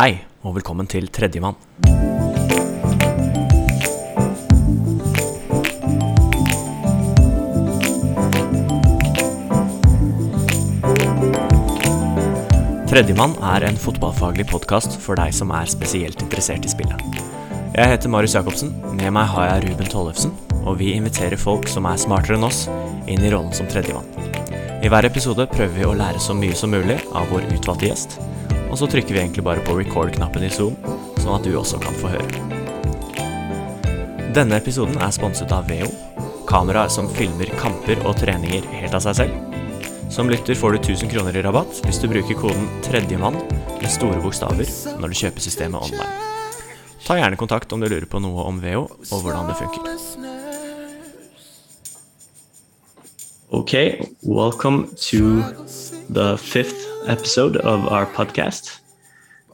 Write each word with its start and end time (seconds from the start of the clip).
Hei, 0.00 0.14
og 0.48 0.54
velkommen 0.56 0.86
til 0.88 1.10
Tredjemann. 1.12 1.58
Tredjemann 12.88 13.36
er 13.44 13.66
en 13.68 13.76
fotballfaglig 13.76 14.46
podkast 14.48 14.96
for 15.04 15.20
deg 15.20 15.36
som 15.36 15.52
er 15.52 15.68
spesielt 15.68 16.24
interessert 16.24 16.64
i 16.64 16.72
spillet. 16.72 17.04
Jeg 17.76 17.92
heter 17.92 18.08
Marius 18.08 18.38
Jacobsen, 18.38 18.72
med 18.96 19.12
meg 19.12 19.28
har 19.34 19.50
jeg 19.50 19.66
Ruben 19.68 19.92
Tollefsen, 19.92 20.32
og 20.64 20.80
vi 20.80 20.94
inviterer 20.94 21.36
folk 21.36 21.68
som 21.68 21.84
er 21.92 22.00
smartere 22.00 22.40
enn 22.40 22.48
oss, 22.48 22.70
inn 23.04 23.20
i 23.20 23.36
rollen 23.36 23.52
som 23.52 23.68
tredjemann. 23.68 24.08
I 24.80 24.88
hver 24.88 25.12
episode 25.12 25.44
prøver 25.52 25.76
vi 25.76 25.84
å 25.84 25.92
lære 25.92 26.24
så 26.24 26.32
mye 26.32 26.56
som 26.56 26.72
mulig 26.72 27.02
av 27.12 27.28
vår 27.28 27.50
utvalgte 27.52 27.92
gjest, 27.92 28.16
og 28.70 28.78
så 28.78 28.86
trykker 28.86 29.14
vi 29.14 29.20
egentlig 29.20 29.44
bare 29.44 29.62
på 29.66 29.74
record-knappen 29.76 30.46
i 30.46 30.50
Zoom, 30.54 30.76
sånn 31.18 31.34
at 31.34 31.46
du 31.46 31.56
også 31.58 31.80
kan 31.82 31.96
få 31.98 32.12
høre. 32.14 32.60
Denne 34.34 34.60
episoden 34.60 34.94
er 35.02 35.10
sponset 35.10 35.50
av 35.50 35.66
Veo, 35.66 35.90
kameraer 36.46 36.90
som 36.92 37.10
filmer 37.10 37.50
kamper 37.58 37.98
og 38.06 38.14
treninger 38.20 38.66
helt 38.78 38.94
av 38.94 39.02
seg 39.02 39.24
selv. 39.24 39.56
Som 40.10 40.30
lytter 40.30 40.58
får 40.58 40.74
du 40.74 40.78
1000 40.80 41.10
kroner 41.10 41.36
i 41.38 41.42
rabatt 41.46 41.82
hvis 41.84 42.00
du 42.02 42.08
bruker 42.10 42.38
koden 42.38 42.66
'tredjemann' 42.82 43.38
med 43.78 43.90
store 43.90 44.18
bokstaver 44.22 44.66
når 44.98 45.08
du 45.08 45.18
kjøper 45.22 45.42
systemet 45.42 45.82
online. 45.82 46.10
Ta 47.06 47.14
gjerne 47.18 47.38
kontakt 47.38 47.72
om 47.72 47.80
du 47.80 47.88
lurer 47.88 48.06
på 48.06 48.18
noe 48.22 48.46
om 48.46 48.58
Veo 48.62 48.86
og 48.86 49.22
hvordan 49.22 49.50
det 49.50 49.58
funker. 49.58 49.86
Okay, 53.50 53.98
welcome 54.22 54.86
to 55.10 55.42
the 56.08 56.36
fifth 56.38 56.89
episode 57.06 57.56
of 57.56 57.86
our 57.88 58.06
podcast. 58.06 58.80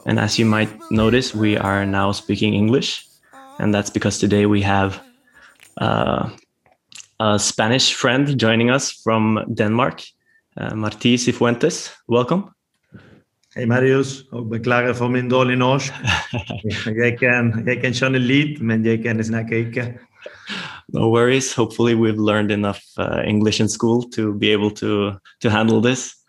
And 0.07 0.19
as 0.19 0.39
you 0.39 0.47
might 0.47 0.71
notice, 0.91 1.35
we 1.35 1.57
are 1.57 1.85
now 1.87 2.13
speaking 2.13 2.55
English. 2.55 3.07
And 3.59 3.75
that's 3.75 3.91
because 3.91 4.19
today 4.19 4.47
we 4.47 4.63
have 4.63 5.01
uh, 5.81 6.31
a 7.21 7.39
Spanish 7.39 7.95
friend 7.95 8.39
joining 8.39 8.71
us 8.71 8.93
from 8.93 9.45
Denmark, 9.55 10.03
uh, 10.57 10.71
Martí 10.73 11.19
Cifuentes. 11.19 11.93
Welcome. 12.09 12.53
Hey 13.55 13.65
Marius, 13.65 14.21
ik 14.33 14.49
beklager 14.49 14.97
voor 14.97 15.11
mijn 15.11 15.29
dårlig 15.29 15.57
norsk. 15.67 15.95
jeg, 16.85 17.15
kan, 17.15 17.63
jeg 17.65 17.81
kan 17.81 17.95
skjønne 17.95 18.19
litt, 18.19 18.61
men 18.61 18.85
jeg 18.85 19.01
kan 19.03 19.25
snakke 19.25 19.57
ikke. 19.57 19.95
No 20.93 21.09
worries. 21.11 21.55
Hopefully, 21.55 21.95
we've 21.95 22.21
learned 22.21 22.51
enough 22.51 22.81
uh, 22.99 23.23
English 23.25 23.61
in 23.61 23.69
school 23.69 24.03
to 24.11 24.35
be 24.35 24.53
able 24.53 24.71
to 24.71 25.17
to 25.41 25.51
handle 25.51 25.81
this. 25.81 26.26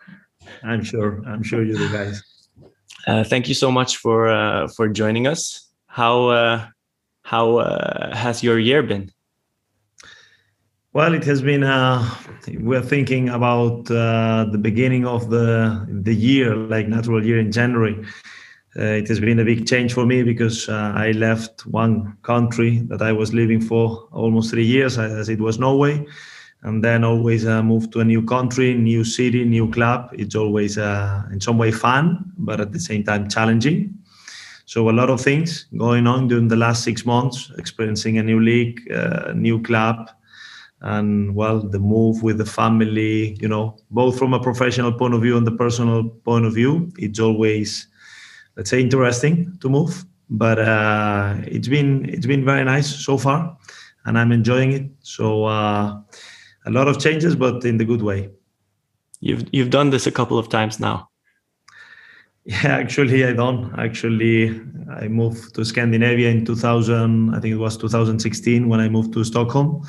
I'm 0.64 0.84
sure. 0.84 1.22
I'm 1.26 1.44
sure 1.44 1.64
you 1.64 1.78
guys. 1.92 2.22
Uh, 3.06 3.24
thank 3.24 3.48
you 3.48 3.54
so 3.54 3.72
much 3.72 3.98
for 3.98 4.28
uh, 4.28 4.68
for 4.68 4.88
joining 4.90 5.28
us. 5.28 5.70
How 5.88 6.28
uh, 6.28 6.68
how 7.24 7.58
uh, 7.58 8.16
has 8.16 8.44
your 8.44 8.60
year 8.60 8.84
been? 8.84 9.12
Well, 10.94 11.14
it 11.14 11.24
has 11.26 11.42
been. 11.42 11.64
Uh, 11.64 12.10
we're 12.60 12.82
thinking 12.82 13.30
about 13.30 13.90
uh, 13.92 14.46
the 14.52 14.58
beginning 14.58 15.06
of 15.06 15.30
the 15.30 15.86
the 15.90 16.14
year, 16.14 16.56
like 16.56 16.88
natural 16.88 17.24
year 17.24 17.40
in 17.40 17.52
January. 17.52 18.04
Uh, 18.78 18.98
it 19.02 19.08
has 19.08 19.20
been 19.20 19.40
a 19.40 19.46
big 19.46 19.68
change 19.68 19.94
for 19.94 20.06
me 20.06 20.22
because 20.24 20.70
uh, 20.70 20.94
I 20.96 21.12
left 21.12 21.66
one 21.66 22.16
country 22.22 22.80
that 22.90 23.02
I 23.02 23.12
was 23.12 23.34
living 23.34 23.60
for 23.60 24.08
almost 24.12 24.52
three 24.52 24.66
years, 24.66 24.98
as 24.98 25.30
it 25.30 25.40
was 25.40 25.58
Norway, 25.58 26.06
and 26.64 26.84
then 26.84 27.04
always 27.04 27.46
uh, 27.46 27.62
moved 27.64 27.92
to 27.94 28.00
a 28.00 28.06
new 28.06 28.24
country, 28.24 28.74
new 28.74 29.04
city, 29.04 29.46
new 29.46 29.70
club. 29.72 30.10
It's 30.14 30.36
always 30.36 30.78
uh, 30.78 31.24
in 31.32 31.40
some 31.40 31.58
way 31.58 31.72
fun, 31.72 32.32
but 32.38 32.60
at 32.60 32.72
the 32.72 32.80
same 32.80 33.04
time 33.04 33.30
challenging. 33.30 33.98
So 34.66 34.90
a 34.90 34.92
lot 34.92 35.10
of 35.10 35.22
things 35.22 35.66
going 35.78 36.08
on 36.08 36.28
during 36.28 36.50
the 36.50 36.58
last 36.58 36.84
six 36.84 37.06
months, 37.06 37.52
experiencing 37.58 38.18
a 38.18 38.24
new 38.24 38.42
league, 38.42 38.92
uh, 38.92 39.32
new 39.34 39.62
club, 39.62 40.10
and 40.82 41.34
well, 41.36 41.60
the 41.62 41.80
move 41.80 42.22
with 42.22 42.38
the 42.38 42.46
family. 42.46 43.38
You 43.40 43.48
know, 43.48 43.78
both 43.92 44.18
from 44.18 44.34
a 44.34 44.40
professional 44.42 44.92
point 44.92 45.14
of 45.14 45.22
view 45.22 45.38
and 45.38 45.48
the 45.48 45.56
personal 45.56 46.10
point 46.10 46.46
of 46.46 46.54
view, 46.54 46.92
it's 46.98 47.20
always 47.20 47.88
let's 48.58 48.70
say 48.70 48.82
interesting 48.82 49.58
to 49.62 49.70
move 49.70 50.06
but 50.30 50.60
uh, 50.60 51.36
it's 51.46 51.68
been 51.68 52.08
it's 52.10 52.26
been 52.26 52.44
very 52.44 52.64
nice 52.64 52.88
so 52.88 53.18
far 53.18 53.58
and 54.06 54.18
i'm 54.18 54.32
enjoying 54.32 54.72
it 54.74 54.90
so 55.02 55.46
uh, 55.46 55.98
a 56.68 56.72
lot 56.72 56.88
of 56.88 57.00
changes 57.00 57.36
but 57.36 57.66
in 57.66 57.78
the 57.78 57.86
good 57.86 58.02
way. 58.02 58.30
You've 59.20 59.44
you've 59.52 59.70
done 59.70 59.90
this 59.90 60.06
a 60.08 60.12
couple 60.12 60.38
of 60.38 60.50
times 60.50 60.80
now. 60.80 61.10
Yeah 62.46 62.78
actually 62.84 63.26
i 63.26 63.34
don't. 63.34 63.74
Actually 63.80 64.62
i 65.02 65.08
moved 65.08 65.56
to 65.56 65.66
scandinavia 65.66 66.30
in 66.30 66.46
2000 66.46 67.36
i 67.36 67.40
think 67.40 67.54
it 67.54 67.58
was 67.58 67.78
2016 67.78 68.70
when 68.70 68.80
i 68.80 68.88
moved 68.88 69.12
to 69.14 69.24
stockholm 69.24 69.86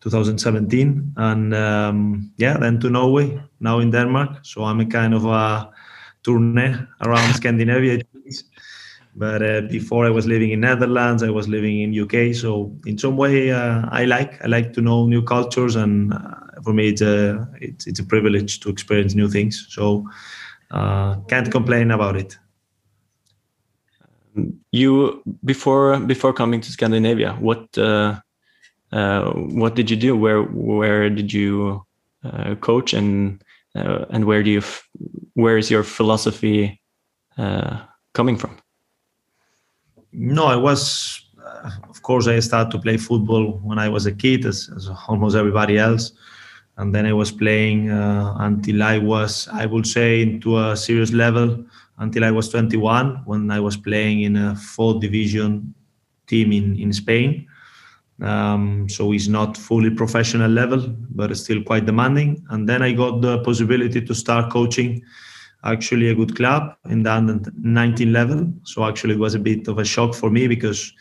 2017 0.00 1.14
and 1.16 1.54
um, 1.54 2.32
yeah 2.36 2.56
then 2.58 2.80
to 2.80 2.90
norway 2.90 3.40
now 3.60 3.78
in 3.78 3.90
denmark. 3.90 4.38
So 4.42 4.64
i'm 4.64 4.80
a 4.80 4.86
kind 4.86 5.14
of 5.14 5.24
a 5.26 5.70
tournée 6.24 6.86
around 7.00 7.34
Scandinavia. 7.34 7.98
But 9.14 9.42
uh, 9.42 9.60
before 9.62 10.06
I 10.06 10.10
was 10.10 10.26
living 10.26 10.50
in 10.50 10.60
Netherlands, 10.60 11.22
I 11.22 11.30
was 11.30 11.46
living 11.46 11.80
in 11.82 11.92
UK. 11.92 12.34
So 12.34 12.74
in 12.86 12.96
some 12.96 13.16
way, 13.16 13.50
uh, 13.50 13.82
I 13.90 14.06
like 14.06 14.42
I 14.42 14.48
like 14.48 14.72
to 14.74 14.80
know 14.80 15.06
new 15.06 15.22
cultures, 15.22 15.76
and 15.76 16.14
uh, 16.14 16.34
for 16.64 16.72
me, 16.72 16.88
it's 16.88 17.02
a 17.02 17.46
it's, 17.60 17.86
it's 17.86 18.00
a 18.00 18.04
privilege 18.04 18.60
to 18.60 18.70
experience 18.70 19.14
new 19.14 19.28
things. 19.28 19.66
So 19.68 20.08
uh, 20.70 21.16
can't 21.28 21.50
complain 21.50 21.90
about 21.90 22.16
it. 22.16 22.38
You 24.70 25.22
before 25.44 26.00
before 26.00 26.32
coming 26.32 26.62
to 26.62 26.72
Scandinavia, 26.72 27.34
what 27.38 27.76
uh, 27.76 28.20
what 28.92 29.74
did 29.74 29.90
you 29.90 29.96
do? 29.96 30.16
Where 30.16 30.42
where 30.42 31.10
did 31.10 31.34
you 31.34 31.84
coach 32.62 32.94
and 32.94 33.42
uh, 33.74 34.06
and 34.10 34.24
where 34.24 34.42
do 34.42 34.50
you 34.50 34.62
where 35.34 35.58
is 35.58 35.70
your 35.70 35.82
philosophy 35.82 36.80
uh, 37.38 37.80
coming 38.14 38.36
from 38.36 38.61
no 40.12 40.44
i 40.44 40.56
was 40.56 41.24
uh, 41.44 41.70
of 41.88 42.02
course 42.02 42.26
i 42.26 42.38
started 42.38 42.70
to 42.70 42.78
play 42.78 42.96
football 42.96 43.58
when 43.62 43.78
i 43.78 43.88
was 43.88 44.06
a 44.06 44.12
kid 44.12 44.44
as, 44.46 44.70
as 44.76 44.88
almost 45.08 45.36
everybody 45.36 45.78
else 45.78 46.12
and 46.78 46.94
then 46.94 47.06
i 47.06 47.12
was 47.12 47.30
playing 47.30 47.90
uh, 47.90 48.34
until 48.40 48.82
i 48.82 48.98
was 48.98 49.48
i 49.52 49.66
would 49.66 49.86
say 49.86 50.22
into 50.22 50.58
a 50.58 50.76
serious 50.76 51.12
level 51.12 51.64
until 51.98 52.24
i 52.24 52.30
was 52.30 52.48
21 52.48 53.22
when 53.24 53.50
i 53.50 53.60
was 53.60 53.76
playing 53.76 54.22
in 54.22 54.36
a 54.36 54.56
fourth 54.56 55.00
division 55.00 55.74
team 56.26 56.52
in, 56.52 56.78
in 56.78 56.92
spain 56.92 57.46
um, 58.22 58.88
so 58.88 59.12
it's 59.12 59.26
not 59.26 59.56
fully 59.56 59.90
professional 59.90 60.50
level, 60.50 60.94
but 61.10 61.30
it's 61.30 61.40
still 61.40 61.62
quite 61.62 61.86
demanding. 61.86 62.44
And 62.50 62.68
then 62.68 62.80
I 62.80 62.92
got 62.92 63.20
the 63.20 63.42
possibility 63.42 64.00
to 64.00 64.14
start 64.14 64.52
coaching 64.52 65.02
actually 65.64 66.08
a 66.08 66.14
good 66.14 66.36
club 66.36 66.74
in 66.88 67.02
the 67.02 67.12
under 67.12 67.40
19 67.58 68.12
level. 68.12 68.52
So 68.64 68.84
actually 68.84 69.14
it 69.14 69.20
was 69.20 69.34
a 69.34 69.38
bit 69.38 69.68
of 69.68 69.78
a 69.78 69.84
shock 69.84 70.14
for 70.14 70.30
me 70.30 70.46
because 70.48 70.92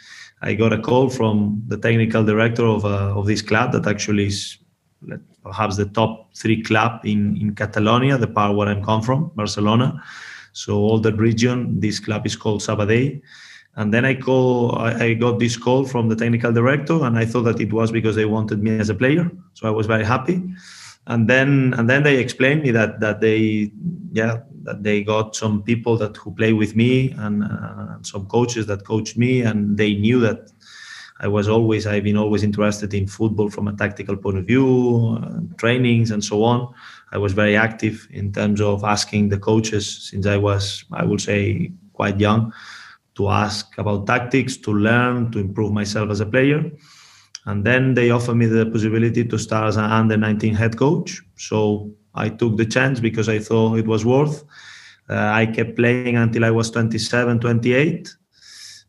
I 0.42 0.54
got 0.54 0.74
a 0.74 0.80
call 0.80 1.10
from 1.10 1.64
the 1.68 1.78
technical 1.78 2.24
director 2.24 2.66
of, 2.66 2.86
uh, 2.86 3.18
of 3.18 3.26
this 3.26 3.42
club 3.42 3.72
that 3.74 3.88
actually 3.88 4.28
is 4.28 4.58
perhaps 5.44 5.78
the 5.78 5.86
top 5.86 6.36
three 6.36 6.62
club 6.62 7.02
in, 7.04 7.38
in 7.38 7.56
Catalonia, 7.56 8.18
the 8.18 8.28
part 8.28 8.56
where 8.56 8.68
I'm 8.68 8.84
come 8.84 9.02
from, 9.02 9.32
Barcelona. 9.36 10.02
So 10.54 10.76
all 10.78 11.00
the 11.00 11.14
region, 11.14 11.80
this 11.80 12.00
club 12.00 12.26
is 12.26 12.36
called 12.36 12.62
Sabadell 12.62 13.22
and 13.76 13.94
then 13.94 14.04
I 14.04 14.16
call, 14.16 14.78
I 14.78 15.14
got 15.14 15.40
this 15.40 15.56
call 15.56 15.86
from 15.86 16.10
the 16.10 16.16
technical 16.16 16.52
director, 16.52 17.06
and 17.06 17.18
I 17.18 17.26
thought 17.26 17.44
that 17.44 17.62
it 17.62 17.72
was 17.72 17.92
because 17.92 18.16
they 18.16 18.26
wanted 18.26 18.62
me 18.62 18.78
as 18.78 18.90
a 18.90 18.96
player. 18.96 19.32
So 19.54 19.68
I 19.68 19.72
was 19.72 19.88
very 19.88 20.04
happy. 20.04 20.44
And 21.08 21.30
then, 21.30 21.74
and 21.78 21.90
then 21.90 22.04
they 22.04 22.18
explained 22.18 22.64
me 22.64 22.72
that 22.72 23.00
that 23.00 23.22
they, 23.22 23.72
yeah, 24.12 24.42
that 24.64 24.84
they 24.84 25.04
got 25.04 25.36
some 25.36 25.64
people 25.64 25.98
that 25.98 26.18
who 26.18 26.34
play 26.34 26.54
with 26.54 26.76
me 26.76 27.12
and 27.18 27.44
uh, 27.44 28.02
some 28.04 28.26
coaches 28.28 28.68
that 28.68 28.86
coached 28.86 29.18
me, 29.18 29.42
and 29.42 29.78
they 29.78 29.96
knew 29.96 30.20
that 30.22 30.52
I 31.22 31.28
was 31.28 31.48
always, 31.48 31.86
I've 31.86 32.04
been 32.04 32.18
always 32.18 32.42
interested 32.42 32.96
in 32.96 33.08
football 33.08 33.52
from 33.52 33.68
a 33.68 33.76
tactical 33.76 34.18
point 34.18 34.40
of 34.40 34.46
view, 34.46 35.20
uh, 35.22 35.56
trainings 35.58 36.10
and 36.10 36.24
so 36.24 36.44
on. 36.44 36.74
I 37.12 37.20
was 37.20 37.34
very 37.34 37.56
active 37.56 38.08
in 38.10 38.32
terms 38.32 38.60
of 38.60 38.84
asking 38.84 39.30
the 39.30 39.38
coaches 39.38 40.10
since 40.10 40.26
I 40.26 40.38
was, 40.38 40.84
I 40.92 41.06
would 41.06 41.22
say, 41.22 41.72
quite 41.94 42.20
young 42.20 42.52
to 43.16 43.30
ask 43.30 43.78
about 43.78 44.08
tactics, 44.08 44.58
to 44.58 44.74
learn, 44.74 45.32
to 45.32 45.40
improve 45.40 45.72
myself 45.72 46.10
as 46.10 46.22
a 46.22 46.26
player. 46.26 46.72
And 47.46 47.64
then 47.64 47.94
they 47.94 48.10
offered 48.10 48.36
me 48.36 48.48
the 48.48 48.66
possibility 48.66 49.24
to 49.26 49.38
start 49.38 49.68
as 49.68 49.78
an 49.78 49.86
under 49.86 50.18
19 50.18 50.56
head 50.56 50.78
coach. 50.78 51.22
So 51.38 51.92
I 52.16 52.30
took 52.30 52.58
the 52.58 52.66
chance 52.66 53.00
because 53.00 53.30
I 53.30 53.40
thought 53.40 53.80
it 53.80 53.88
was 53.88 54.06
worth. 54.06 54.44
Uh, 55.10 55.32
I 55.34 55.46
kept 55.46 55.76
playing 55.76 56.18
until 56.18 56.46
I 56.46 56.52
was 56.52 56.72
27, 56.72 57.40
28. 57.40 58.16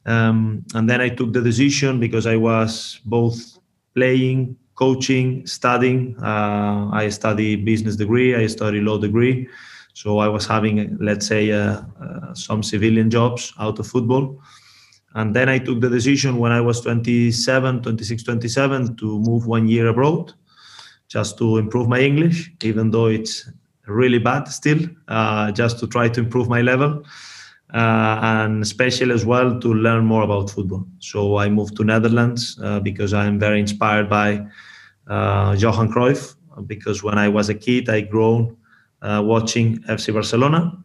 Um, 0.05 0.65
and 0.75 0.89
then 0.89 1.01
I 1.01 1.09
took 1.09 1.33
the 1.33 1.41
decision 1.41 2.01
because 2.01 2.27
I 2.27 2.37
was 2.37 3.01
both 3.05 3.59
playing, 3.95 4.57
coaching, 4.75 5.47
studying. 5.47 6.17
Uh, 6.23 6.91
I 6.93 7.09
study 7.09 7.57
business 7.57 7.97
degree, 7.97 8.35
I 8.35 8.47
study 8.47 8.81
law 8.81 8.99
degree. 8.99 9.49
So 9.95 10.19
I 10.19 10.29
was 10.29 10.47
having, 10.47 10.97
let's 11.01 11.27
say, 11.27 11.53
uh, 11.53 11.83
uh, 12.01 12.35
some 12.35 12.63
civilian 12.63 13.11
jobs 13.11 13.53
out 13.59 13.79
of 13.79 13.87
football. 13.87 14.41
And 15.15 15.37
then 15.37 15.49
I 15.49 15.59
took 15.59 15.81
the 15.81 15.91
decision 15.91 16.39
when 16.39 16.53
I 16.53 16.61
was 16.61 16.81
27, 16.81 17.83
26, 17.83 18.23
27 18.23 18.97
to 18.97 19.19
move 19.21 19.47
one 19.47 19.69
year 19.69 19.89
abroad 19.89 20.33
just 21.13 21.37
to 21.37 21.59
improve 21.59 21.89
my 21.89 22.01
English, 22.01 22.51
even 22.63 22.91
though 22.91 23.07
it's 23.07 23.51
really 23.87 24.19
bad 24.19 24.49
still, 24.49 24.79
uh, 25.09 25.53
just 25.53 25.79
to 25.79 25.87
try 25.87 26.09
to 26.09 26.21
improve 26.21 26.49
my 26.49 26.63
level. 26.63 27.05
Uh, 27.75 28.19
and 28.23 28.63
especially 28.63 29.15
as 29.15 29.25
well 29.25 29.59
to 29.59 29.73
learn 29.75 30.05
more 30.05 30.23
about 30.23 30.51
football. 30.51 30.87
So 30.99 31.39
I 31.39 31.49
moved 31.49 31.77
to 31.77 31.85
Netherlands 31.85 32.59
uh, 32.63 32.81
because 32.81 33.15
I'm 33.15 33.39
very 33.39 33.61
inspired 33.61 34.09
by 34.09 34.47
uh, 35.07 35.57
Johan 35.59 35.91
Cruyff. 35.93 36.35
Because 36.67 37.03
when 37.03 37.19
I 37.19 37.29
was 37.29 37.49
a 37.49 37.55
kid, 37.55 37.89
I 37.89 38.03
grew 38.03 38.57
uh, 39.01 39.23
watching 39.25 39.79
FC 39.85 40.13
Barcelona. 40.13 40.79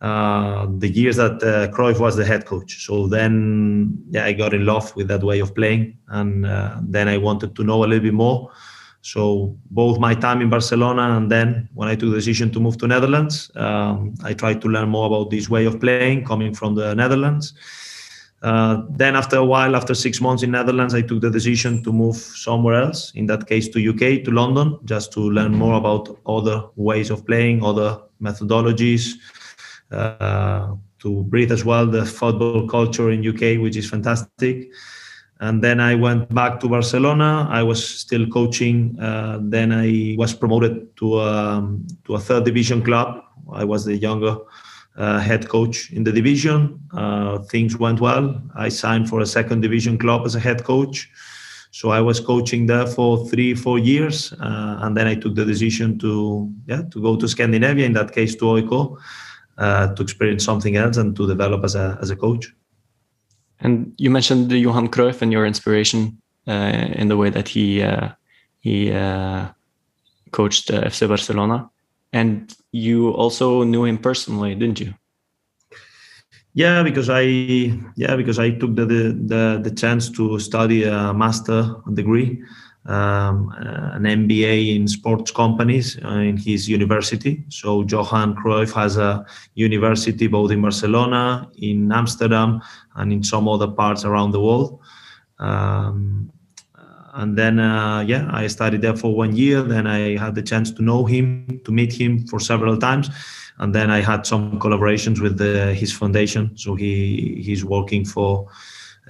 Uh, 0.00 0.66
the 0.78 0.88
years 0.88 1.16
that 1.16 1.42
uh, 1.42 1.74
Cruyff 1.74 1.98
was 1.98 2.16
the 2.16 2.24
head 2.24 2.44
coach. 2.44 2.84
So 2.86 3.06
then, 3.06 3.98
yeah, 4.10 4.26
I 4.26 4.32
got 4.32 4.54
in 4.54 4.64
love 4.66 4.94
with 4.96 5.08
that 5.08 5.22
way 5.22 5.40
of 5.40 5.54
playing, 5.54 5.96
and 6.08 6.44
then 6.92 7.08
I 7.08 7.16
wanted 7.16 7.56
to 7.56 7.64
know 7.64 7.84
a 7.84 7.86
little 7.86 8.04
bit 8.04 8.14
more. 8.14 8.50
So 9.02 9.56
both 9.70 9.98
my 9.98 10.14
time 10.14 10.40
in 10.40 10.50
Barcelona 10.50 11.16
and 11.16 11.30
then 11.30 11.68
when 11.74 11.88
I 11.88 11.94
took 11.94 12.10
the 12.10 12.16
decision 12.16 12.50
to 12.52 12.60
move 12.60 12.78
to 12.78 12.86
Netherlands, 12.86 13.50
um, 13.56 14.14
I 14.24 14.34
tried 14.34 14.60
to 14.62 14.68
learn 14.68 14.88
more 14.88 15.06
about 15.06 15.30
this 15.30 15.48
way 15.48 15.66
of 15.66 15.80
playing 15.80 16.24
coming 16.24 16.52
from 16.54 16.74
the 16.74 16.94
Netherlands. 16.94 17.54
Uh, 18.42 18.82
then 18.90 19.16
after 19.16 19.36
a 19.36 19.44
while, 19.44 19.74
after 19.74 19.94
six 19.94 20.20
months 20.20 20.42
in 20.42 20.50
Netherlands, 20.52 20.94
I 20.94 21.02
took 21.02 21.20
the 21.20 21.30
decision 21.30 21.82
to 21.82 21.92
move 21.92 22.16
somewhere 22.16 22.80
else. 22.80 23.12
In 23.14 23.26
that 23.26 23.48
case, 23.48 23.68
to 23.68 23.88
UK, 23.90 24.24
to 24.24 24.30
London, 24.30 24.78
just 24.84 25.12
to 25.14 25.20
learn 25.20 25.52
more 25.52 25.74
about 25.74 26.18
other 26.26 26.64
ways 26.76 27.10
of 27.10 27.26
playing, 27.26 27.64
other 27.64 28.00
methodologies, 28.22 29.14
uh, 29.90 30.74
to 31.00 31.22
breathe 31.24 31.50
as 31.50 31.64
well 31.64 31.86
the 31.86 32.04
football 32.04 32.66
culture 32.68 33.10
in 33.10 33.26
UK, 33.26 33.60
which 33.60 33.76
is 33.76 33.88
fantastic 33.88 34.70
and 35.40 35.62
then 35.62 35.80
I 35.80 35.94
went 35.94 36.34
back 36.34 36.58
to 36.60 36.68
Barcelona. 36.68 37.46
I 37.50 37.62
was 37.62 37.86
still 37.86 38.26
coaching. 38.26 38.98
Uh, 39.00 39.38
then 39.40 39.72
I 39.72 40.16
was 40.18 40.34
promoted 40.34 40.96
to 40.96 41.20
um, 41.20 41.86
to 42.04 42.14
a 42.16 42.18
third 42.20 42.44
division 42.44 42.82
club. 42.82 43.22
I 43.52 43.64
was 43.64 43.84
the 43.84 43.96
younger 43.96 44.36
uh, 44.96 45.20
head 45.20 45.48
coach 45.48 45.92
in 45.92 46.02
the 46.02 46.12
division. 46.12 46.80
Uh, 46.92 47.38
things 47.38 47.76
went 47.76 48.00
well. 48.00 48.42
I 48.56 48.68
signed 48.68 49.08
for 49.08 49.20
a 49.20 49.26
second 49.26 49.60
division 49.60 49.96
club 49.96 50.26
as 50.26 50.34
a 50.34 50.40
head 50.40 50.64
coach. 50.64 51.08
So 51.70 51.90
I 51.90 52.00
was 52.00 52.18
coaching 52.18 52.66
there 52.66 52.86
for 52.86 53.28
three, 53.28 53.54
four 53.54 53.78
years, 53.78 54.32
uh, 54.32 54.78
and 54.82 54.96
then 54.96 55.06
I 55.06 55.14
took 55.14 55.34
the 55.34 55.44
decision 55.44 55.98
to 56.00 56.50
yeah 56.66 56.82
to 56.90 57.00
go 57.00 57.16
to 57.16 57.28
Scandinavia. 57.28 57.86
In 57.86 57.92
that 57.92 58.12
case, 58.12 58.34
to 58.36 58.56
AIK, 58.56 58.72
uh, 59.58 59.94
to 59.94 60.02
experience 60.02 60.44
something 60.44 60.76
else 60.76 60.96
and 60.96 61.14
to 61.14 61.28
develop 61.28 61.62
as 61.64 61.76
a 61.76 61.96
as 62.02 62.10
a 62.10 62.16
coach. 62.16 62.52
And 63.60 63.92
you 63.98 64.10
mentioned 64.10 64.50
Johan 64.52 64.88
Cruyff 64.88 65.22
and 65.22 65.32
your 65.32 65.44
inspiration 65.44 66.20
uh, 66.46 66.88
in 66.92 67.08
the 67.08 67.16
way 67.16 67.30
that 67.30 67.48
he 67.48 67.82
uh, 67.82 68.10
he 68.60 68.92
uh, 68.92 69.48
coached 70.30 70.70
uh, 70.70 70.82
FC 70.82 71.08
Barcelona, 71.08 71.68
and 72.12 72.54
you 72.72 73.10
also 73.10 73.64
knew 73.64 73.84
him 73.84 73.98
personally, 73.98 74.54
didn't 74.54 74.80
you? 74.80 74.94
Yeah, 76.54 76.82
because 76.82 77.08
I 77.10 77.22
yeah 77.96 78.16
because 78.16 78.38
I 78.38 78.50
took 78.50 78.74
the 78.76 78.86
the 78.86 79.60
the 79.62 79.70
chance 79.70 80.10
to 80.10 80.38
study 80.38 80.84
a 80.84 81.12
master 81.12 81.74
degree 81.94 82.42
um, 82.88 83.54
an 83.58 84.04
MBA 84.04 84.74
in 84.74 84.88
sports 84.88 85.30
companies 85.30 85.98
uh, 86.04 86.08
in 86.08 86.36
his 86.36 86.68
university. 86.68 87.44
So 87.50 87.82
Johan 87.84 88.34
Cruyff 88.34 88.72
has 88.72 88.96
a 88.96 89.26
university 89.54 90.26
both 90.26 90.50
in 90.50 90.62
Barcelona, 90.62 91.50
in 91.58 91.92
Amsterdam, 91.92 92.62
and 92.96 93.12
in 93.12 93.22
some 93.22 93.46
other 93.46 93.68
parts 93.68 94.04
around 94.04 94.32
the 94.32 94.40
world. 94.40 94.80
Um, 95.38 96.32
and 97.14 97.36
then, 97.36 97.58
uh, 97.58 98.00
yeah, 98.00 98.28
I 98.32 98.46
studied 98.46 98.82
there 98.82 98.96
for 98.96 99.14
one 99.14 99.36
year. 99.36 99.62
Then 99.62 99.86
I 99.86 100.16
had 100.16 100.34
the 100.34 100.42
chance 100.42 100.70
to 100.72 100.82
know 100.82 101.04
him, 101.04 101.60
to 101.64 101.72
meet 101.72 101.92
him 101.92 102.26
for 102.26 102.40
several 102.40 102.78
times, 102.78 103.10
and 103.58 103.74
then 103.74 103.90
I 103.90 104.00
had 104.00 104.24
some 104.24 104.58
collaborations 104.60 105.20
with 105.20 105.36
the, 105.36 105.74
his 105.74 105.92
foundation. 105.92 106.56
So 106.56 106.74
he 106.74 107.42
he's 107.44 107.64
working 107.64 108.04
for 108.04 108.46
uh, 108.46 108.52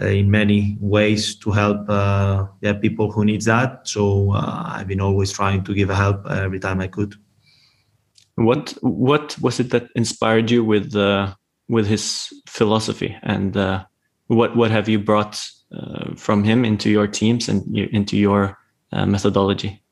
Uh, 0.00 0.06
in 0.06 0.30
many 0.30 0.76
ways 0.80 1.34
to 1.34 1.50
help 1.50 1.88
uh, 1.90 2.46
yeah, 2.60 2.72
people 2.72 3.10
who 3.10 3.24
need 3.24 3.42
that. 3.42 3.80
So 3.88 4.32
uh, 4.32 4.62
I've 4.66 4.86
been 4.86 5.00
always 5.00 5.32
trying 5.32 5.64
to 5.64 5.74
give 5.74 5.90
a 5.90 5.96
help 5.96 6.24
every 6.30 6.60
time 6.60 6.80
I 6.80 6.86
could. 6.86 7.16
What 8.36 8.78
what 8.80 9.36
was 9.40 9.58
it 9.58 9.70
that 9.70 9.88
inspired 9.96 10.52
you 10.52 10.64
with 10.64 10.94
uh, 10.94 11.34
with 11.68 11.88
his 11.88 12.32
philosophy, 12.46 13.16
and 13.22 13.56
uh, 13.56 13.84
what 14.28 14.56
what 14.56 14.70
have 14.70 14.88
you 14.88 15.00
brought 15.00 15.42
from 16.16 16.44
him 16.44 16.64
into 16.64 16.90
your 16.90 17.08
teams 17.08 17.48
and 17.48 17.76
into 17.76 18.16
your 18.16 18.56
methodology? 18.92 19.82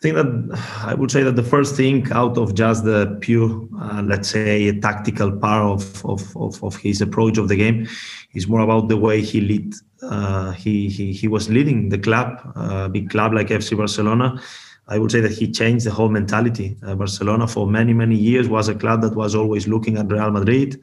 I 0.00 0.02
think 0.02 0.16
that 0.16 0.58
I 0.82 0.94
would 0.94 1.10
say 1.10 1.22
that 1.24 1.36
the 1.36 1.42
first 1.42 1.76
thing 1.76 2.10
out 2.12 2.38
of 2.38 2.54
just 2.54 2.84
the 2.84 3.18
pure, 3.20 3.68
uh, 3.78 4.00
let's 4.02 4.30
say, 4.30 4.72
tactical 4.80 5.30
part 5.30 5.62
of, 5.62 6.06
of, 6.06 6.34
of, 6.38 6.64
of, 6.64 6.74
his 6.76 7.02
approach 7.02 7.36
of 7.36 7.48
the 7.48 7.56
game 7.56 7.86
is 8.32 8.48
more 8.48 8.60
about 8.60 8.88
the 8.88 8.96
way 8.96 9.20
he 9.20 9.42
lead. 9.42 9.74
Uh, 10.02 10.52
he, 10.52 10.88
he, 10.88 11.12
he 11.12 11.28
was 11.28 11.50
leading 11.50 11.90
the 11.90 11.98
club, 11.98 12.40
a 12.56 12.58
uh, 12.58 12.88
big 12.88 13.10
club 13.10 13.34
like 13.34 13.48
FC 13.48 13.76
Barcelona. 13.76 14.40
I 14.88 14.98
would 14.98 15.12
say 15.12 15.20
that 15.20 15.32
he 15.32 15.52
changed 15.52 15.84
the 15.84 15.90
whole 15.90 16.08
mentality. 16.08 16.78
Uh, 16.82 16.94
Barcelona, 16.94 17.46
for 17.46 17.66
many, 17.66 17.92
many 17.92 18.16
years, 18.16 18.48
was 18.48 18.68
a 18.68 18.74
club 18.74 19.02
that 19.02 19.14
was 19.14 19.34
always 19.34 19.68
looking 19.68 19.98
at 19.98 20.10
Real 20.10 20.30
Madrid, 20.30 20.80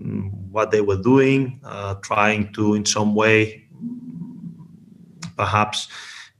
mm, 0.00 0.28
what 0.50 0.72
they 0.72 0.80
were 0.80 1.00
doing, 1.00 1.60
uh, 1.62 1.94
trying 2.02 2.52
to, 2.54 2.74
in 2.74 2.84
some 2.84 3.14
way, 3.14 3.68
perhaps 5.36 5.86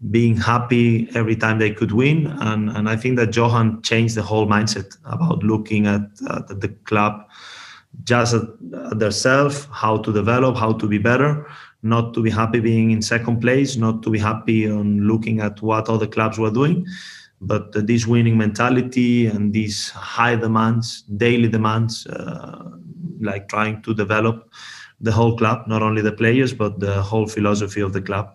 being 0.09 0.37
happy 0.37 1.09
every 1.15 1.37
time 1.37 1.59
they 1.59 1.71
could 1.71 1.93
win. 1.93 2.27
And, 2.27 2.71
and 2.71 2.89
I 2.89 2.97
think 2.97 3.17
that 3.17 3.37
Johan 3.37 3.83
changed 3.83 4.15
the 4.15 4.23
whole 4.23 4.47
mindset 4.47 4.97
about 5.05 5.43
looking 5.43 5.87
at, 5.87 6.03
at 6.31 6.61
the 6.61 6.69
club 6.85 7.27
just 8.05 8.35
at, 8.35 8.43
at 8.91 8.99
themselves, 8.99 9.69
how 9.73 9.99
to 9.99 10.13
develop, 10.13 10.57
how 10.57 10.73
to 10.73 10.87
be 10.87 10.97
better, 10.97 11.47
not 11.83 12.15
to 12.15 12.23
be 12.23 12.31
happy 12.31 12.61
being 12.61 12.93
in 12.93 13.03
second 13.03 13.41
place, 13.41 13.77
not 13.77 14.03
to 14.03 14.11
be 14.11 14.19
happy 14.19 14.71
on 14.71 15.07
looking 15.07 15.41
at 15.41 15.61
what 15.61 15.89
other 15.89 16.07
clubs 16.07 16.39
were 16.39 16.51
doing. 16.51 16.87
But 17.43 17.75
uh, 17.77 17.81
this 17.83 18.07
winning 18.07 18.39
mentality 18.39 19.27
and 19.27 19.53
these 19.53 19.91
high 19.91 20.37
demands, 20.37 21.03
daily 21.03 21.49
demands, 21.49 22.07
uh, 22.07 22.71
like 23.21 23.49
trying 23.49 23.83
to 23.83 23.95
develop 23.95 24.51
the 25.01 25.13
whole 25.13 25.37
club, 25.37 25.67
not 25.67 25.83
only 25.83 26.01
the 26.01 26.13
players, 26.13 26.53
but 26.55 26.81
the 26.81 27.03
whole 27.03 27.27
philosophy 27.27 27.81
of 27.81 27.93
the 27.93 28.03
club 28.03 28.35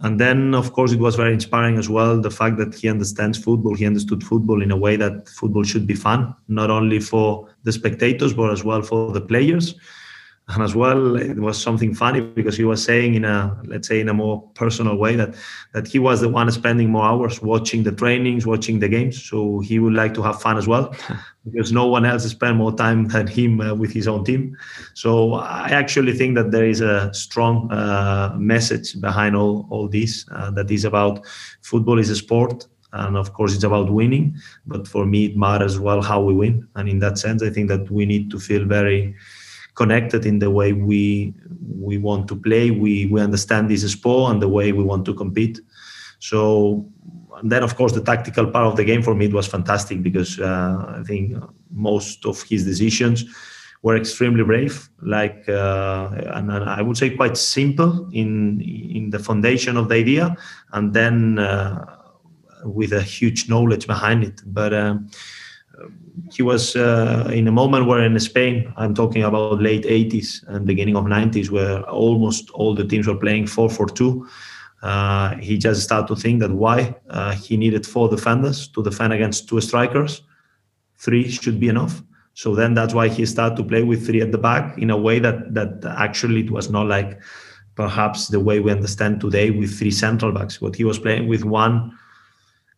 and 0.00 0.20
then 0.20 0.54
of 0.54 0.72
course 0.72 0.92
it 0.92 0.98
was 0.98 1.16
very 1.16 1.32
inspiring 1.32 1.78
as 1.78 1.88
well 1.88 2.20
the 2.20 2.30
fact 2.30 2.58
that 2.58 2.74
he 2.74 2.88
understands 2.88 3.38
football 3.38 3.74
he 3.74 3.86
understood 3.86 4.22
football 4.22 4.62
in 4.62 4.70
a 4.70 4.76
way 4.76 4.96
that 4.96 5.28
football 5.28 5.64
should 5.64 5.86
be 5.86 5.94
fun 5.94 6.34
not 6.48 6.70
only 6.70 7.00
for 7.00 7.48
the 7.64 7.72
spectators 7.72 8.34
but 8.34 8.52
as 8.52 8.62
well 8.62 8.82
for 8.82 9.12
the 9.12 9.20
players 9.20 9.74
and 10.48 10.62
as 10.62 10.76
well 10.76 11.16
it 11.16 11.38
was 11.38 11.60
something 11.60 11.92
funny 11.92 12.20
because 12.20 12.56
he 12.56 12.62
was 12.62 12.82
saying 12.82 13.14
in 13.14 13.24
a 13.24 13.58
let's 13.64 13.88
say 13.88 14.00
in 14.00 14.08
a 14.08 14.14
more 14.14 14.48
personal 14.54 14.94
way 14.96 15.16
that 15.16 15.34
that 15.72 15.88
he 15.88 15.98
was 15.98 16.20
the 16.20 16.28
one 16.28 16.48
spending 16.52 16.88
more 16.88 17.04
hours 17.04 17.42
watching 17.42 17.82
the 17.82 17.90
trainings 17.90 18.46
watching 18.46 18.78
the 18.78 18.88
games. 18.88 19.24
So 19.24 19.58
he 19.60 19.80
would 19.80 19.94
like 19.94 20.14
to 20.14 20.22
have 20.22 20.40
fun 20.40 20.56
as 20.56 20.68
well 20.68 20.94
because 21.44 21.72
no 21.72 21.86
one 21.86 22.04
else 22.04 22.24
spent 22.24 22.56
more 22.56 22.72
time 22.72 23.08
than 23.08 23.26
him 23.26 23.60
uh, 23.60 23.74
with 23.74 23.92
his 23.92 24.06
own 24.06 24.24
team. 24.24 24.56
So 24.94 25.34
i 25.34 25.68
actually 25.70 26.12
think 26.12 26.36
that 26.36 26.52
there 26.52 26.66
is 26.66 26.80
a 26.80 27.12
strong 27.12 27.70
uh, 27.72 28.32
message 28.38 29.00
behind 29.00 29.34
all 29.34 29.66
all 29.70 29.88
this 29.88 30.26
uh, 30.30 30.52
that 30.52 30.70
is 30.70 30.84
about 30.84 31.26
football 31.62 31.98
is 31.98 32.10
a 32.10 32.16
sport. 32.16 32.68
And 32.92 33.16
of 33.16 33.32
course 33.32 33.52
it's 33.52 33.64
about 33.64 33.90
winning. 33.90 34.36
But 34.64 34.86
for 34.86 35.06
me 35.06 35.24
it 35.26 35.36
matters 35.36 35.80
well 35.80 36.02
how 36.02 36.22
we 36.22 36.34
win. 36.34 36.68
And 36.76 36.88
in 36.88 37.00
that 37.00 37.18
sense 37.18 37.42
i 37.42 37.50
think 37.50 37.68
that 37.68 37.90
we 37.90 38.06
need 38.06 38.30
to 38.30 38.38
feel 38.38 38.64
very 38.64 39.16
connected 39.76 40.26
in 40.26 40.40
the 40.40 40.50
way 40.50 40.72
we 40.72 41.32
we 41.78 41.98
want 41.98 42.26
to 42.28 42.36
play. 42.36 42.70
We 42.70 43.06
we 43.06 43.20
understand 43.20 43.70
this 43.70 43.90
sport 43.92 44.32
and 44.32 44.42
the 44.42 44.48
way 44.48 44.72
we 44.72 44.82
want 44.82 45.04
to 45.06 45.14
compete. 45.14 45.60
So 46.18 46.86
and 47.38 47.52
then, 47.52 47.62
of 47.62 47.76
course, 47.76 47.92
the 47.92 48.00
tactical 48.00 48.46
part 48.46 48.66
of 48.66 48.76
the 48.76 48.84
game 48.84 49.02
for 49.02 49.14
me 49.14 49.26
it 49.26 49.32
was 49.32 49.46
fantastic 49.46 50.02
because 50.02 50.40
uh, 50.40 50.98
I 51.00 51.02
think 51.04 51.36
most 51.70 52.24
of 52.24 52.42
his 52.42 52.64
decisions 52.64 53.24
were 53.82 53.96
extremely 53.96 54.42
brave, 54.42 54.88
like 55.02 55.48
uh, 55.48 56.08
and, 56.34 56.50
and, 56.50 56.64
I 56.64 56.82
would 56.82 56.96
say 56.96 57.10
quite 57.10 57.36
simple 57.36 58.08
in 58.12 58.60
in 58.60 59.10
the 59.10 59.18
foundation 59.18 59.76
of 59.76 59.88
the 59.88 59.96
idea, 59.96 60.36
and 60.72 60.94
then 60.94 61.38
uh, 61.38 61.84
with 62.64 62.92
a 62.92 63.02
huge 63.02 63.48
knowledge 63.48 63.86
behind 63.86 64.24
it. 64.24 64.42
But 64.46 64.72
um, 64.72 65.10
he 66.32 66.42
was 66.42 66.74
uh, 66.76 67.30
in 67.32 67.46
a 67.48 67.52
moment 67.52 67.86
where 67.86 68.02
in 68.02 68.18
Spain, 68.18 68.72
I'm 68.76 68.94
talking 68.94 69.22
about 69.22 69.60
late 69.60 69.84
80s 69.84 70.46
and 70.48 70.66
beginning 70.66 70.96
of 70.96 71.04
90s, 71.04 71.50
where 71.50 71.82
almost 71.82 72.50
all 72.50 72.74
the 72.74 72.84
teams 72.84 73.06
were 73.06 73.16
playing 73.16 73.46
4 73.46 73.70
4 73.70 73.86
2. 73.86 74.28
Uh, 74.82 75.36
he 75.36 75.56
just 75.58 75.82
started 75.82 76.06
to 76.08 76.20
think 76.20 76.40
that 76.40 76.52
why 76.52 76.94
uh, 77.10 77.32
he 77.32 77.56
needed 77.56 77.86
four 77.86 78.08
defenders 78.08 78.68
to 78.68 78.82
defend 78.82 79.12
against 79.12 79.48
two 79.48 79.60
strikers. 79.60 80.22
three 80.98 81.28
should 81.30 81.60
be 81.60 81.68
enough. 81.68 82.02
So 82.34 82.54
then 82.54 82.74
that's 82.74 82.94
why 82.94 83.08
he 83.08 83.24
started 83.26 83.56
to 83.56 83.64
play 83.64 83.82
with 83.82 84.06
three 84.06 84.20
at 84.20 84.32
the 84.32 84.38
back 84.38 84.78
in 84.78 84.90
a 84.90 84.96
way 84.96 85.18
that 85.18 85.54
that 85.54 85.84
actually 85.98 86.40
it 86.40 86.50
was 86.50 86.70
not 86.70 86.86
like 86.86 87.18
perhaps 87.74 88.28
the 88.28 88.40
way 88.40 88.60
we 88.60 88.70
understand 88.70 89.20
today 89.20 89.50
with 89.50 89.78
three 89.78 89.90
central 89.90 90.32
backs. 90.32 90.58
But 90.58 90.76
he 90.76 90.84
was 90.84 90.98
playing 90.98 91.28
with 91.28 91.44
one 91.44 91.96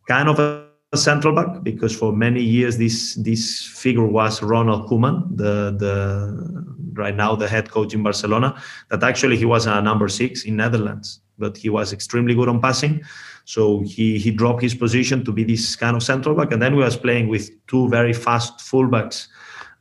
kind 0.07 0.29
of 0.29 0.39
a 0.39 0.68
central 0.97 1.35
back 1.35 1.63
because 1.63 1.95
for 1.95 2.13
many 2.13 2.43
years 2.43 2.79
this 2.79 3.15
this 3.17 3.67
figure 3.67 4.07
was 4.07 4.43
Ronald 4.43 4.89
Koeman, 4.89 5.37
the 5.37 5.77
the 5.77 6.65
right 6.95 7.15
now 7.15 7.37
the 7.37 7.47
head 7.47 7.71
coach 7.71 7.93
in 7.93 8.03
Barcelona. 8.03 8.61
That 8.91 9.03
actually 9.03 9.37
he 9.37 9.45
was 9.45 9.67
a 9.67 9.83
number 9.83 10.09
six 10.09 10.45
in 10.45 10.57
Netherlands, 10.57 11.21
but 11.39 11.57
he 11.59 11.69
was 11.69 11.93
extremely 11.93 12.35
good 12.35 12.49
on 12.49 12.61
passing. 12.61 13.03
So 13.45 13.81
he 13.81 14.19
he 14.19 14.31
dropped 14.31 14.63
his 14.63 14.75
position 14.75 15.25
to 15.27 15.33
be 15.33 15.45
this 15.45 15.77
kind 15.77 15.95
of 15.95 16.03
central 16.03 16.35
back, 16.35 16.53
and 16.53 16.63
then 16.63 16.75
we 16.75 16.83
was 16.83 16.97
playing 16.97 17.29
with 17.29 17.51
two 17.67 17.89
very 17.89 18.15
fast 18.15 18.59
fullbacks 18.61 19.29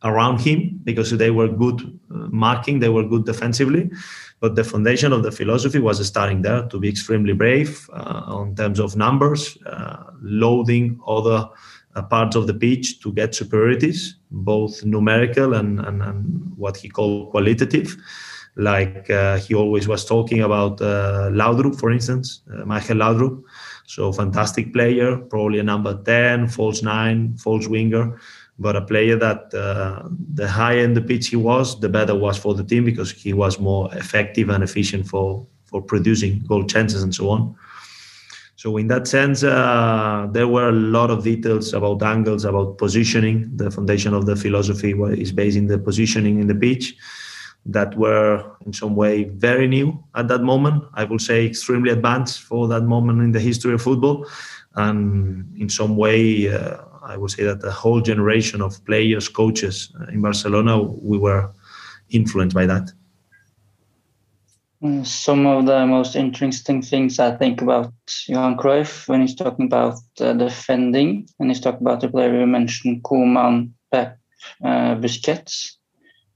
around 0.04 0.40
him 0.40 0.80
because 0.84 1.10
they 1.12 1.32
were 1.32 1.48
good 1.48 1.82
uh, 2.12 2.28
marking, 2.30 2.80
they 2.80 2.90
were 2.90 3.04
good 3.04 3.26
defensively. 3.26 3.90
But 4.40 4.56
the 4.56 4.64
foundation 4.64 5.14
of 5.14 5.24
the 5.24 5.32
philosophy 5.32 5.80
was 5.80 6.06
starting 6.06 6.44
there 6.44 6.64
to 6.68 6.80
be 6.80 6.90
extremely 6.90 7.34
brave 7.34 7.90
uh, 7.92 8.44
in 8.44 8.56
terms 8.56 8.80
of 8.80 8.96
numbers, 8.96 9.58
uh, 9.66 10.04
loading 10.22 11.00
other 11.08 11.50
uh, 11.96 12.02
parts 12.04 12.36
of 12.36 12.46
the 12.46 12.54
pitch 12.54 13.02
to 13.02 13.12
get 13.14 13.34
superiorities, 13.34 14.16
both 14.30 14.86
numerical 14.86 15.56
and, 15.56 15.80
and, 15.80 16.04
and 16.04 16.54
what 16.56 16.78
he 16.78 16.88
called 16.88 17.32
qualitative. 17.32 17.98
Like 18.56 19.10
uh, 19.10 19.38
he 19.38 19.54
always 19.54 19.88
was 19.88 20.06
talking 20.06 20.42
about 20.42 20.82
uh, 20.82 21.30
Laudrup, 21.32 21.80
for 21.80 21.92
instance, 21.92 22.42
uh, 22.52 22.66
Michael 22.66 22.98
Laudrup. 22.98 23.44
So 23.86 24.12
fantastic 24.12 24.74
player, 24.74 25.18
probably 25.18 25.60
a 25.60 25.64
number 25.64 26.00
10, 26.04 26.50
false 26.50 26.84
nine, 26.84 27.38
false 27.38 27.68
winger 27.68 28.20
but 28.60 28.76
a 28.76 28.82
player 28.82 29.16
that 29.16 29.54
uh, 29.54 30.08
the 30.34 30.48
higher 30.48 30.80
in 30.80 30.94
the 30.94 31.02
pitch 31.02 31.28
he 31.28 31.36
was, 31.36 31.80
the 31.80 31.90
better 31.90 32.16
was 32.16 32.38
for 32.38 32.54
the 32.54 32.64
team 32.64 32.86
because 32.86 33.12
he 33.12 33.34
was 33.34 33.60
more 33.60 33.94
effective 33.96 34.50
and 34.50 34.64
efficient 34.64 35.08
for 35.08 35.46
for 35.66 35.82
producing 35.82 36.40
goal 36.48 36.64
chances 36.66 37.04
and 37.04 37.14
so 37.14 37.30
on. 37.30 37.56
So 38.56 38.78
in 38.78 38.88
that 38.88 39.08
sense, 39.08 39.44
uh, 39.44 40.28
there 40.32 40.48
were 40.48 40.70
a 40.70 40.72
lot 40.72 41.12
of 41.12 41.24
details 41.24 41.74
about 41.74 42.02
angles, 42.02 42.44
about 42.44 42.80
positioning. 42.80 43.56
The 43.56 43.70
foundation 43.70 44.14
of 44.14 44.26
the 44.26 44.36
philosophy 44.36 44.92
is 44.92 45.32
based 45.32 45.58
in 45.58 45.68
the 45.68 45.78
positioning 45.78 46.40
in 46.40 46.48
the 46.48 46.56
pitch 46.56 46.96
that 47.68 47.96
were 47.98 48.44
in 48.66 48.74
some 48.74 48.96
way 48.96 49.26
very 49.26 49.68
new 49.68 50.04
at 50.16 50.28
that 50.30 50.42
moment. 50.42 50.84
I 50.94 51.04
would 51.04 51.22
say 51.22 51.46
extremely 51.46 51.92
advanced 51.92 52.42
for 52.42 52.68
that 52.70 52.84
moment 52.84 53.22
in 53.22 53.32
the 53.32 53.42
history 53.42 53.74
of 53.74 53.82
football, 53.82 54.26
and 54.76 55.46
in 55.60 55.70
some 55.70 55.96
way. 55.96 56.52
Uh, 56.52 56.78
I 57.08 57.18
would 57.18 57.32
say 57.32 57.44
that 57.44 57.62
the 57.62 57.72
whole 57.72 58.02
generation 58.02 58.62
of 58.62 58.84
players, 58.86 59.30
coaches 59.30 59.94
uh, 60.00 60.12
in 60.12 60.22
Barcelona, 60.22 60.82
we 60.82 61.18
were 61.18 61.50
influenced 62.10 62.56
by 62.56 62.66
that. 62.66 62.92
Mm, 64.84 65.06
some 65.06 65.48
of 65.48 65.66
the 65.66 65.86
most 65.88 66.16
interesting 66.16 66.82
things 66.82 67.18
I 67.18 67.36
think 67.36 67.62
about 67.62 67.94
Johan 68.28 68.58
Cruyff 68.58 69.08
when 69.08 69.22
he's 69.22 69.36
talking 69.36 69.66
about 69.66 70.00
uh, 70.20 70.34
defending, 70.34 71.28
and 71.40 71.50
he's 71.50 71.62
talking 71.62 71.82
about 71.82 72.02
the 72.02 72.10
player 72.10 72.40
you 72.40 72.46
mentioned, 72.46 73.04
Koeman, 73.04 73.72
Pep, 73.92 74.20
uh, 74.64 74.96
Busquets, 74.96 75.78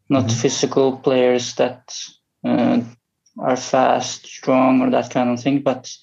not 0.10 0.25
mm-hmm. 0.25 0.40
physical 0.40 0.98
players 0.98 1.54
that 1.56 1.96
uh, 2.44 2.82
are 3.38 3.58
fast, 3.58 4.25
strong, 4.25 4.82
or 4.82 4.90
that 4.90 5.12
kind 5.12 5.30
of 5.30 5.40
thing, 5.40 5.62
but 5.62 5.94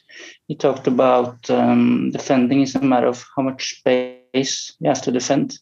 he 0.47 0.55
talked 0.55 0.87
about 0.87 1.51
um, 1.51 2.11
defending 2.13 2.63
is 2.63 2.75
a 2.75 2.81
matter 2.81 3.07
of 3.07 3.25
how 3.35 3.43
much 3.43 3.79
space 3.79 4.18
you 4.33 4.89
have 4.89 5.03
to 5.03 5.13
defend. 5.13 5.59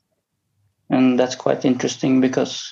And 0.91 1.19
that's 1.19 1.35
quite 1.35 1.65
interesting 1.65 2.21
because 2.21 2.63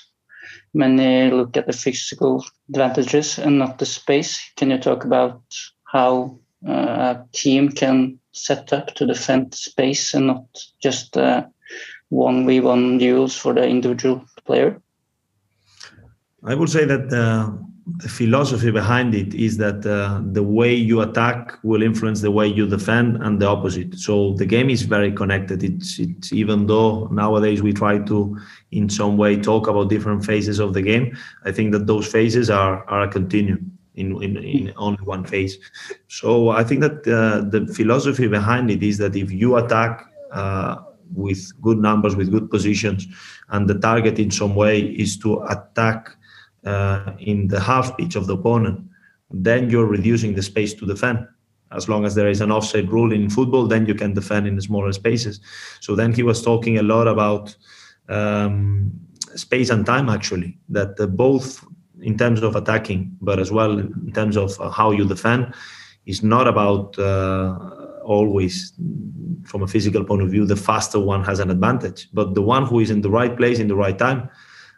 many 0.72 1.30
look 1.30 1.56
at 1.56 1.66
the 1.66 1.72
physical 1.72 2.44
advantages 2.68 3.38
and 3.38 3.58
not 3.58 3.78
the 3.78 3.86
space. 3.86 4.40
Can 4.56 4.70
you 4.70 4.78
talk 4.78 5.04
about 5.04 5.42
how 5.84 6.38
uh, 6.66 6.72
a 6.72 7.26
team 7.32 7.70
can 7.70 8.18
set 8.32 8.72
up 8.72 8.94
to 8.94 9.06
defend 9.06 9.54
space 9.54 10.14
and 10.14 10.26
not 10.28 10.46
just 10.82 11.16
uh, 11.16 11.44
1v1 12.12 12.98
duels 12.98 13.36
for 13.36 13.54
the 13.54 13.66
individual 13.66 14.24
player? 14.44 14.80
I 16.44 16.54
would 16.54 16.68
say 16.68 16.84
that 16.84 17.12
uh, 17.12 17.50
the 17.86 18.08
philosophy 18.08 18.70
behind 18.70 19.14
it 19.14 19.34
is 19.34 19.58
that 19.58 19.84
uh, 19.84 20.20
the 20.32 20.42
way 20.42 20.74
you 20.74 21.02
attack 21.02 21.58
will 21.62 21.82
influence 21.82 22.22
the 22.22 22.30
way 22.30 22.46
you 22.46 22.66
defend 22.66 23.22
and 23.22 23.40
the 23.40 23.46
opposite. 23.46 23.98
So 23.98 24.32
the 24.34 24.46
game 24.46 24.70
is 24.70 24.82
very 24.82 25.12
connected. 25.12 25.62
It's, 25.62 25.98
it's 25.98 26.32
even 26.32 26.66
though 26.66 27.06
nowadays 27.08 27.60
we 27.60 27.74
try 27.74 27.98
to 27.98 28.38
in 28.74 28.88
some 28.88 29.16
way 29.16 29.36
talk 29.36 29.68
about 29.68 29.88
different 29.88 30.24
phases 30.24 30.58
of 30.58 30.74
the 30.74 30.82
game 30.82 31.16
i 31.44 31.52
think 31.52 31.72
that 31.72 31.86
those 31.86 32.06
phases 32.10 32.50
are 32.50 32.84
are 32.84 33.02
a 33.02 33.08
continuum 33.08 33.70
in, 33.94 34.20
in, 34.24 34.36
in 34.38 34.72
only 34.76 35.02
one 35.04 35.24
phase. 35.24 35.56
So 36.08 36.50
i 36.50 36.64
think 36.64 36.80
that 36.80 36.98
uh, 37.06 37.48
the 37.48 37.72
philosophy 37.72 38.26
behind 38.26 38.70
it 38.70 38.82
is 38.82 38.98
that 38.98 39.14
if 39.14 39.30
you 39.30 39.56
attack 39.56 40.04
uh, 40.32 40.76
with 41.14 41.52
good 41.62 41.78
numbers 41.78 42.16
with 42.16 42.30
good 42.30 42.50
positions 42.50 43.06
and 43.50 43.68
the 43.68 43.78
target 43.78 44.18
in 44.18 44.30
some 44.30 44.54
way 44.56 44.80
is 44.80 45.16
to 45.18 45.42
attack 45.44 46.16
uh, 46.64 47.12
in 47.18 47.48
the 47.48 47.60
half 47.60 47.96
pitch 47.96 48.16
of 48.16 48.26
the 48.26 48.36
opponent, 48.36 48.80
then 49.30 49.70
you're 49.70 49.86
reducing 49.86 50.34
the 50.34 50.42
space 50.42 50.74
to 50.74 50.86
defend. 50.86 51.26
As 51.72 51.88
long 51.88 52.04
as 52.04 52.14
there 52.14 52.28
is 52.28 52.40
an 52.40 52.52
offside 52.52 52.90
rule 52.90 53.12
in 53.12 53.28
football, 53.28 53.66
then 53.66 53.86
you 53.86 53.94
can 53.94 54.14
defend 54.14 54.46
in 54.46 54.60
smaller 54.60 54.92
spaces. 54.92 55.40
So 55.80 55.96
then 55.96 56.12
he 56.12 56.22
was 56.22 56.42
talking 56.42 56.78
a 56.78 56.82
lot 56.82 57.08
about 57.08 57.56
um, 58.08 58.92
space 59.34 59.70
and 59.70 59.84
time, 59.84 60.08
actually, 60.08 60.58
that 60.68 60.98
uh, 61.00 61.06
both 61.06 61.64
in 62.00 62.16
terms 62.18 62.42
of 62.42 62.54
attacking, 62.54 63.16
but 63.20 63.38
as 63.38 63.50
well 63.50 63.78
in 63.78 64.12
terms 64.12 64.36
of 64.36 64.56
how 64.72 64.90
you 64.90 65.06
defend, 65.06 65.52
is 66.06 66.22
not 66.22 66.46
about 66.46 66.98
uh, 66.98 67.56
always 68.04 68.72
from 69.44 69.62
a 69.62 69.66
physical 69.66 70.04
point 70.04 70.22
of 70.22 70.30
view 70.30 70.46
the 70.46 70.56
faster 70.56 71.00
one 71.00 71.24
has 71.24 71.40
an 71.40 71.50
advantage 71.50 72.08
but 72.12 72.34
the 72.34 72.42
one 72.42 72.64
who 72.66 72.80
is 72.80 72.90
in 72.90 73.00
the 73.00 73.10
right 73.10 73.36
place 73.36 73.58
in 73.58 73.68
the 73.68 73.74
right 73.74 73.98
time 73.98 74.28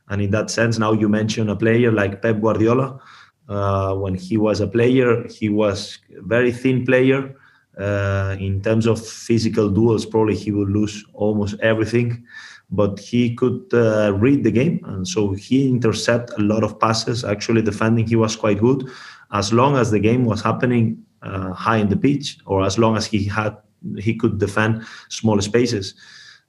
and 0.09 0.23
in 0.23 0.31
that 0.31 0.51
sense, 0.51 0.79
now 0.79 0.93
you 0.93 1.09
mention 1.09 1.49
a 1.49 1.57
player 1.57 1.91
like 1.91 2.23
Pep 2.23 2.41
Guardiola. 2.41 3.01
Uh, 3.49 3.95
when 3.95 4.15
he 4.15 4.37
was 4.37 4.61
a 4.61 4.67
player, 4.67 5.27
he 5.29 5.49
was 5.49 5.99
very 6.11 6.53
thin 6.53 6.85
player. 6.85 7.35
Uh, 7.79 8.37
in 8.41 8.61
terms 8.63 8.87
of 8.87 9.05
physical 9.05 9.69
duels, 9.69 10.07
probably 10.07 10.35
he 10.35 10.51
would 10.51 10.71
lose 10.71 11.05
almost 11.13 11.55
everything. 11.61 12.25
But 12.71 12.99
he 12.99 13.35
could 13.35 13.63
uh, 13.73 14.15
read 14.15 14.43
the 14.43 14.51
game, 14.51 14.81
and 14.87 15.07
so 15.07 15.33
he 15.35 15.69
intercept 15.69 16.31
a 16.37 16.43
lot 16.43 16.65
of 16.65 16.81
passes. 16.81 17.25
Actually, 17.25 17.63
defending 17.63 18.07
he 18.07 18.17
was 18.17 18.35
quite 18.35 18.59
good, 18.59 18.89
as 19.33 19.53
long 19.53 19.77
as 19.77 19.93
the 19.93 20.01
game 20.01 20.25
was 20.25 20.43
happening 20.43 21.05
uh, 21.23 21.53
high 21.53 21.77
in 21.77 21.89
the 21.89 21.97
pitch, 21.97 22.39
or 22.45 22.65
as 22.65 22.77
long 22.77 22.97
as 22.97 23.07
he 23.07 23.25
had 23.25 23.57
he 23.99 24.17
could 24.17 24.39
defend 24.39 24.85
small 25.11 25.41
spaces. 25.41 25.95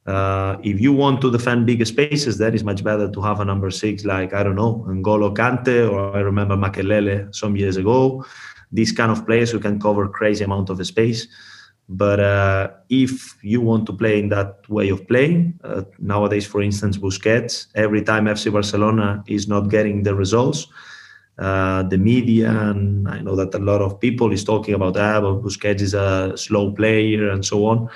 Uh, 0.07 0.57
if 0.63 0.79
you 0.79 0.93
want 0.93 1.19
to 1.19 1.29
defend 1.29 1.65
big 1.65 1.85
spaces, 1.85 2.37
that 2.37 2.55
is 2.55 2.63
much 2.63 2.81
better 2.81 3.11
to 3.11 3.21
have 3.21 3.41
a 3.41 3.45
number 3.45 3.69
six 3.69 4.05
like 4.05 4.33
I 4.33 4.41
don't 4.41 4.55
know 4.55 4.85
N'Golo 4.87 5.35
Kante 5.35 5.91
or 5.91 6.15
I 6.15 6.21
remember 6.21 6.55
Makelele 6.55 7.35
some 7.35 7.57
years 7.57 7.75
ago. 7.75 8.25
These 8.71 8.93
kind 8.93 9.11
of 9.11 9.25
players 9.25 9.51
who 9.51 9.59
can 9.59 9.79
cover 9.79 10.07
crazy 10.07 10.45
amount 10.45 10.69
of 10.69 10.85
space. 10.85 11.27
But 11.89 12.19
uh, 12.19 12.69
if 12.89 13.37
you 13.43 13.61
want 13.61 13.85
to 13.87 13.93
play 13.93 14.19
in 14.19 14.29
that 14.29 14.69
way 14.69 14.89
of 14.89 15.07
playing, 15.07 15.59
uh, 15.63 15.83
nowadays, 15.99 16.45
for 16.45 16.61
instance, 16.61 16.97
Busquets, 16.97 17.67
every 17.75 18.01
time 18.01 18.25
FC 18.25 18.51
Barcelona 18.51 19.23
is 19.27 19.47
not 19.47 19.69
getting 19.69 20.03
the 20.03 20.13
results, 20.13 20.67
uh, 21.39 21.83
the 21.83 21.97
media 21.97 22.49
and 22.49 23.07
I 23.07 23.19
know 23.19 23.35
that 23.37 23.55
a 23.55 23.59
lot 23.59 23.81
of 23.81 23.99
people 24.01 24.33
is 24.33 24.43
talking 24.43 24.73
about 24.73 24.95
that, 24.95 25.15
ah, 25.15 25.21
but 25.21 25.43
Busquets 25.43 25.81
is 25.81 25.93
a 25.93 26.33
slow 26.35 26.71
player 26.71 27.29
and 27.29 27.45
so 27.45 27.65
on 27.65 27.89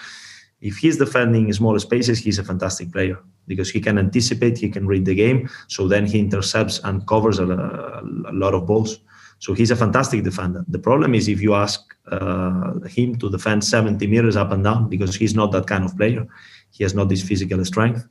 if 0.62 0.78
he's 0.78 0.98
defending 0.98 1.52
smaller 1.54 1.80
spaces, 1.80 2.20
he's 2.20 2.38
a 2.38 2.44
fantastic 2.44 2.92
player 2.92 3.18
because 3.48 3.70
he 3.70 3.82
can 3.82 3.98
anticipate, 3.98 4.58
he 4.58 4.70
can 4.70 4.86
read 4.86 5.06
the 5.06 5.16
game. 5.16 5.50
So 5.68 5.88
then 5.88 6.06
he 6.06 6.20
intercepts 6.20 6.80
and 6.84 7.06
covers 7.08 7.40
a, 7.40 7.46
a 7.46 8.32
lot 8.32 8.54
of 8.54 8.68
balls. 8.68 9.00
So 9.40 9.56
he's 9.56 9.72
a 9.72 9.76
fantastic 9.76 10.24
defender. 10.24 10.64
The 10.68 10.78
problem 10.78 11.16
is 11.16 11.28
if 11.28 11.42
you 11.42 11.56
ask 11.56 11.82
uh, 12.12 12.74
him 12.82 13.16
to 13.18 13.30
defend 13.30 13.64
70 13.64 14.06
meters 14.06 14.36
up 14.36 14.52
and 14.52 14.64
down 14.64 14.88
because 14.88 15.16
he's 15.16 15.34
not 15.34 15.52
that 15.54 15.66
kind 15.66 15.84
of 15.84 15.98
player. 15.98 16.28
He 16.70 16.84
has 16.84 16.94
not 16.94 17.10
this 17.10 17.24
physical 17.24 17.66
strength. 17.66 18.08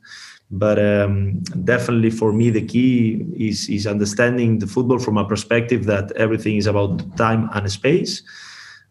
But 0.53 0.77
um, 0.77 1.39
definitely 1.63 2.09
for 2.09 2.33
me, 2.33 2.49
the 2.49 2.65
key 2.65 3.25
is, 3.37 3.69
is 3.69 3.87
understanding 3.87 4.59
the 4.59 4.67
football 4.67 4.99
from 4.99 5.17
a 5.17 5.25
perspective 5.25 5.85
that 5.85 6.11
everything 6.17 6.57
is 6.57 6.67
about 6.67 7.15
time 7.15 7.49
and 7.53 7.71
space. 7.71 8.21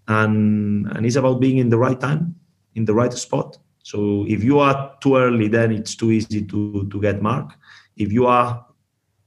And, 0.08 0.86
and 0.92 1.04
it's 1.04 1.16
about 1.16 1.40
being 1.40 1.58
in 1.58 1.68
the 1.68 1.76
right 1.76 2.00
time 2.00 2.39
in 2.80 2.84
the 2.84 2.94
right 2.94 3.12
spot. 3.12 3.58
So 3.82 4.24
if 4.28 4.44
you 4.44 4.58
are 4.58 4.96
too 5.02 5.16
early, 5.16 5.48
then 5.48 5.72
it's 5.72 5.94
too 5.94 6.10
easy 6.18 6.42
to 6.52 6.88
to 6.92 7.00
get 7.00 7.22
mark. 7.22 7.48
If 7.96 8.12
you 8.12 8.26
are 8.26 8.50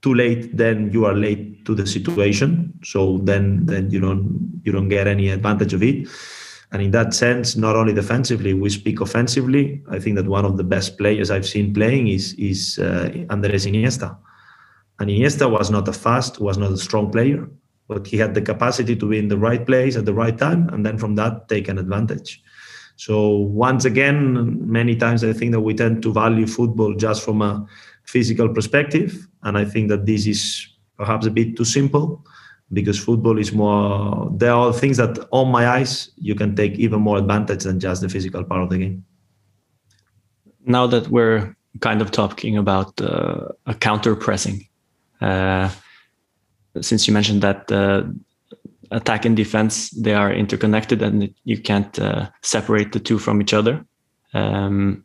too 0.04 0.14
late, 0.14 0.58
then 0.58 0.92
you 0.92 1.06
are 1.06 1.16
late 1.16 1.66
to 1.66 1.76
the 1.76 1.88
situation. 1.88 2.74
So 2.84 3.20
then 3.30 3.66
then 3.66 3.92
you 3.94 4.00
don't 4.06 4.62
you 4.66 4.72
don't 4.76 4.90
get 4.90 5.08
any 5.08 5.30
advantage 5.30 5.74
of 5.74 5.84
it. 5.84 6.08
and 6.74 6.82
in 6.82 6.92
that 6.92 7.14
sense, 7.14 7.56
not 7.56 7.76
only 7.76 7.94
defensively, 7.94 8.54
we 8.56 8.70
speak 8.70 9.00
offensively. 9.00 9.84
I 9.90 10.00
think 10.00 10.16
that 10.16 10.28
one 10.28 10.44
of 10.44 10.58
the 10.58 10.64
best 10.64 10.98
players 10.98 11.30
I've 11.30 11.48
seen 11.48 11.72
playing 11.72 12.08
is 12.08 12.34
is 12.34 12.80
uh, 12.80 13.14
Andres 13.30 13.68
Iniesta. 13.68 14.18
And 15.00 15.10
Iniesta 15.10 15.50
was 15.50 15.70
not 15.70 15.88
a 15.88 15.94
fast, 15.94 16.40
was 16.40 16.58
not 16.58 16.72
a 16.72 16.78
strong 16.78 17.12
player, 17.12 17.48
but 17.88 18.08
he 18.08 18.18
had 18.18 18.34
the 18.34 18.42
capacity 18.42 18.96
to 18.96 19.06
be 19.08 19.20
in 19.20 19.28
the 19.28 19.38
right 19.38 19.64
place 19.66 19.96
at 19.96 20.06
the 20.06 20.14
right 20.14 20.38
time, 20.38 20.68
and 20.70 20.84
then 20.86 20.98
from 20.98 21.16
that 21.16 21.48
take 21.48 21.68
an 21.68 21.78
advantage. 21.78 22.43
So 23.06 23.32
once 23.32 23.84
again, 23.84 24.58
many 24.72 24.96
times 24.96 25.26
I 25.26 25.34
think 25.34 25.52
that 25.52 25.60
we 25.60 25.74
tend 25.74 26.02
to 26.04 26.14
value 26.14 26.48
football 26.48 26.96
just 26.96 27.22
from 27.22 27.42
a 27.42 27.68
physical 28.06 28.48
perspective, 28.48 29.28
and 29.42 29.58
I 29.58 29.66
think 29.66 29.90
that 29.90 30.06
this 30.06 30.26
is 30.26 30.70
perhaps 30.96 31.26
a 31.26 31.30
bit 31.30 31.58
too 31.58 31.66
simple 31.66 32.26
because 32.72 32.98
football 32.98 33.38
is 33.38 33.52
more 33.52 34.32
there 34.38 34.54
are 34.54 34.72
things 34.72 34.96
that 34.98 35.20
on 35.32 35.52
my 35.52 35.68
eyes 35.68 36.12
you 36.16 36.34
can 36.34 36.56
take 36.56 36.76
even 36.76 37.02
more 37.02 37.18
advantage 37.18 37.66
than 37.66 37.78
just 37.78 38.02
the 38.02 38.08
physical 38.08 38.42
part 38.42 38.64
of 38.64 38.70
the 38.70 38.78
game. 38.78 39.04
Now 40.66 40.88
that 40.88 41.10
we're 41.10 41.58
kind 41.82 42.02
of 42.02 42.10
talking 42.12 42.56
about 42.56 43.02
uh, 43.02 43.50
a 43.66 43.74
counter 43.74 44.16
pressing 44.16 44.66
uh, 45.20 45.70
since 46.80 47.06
you 47.06 47.14
mentioned 47.14 47.42
that 47.42 47.70
uh, 47.70 48.04
attack 48.94 49.26
and 49.26 49.36
defense 49.36 49.90
they 49.92 50.14
are 50.14 50.32
interconnected 50.32 51.02
and 51.02 51.34
you 51.44 51.58
can't 51.58 52.00
uh, 52.00 52.30
separate 52.42 52.92
the 52.92 53.00
two 53.00 53.20
from 53.20 53.42
each 53.42 53.54
other 53.54 53.86
um, 54.34 55.04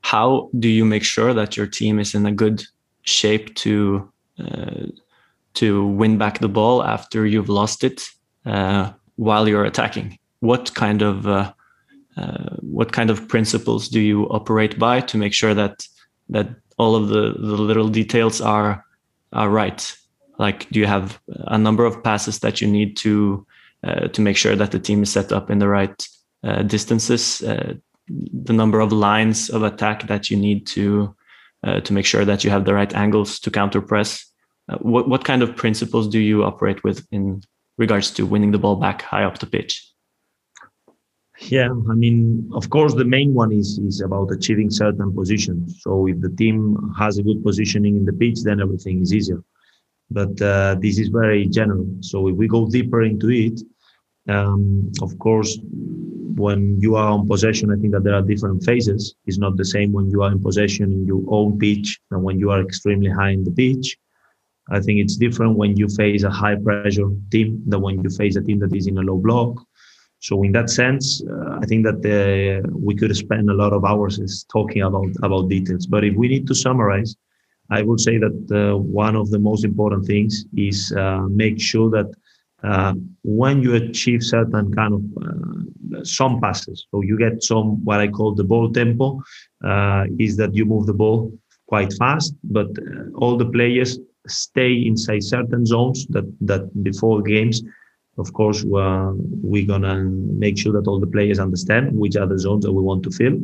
how 0.00 0.48
do 0.58 0.68
you 0.68 0.84
make 0.84 1.04
sure 1.04 1.34
that 1.34 1.56
your 1.56 1.66
team 1.66 1.98
is 1.98 2.14
in 2.14 2.26
a 2.26 2.32
good 2.32 2.64
shape 3.02 3.54
to 3.56 4.10
uh, 4.38 4.86
to 5.54 5.86
win 5.86 6.18
back 6.18 6.38
the 6.38 6.48
ball 6.48 6.84
after 6.84 7.26
you've 7.26 7.48
lost 7.48 7.82
it 7.82 8.08
uh, 8.46 8.92
while 9.16 9.48
you're 9.48 9.64
attacking? 9.64 10.18
What 10.40 10.74
kind 10.74 11.02
of 11.02 11.26
uh, 11.26 11.52
uh, 12.16 12.56
what 12.60 12.92
kind 12.92 13.10
of 13.10 13.28
principles 13.28 13.88
do 13.88 14.00
you 14.00 14.24
operate 14.28 14.78
by 14.78 15.00
to 15.00 15.18
make 15.18 15.34
sure 15.34 15.54
that 15.54 15.86
that 16.28 16.48
all 16.78 16.94
of 16.94 17.08
the, 17.08 17.32
the 17.32 17.56
little 17.56 17.88
details 17.88 18.40
are 18.40 18.84
are 19.32 19.50
right? 19.50 19.94
Like, 20.38 20.68
do 20.70 20.78
you 20.78 20.86
have 20.86 21.20
a 21.28 21.58
number 21.58 21.84
of 21.84 22.02
passes 22.02 22.38
that 22.40 22.60
you 22.60 22.68
need 22.68 22.96
to 22.98 23.46
uh, 23.84 24.08
to 24.08 24.20
make 24.20 24.36
sure 24.36 24.56
that 24.56 24.70
the 24.70 24.78
team 24.78 25.02
is 25.02 25.12
set 25.12 25.32
up 25.32 25.50
in 25.50 25.58
the 25.58 25.68
right 25.68 26.08
uh, 26.44 26.62
distances? 26.62 27.42
Uh, 27.42 27.74
the 28.08 28.52
number 28.52 28.80
of 28.80 28.92
lines 28.92 29.50
of 29.50 29.62
attack 29.62 30.06
that 30.06 30.30
you 30.30 30.36
need 30.36 30.66
to 30.66 31.14
to 31.82 31.92
make 31.92 32.06
sure 32.06 32.24
that 32.24 32.44
you 32.44 32.50
have 32.50 32.64
the 32.64 32.72
right 32.72 32.94
angles 32.94 33.40
to 33.40 33.50
counter 33.50 33.82
press 33.82 34.28
uh, 34.68 34.76
what 34.78 35.08
what 35.08 35.24
kind 35.24 35.42
of 35.42 35.56
principles 35.56 36.08
do 36.08 36.18
you 36.18 36.44
operate 36.44 36.84
with 36.84 37.06
in 37.10 37.42
regards 37.78 38.10
to 38.10 38.26
winning 38.26 38.50
the 38.52 38.58
ball 38.58 38.76
back 38.76 39.02
high 39.02 39.24
up 39.24 39.38
the 39.38 39.46
pitch? 39.46 39.84
Yeah, 41.40 41.70
I 41.70 41.94
mean, 41.94 42.50
of 42.52 42.68
course, 42.68 42.94
the 42.94 43.04
main 43.04 43.32
one 43.32 43.52
is 43.52 43.78
is 43.78 44.00
about 44.00 44.32
achieving 44.32 44.70
certain 44.70 45.14
positions. 45.14 45.80
So 45.82 46.06
if 46.06 46.20
the 46.20 46.30
team 46.30 46.92
has 46.98 47.18
a 47.18 47.22
good 47.22 47.42
positioning 47.42 47.96
in 47.96 48.04
the 48.04 48.12
pitch, 48.12 48.42
then 48.42 48.60
everything 48.60 49.00
is 49.00 49.14
easier. 49.14 49.42
But 50.10 50.40
uh, 50.40 50.76
this 50.80 50.98
is 50.98 51.08
very 51.08 51.46
general. 51.46 51.86
So 52.00 52.28
if 52.28 52.36
we 52.36 52.48
go 52.48 52.68
deeper 52.68 53.02
into 53.02 53.28
it, 53.30 53.60
um, 54.28 54.90
of 55.02 55.18
course, 55.18 55.58
when 56.36 56.80
you 56.80 56.94
are 56.96 57.08
on 57.08 57.26
possession, 57.26 57.72
I 57.72 57.76
think 57.76 57.92
that 57.92 58.04
there 58.04 58.14
are 58.14 58.22
different 58.22 58.64
phases. 58.64 59.14
It's 59.26 59.38
not 59.38 59.56
the 59.56 59.64
same 59.64 59.92
when 59.92 60.10
you 60.10 60.22
are 60.22 60.30
in 60.30 60.40
possession 60.40 60.92
in 60.92 61.06
your 61.06 61.24
own 61.28 61.58
pitch 61.58 61.98
and 62.10 62.22
when 62.22 62.38
you 62.38 62.50
are 62.50 62.60
extremely 62.60 63.10
high 63.10 63.30
in 63.30 63.44
the 63.44 63.50
pitch. 63.50 63.98
I 64.70 64.80
think 64.80 65.00
it's 65.00 65.16
different 65.16 65.56
when 65.56 65.76
you 65.76 65.88
face 65.88 66.22
a 66.24 66.30
high 66.30 66.56
pressure 66.56 67.08
team 67.32 67.62
than 67.66 67.80
when 67.80 68.02
you 68.02 68.10
face 68.10 68.36
a 68.36 68.42
team 68.42 68.58
that 68.60 68.74
is 68.74 68.86
in 68.86 68.98
a 68.98 69.00
low 69.00 69.16
block. 69.16 69.64
So 70.20 70.42
in 70.42 70.52
that 70.52 70.68
sense, 70.68 71.22
uh, 71.24 71.58
I 71.62 71.66
think 71.66 71.86
that 71.86 72.00
uh, 72.04 72.68
we 72.72 72.94
could 72.94 73.16
spend 73.16 73.48
a 73.48 73.54
lot 73.54 73.72
of 73.72 73.84
hours 73.84 74.44
talking 74.52 74.82
about 74.82 75.08
about 75.22 75.48
details. 75.48 75.86
But 75.86 76.04
if 76.04 76.14
we 76.16 76.28
need 76.28 76.46
to 76.48 76.54
summarize, 76.54 77.16
I 77.70 77.82
would 77.82 78.00
say 78.00 78.18
that 78.18 78.38
uh, 78.50 78.78
one 78.78 79.16
of 79.16 79.30
the 79.30 79.38
most 79.38 79.64
important 79.64 80.06
things 80.06 80.46
is 80.56 80.92
uh, 80.96 81.22
make 81.28 81.60
sure 81.60 81.90
that 81.90 82.10
uh, 82.64 82.94
when 83.22 83.62
you 83.62 83.74
achieve 83.74 84.22
certain 84.22 84.74
kind 84.74 84.94
of 84.94 85.02
uh, 85.22 86.04
some 86.04 86.40
passes, 86.40 86.86
so 86.90 87.02
you 87.02 87.16
get 87.18 87.42
some 87.42 87.84
what 87.84 88.00
I 88.00 88.08
call 88.08 88.34
the 88.34 88.44
ball 88.44 88.72
tempo, 88.72 89.20
is 90.18 90.36
that 90.36 90.54
you 90.54 90.64
move 90.64 90.86
the 90.86 90.94
ball 90.94 91.32
quite 91.66 91.92
fast, 91.94 92.34
but 92.44 92.68
all 93.14 93.36
the 93.36 93.46
players 93.46 93.98
stay 94.26 94.72
inside 94.86 95.22
certain 95.22 95.64
zones 95.64 96.06
that 96.08 96.24
that 96.40 96.62
before 96.82 97.22
games 97.22 97.62
of 98.18 98.32
course 98.32 98.64
uh, 98.64 99.12
we're 99.42 99.66
gonna 99.66 100.04
make 100.04 100.58
sure 100.58 100.72
that 100.72 100.86
all 100.86 101.00
the 101.00 101.06
players 101.06 101.38
understand 101.38 101.96
which 101.96 102.16
are 102.16 102.26
the 102.26 102.38
zones 102.38 102.64
that 102.64 102.72
we 102.72 102.82
want 102.82 103.02
to 103.02 103.10
fill 103.10 103.38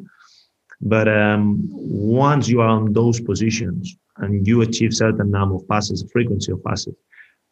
but 0.80 1.08
um, 1.08 1.58
once 1.68 2.48
you 2.48 2.60
are 2.60 2.68
on 2.68 2.92
those 2.92 3.20
positions 3.20 3.96
and 4.18 4.46
you 4.46 4.62
achieve 4.62 4.94
certain 4.94 5.30
number 5.30 5.56
of 5.56 5.68
passes 5.68 6.04
frequency 6.12 6.52
of 6.52 6.62
passes 6.64 6.94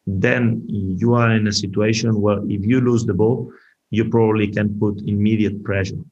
then 0.05 0.61
you 0.67 1.13
are 1.13 1.31
in 1.31 1.47
a 1.47 1.51
situation 1.51 2.21
where 2.21 2.39
if 2.49 2.65
you 2.65 2.81
lose 2.81 3.05
the 3.05 3.13
ball 3.13 3.51
you 3.89 4.09
probably 4.09 4.47
can 4.47 4.77
put 4.79 5.01
immediate 5.07 5.63
pressure 5.63 6.03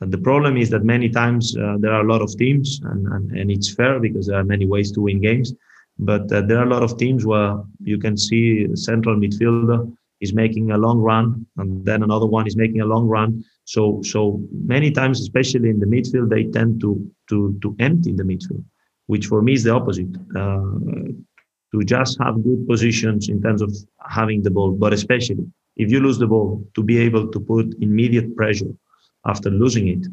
and 0.00 0.12
the 0.12 0.18
problem 0.18 0.56
is 0.56 0.70
that 0.70 0.84
many 0.84 1.08
times 1.08 1.56
uh, 1.56 1.76
there 1.80 1.92
are 1.92 2.02
a 2.02 2.12
lot 2.12 2.22
of 2.22 2.36
teams 2.36 2.80
and, 2.84 3.06
and, 3.08 3.32
and 3.32 3.50
it's 3.50 3.74
fair 3.74 3.98
because 3.98 4.26
there 4.26 4.38
are 4.38 4.44
many 4.44 4.66
ways 4.66 4.92
to 4.92 5.00
win 5.00 5.20
games 5.20 5.54
but 5.98 6.30
uh, 6.32 6.42
there 6.42 6.58
are 6.58 6.66
a 6.66 6.70
lot 6.70 6.82
of 6.82 6.96
teams 6.96 7.26
where 7.26 7.56
you 7.82 7.98
can 7.98 8.16
see 8.16 8.74
central 8.76 9.16
midfielder 9.16 9.92
is 10.20 10.32
making 10.32 10.70
a 10.70 10.78
long 10.78 10.98
run, 10.98 11.46
and 11.56 11.84
then 11.84 12.02
another 12.02 12.26
one 12.26 12.46
is 12.46 12.56
making 12.56 12.80
a 12.80 12.86
long 12.86 13.06
run. 13.06 13.44
So 13.74 14.00
so 14.14 14.20
many 14.74 14.90
times, 14.90 15.20
especially 15.20 15.68
in 15.74 15.78
the 15.78 15.90
midfield, 15.94 16.28
they 16.30 16.44
tend 16.58 16.80
to 16.84 16.90
to 17.28 17.36
to 17.62 17.68
empty 17.88 18.12
the 18.20 18.26
midfield, 18.30 18.64
which 19.12 19.26
for 19.26 19.40
me 19.46 19.52
is 19.58 19.64
the 19.64 19.74
opposite. 19.78 20.14
Uh, 20.42 21.12
to 21.72 21.78
just 21.84 22.16
have 22.24 22.42
good 22.48 22.66
positions 22.66 23.28
in 23.28 23.42
terms 23.42 23.60
of 23.60 23.70
having 24.18 24.40
the 24.42 24.50
ball, 24.50 24.70
but 24.84 24.94
especially 24.94 25.46
if 25.76 25.90
you 25.92 26.00
lose 26.00 26.18
the 26.18 26.26
ball, 26.26 26.50
to 26.76 26.82
be 26.82 26.96
able 26.98 27.24
to 27.34 27.38
put 27.38 27.66
immediate 27.80 28.34
pressure 28.34 28.72
after 29.26 29.50
losing 29.50 29.86
it. 29.88 30.04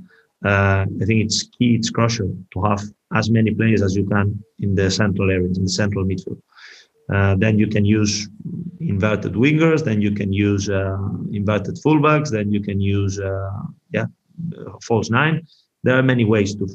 Uh, 0.44 0.86
I 1.02 1.06
think 1.08 1.20
it's 1.26 1.44
key, 1.56 1.76
it's 1.76 1.90
crucial 1.90 2.30
to 2.54 2.62
have 2.70 2.82
as 3.20 3.30
many 3.30 3.52
players 3.60 3.82
as 3.82 3.96
you 3.96 4.06
can 4.06 4.28
in 4.60 4.76
the 4.76 4.92
central 4.92 5.32
area, 5.32 5.48
in 5.48 5.64
the 5.64 5.76
central 5.82 6.04
midfield. 6.06 6.42
Uh, 7.14 7.36
then 7.36 7.60
you 7.60 7.68
can 7.68 7.86
use 7.86 8.28
inverted 8.80 9.34
wingers. 9.34 9.84
Then 9.84 10.02
you 10.02 10.12
can 10.12 10.34
use 10.34 10.70
uh, 10.70 10.98
inverted 11.32 11.76
fullbacks. 11.76 12.30
Then 12.30 12.52
you 12.52 12.62
can 12.62 12.80
use 12.80 13.20
uh, 13.20 13.52
yeah 13.92 14.06
false 14.82 15.10
nine. 15.10 15.46
There 15.84 15.98
are 15.98 16.04
many 16.04 16.26
ways 16.26 16.56
to 16.56 16.68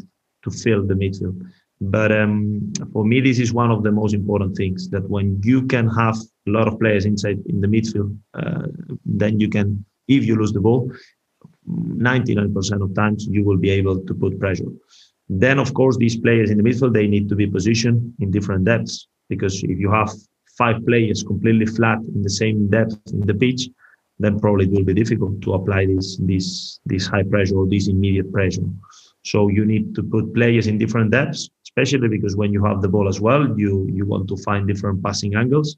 to 0.42 0.50
fill 0.50 0.86
the 0.86 0.94
midfield. 0.94 1.40
But 1.80 2.12
um, 2.12 2.72
for 2.92 3.04
me, 3.04 3.20
this 3.20 3.38
is 3.38 3.52
one 3.52 3.70
of 3.70 3.82
the 3.82 3.90
most 3.90 4.14
important 4.14 4.56
things. 4.56 4.88
That 4.90 5.08
when 5.08 5.40
you 5.42 5.66
can 5.66 5.88
have 5.88 6.16
a 6.46 6.50
lot 6.50 6.68
of 6.68 6.78
players 6.78 7.06
inside 7.06 7.42
in 7.46 7.60
the 7.60 7.68
midfield, 7.68 8.16
uh, 8.34 8.66
then 9.04 9.40
you 9.40 9.48
can, 9.48 9.84
if 10.06 10.24
you 10.24 10.36
lose 10.36 10.52
the 10.52 10.60
ball, 10.60 10.92
99% 11.68 12.82
of 12.82 12.94
times 12.94 13.26
you 13.26 13.44
will 13.44 13.56
be 13.56 13.70
able 13.70 13.98
to 14.04 14.14
put 14.14 14.38
pressure. 14.38 14.70
Then, 15.28 15.58
of 15.58 15.72
course, 15.72 15.96
these 15.96 16.16
players 16.16 16.50
in 16.50 16.58
the 16.58 16.62
midfield, 16.62 16.92
they 16.92 17.06
need 17.06 17.28
to 17.30 17.36
be 17.36 17.46
positioned 17.46 18.12
in 18.20 18.30
different 18.30 18.64
depths 18.64 19.06
because 19.30 19.62
if 19.64 19.78
you 19.78 19.90
have 19.90 20.10
five 20.58 20.84
players 20.84 21.22
completely 21.22 21.64
flat 21.64 22.00
in 22.14 22.20
the 22.20 22.34
same 22.42 22.68
depth 22.68 23.00
in 23.14 23.20
the 23.20 23.34
pitch, 23.34 23.62
then 24.18 24.38
probably 24.38 24.66
it 24.66 24.72
will 24.72 24.84
be 24.84 24.92
difficult 24.92 25.40
to 25.40 25.54
apply 25.54 25.86
this, 25.86 26.18
this, 26.18 26.80
this 26.84 27.06
high 27.06 27.22
pressure 27.22 27.56
or 27.56 27.66
this 27.66 27.88
immediate 27.88 28.30
pressure. 28.30 28.68
So 29.24 29.48
you 29.48 29.64
need 29.64 29.94
to 29.94 30.02
put 30.02 30.34
players 30.34 30.66
in 30.66 30.76
different 30.76 31.10
depths, 31.10 31.48
especially 31.64 32.08
because 32.08 32.36
when 32.36 32.52
you 32.52 32.62
have 32.64 32.82
the 32.82 32.88
ball 32.88 33.08
as 33.08 33.20
well, 33.20 33.58
you, 33.58 33.88
you 33.90 34.04
want 34.04 34.28
to 34.28 34.36
find 34.36 34.68
different 34.68 35.02
passing 35.02 35.34
angles 35.34 35.76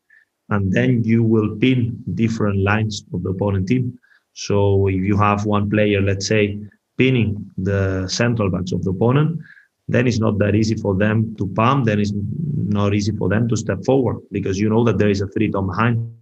and 0.48 0.72
then 0.72 1.04
you 1.04 1.22
will 1.22 1.56
pin 1.56 2.02
different 2.14 2.58
lines 2.58 3.04
of 3.14 3.22
the 3.22 3.30
opponent 3.30 3.68
team. 3.68 3.96
So 4.32 4.88
if 4.88 5.02
you 5.10 5.16
have 5.18 5.46
one 5.46 5.70
player, 5.70 6.00
let's 6.00 6.26
say, 6.26 6.58
pinning 6.98 7.50
the 7.56 8.06
central 8.08 8.50
backs 8.50 8.72
of 8.72 8.82
the 8.84 8.90
opponent, 8.90 9.40
then 9.92 10.06
it's 10.06 10.18
not 10.18 10.38
that 10.38 10.54
easy 10.54 10.74
for 10.76 10.94
them 10.96 11.34
to 11.36 11.46
pump. 11.48 11.86
Then 11.86 12.00
it's 12.00 12.12
not 12.14 12.94
easy 12.94 13.12
for 13.12 13.28
them 13.28 13.48
to 13.48 13.56
step 13.56 13.84
forward 13.84 14.18
because 14.30 14.58
you 14.58 14.68
know 14.68 14.84
that 14.84 14.98
there 14.98 15.10
is 15.10 15.20
a 15.20 15.28
threat 15.28 15.54
on 15.54 15.66
behind. 15.66 16.14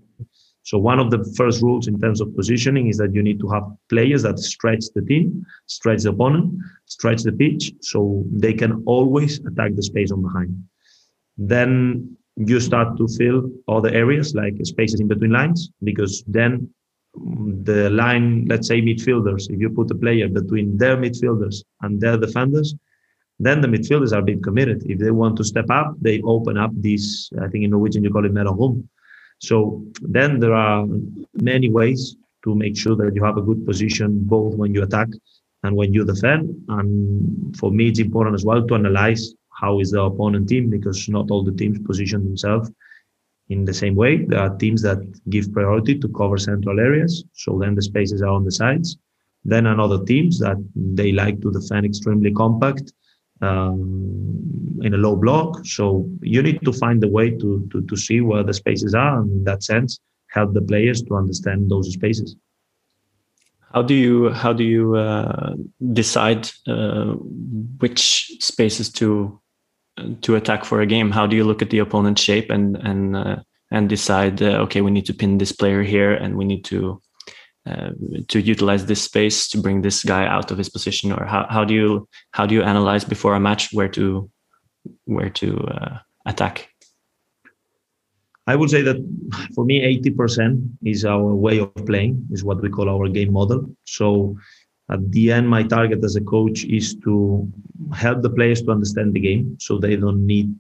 So 0.63 0.79
one 0.79 0.99
of 0.99 1.11
the 1.11 1.25
first 1.37 1.63
rules 1.63 1.89
in 1.89 1.99
terms 1.99 2.21
of 2.21 2.35
positioning 2.37 2.89
is 2.89 2.99
that 2.99 3.15
you 3.15 3.23
need 3.23 3.41
to 3.41 3.49
have 3.49 3.65
players 3.89 4.23
that 4.23 4.39
stretch 4.39 4.85
the 4.95 5.03
team, 5.03 5.45
stretch 5.67 6.03
the 6.03 6.11
opponent, 6.11 6.55
stretch 6.87 7.23
the 7.23 7.33
pitch, 7.33 7.73
so 7.81 8.25
they 8.31 8.53
can 8.53 8.83
always 8.87 9.41
attack 9.47 9.75
the 9.75 9.83
space 9.83 10.13
on 10.13 10.23
behind. 10.23 10.63
Then 11.39 12.17
you 12.37 12.61
start 12.61 12.97
to 12.99 13.09
fill 13.09 13.51
other 13.69 13.89
areas 13.89 14.35
like 14.35 14.55
spaces 14.63 15.01
in 15.01 15.09
between 15.09 15.33
lines 15.33 15.71
because 15.83 16.23
then 16.27 16.69
the 17.15 17.91
line, 17.91 18.47
let's 18.47 18.69
say 18.69 18.81
midfielders, 18.81 19.51
if 19.51 19.61
you 19.61 19.71
put 19.71 19.91
a 19.91 19.95
player 19.95 20.29
between 20.29 20.77
their 20.77 20.97
midfielders 20.97 21.65
and 21.83 22.01
their 22.01 22.17
defenders, 22.17 22.75
then 23.41 23.63
the 23.63 23.69
midfielders 23.69 24.13
are 24.13 24.23
being 24.23 24.43
committed. 24.43 24.83
If 24.85 24.99
they 24.99 25.11
want 25.11 25.37
to 25.39 25.45
step 25.45 25.71
up, 25.71 25.95
they 26.01 26.21
open 26.23 26.59
up 26.59 26.73
these, 26.75 27.31
I 27.41 27.49
think 27.49 27.65
in 27.65 27.71
Norwegian 27.71 28.05
you 28.05 28.11
call 28.11 28.27
it 28.27 28.35
mellemrum. 28.35 28.87
So 29.39 29.83
then 30.03 30.41
there 30.41 30.53
are 30.53 30.87
many 31.35 31.71
ways 31.71 32.17
to 32.45 32.55
make 32.55 32.77
sure 32.77 32.97
that 32.97 33.15
you 33.15 33.25
have 33.25 33.39
a 33.39 33.43
good 33.43 33.65
position 33.65 34.21
both 34.25 34.55
when 34.57 34.75
you 34.75 34.83
attack 34.83 35.09
and 35.63 35.75
when 35.75 35.95
you 35.95 36.05
defend. 36.05 36.55
And 36.69 37.57
for 37.57 37.71
me, 37.71 37.89
it's 37.89 37.99
important 37.99 38.35
as 38.35 38.45
well 38.45 38.67
to 38.67 38.75
analyze 38.75 39.33
how 39.51 39.81
is 39.81 39.91
the 39.91 40.03
opponent 40.03 40.49
team 40.51 40.69
because 40.69 41.09
not 41.09 41.31
all 41.31 41.43
the 41.43 41.53
teams 41.53 41.79
position 41.79 42.25
themselves 42.25 42.71
in 43.49 43.65
the 43.65 43.75
same 43.75 43.95
way. 43.95 44.25
There 44.25 44.39
are 44.39 44.55
teams 44.57 44.83
that 44.83 44.99
give 45.31 45.53
priority 45.53 45.99
to 45.99 46.09
cover 46.09 46.37
central 46.37 46.79
areas, 46.79 47.25
so 47.33 47.59
then 47.59 47.75
the 47.75 47.83
spaces 47.83 48.21
are 48.21 48.29
on 48.29 48.45
the 48.45 48.53
sides. 48.53 48.99
Then 49.45 49.67
another 49.67 50.05
teams 50.05 50.39
that 50.41 50.59
they 50.75 51.13
like 51.13 51.41
to 51.41 51.51
defend 51.51 51.87
extremely 51.87 52.33
compact 52.33 52.93
um, 53.43 54.79
in 54.83 54.95
a 54.95 54.97
low 54.97 55.17
block. 55.17 55.65
So 55.65 56.09
you 56.23 56.43
need 56.43 56.61
to 56.65 56.73
find 56.73 57.03
a 57.05 57.09
way 57.09 57.31
to, 57.31 57.69
to, 57.73 57.83
to 57.83 57.97
see 57.97 58.21
where 58.21 58.43
the 58.43 58.55
spaces 58.55 58.95
are, 58.95 59.21
and 59.21 59.31
in 59.31 59.45
that 59.45 59.63
sense, 59.63 59.99
help 60.29 60.55
the 60.55 60.63
players 60.63 61.03
to 61.03 61.15
understand 61.17 61.71
those 61.71 61.93
spaces. 61.93 62.37
How 63.73 63.83
do 63.83 63.95
you 63.95 64.31
how 64.31 64.53
do 64.53 64.65
you 64.65 64.97
uh, 64.97 65.55
decide 65.93 66.51
uh, 66.67 67.15
which 67.79 68.33
spaces 68.41 68.91
to 68.95 69.41
to 70.23 70.35
attack 70.35 70.65
for 70.65 70.81
a 70.81 70.87
game? 70.87 71.13
How 71.13 71.27
do 71.27 71.37
you 71.37 71.45
look 71.45 71.63
at 71.63 71.71
the 71.71 71.79
opponent's 71.79 72.21
shape 72.21 72.51
and 72.51 72.77
and 72.77 73.17
uh, 73.17 73.37
and 73.71 73.89
decide 73.89 74.43
uh, 74.43 74.59
okay 74.63 74.81
we 74.81 74.91
need 74.91 75.07
to 75.07 75.15
pin 75.15 75.39
this 75.39 75.53
player 75.53 75.83
here 75.83 76.13
and 76.13 76.37
we 76.37 76.45
need 76.45 76.65
to 76.65 77.01
uh, 77.67 77.91
to 78.29 78.41
utilize 78.41 78.87
this 78.87 79.03
space 79.03 79.49
to 79.49 79.59
bring 79.59 79.83
this 79.83 80.03
guy 80.03 80.27
out 80.27 80.51
of 80.51 80.59
his 80.59 80.69
position 80.69 81.13
or 81.13 81.25
how, 81.25 81.47
how 81.51 81.65
do 81.65 81.75
you 81.75 82.09
how 82.31 82.47
do 82.47 82.55
you 82.55 82.63
analyze 82.63 83.05
before 83.05 83.35
a 83.35 83.41
match 83.41 83.69
where 83.73 83.89
to 83.89 84.31
where 85.05 85.31
to 85.31 85.57
uh, 85.69 85.99
attack? 86.27 86.71
I 88.47 88.57
would 88.57 88.71
say 88.71 88.83
that 88.83 88.97
for 89.55 89.65
me, 89.65 89.81
80% 90.03 90.71
is 90.85 91.05
our 91.05 91.35
way 91.35 91.61
of 91.61 91.73
playing, 91.87 92.27
is 92.33 92.43
what 92.43 92.61
we 92.61 92.69
call 92.69 92.89
our 92.89 93.09
game 93.09 93.33
model. 93.33 93.71
So 93.85 94.37
at 94.91 95.09
the 95.13 95.31
end, 95.31 95.49
my 95.49 95.63
target 95.63 96.03
as 96.03 96.17
a 96.17 96.21
coach 96.21 96.65
is 96.65 96.97
to 97.05 97.49
help 97.95 98.23
the 98.23 98.31
players 98.31 98.63
to 98.63 98.73
understand 98.73 99.15
the 99.15 99.21
game 99.21 99.57
so 99.61 99.79
they 99.79 99.95
don't 99.95 100.27
need 100.27 100.53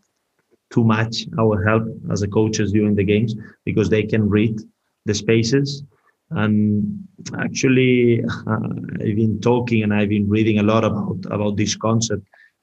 too 0.70 0.84
much 0.84 1.26
our 1.38 1.64
help 1.64 1.82
as 2.12 2.22
a 2.22 2.28
coaches 2.28 2.70
during 2.72 2.94
the 2.94 3.02
games 3.02 3.34
because 3.64 3.88
they 3.90 4.04
can 4.04 4.28
read 4.28 4.60
the 5.06 5.14
spaces. 5.14 5.82
And 6.30 7.08
actually, 7.38 8.22
uh, 8.46 8.58
I've 9.00 9.16
been 9.16 9.40
talking 9.40 9.82
and 9.82 9.92
I've 9.92 10.08
been 10.08 10.28
reading 10.28 10.58
a 10.58 10.62
lot 10.62 10.84
about, 10.84 11.18
about 11.30 11.56
this 11.56 11.76
concept. 11.76 12.22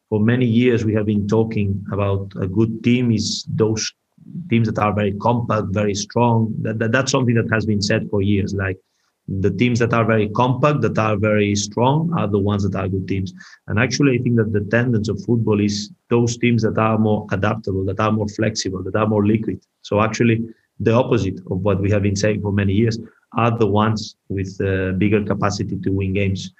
For 0.10 0.20
many 0.20 0.46
years, 0.46 0.86
we 0.86 0.94
have 0.94 1.06
been 1.06 1.28
talking 1.28 1.86
about 1.92 2.32
a 2.40 2.48
good 2.48 2.84
team 2.84 3.12
is 3.12 3.46
those 3.50 3.92
teams 4.50 4.72
that 4.72 4.80
are 4.82 4.94
very 4.94 5.14
compact, 5.14 5.68
very 5.72 5.96
strong. 5.96 6.54
That, 6.62 6.80
that, 6.80 6.94
that's 6.94 7.12
something 7.12 7.36
that 7.36 7.52
has 7.52 7.66
been 7.66 7.82
said 7.82 8.10
for 8.10 8.22
years. 8.22 8.54
Like 8.54 8.78
the 9.28 9.52
teams 9.52 9.80
that 9.80 9.94
are 9.94 10.06
very 10.06 10.30
compact, 10.30 10.82
that 10.82 10.98
are 10.98 11.18
very 11.18 11.54
strong, 11.56 12.14
are 12.18 12.28
the 12.28 12.40
ones 12.40 12.64
that 12.64 12.80
are 12.80 12.88
good 12.88 13.06
teams. 13.06 13.34
And 13.68 13.80
actually, 13.80 14.18
I 14.18 14.24
think 14.24 14.38
that 14.38 14.54
the 14.54 14.62
tendency 14.62 15.12
of 15.12 15.22
football 15.26 15.60
is 15.60 15.92
those 16.10 16.38
teams 16.38 16.62
that 16.64 16.78
are 16.78 16.98
more 16.98 17.28
adaptable, 17.32 17.84
that 17.86 18.00
are 18.00 18.14
more 18.14 18.30
flexible, 18.30 18.82
that 18.84 18.96
are 18.96 19.08
more 19.08 19.28
liquid. 19.28 19.60
So 19.82 20.00
actually, 20.00 20.46
the 20.80 20.94
opposite 20.94 21.40
of 21.52 21.60
what 21.60 21.82
we 21.82 21.92
have 21.92 22.04
been 22.04 22.16
saying 22.16 22.42
for 22.42 22.54
many 22.54 22.72
years 22.72 22.98
are 23.36 23.58
the 23.58 23.68
ones 23.68 24.16
with 24.30 24.58
uh, 24.62 24.94
bigger 24.94 25.24
capacity 25.24 25.78
to 25.80 25.90
win 25.90 26.14
games. 26.14 26.54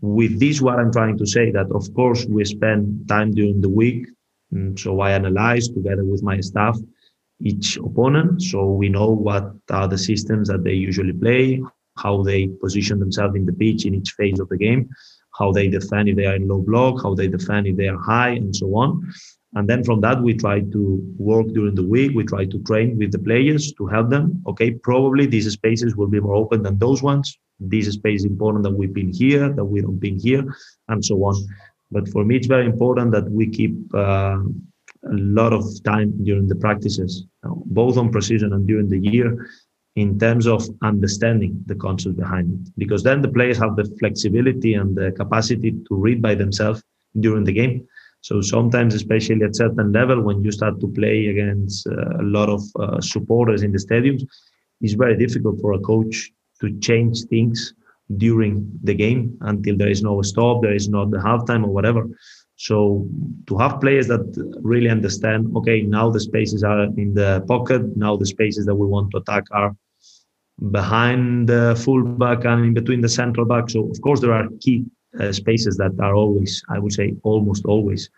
With 0.00 0.38
this, 0.40 0.60
what 0.60 0.78
I'm 0.78 0.92
trying 0.92 1.16
to 1.18 1.26
say 1.26 1.50
that 1.52 1.70
of 1.72 1.92
course 1.94 2.26
we 2.26 2.44
spend 2.44 3.08
time 3.08 3.32
during 3.32 3.60
the 3.60 3.68
week. 3.68 4.06
Mm, 4.52 4.78
so 4.78 5.00
I 5.00 5.12
analyze 5.12 5.68
together 5.68 6.04
with 6.04 6.22
my 6.22 6.40
staff 6.40 6.78
each 7.40 7.76
opponent. 7.76 8.42
So 8.42 8.66
we 8.66 8.88
know 8.88 9.10
what 9.10 9.52
are 9.70 9.88
the 9.88 9.98
systems 9.98 10.48
that 10.48 10.64
they 10.64 10.74
usually 10.74 11.12
play, 11.12 11.62
how 11.96 12.22
they 12.22 12.48
position 12.48 12.98
themselves 12.98 13.36
in 13.36 13.46
the 13.46 13.52
pitch 13.52 13.86
in 13.86 13.94
each 13.94 14.12
phase 14.12 14.40
of 14.40 14.48
the 14.48 14.56
game, 14.56 14.88
how 15.38 15.52
they 15.52 15.68
defend 15.68 16.08
if 16.08 16.16
they 16.16 16.26
are 16.26 16.36
in 16.36 16.48
low 16.48 16.60
block, 16.60 17.02
how 17.02 17.14
they 17.14 17.28
defend 17.28 17.66
if 17.66 17.76
they 17.76 17.88
are 17.88 17.98
high, 17.98 18.30
and 18.30 18.54
so 18.54 18.66
on. 18.74 19.12
And 19.54 19.68
then 19.68 19.84
from 19.84 20.00
that, 20.00 20.22
we 20.22 20.34
try 20.34 20.60
to 20.60 21.14
work 21.18 21.46
during 21.48 21.74
the 21.74 21.86
week. 21.86 22.12
We 22.14 22.24
try 22.24 22.46
to 22.46 22.58
train 22.60 22.96
with 22.96 23.12
the 23.12 23.18
players 23.18 23.72
to 23.74 23.86
help 23.86 24.08
them. 24.08 24.42
Okay, 24.46 24.70
probably 24.70 25.26
these 25.26 25.50
spaces 25.52 25.94
will 25.94 26.08
be 26.08 26.20
more 26.20 26.36
open 26.36 26.62
than 26.62 26.78
those 26.78 27.02
ones. 27.02 27.38
This 27.60 27.92
space 27.92 28.20
is 28.20 28.24
important 28.24 28.64
that 28.64 28.72
we've 28.72 28.94
been 28.94 29.12
here, 29.12 29.50
that 29.50 29.64
we 29.64 29.82
don't 29.82 29.98
been 29.98 30.18
here, 30.18 30.42
and 30.88 31.04
so 31.04 31.16
on. 31.24 31.36
But 31.90 32.08
for 32.08 32.24
me, 32.24 32.36
it's 32.36 32.46
very 32.46 32.64
important 32.64 33.12
that 33.12 33.30
we 33.30 33.46
keep 33.46 33.74
uh, 33.94 34.38
a 35.04 35.16
lot 35.40 35.52
of 35.52 35.64
time 35.84 36.24
during 36.24 36.48
the 36.48 36.56
practices, 36.56 37.26
both 37.66 37.98
on 37.98 38.10
precision 38.10 38.54
and 38.54 38.66
during 38.66 38.88
the 38.88 38.98
year, 38.98 39.46
in 39.96 40.18
terms 40.18 40.46
of 40.46 40.66
understanding 40.82 41.62
the 41.66 41.74
concept 41.74 42.16
behind 42.16 42.52
it. 42.54 42.72
Because 42.78 43.02
then 43.02 43.20
the 43.20 43.28
players 43.28 43.58
have 43.58 43.76
the 43.76 43.84
flexibility 44.00 44.74
and 44.74 44.96
the 44.96 45.12
capacity 45.12 45.72
to 45.72 45.94
read 45.94 46.22
by 46.22 46.34
themselves 46.34 46.82
during 47.20 47.44
the 47.44 47.52
game. 47.52 47.86
So 48.22 48.40
sometimes, 48.40 48.94
especially 48.94 49.42
at 49.42 49.56
certain 49.56 49.92
level, 49.92 50.22
when 50.22 50.42
you 50.44 50.52
start 50.52 50.80
to 50.80 50.88
play 50.88 51.26
against 51.26 51.86
uh, 51.88 52.20
a 52.20 52.22
lot 52.22 52.48
of 52.48 52.62
uh, 52.78 53.00
supporters 53.00 53.62
in 53.62 53.72
the 53.72 53.78
stadiums, 53.78 54.22
it's 54.80 54.94
very 54.94 55.16
difficult 55.18 55.60
for 55.60 55.72
a 55.72 55.80
coach 55.80 56.30
to 56.60 56.78
change 56.78 57.24
things 57.24 57.74
during 58.16 58.70
the 58.84 58.94
game 58.94 59.36
until 59.40 59.76
there 59.76 59.88
is 59.88 60.02
no 60.02 60.22
stop, 60.22 60.62
there 60.62 60.74
is 60.74 60.88
not 60.88 61.10
the 61.10 61.18
halftime 61.18 61.64
or 61.64 61.70
whatever. 61.70 62.06
So 62.56 63.08
to 63.48 63.58
have 63.58 63.80
players 63.80 64.06
that 64.06 64.22
really 64.62 64.88
understand, 64.88 65.56
okay, 65.56 65.82
now 65.82 66.10
the 66.10 66.20
spaces 66.20 66.62
are 66.62 66.84
in 66.84 67.14
the 67.14 67.44
pocket, 67.48 67.96
now 67.96 68.16
the 68.16 68.26
spaces 68.26 68.66
that 68.66 68.74
we 68.74 68.86
want 68.86 69.10
to 69.12 69.18
attack 69.18 69.44
are 69.50 69.74
behind 70.70 71.48
the 71.48 71.80
fullback 71.84 72.44
and 72.44 72.66
in 72.66 72.74
between 72.74 73.00
the 73.00 73.08
central 73.08 73.46
back. 73.46 73.68
So 73.68 73.90
of 73.90 74.00
course 74.00 74.20
there 74.20 74.32
are 74.32 74.48
key 74.60 74.84
spaces 75.32 75.76
that 75.76 75.92
are 76.00 76.14
always, 76.14 76.62
I 76.68 76.78
would 76.78 76.92
say, 76.92 77.14
almost 77.22 77.64
always 77.64 78.10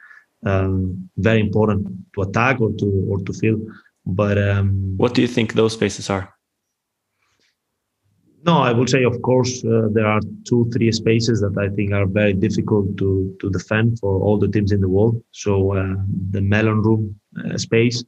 um, 0.46 1.09
very 1.16 1.40
important 1.40 1.88
to 2.14 2.22
attack 2.22 2.61
or 2.61 2.70
to 2.72 3.07
or 3.09 3.18
to 3.20 3.33
fill. 3.33 3.61
But 4.07 4.37
um, 4.38 4.94
what 4.96 5.14
do 5.14 5.22
you 5.22 5.28
think 5.28 5.54
those 5.54 5.72
spaces 5.72 6.11
are? 6.11 6.35
No, 8.46 8.59
I 8.59 8.72
would 8.72 8.90
say, 8.90 9.04
of 9.04 9.22
course, 9.22 9.64
uh, 9.64 9.88
there 9.92 10.07
are 10.07 10.20
two, 10.46 10.68
three 10.70 10.92
spaces 10.92 11.40
that 11.40 11.57
I 11.57 11.74
think 11.74 11.92
are 11.92 12.04
very 12.07 12.35
difficult 12.35 12.98
to 12.98 13.35
to 13.40 13.50
defend 13.50 13.98
for 14.00 14.20
all 14.20 14.38
the 14.38 14.48
teams 14.48 14.70
in 14.70 14.80
the 14.80 14.88
world. 14.88 15.22
So 15.30 15.72
uh, 15.72 15.94
the 16.30 16.40
mellemrum 16.40 17.14
uh, 17.42 17.57
space, 17.57 18.04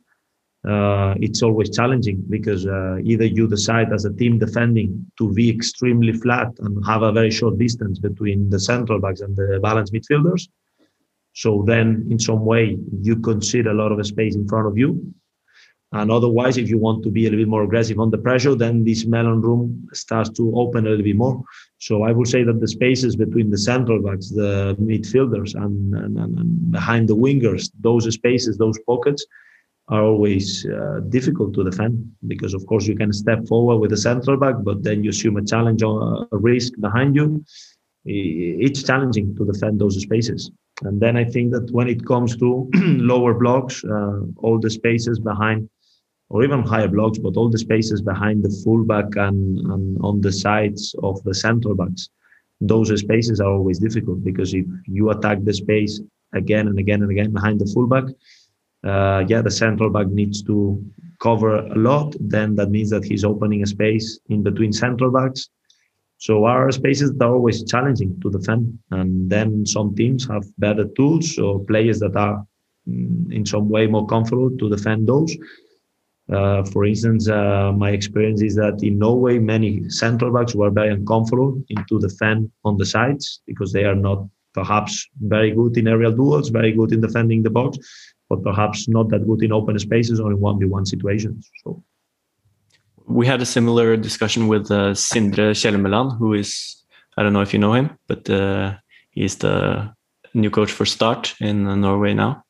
uh, 0.66 1.14
it's 1.20 1.42
always 1.42 1.70
challenging 1.70 2.22
because 2.29 2.66
uh, 2.66 2.96
either 3.05 3.24
you 3.24 3.46
decide 3.46 3.92
as 3.92 4.05
a 4.05 4.12
team 4.12 4.38
defending 4.38 5.07
to 5.18 5.33
be 5.33 5.48
extremely 5.48 6.12
flat 6.12 6.48
and 6.59 6.85
have 6.85 7.02
a 7.02 7.12
very 7.12 7.31
short 7.31 7.57
distance 7.59 7.98
between 7.98 8.50
the 8.50 8.59
central 8.59 9.00
backs 9.00 9.20
and 9.20 9.37
the 9.37 9.61
balanced 9.62 9.92
midfielders. 9.92 10.48
So 11.35 11.64
then, 11.66 12.07
in 12.11 12.18
some 12.18 12.44
way, 12.44 12.79
you 13.02 13.16
concede 13.16 13.66
a 13.66 13.74
lot 13.74 13.92
of 13.92 14.05
space 14.07 14.35
in 14.35 14.48
front 14.48 14.66
of 14.66 14.79
you, 14.79 15.14
and 15.92 16.11
otherwise, 16.11 16.59
if 16.59 16.68
you 16.68 16.79
want 16.79 17.05
to 17.05 17.11
be 17.11 17.26
a 17.26 17.31
little 17.31 17.44
bit 17.44 17.48
more 17.48 17.62
aggressive 17.62 18.00
on 18.00 18.11
the 18.11 18.18
pressure, 18.18 18.55
then 18.55 18.83
this 18.83 19.05
mellemrum 19.05 19.85
starts 19.92 20.31
to 20.31 20.52
open 20.57 20.87
a 20.87 20.90
little 20.90 21.05
bit 21.05 21.16
more. 21.16 21.42
So 21.79 22.02
I 22.02 22.12
would 22.12 22.26
say 22.26 22.42
that 22.42 22.61
the 22.61 22.66
spaces 22.68 23.14
between 23.14 23.50
the 23.50 23.59
central 23.59 24.02
backs, 24.02 24.31
the 24.31 24.76
midfielders, 24.81 25.55
and, 25.55 25.94
and, 25.94 26.18
and 26.18 26.70
behind 26.72 27.09
the 27.09 27.16
wingers, 27.16 27.70
those 27.81 28.12
spaces, 28.12 28.59
those 28.59 28.79
pockets, 28.81 29.24
are 29.88 30.03
always 30.03 30.66
uh, 30.66 31.01
difficult 31.09 31.55
to 31.55 31.64
defend 31.64 32.11
because, 32.27 32.55
of 32.55 32.66
course, 32.66 32.87
you 32.87 32.96
can 32.96 33.12
step 33.12 33.46
forward 33.46 33.77
with 33.77 33.90
the 33.90 33.96
central 33.96 34.37
back, 34.37 34.57
but 34.62 34.83
then 34.83 35.05
you 35.05 35.11
assume 35.11 35.37
a 35.37 35.44
challenge 35.44 35.83
or 35.83 36.27
a 36.33 36.37
risk 36.37 36.72
behind 36.81 37.14
you. 37.14 37.44
It's 38.05 38.83
challenging 38.83 39.35
to 39.37 39.44
defend 39.44 39.81
those 39.81 40.01
spaces. 40.01 40.51
And 40.83 41.01
then 41.01 41.16
I 41.16 41.25
think 41.25 41.53
that 41.53 41.70
when 41.70 41.88
it 41.88 42.05
comes 42.05 42.37
to 42.37 42.68
lower 42.75 43.35
blocks, 43.35 43.83
uh, 43.85 44.20
all 44.38 44.59
the 44.61 44.70
spaces 44.70 45.18
behind 45.18 45.68
or 46.29 46.42
even 46.44 46.62
higher 46.62 46.88
blocks, 46.88 47.18
but 47.18 47.37
all 47.37 47.49
the 47.49 47.59
spaces 47.59 48.03
behind 48.03 48.42
the 48.42 48.62
fullback 48.64 49.07
and, 49.16 49.59
and 49.72 49.96
on 50.03 50.20
the 50.20 50.33
sides 50.33 50.94
of 51.03 51.22
the 51.22 51.35
central 51.35 51.75
backs, 51.75 52.11
those 52.61 52.88
spaces 52.99 53.40
are 53.40 53.53
always 53.53 53.79
difficult 53.79 54.25
because 54.25 54.53
if 54.53 54.66
you 54.87 55.11
attack 55.11 55.38
the 55.44 55.55
space 55.55 56.01
again 56.35 56.66
and 56.68 56.79
again 56.79 57.03
and 57.03 57.11
again 57.11 57.33
behind 57.33 57.61
the 57.61 57.66
fullback, 57.66 58.05
uh, 58.87 59.25
yeah, 59.29 59.42
the 59.42 59.51
central 59.51 59.90
back 59.90 60.07
needs 60.09 60.42
to 60.44 60.83
cover 61.20 61.57
a 61.57 61.75
lot. 61.75 62.14
Then 62.20 62.55
that 62.57 62.70
means 62.70 62.90
that 62.90 63.05
he's 63.05 63.25
opening 63.25 63.62
a 63.62 63.66
space 63.66 64.18
in 64.29 64.42
between 64.42 64.72
central 64.72 65.11
backs. 65.11 65.49
So 66.18 66.44
our 66.44 66.70
spaces 66.72 67.12
are 67.20 67.35
always 67.35 67.64
challenging 67.64 68.18
to 68.20 68.31
defend. 68.31 68.79
And 68.90 69.31
then 69.31 69.66
some 69.66 69.94
teams 69.94 70.27
have 70.29 70.44
better 70.59 70.87
tools 70.96 71.38
or 71.38 71.64
players 71.64 71.99
that 72.01 72.16
are 72.16 72.46
mm, 72.88 73.33
in 73.33 73.44
some 73.44 73.68
way 73.68 73.87
more 73.87 74.07
comfortable 74.07 74.51
to 74.57 74.70
defend 74.70 75.09
those. 75.09 75.37
Uh, 76.33 76.64
for 76.64 76.85
instance, 76.85 77.29
uh, 77.29 77.72
my 77.72 77.90
experience 77.90 78.42
is 78.42 78.57
that 78.57 78.83
in 78.83 78.99
Norway, 78.99 79.38
many 79.38 79.88
central 79.88 80.33
backs 80.33 80.55
were 80.55 80.70
very 80.70 80.92
uncomfortable 80.92 81.62
into 81.68 82.01
defend 82.01 82.51
on 82.64 82.77
the 82.77 82.87
sides 82.87 83.42
because 83.46 83.72
they 83.72 83.85
are 83.85 83.94
not 83.94 84.27
perhaps 84.53 85.07
very 85.20 85.53
good 85.53 85.77
in 85.77 85.87
aerial 85.87 86.12
duels, 86.12 86.49
very 86.49 86.72
good 86.72 86.90
in 86.90 87.01
defending 87.01 87.42
the 87.42 87.51
box, 87.51 87.79
but 88.28 88.42
perhaps 88.42 88.88
not 88.88 89.08
that 89.10 89.26
good 89.26 89.42
in 89.42 89.52
open 89.52 89.78
spaces 89.78 90.20
or 90.20 90.32
in 90.32 90.38
1v1 90.38 90.86
situations. 90.86 91.50
So, 91.62 91.82
we 93.06 93.26
had 93.26 93.40
a 93.40 93.46
similar 93.46 93.96
discussion 93.96 94.48
with 94.48 94.70
uh, 94.70 94.94
Sindre 94.94 95.52
Tjelmeland, 95.52 96.18
who 96.18 96.34
is 96.34 96.76
I 97.16 97.22
don't 97.22 97.32
know 97.32 97.40
if 97.40 97.52
you 97.52 97.58
know 97.58 97.72
him, 97.72 97.96
but 98.08 98.28
uh, 98.28 98.74
he's 99.10 99.36
the 99.36 99.94
new 100.34 100.50
coach 100.50 100.70
for 100.70 100.84
Start 100.84 101.34
in 101.40 101.64
Norway 101.80 102.14
now. 102.14 102.44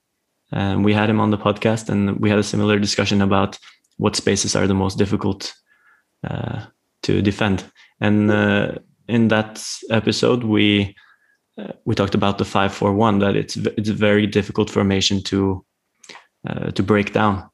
And 0.52 0.84
we 0.84 0.92
had 0.92 1.10
him 1.10 1.20
on 1.20 1.30
the 1.30 1.38
podcast, 1.38 1.88
and 1.88 2.18
we 2.20 2.30
had 2.30 2.38
a 2.38 2.42
similar 2.44 2.78
discussion 2.78 3.20
about 3.20 3.58
what 3.96 4.16
spaces 4.16 4.54
are 4.54 4.66
the 4.66 4.74
most 4.74 4.98
difficult 4.98 5.54
uh, 6.28 6.66
to 7.02 7.22
defend. 7.22 7.64
And 8.00 8.30
uh, 8.30 8.72
in 9.08 9.28
that 9.28 9.64
episode, 9.90 10.44
we 10.44 10.94
uh, 11.58 11.72
we 11.84 11.94
talked 11.94 12.14
about 12.14 12.38
the 12.38 12.44
five 12.44 12.72
four 12.72 12.92
one 12.92 13.18
that 13.20 13.34
it's 13.34 13.56
it's 13.56 13.88
a 13.88 13.94
very 13.94 14.26
difficult 14.26 14.70
formation 14.70 15.22
to 15.24 15.64
uh, 16.48 16.70
to 16.72 16.82
break 16.82 17.12
down 17.12 17.48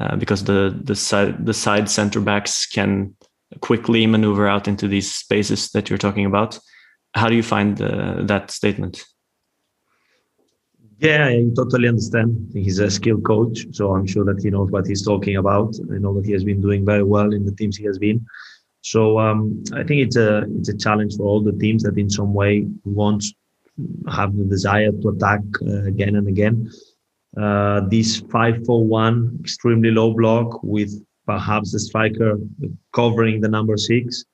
uh, 0.00 0.16
because 0.16 0.44
the 0.44 0.78
the 0.84 0.94
side 0.94 1.44
the 1.46 1.54
side 1.54 1.88
center 1.90 2.20
backs 2.20 2.66
can 2.66 3.14
quickly 3.60 4.06
maneuver 4.06 4.46
out 4.46 4.68
into 4.68 4.88
these 4.88 5.12
spaces 5.14 5.70
that 5.70 5.88
you're 5.88 5.98
talking 5.98 6.26
about. 6.26 6.58
How 7.14 7.28
do 7.28 7.34
you 7.34 7.42
find 7.42 7.80
uh, 7.80 8.22
that 8.24 8.50
statement? 8.50 9.04
Yeah, 11.00 11.28
I 11.28 11.44
totally 11.54 11.88
understand. 11.88 12.50
He's 12.52 12.80
a 12.80 12.90
skilled 12.90 13.24
coach, 13.24 13.66
so 13.70 13.94
I'm 13.94 14.06
sure 14.06 14.24
that 14.24 14.42
he 14.42 14.50
knows 14.50 14.70
what 14.70 14.86
he's 14.86 15.04
talking 15.04 15.36
about. 15.36 15.76
I 15.94 15.98
know 15.98 16.12
that 16.14 16.26
he 16.26 16.32
has 16.32 16.42
been 16.42 16.60
doing 16.60 16.84
very 16.84 17.04
well 17.04 17.32
in 17.32 17.44
the 17.44 17.52
teams 17.52 17.76
he 17.76 17.84
has 17.84 17.98
been. 17.98 18.26
So 18.80 19.18
um, 19.18 19.62
I 19.74 19.84
think 19.84 20.02
it's 20.02 20.16
a 20.16 20.44
it's 20.58 20.68
a 20.68 20.76
challenge 20.76 21.16
for 21.16 21.24
all 21.24 21.40
the 21.40 21.52
teams 21.52 21.82
that 21.84 21.96
in 21.96 22.10
some 22.10 22.34
way 22.34 22.66
want 22.84 23.24
have 24.10 24.36
the 24.36 24.44
desire 24.44 24.90
to 24.90 25.08
attack 25.10 25.40
uh, 25.66 25.84
again 25.84 26.16
and 26.16 26.26
again. 26.28 26.70
Uh, 27.36 27.80
this 27.88 28.20
5-4-1 28.22 29.40
extremely 29.40 29.90
low 29.90 30.14
block 30.14 30.62
with 30.62 30.90
perhaps 31.26 31.72
the 31.72 31.78
striker 31.78 32.38
covering 32.94 33.40
the 33.40 33.48
number 33.48 33.76
six. 33.76 34.24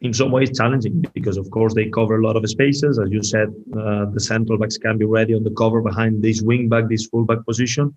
In 0.00 0.14
some 0.14 0.30
ways 0.30 0.56
challenging 0.56 1.04
because 1.12 1.36
of 1.36 1.50
course 1.50 1.74
they 1.74 1.90
cover 1.90 2.18
a 2.18 2.24
lot 2.26 2.36
of 2.36 2.48
spaces. 2.48 2.98
As 2.98 3.10
you 3.10 3.22
said 3.22 3.48
uh, 3.78 4.06
the 4.06 4.20
central 4.20 4.58
backs 4.58 4.78
can 4.78 4.96
be 4.96 5.04
ready 5.04 5.34
on 5.34 5.44
the 5.44 5.50
cover 5.50 5.82
behind 5.82 6.22
this 6.22 6.40
wing 6.40 6.70
back 6.70 6.88
this 6.88 7.06
full 7.06 7.26
back 7.26 7.44
position. 7.44 7.94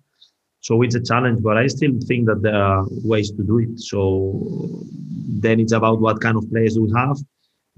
So 0.60 0.82
it's 0.82 0.94
a 0.94 1.02
challenge 1.02 1.42
but 1.42 1.56
i 1.56 1.66
still 1.66 1.94
think 2.08 2.26
that 2.26 2.42
there 2.42 2.62
are 2.62 2.84
ways 3.12 3.30
to 3.30 3.42
do 3.42 3.58
it. 3.60 3.80
So 3.80 3.98
then 5.44 5.60
it's 5.60 5.72
about 5.72 5.98
what 6.00 6.20
kind 6.20 6.36
of 6.36 6.48
players 6.50 6.78
we 6.78 6.92
have. 6.94 7.16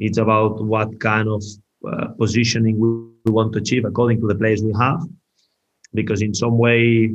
It's 0.00 0.18
about 0.18 0.64
what 0.64 0.98
kind 0.98 1.28
of 1.28 1.42
uh, 1.88 2.08
positioning 2.18 2.74
we 2.80 3.30
want 3.30 3.52
to 3.52 3.60
achieve 3.60 3.84
according 3.84 4.20
to 4.22 4.26
the 4.26 4.34
players 4.34 4.60
we 4.60 4.72
have 4.72 5.00
because 5.94 6.22
in 6.22 6.34
some 6.34 6.58
way 6.58 7.10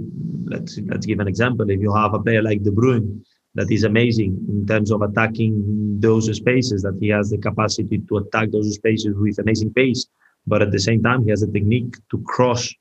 let's 0.46 0.80
let's 0.88 1.06
give 1.06 1.20
an 1.20 1.28
example 1.28 1.70
if 1.70 1.80
you 1.80 1.94
have 1.94 2.14
a 2.14 2.20
player 2.20 2.42
like 2.42 2.64
de 2.64 2.72
bruyne 2.72 3.22
that 3.56 3.72
is 3.72 3.84
amazing 3.84 4.38
in 4.50 4.66
terms 4.66 4.92
of 4.92 5.02
attacking 5.02 6.00
those 6.00 6.34
spaces, 6.36 6.82
that 6.84 6.98
he 7.00 7.10
has 7.10 7.30
the 7.30 7.38
capacity 7.38 8.02
to 8.08 8.18
attack 8.18 8.50
those 8.52 8.74
spaces 8.74 9.14
with 9.16 9.40
amazing 9.40 9.74
pace. 9.74 10.06
But 10.48 10.62
at 10.62 10.72
the 10.72 10.80
same 10.80 11.04
time, 11.04 11.24
he 11.24 11.30
has 11.30 11.44
a 11.44 11.52
technique 11.52 11.96
to 12.12 12.24
cross 12.26 12.74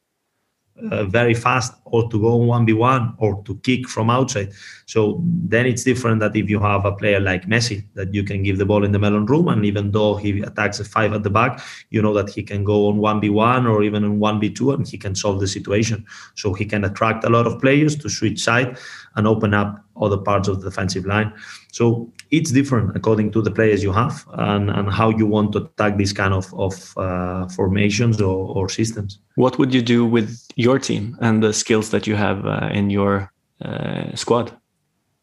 uh, 0.91 1.05
very 1.05 1.35
fast 1.35 1.75
or 1.85 2.09
to 2.11 2.21
go 2.21 2.39
1v1 2.39 3.15
or 3.19 3.43
to 3.45 3.57
kick 3.57 3.89
from 3.89 4.11
outside. 4.11 4.53
So 4.87 5.23
then 5.25 5.67
it's 5.67 5.85
different 5.85 6.21
that 6.21 6.35
if 6.35 6.49
you 6.49 6.61
have 6.61 6.85
a 6.85 6.93
player 6.93 7.21
like 7.21 7.47
Messi 7.47 7.85
that 7.95 8.15
you 8.15 8.25
can 8.25 8.43
give 8.43 8.59
the 8.59 8.67
ball 8.67 8.85
in 8.85 8.93
the 8.93 8.99
mellemrum 8.99 9.53
and 9.53 9.65
even 9.65 9.93
though 9.93 10.17
he 10.17 10.41
attacks 10.41 10.81
a 10.81 10.85
five 10.85 11.13
at 11.13 11.23
the 11.23 11.31
back, 11.31 11.61
you 11.91 12.01
know 12.03 12.15
that 12.15 12.31
he 12.31 12.43
can 12.43 12.65
go 12.65 12.89
on 12.89 12.99
1v1 12.99 13.69
or 13.69 13.83
even 13.83 14.05
on 14.05 14.19
1v2 14.19 14.75
and 14.75 14.89
he 14.89 14.99
can 14.99 15.15
solve 15.15 15.41
the 15.41 15.49
situation. 15.49 16.07
So 16.35 16.53
he 16.53 16.65
can 16.65 16.85
attract 16.85 17.25
a 17.25 17.31
lot 17.31 17.47
of 17.47 17.61
players 17.61 17.97
to 17.97 18.09
switch 18.09 18.41
side 18.41 18.79
and 19.17 19.27
open 19.27 19.55
up 19.55 19.85
other 20.01 20.17
parts 20.17 20.49
of 20.49 20.61
the 20.61 20.71
defensive 20.71 21.05
line. 21.07 21.33
So 21.73 22.11
it's 22.31 22.51
different 22.51 22.97
according 22.97 23.33
to 23.33 23.43
the 23.43 23.51
players 23.51 23.83
you 23.83 23.93
have 23.93 24.25
and, 24.33 24.71
and 24.71 24.91
how 24.91 25.11
you 25.11 25.27
want 25.27 25.53
to 25.53 25.59
attack 25.59 25.97
these 25.97 26.13
kind 26.13 26.33
of, 26.33 26.53
of 26.55 26.97
uh, 26.97 27.49
formations 27.49 28.21
or, 28.21 28.49
or, 28.57 28.69
systems. 28.69 29.19
What 29.35 29.59
would 29.59 29.75
you 29.75 29.83
do 29.83 30.07
with 30.07 30.47
your 30.57 30.79
team 30.79 31.17
and 31.21 31.43
the 31.43 31.53
skills 31.53 31.91
that 31.91 32.07
you 32.07 32.15
have 32.15 32.47
uh, 32.47 32.71
in 32.73 32.91
your 32.91 33.33
uh, 33.65 34.15
squad 34.15 34.53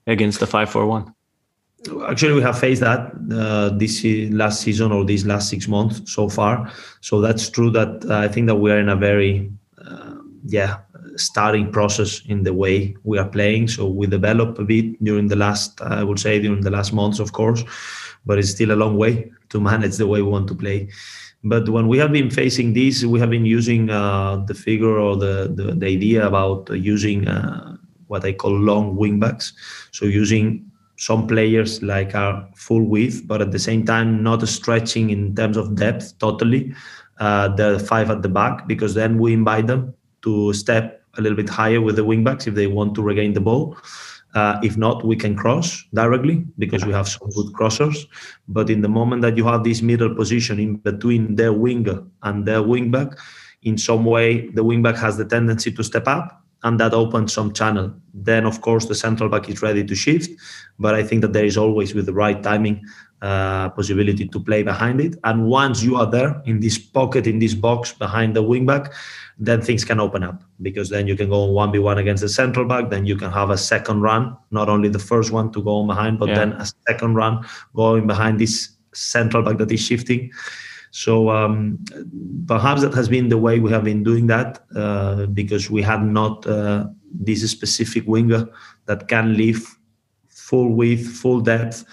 against 0.05 0.39
the 0.39 0.47
541? 0.47 1.13
Actually, 2.09 2.33
we 2.33 2.41
have 2.41 2.59
faced 2.59 2.81
that 2.81 3.11
uh, 3.31 3.69
this 3.77 4.03
last 4.31 4.61
season 4.61 4.91
or 4.91 5.05
these 5.05 5.25
last 5.25 5.49
six 5.49 5.67
months 5.67 6.01
so 6.11 6.27
far. 6.27 6.71
So 7.01 7.21
that's 7.21 7.49
true 7.49 7.69
that 7.71 8.03
uh, 8.09 8.17
I 8.17 8.27
think 8.27 8.47
that 8.47 8.55
we 8.55 8.71
are 8.71 8.79
in 8.79 8.89
a 8.89 8.95
very, 8.95 9.51
uh, 9.85 10.15
yeah, 10.45 10.79
starting 11.17 11.71
process 11.71 12.21
in 12.27 12.43
the 12.43 12.53
way 12.53 12.95
we 13.03 13.17
are 13.17 13.27
playing. 13.27 13.67
So 13.67 13.87
we 13.87 14.07
developed 14.07 14.59
a 14.59 14.63
bit 14.63 15.03
during 15.03 15.27
the 15.27 15.35
last, 15.35 15.81
I 15.81 16.03
would 16.03 16.19
say, 16.19 16.39
during 16.39 16.61
the 16.61 16.71
last 16.71 16.93
months, 16.93 17.19
of 17.19 17.33
course, 17.33 17.63
but 18.25 18.37
it's 18.39 18.51
still 18.51 18.71
a 18.71 18.75
long 18.75 18.97
way 18.97 19.31
to 19.49 19.59
manage 19.59 19.97
the 19.97 20.07
way 20.07 20.21
we 20.21 20.29
want 20.29 20.47
to 20.49 20.55
play. 20.55 20.89
But 21.43 21.69
when 21.69 21.87
we 21.87 21.97
have 21.99 22.11
been 22.11 22.29
facing 22.29 22.73
this, 22.73 23.05
we 23.05 23.19
have 23.19 23.29
been 23.29 23.45
using 23.45 23.89
uh, 23.89 24.37
the 24.47 24.53
figure 24.53 24.97
or 24.97 25.15
the, 25.15 25.51
the, 25.53 25.75
the 25.75 25.85
idea 25.85 26.25
about 26.25 26.69
using 26.71 27.27
uh, 27.27 27.77
what 28.07 28.25
I 28.25 28.33
call 28.33 28.51
long 28.51 28.97
wingbacks. 28.97 29.53
So 29.91 30.05
using 30.05 30.69
some 30.97 31.27
players 31.27 31.83
like 31.83 32.15
are 32.15 32.47
full 32.55 32.83
width, 32.83 33.27
but 33.27 33.41
at 33.41 33.51
the 33.51 33.59
same 33.59 33.85
time 33.85 34.23
not 34.23 34.47
stretching 34.47 35.11
in 35.11 35.35
terms 35.35 35.57
of 35.57 35.75
depth 35.75 36.17
totally. 36.19 36.73
Uh, 37.19 37.47
the 37.55 37.79
five 37.79 38.11
at 38.11 38.21
the 38.21 38.29
back 38.29 38.67
because 38.67 38.93
then 38.93 39.17
we 39.17 39.33
invite 39.33 39.65
them 39.65 39.91
to 40.21 40.53
step 40.53 40.96
a 41.17 41.21
little 41.21 41.35
bit 41.35 41.49
higher 41.49 41.81
with 41.81 41.95
the 41.95 42.05
wingbacks 42.05 42.47
if 42.47 42.55
they 42.55 42.67
want 42.67 42.95
to 42.95 43.01
regain 43.01 43.33
the 43.33 43.41
ball. 43.41 43.77
Uh, 44.35 44.59
if 44.61 44.77
not, 44.77 45.05
we 45.05 45.15
can 45.15 45.35
cross 45.35 45.83
directly 45.93 46.45
because 46.59 46.85
we 46.85 46.93
have 46.93 47.07
some 47.07 47.29
good 47.29 47.53
crossers. 47.53 48.05
But 48.47 48.69
in 48.69 48.81
the 48.81 48.89
moment 48.89 49.21
that 49.23 49.37
you 49.37 49.45
have 49.45 49.63
this 49.63 49.81
middle 49.81 50.13
position 50.13 50.59
in 50.59 50.75
between 50.75 51.35
their 51.35 51.53
winger 51.53 52.03
and 52.23 52.45
their 52.45 52.61
wingback, 52.61 53.17
in 53.63 53.77
some 53.77 54.05
way 54.05 54.47
the 54.49 54.63
wingback 54.63 54.97
has 54.97 55.17
the 55.17 55.25
tendency 55.25 55.71
to 55.71 55.83
step 55.83 56.07
up 56.07 56.43
and 56.63 56.79
that 56.79 56.93
opens 56.93 57.33
some 57.33 57.53
channel. 57.53 57.93
Then, 58.13 58.45
of 58.45 58.61
course, 58.61 58.85
the 58.85 58.95
central 58.95 59.29
back 59.29 59.49
is 59.49 59.61
ready 59.61 59.83
to 59.83 59.95
shift. 59.95 60.29
But 60.79 60.95
I 60.95 61.03
think 61.03 61.21
that 61.21 61.33
there 61.33 61.45
is 61.45 61.57
always, 61.57 61.93
with 61.93 62.05
the 62.05 62.13
right 62.13 62.41
timing, 62.41 62.83
uh, 63.21 63.69
possibility 63.69 64.27
to 64.27 64.39
play 64.39 64.63
behind 64.63 65.01
it. 65.01 65.15
And 65.23 65.45
once 65.47 65.83
you 65.83 65.95
are 65.95 66.09
there 66.09 66.41
in 66.45 66.59
this 66.59 66.77
pocket, 66.77 67.27
in 67.27 67.39
this 67.39 67.53
box 67.53 67.93
behind 67.93 68.35
the 68.35 68.43
wingback, 68.43 68.91
then 69.39 69.61
things 69.61 69.85
can 69.85 69.99
open 69.99 70.23
up 70.23 70.43
because 70.61 70.89
then 70.89 71.07
you 71.07 71.15
can 71.15 71.29
go 71.29 71.57
on 71.57 71.71
1v1 71.71 71.97
against 71.97 72.21
the 72.21 72.29
central 72.29 72.65
back. 72.65 72.89
Then 72.89 73.05
you 73.05 73.15
can 73.15 73.31
have 73.31 73.49
a 73.49 73.57
second 73.57 74.01
run, 74.01 74.35
not 74.51 74.67
only 74.67 74.89
the 74.89 74.99
first 74.99 75.31
one 75.31 75.51
to 75.51 75.61
go 75.61 75.77
on 75.77 75.87
behind, 75.87 76.17
but 76.17 76.29
yeah. 76.29 76.35
then 76.35 76.53
a 76.53 76.65
second 76.87 77.15
run 77.15 77.45
going 77.75 78.07
behind 78.07 78.39
this 78.39 78.69
central 78.93 79.43
back 79.43 79.57
that 79.57 79.71
is 79.71 79.79
shifting. 79.79 80.31
So 80.91 81.29
um, 81.29 81.83
perhaps 82.47 82.81
that 82.81 82.93
has 82.95 83.09
been 83.09 83.29
the 83.29 83.37
way 83.37 83.59
we 83.59 83.71
have 83.71 83.83
been 83.83 84.03
doing 84.03 84.27
that 84.27 84.63
uh, 84.75 85.27
because 85.27 85.69
we 85.69 85.83
had 85.83 86.03
not 86.03 86.47
uh, 86.47 86.87
this 87.11 87.49
specific 87.49 88.07
winger 88.07 88.47
that 88.85 89.07
can 89.07 89.35
leave 89.35 89.67
full 90.29 90.73
width, 90.73 91.05
full 91.05 91.41
depth 91.41 91.85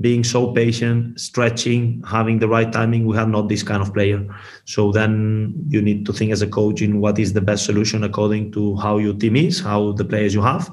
being 0.00 0.24
so 0.24 0.52
patient, 0.52 1.18
stretching, 1.18 2.02
having 2.06 2.38
the 2.38 2.48
right 2.48 2.70
timing. 2.70 3.06
We 3.06 3.16
have 3.16 3.28
not 3.28 3.48
this 3.48 3.62
kind 3.62 3.80
of 3.80 3.94
player. 3.94 4.26
So 4.64 4.92
then 4.92 5.54
you 5.68 5.80
need 5.80 6.04
to 6.06 6.12
think 6.12 6.32
as 6.32 6.42
a 6.42 6.46
coach 6.46 6.82
in 6.82 7.00
what 7.00 7.18
is 7.18 7.32
the 7.32 7.40
best 7.40 7.64
solution 7.64 8.04
according 8.04 8.52
to 8.52 8.76
how 8.76 8.98
your 8.98 9.14
team 9.14 9.36
is, 9.36 9.60
how 9.60 9.92
the 9.92 10.04
players 10.04 10.34
you 10.34 10.42
have. 10.42 10.70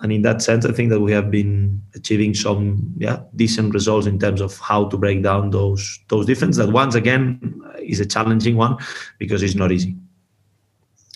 And 0.00 0.12
in 0.12 0.22
that 0.22 0.42
sense, 0.42 0.66
I 0.66 0.72
think 0.72 0.90
that 0.90 1.00
we 1.00 1.12
have 1.12 1.30
been 1.30 1.80
achieving 1.94 2.34
some 2.34 2.92
yeah 2.98 3.20
decent 3.36 3.72
results 3.72 4.06
in 4.06 4.18
terms 4.18 4.40
of 4.40 4.58
how 4.58 4.86
to 4.88 4.96
break 4.96 5.22
down 5.22 5.50
those 5.50 6.00
those 6.08 6.26
differences. 6.26 6.64
That 6.64 6.72
once 6.72 6.94
again 6.94 7.62
is 7.80 8.00
a 8.00 8.06
challenging 8.06 8.56
one 8.56 8.76
because 9.18 9.42
it's 9.42 9.54
not 9.54 9.72
easy. 9.72 9.96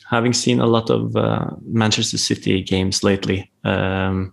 Having 0.09 0.33
seen 0.33 0.61
a 0.61 0.67
lot 0.67 0.89
of 0.91 1.17
uh, 1.17 1.51
Manchester 1.67 2.17
City 2.17 2.63
games 2.63 3.03
lately, 3.03 3.51
um, 3.65 4.33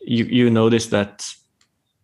you 0.00 0.24
you 0.24 0.50
notice 0.50 0.86
that 0.86 1.26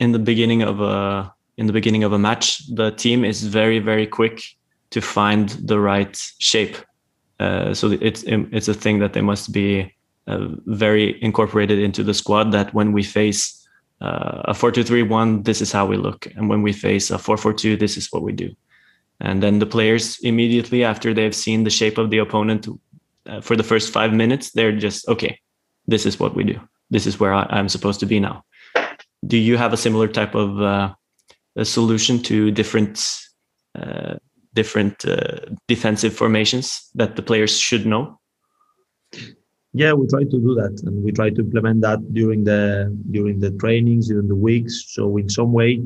in 0.01 0.13
the 0.13 0.19
beginning 0.19 0.63
of 0.63 0.81
a 0.81 1.33
in 1.57 1.67
the 1.67 1.73
beginning 1.73 2.05
of 2.05 2.13
a 2.13 2.19
match, 2.19 2.67
the 2.75 2.91
team 2.91 3.25
is 3.25 3.45
very 3.45 3.79
very 3.79 4.07
quick 4.07 4.43
to 4.91 5.01
find 5.01 5.51
the 5.51 5.79
right 5.79 6.17
shape. 6.39 6.77
Uh, 7.39 7.73
so 7.75 7.91
it's 8.01 8.25
it's 8.27 8.69
a 8.69 8.75
thing 8.75 8.99
that 8.99 9.13
they 9.13 9.21
must 9.21 9.53
be 9.53 9.95
uh, 10.27 10.49
very 10.67 11.23
incorporated 11.23 11.79
into 11.79 12.03
the 12.03 12.15
squad. 12.15 12.51
That 12.53 12.75
when 12.75 12.93
we 12.93 13.03
face 13.03 13.69
uh, 14.01 14.43
a 14.45 14.55
four 14.55 14.73
two 14.73 14.85
three 14.85 15.03
one, 15.03 15.43
this 15.43 15.61
is 15.61 15.73
how 15.73 15.87
we 15.87 15.97
look, 15.97 16.27
and 16.35 16.49
when 16.49 16.63
we 16.63 16.73
face 16.73 17.11
a 17.11 17.19
four 17.19 17.37
four 17.37 17.53
two, 17.53 17.77
this 17.77 17.97
is 17.97 18.09
what 18.11 18.23
we 18.23 18.33
do. 18.33 18.51
And 19.21 19.43
then 19.43 19.59
the 19.59 19.67
players 19.67 20.19
immediately 20.23 20.83
after 20.83 21.13
they've 21.13 21.37
seen 21.37 21.65
the 21.65 21.71
shape 21.71 21.99
of 21.99 22.09
the 22.09 22.19
opponent 22.19 22.67
uh, 23.27 23.43
for 23.43 23.55
the 23.55 23.63
first 23.63 23.93
five 23.93 24.15
minutes, 24.15 24.53
they're 24.53 24.73
just 24.73 25.07
okay. 25.09 25.39
This 25.87 26.07
is 26.07 26.19
what 26.19 26.35
we 26.35 26.45
do. 26.45 26.59
This 26.89 27.07
is 27.07 27.21
where 27.21 27.35
I, 27.35 27.47
I'm 27.51 27.69
supposed 27.69 28.01
to 28.01 28.07
be 28.07 28.19
now 28.19 28.45
do 29.27 29.37
you 29.37 29.57
have 29.57 29.73
a 29.73 29.77
similar 29.77 30.09
type 30.09 30.35
of 30.35 30.61
uh, 30.61 30.95
solution 31.63 32.23
to 32.23 32.51
different 32.51 33.07
uh, 33.79 34.15
different 34.55 35.05
uh, 35.05 35.39
defensive 35.69 36.15
formations 36.15 36.89
that 36.95 37.17
the 37.17 37.23
players 37.23 37.57
should 37.59 37.87
know? 37.87 38.19
Yeah, 39.73 39.93
we 39.93 40.09
try 40.09 40.25
to 40.25 40.39
do 40.47 40.55
that, 40.57 40.83
and 40.85 41.05
we 41.05 41.13
try 41.13 41.31
to 41.31 41.41
implement 41.41 41.83
that 41.83 42.13
during 42.13 42.45
the 42.45 42.97
during 43.11 43.39
the 43.39 43.53
trainings, 43.53 44.09
during 44.09 44.27
the 44.27 44.35
weeks. 44.35 44.87
So 44.89 45.17
in 45.17 45.29
some 45.29 45.53
way, 45.53 45.83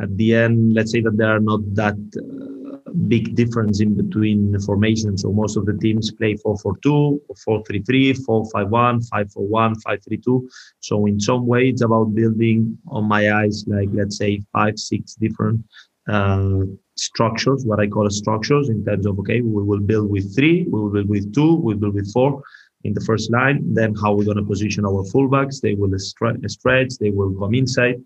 at 0.00 0.14
the 0.16 0.34
end, 0.34 0.74
let's 0.74 0.92
say 0.92 1.00
that 1.00 1.16
there 1.16 1.34
are 1.34 1.40
not 1.40 1.60
that 1.74 1.96
uh, 1.96 2.67
big 3.08 3.34
difference 3.34 3.80
in 3.80 3.94
between 3.94 4.52
the 4.52 4.60
formations. 4.60 5.22
So 5.22 5.32
most 5.32 5.56
of 5.56 5.66
the 5.66 5.74
teams 5.74 6.10
play 6.10 6.34
4-4-2, 6.34 7.20
4-3-3, 7.48 8.18
4-5-1, 8.26 9.08
5-4-1, 9.08 9.74
5-3-2. 9.86 10.48
So 10.80 11.06
in 11.06 11.20
some 11.20 11.46
way, 11.46 11.68
it's 11.68 11.82
about 11.82 12.14
building, 12.14 12.78
on 12.88 13.04
my 13.04 13.32
eyes, 13.32 13.64
like 13.66 13.88
let's 13.92 14.18
say 14.18 14.42
five, 14.52 14.78
six 14.78 15.14
different 15.14 15.64
uh, 16.08 16.60
structures, 16.96 17.64
what 17.64 17.80
I 17.80 17.86
call 17.86 18.08
structures, 18.10 18.68
in 18.68 18.84
terms 18.84 19.06
of 19.06 19.18
okay, 19.20 19.40
we 19.40 19.62
will 19.62 19.80
build 19.80 20.10
with 20.10 20.34
three, 20.34 20.64
we 20.64 20.80
will 20.80 20.90
build 20.90 21.08
with 21.08 21.32
two, 21.34 21.56
we 21.56 21.74
will 21.74 21.80
build 21.80 21.94
with 21.94 22.12
four 22.12 22.42
in 22.84 22.94
the 22.94 23.00
first 23.02 23.30
line. 23.30 23.60
Then 23.74 23.94
how 23.94 24.14
we're 24.14 24.24
going 24.24 24.36
to 24.38 24.42
position 24.42 24.84
our 24.84 25.04
fullbacks? 25.12 25.60
They 25.60 25.74
will 25.74 25.96
stretch, 25.98 26.98
they 26.98 27.10
will 27.10 27.34
come 27.38 27.54
inside. 27.54 28.02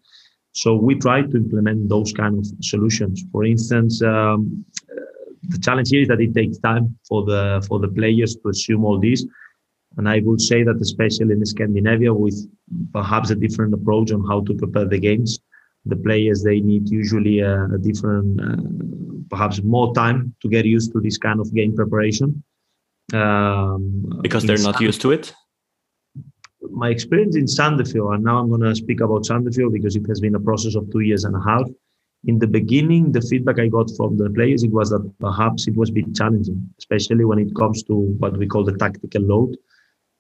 So 0.53 0.77
we 0.77 0.95
try 0.97 1.23
to 1.23 1.37
implement 1.37 1.89
those 1.89 2.13
kind 2.13 2.39
of 2.39 2.47
solutions. 2.61 3.25
For 3.33 3.45
instance, 3.45 4.03
um, 4.03 4.65
the 5.49 5.59
challenge 5.59 5.89
here 5.91 6.03
is 6.03 6.09
that 6.09 6.21
it 6.21 6.35
takes 6.35 6.59
time 6.59 6.97
for 7.09 7.25
the 7.25 7.65
for 7.67 7.79
the 7.81 7.89
players 7.89 8.37
to 8.37 8.49
assume 8.51 8.85
all 8.85 9.01
this. 9.01 9.25
And 9.97 10.09
I 10.09 10.21
would 10.25 10.41
say 10.41 10.63
that 10.63 10.79
especially 10.81 11.33
in 11.35 11.45
Scandinavia, 11.45 12.15
with 12.15 12.49
perhaps 12.93 13.31
a 13.31 13.35
different 13.35 13.75
approach 13.75 14.11
on 14.13 14.25
how 14.27 14.41
to 14.43 14.55
prepare 14.55 14.87
the 14.87 14.99
games, 14.99 15.39
the 15.85 15.97
players 15.97 16.43
they 16.43 16.61
need 16.61 16.89
usually 16.89 17.41
a, 17.41 17.65
a 17.67 17.79
different, 17.79 18.41
uh, 18.41 18.57
perhaps 19.29 19.63
more 19.63 19.95
time 19.95 20.35
to 20.41 20.49
get 20.49 20.65
used 20.65 20.93
to 20.93 21.01
this 21.01 21.19
kind 21.19 21.41
of 21.41 21.53
game 21.55 21.75
preparation. 21.75 22.43
Um, 23.13 24.21
because 24.23 24.45
they're 24.45 24.59
not 24.59 24.81
used 24.81 25.03
to 25.03 25.11
it. 25.11 25.35
My 26.71 26.91
experience 26.91 27.37
in 27.37 27.47
Sandefjord, 27.47 28.15
and 28.15 28.25
now 28.25 28.39
I'm 28.39 28.49
going 28.49 28.61
to 28.61 28.75
speak 28.75 29.01
about 29.01 29.25
Sandefjord 29.25 29.73
because 29.73 29.97
it 29.97 30.07
has 30.09 30.21
been 30.21 30.35
a 30.35 30.41
process 30.41 30.75
of 30.75 30.91
two 30.91 31.01
years 31.01 31.25
and 31.25 31.35
a 31.35 31.41
half. 31.41 31.67
In 32.25 32.39
the 32.39 32.47
beginning, 32.47 33.11
the 33.11 33.21
feedback 33.21 33.59
I 33.59 33.67
got 33.67 33.91
from 33.97 34.17
the 34.17 34.31
players 34.31 34.63
it 34.63 34.71
was 34.71 34.91
that 34.91 35.13
perhaps 35.19 35.67
it 35.67 35.77
was 35.77 35.91
a 35.91 35.93
bit 35.93 36.15
challenging, 36.15 36.73
especially 36.79 37.25
when 37.25 37.41
it 37.41 37.55
comes 37.57 37.83
to 37.85 37.95
what 37.95 38.37
we 38.37 38.47
call 38.47 38.65
the 38.65 38.77
tactical 38.77 39.23
load. 39.23 39.57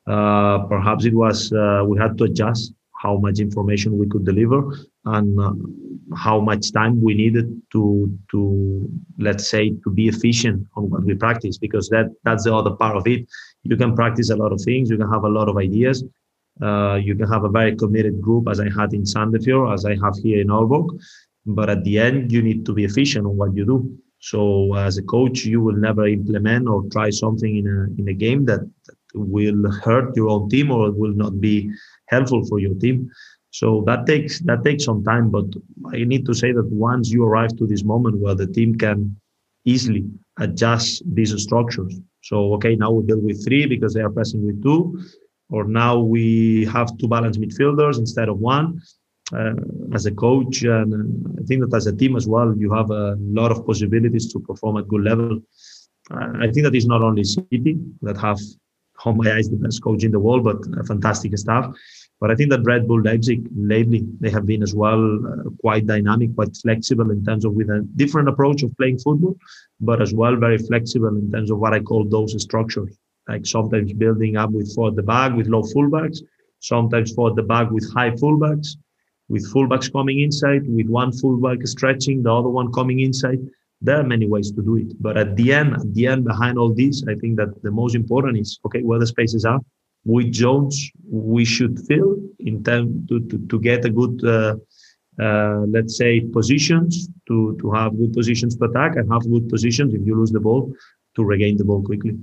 Uh, 0.07 0.67
perhaps 0.67 1.05
it 1.05 1.15
was 1.15 1.53
uh, 1.53 1.85
we 1.87 1.97
had 1.97 2.19
to 2.19 2.25
adjust 2.25 2.75
how 3.03 3.17
much 3.19 3.41
information 3.41 3.99
we 3.99 4.09
could 4.09 4.25
deliver 4.25 4.77
and 5.07 5.39
uh, 5.41 5.53
how 6.17 6.41
much 6.41 6.73
time 6.73 7.01
we 7.01 7.15
needed 7.15 7.47
to 7.73 7.83
to 8.31 8.89
let's 9.19 9.49
say 9.49 9.71
to 9.85 9.91
be 9.91 10.09
efficient 10.09 10.65
on 10.77 10.89
what 10.91 11.05
we 11.05 11.15
practice 11.15 11.59
because 11.59 11.89
that 11.89 12.07
that's 12.25 12.45
the 12.45 12.55
other 12.55 12.71
part 12.77 12.97
of 12.97 13.07
it 13.07 13.27
you 13.65 13.77
can 13.77 13.95
practice 13.95 14.31
a 14.31 14.37
lot 14.37 14.53
of 14.53 14.61
things 14.61 14.91
you 14.91 14.97
can 14.97 15.11
have 15.11 15.25
a 15.25 15.29
lot 15.29 15.49
of 15.49 15.57
ideas 15.57 16.05
uh, 16.61 16.97
you 17.03 17.15
can 17.15 17.29
have 17.29 17.45
a 17.45 17.49
very 17.49 17.75
committed 17.77 18.21
group 18.21 18.49
as 18.49 18.61
i 18.61 18.69
had 18.79 18.93
in 18.93 19.03
sandefjord 19.03 19.73
as 19.73 19.85
i 19.85 19.95
have 20.05 20.17
here 20.23 20.41
in 20.41 20.49
Aalborg 20.49 20.89
but 21.47 21.71
at 21.71 21.83
the 21.85 21.99
end 21.99 22.31
you 22.31 22.43
need 22.43 22.65
to 22.67 22.73
be 22.73 22.85
efficient 22.85 23.27
on 23.27 23.37
what 23.37 23.55
you 23.55 23.65
do 23.65 23.79
so 24.23 24.75
as 24.75 24.99
a 24.99 25.03
coach 25.03 25.45
you 25.45 25.61
will 25.61 25.77
never 25.77 26.07
implement 26.07 26.69
or 26.69 26.85
try 26.93 27.11
something 27.11 27.57
in 27.57 27.67
a 27.67 28.01
in 28.01 28.09
a 28.09 28.15
game 28.15 28.45
that, 28.45 28.61
that 28.87 28.97
will 29.15 29.71
hurt 29.71 30.17
your 30.17 30.29
own 30.29 30.49
team 30.49 30.71
or 30.71 30.93
will 30.93 31.13
not 31.13 31.41
be 31.41 31.71
helpful 32.07 32.45
for 32.47 32.59
your 32.59 32.75
team. 32.77 33.11
So 33.51 33.83
that 33.87 34.07
takes 34.07 34.41
that 34.41 34.65
takes 34.65 34.85
some 34.85 35.05
time, 35.05 35.31
but 35.31 35.47
I 35.93 36.05
need 36.05 36.25
to 36.27 36.35
say 36.35 36.53
that 36.53 36.67
once 36.67 37.11
you 37.11 37.25
arrive 37.25 37.55
to 37.57 37.67
this 37.67 37.85
moment 37.85 38.19
where 38.19 38.35
the 38.35 38.47
team 38.47 38.77
can 38.77 39.17
easily 39.65 40.05
adjust 40.39 41.03
these 41.05 41.35
structures. 41.43 41.95
So 42.23 42.55
okay, 42.55 42.77
now 42.77 42.91
we 42.93 43.03
build 43.03 43.25
with 43.25 43.45
three 43.45 43.67
because 43.67 43.93
they 43.93 44.01
are 44.01 44.11
pressing 44.11 44.47
with 44.47 44.63
two, 44.63 45.03
or 45.53 45.65
now 45.65 45.99
we 45.99 46.65
have 46.73 46.97
two 46.99 47.09
balanced 47.09 47.41
midfielders 47.41 47.99
instead 47.99 48.29
of 48.29 48.39
one. 48.39 48.81
Uh, 49.33 49.55
as 49.95 50.05
a 50.05 50.11
coach, 50.11 50.63
and 50.63 50.93
uh, 50.93 51.41
I 51.41 51.45
think 51.47 51.63
that 51.63 51.75
as 51.75 51.87
a 51.87 51.97
team 51.97 52.17
as 52.17 52.27
well, 52.29 52.55
you 52.55 52.71
have 52.71 52.91
a 52.91 53.17
lot 53.19 53.51
of 53.51 53.65
possibilities 53.65 54.31
to 54.31 54.41
perform 54.41 54.77
at 54.77 54.89
good 54.89 55.05
level. 55.05 55.41
Uh, 56.11 56.33
I 56.41 56.51
think 56.51 56.65
that 56.65 56.75
is 56.75 56.87
not 56.87 57.01
only 57.03 57.25
City 57.25 57.79
that 58.03 58.19
have, 58.19 58.39
on 59.07 59.17
my 59.17 59.33
eyes, 59.33 59.49
the 59.49 59.57
best 59.57 59.83
coach 59.83 60.05
in 60.05 60.11
the 60.11 60.19
world, 60.19 60.45
but 60.45 60.59
a 60.79 60.85
fantastic 60.85 61.39
staff. 61.39 61.73
But 62.21 62.31
I 62.31 62.35
think 62.35 62.51
that 62.51 62.63
Red 62.65 62.87
Bull 62.87 63.01
Leipzig 63.01 63.49
lately 63.57 64.05
they 64.21 64.29
have 64.31 64.45
been 64.45 64.63
as 64.63 64.75
well 64.75 65.03
uh, 65.27 65.51
quite 65.61 65.87
dynamic, 65.87 66.35
quite 66.35 66.55
flexible 66.55 67.11
in 67.11 67.25
terms 67.25 67.47
of 67.47 67.55
with 67.55 67.71
a 67.71 67.89
different 67.97 68.29
approach 68.29 68.63
of 68.63 68.77
playing 68.77 68.99
football, 68.99 69.37
but 69.81 70.03
as 70.03 70.13
well 70.13 70.37
very 70.37 70.59
flexible 70.59 71.09
in 71.09 71.33
terms 71.33 71.51
of 71.51 71.59
what 71.59 71.73
I 71.73 71.81
call 71.81 72.05
those 72.05 72.41
structures. 72.43 72.99
Like 73.29 73.47
sometimes 73.47 73.93
building 73.93 74.37
up 74.37 74.51
with 74.51 74.75
four 74.75 74.89
at 74.89 74.97
the 74.97 75.03
back 75.03 75.35
with 75.37 75.47
low 75.47 75.63
fullbacks, 75.63 76.19
sometimes 76.61 77.13
four 77.15 77.31
at 77.31 77.37
the 77.37 77.43
back 77.43 77.71
with 77.71 77.91
high 77.93 78.11
fullbacks, 78.11 78.77
with 79.29 79.51
fullbacks 79.53 79.93
coming 79.93 80.21
inside, 80.21 80.63
with 80.67 80.89
one 80.89 81.13
fullback 81.13 81.67
stretching, 81.67 82.23
the 82.23 82.33
other 82.33 82.49
one 82.49 82.73
coming 82.73 83.01
inside. 83.01 83.39
There 83.81 83.99
are 83.99 84.05
many 84.05 84.27
ways 84.29 84.53
to 84.53 84.63
do 84.63 84.77
it. 84.77 84.93
But 85.01 85.17
at 85.17 85.37
the 85.37 85.53
end, 85.53 85.75
at 85.75 85.95
the 85.95 86.07
end, 86.07 86.25
behind 86.25 86.59
all 86.59 86.73
this, 86.73 87.03
I 87.09 87.15
think 87.15 87.37
that 87.37 87.63
the 87.63 87.71
most 87.71 87.95
important 87.95 88.39
is 88.39 88.59
okay, 88.67 88.83
where 88.83 88.99
the 88.99 89.07
spaces 89.07 89.45
are, 89.45 89.61
which 90.05 90.37
zones 90.37 90.91
we 91.09 91.45
should 91.45 91.79
fill 91.87 92.17
in 92.41 92.63
time 92.65 93.07
to, 93.09 93.21
to, 93.29 93.39
to 93.39 93.61
get 93.61 93.85
a 93.85 93.91
good 93.91 94.25
uh, 94.25 94.57
uh, 95.21 95.61
let's 95.69 95.97
say 95.97 96.21
positions 96.21 97.09
to 97.29 97.57
to 97.61 97.71
have 97.71 97.97
good 97.99 98.13
positions 98.13 98.57
to 98.57 98.65
attack 98.65 98.97
and 98.97 99.13
have 99.13 99.23
good 99.31 99.47
positions 99.49 99.93
if 99.93 100.01
you 100.07 100.17
lose 100.17 100.33
the 100.33 100.41
ball 100.41 100.73
to 101.15 101.23
regain 101.23 101.57
the 101.57 101.65
ball 101.65 101.83
quickly 101.83 102.17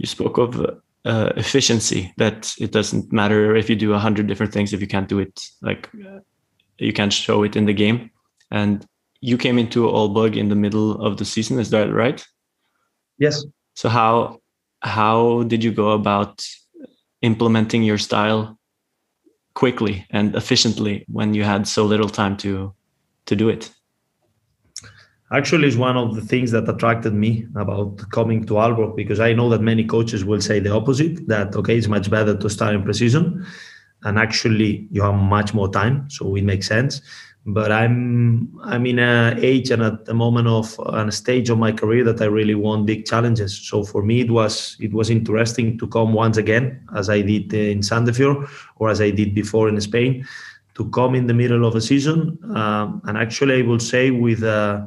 you 0.00 0.06
spoke 0.06 0.38
of 0.38 0.58
uh, 1.04 1.30
efficiency 1.36 2.12
that 2.16 2.54
it 2.58 2.72
doesn't 2.72 3.12
matter 3.12 3.54
if 3.54 3.68
you 3.68 3.76
do 3.76 3.92
a 3.92 3.98
hundred 3.98 4.26
different 4.26 4.50
things 4.50 4.72
if 4.72 4.80
you 4.80 4.86
can't 4.86 5.10
do 5.10 5.18
it 5.18 5.44
like 5.60 5.90
you 6.78 6.92
can't 6.92 7.12
show 7.12 7.42
it 7.42 7.54
in 7.54 7.66
the 7.66 7.74
game. 7.74 8.10
And 8.50 8.86
you 9.20 9.36
came 9.36 9.58
into 9.58 9.86
Aalborg 9.86 10.36
in 10.38 10.48
the 10.48 10.54
middle 10.54 10.92
of 11.02 11.18
the 11.18 11.26
season 11.26 11.58
is 11.58 11.68
that 11.70 11.92
right? 11.92 12.26
Yes. 13.18 13.44
So 13.74 13.90
how 13.90 14.40
how 14.80 15.42
did 15.42 15.62
you 15.62 15.70
go 15.70 15.90
about 15.90 16.42
implementing 17.20 17.82
your 17.82 17.98
style 17.98 18.58
quickly 19.52 20.06
and 20.10 20.34
efficiently 20.34 21.04
when 21.08 21.34
you 21.34 21.44
had 21.44 21.68
so 21.68 21.84
little 21.84 22.08
time 22.08 22.38
to 22.38 22.72
to 23.26 23.36
do 23.36 23.50
it 23.50 23.70
actually 25.32 25.68
is 25.68 25.76
one 25.76 25.96
of 25.96 26.14
the 26.14 26.20
things 26.20 26.50
that 26.50 26.68
attracted 26.68 27.14
me 27.14 27.46
about 27.56 27.98
coming 28.10 28.44
to 28.46 28.54
Aalborg 28.54 28.96
because 28.96 29.20
I 29.20 29.32
know 29.32 29.48
that 29.50 29.60
many 29.60 29.84
coaches 29.84 30.24
will 30.24 30.40
say 30.40 30.58
the 30.60 30.74
opposite 30.74 31.26
that 31.28 31.54
okay 31.54 31.76
it's 31.76 31.86
much 31.86 32.10
better 32.10 32.36
to 32.36 32.50
start 32.50 32.74
in 32.74 32.82
preseason 32.82 33.46
and 34.02 34.18
actually 34.18 34.88
you 34.90 35.02
have 35.02 35.14
much 35.14 35.54
more 35.54 35.70
time 35.70 36.08
so 36.10 36.34
it 36.34 36.44
makes 36.44 36.66
sense. 36.66 37.00
But 37.46 37.72
I'm 37.72 38.52
I'm 38.62 38.84
in 38.84 38.98
a 38.98 39.34
age 39.38 39.70
and 39.70 39.82
at 39.82 40.04
the 40.04 40.12
moment 40.12 40.46
of 40.46 40.78
a 40.86 41.10
stage 41.10 41.48
of 41.48 41.58
my 41.58 41.72
career 41.72 42.04
that 42.04 42.20
I 42.20 42.26
really 42.26 42.54
want 42.54 42.84
big 42.84 43.06
challenges. 43.06 43.56
So 43.56 43.82
for 43.82 44.02
me, 44.02 44.20
it 44.20 44.30
was 44.30 44.76
it 44.78 44.92
was 44.92 45.08
interesting 45.08 45.78
to 45.78 45.86
come 45.86 46.12
once 46.12 46.36
again, 46.36 46.86
as 46.94 47.08
I 47.08 47.22
did 47.22 47.52
in 47.54 47.80
Sandefjord 47.80 48.46
or 48.76 48.90
as 48.90 49.00
I 49.00 49.10
did 49.10 49.34
before 49.34 49.70
in 49.70 49.80
Spain, 49.80 50.26
to 50.74 50.90
come 50.90 51.14
in 51.14 51.28
the 51.28 51.34
middle 51.34 51.64
of 51.64 51.74
a 51.74 51.80
season. 51.80 52.38
Um, 52.54 53.00
and 53.06 53.16
actually 53.16 53.62
I 53.62 53.66
will 53.66 53.80
say 53.80 54.10
with 54.10 54.42
a 54.42 54.86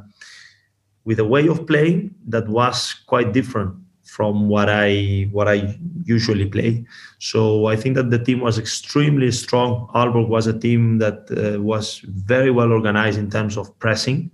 with 1.04 1.18
a 1.18 1.24
way 1.24 1.46
of 1.48 1.66
playing 1.66 2.14
that 2.28 2.48
was 2.48 2.94
quite 3.06 3.32
different 3.32 3.74
from 4.04 4.48
what 4.48 4.68
I 4.68 5.28
what 5.32 5.48
I 5.48 5.78
usually 6.04 6.46
play. 6.46 6.84
So 7.18 7.66
I 7.66 7.76
think 7.76 7.96
that 7.96 8.10
the 8.10 8.18
team 8.18 8.40
was 8.40 8.58
extremely 8.58 9.30
strong. 9.32 9.88
Aalborg 9.94 10.28
was 10.28 10.46
a 10.46 10.58
team 10.58 10.98
that 10.98 11.26
uh, 11.30 11.60
was 11.60 11.98
very 12.04 12.50
well 12.50 12.72
organized 12.72 13.18
in 13.18 13.30
terms 13.30 13.56
of 13.56 13.76
pressing. 13.78 14.30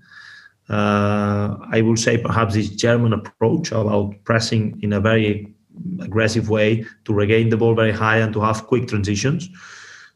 Uh, 0.69 1.57
I 1.73 1.81
would 1.81 1.99
say 1.99 2.17
perhaps 2.19 2.55
this 2.55 2.69
German 2.71 3.13
approach 3.13 3.73
about 3.73 4.15
pressing 4.25 4.79
in 4.83 4.93
a 4.93 5.01
very 5.01 5.53
aggressive 6.01 6.49
way 6.49 6.85
to 7.05 7.13
regain 7.13 7.49
the 7.49 7.57
ball 7.57 7.75
very 7.75 7.93
high 7.93 8.19
and 8.19 8.33
to 8.35 8.41
have 8.41 8.67
quick 8.67 8.89
transitions. 8.89 9.49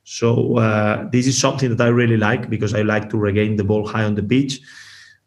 So 0.05 0.59
uh, 0.59 1.09
this 1.11 1.27
is 1.27 1.39
something 1.39 1.75
that 1.75 1.83
I 1.83 1.89
really 1.89 2.19
like 2.19 2.51
because 2.51 2.75
I 2.75 2.83
like 2.83 3.09
to 3.11 3.17
regain 3.17 3.57
the 3.57 3.65
ball 3.65 3.87
high 3.87 4.05
on 4.05 4.15
the 4.15 4.23
pitch 4.23 4.61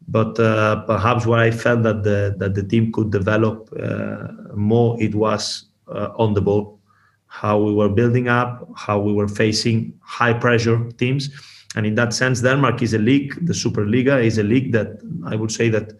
but 0.06 0.38
uh, 0.38 0.82
perhaps 0.86 1.26
where 1.26 1.40
I 1.40 1.50
felt 1.50 1.82
that 1.82 2.02
the 2.04 2.34
that 2.38 2.54
the 2.54 2.62
team 2.62 2.92
could 2.92 3.10
develop 3.10 3.68
uh, 3.78 4.28
more, 4.54 5.00
it 5.02 5.14
was 5.14 5.66
uh, 5.88 6.10
on 6.16 6.34
the 6.34 6.40
ball, 6.40 6.78
how 7.26 7.58
we 7.58 7.74
were 7.74 7.88
building 7.88 8.28
up, 8.28 8.68
how 8.76 8.98
we 9.00 9.12
were 9.12 9.28
facing 9.28 9.92
high 10.00 10.32
pressure 10.32 10.90
teams, 10.98 11.30
and 11.76 11.86
in 11.86 11.94
that 11.96 12.14
sense, 12.14 12.40
Denmark 12.40 12.82
is 12.82 12.94
a 12.94 12.98
league. 12.98 13.34
The 13.46 13.52
Superliga 13.52 14.24
is 14.24 14.38
a 14.38 14.42
league 14.42 14.72
that 14.72 15.00
I 15.26 15.36
would 15.36 15.52
say 15.52 15.68
that 15.68 15.92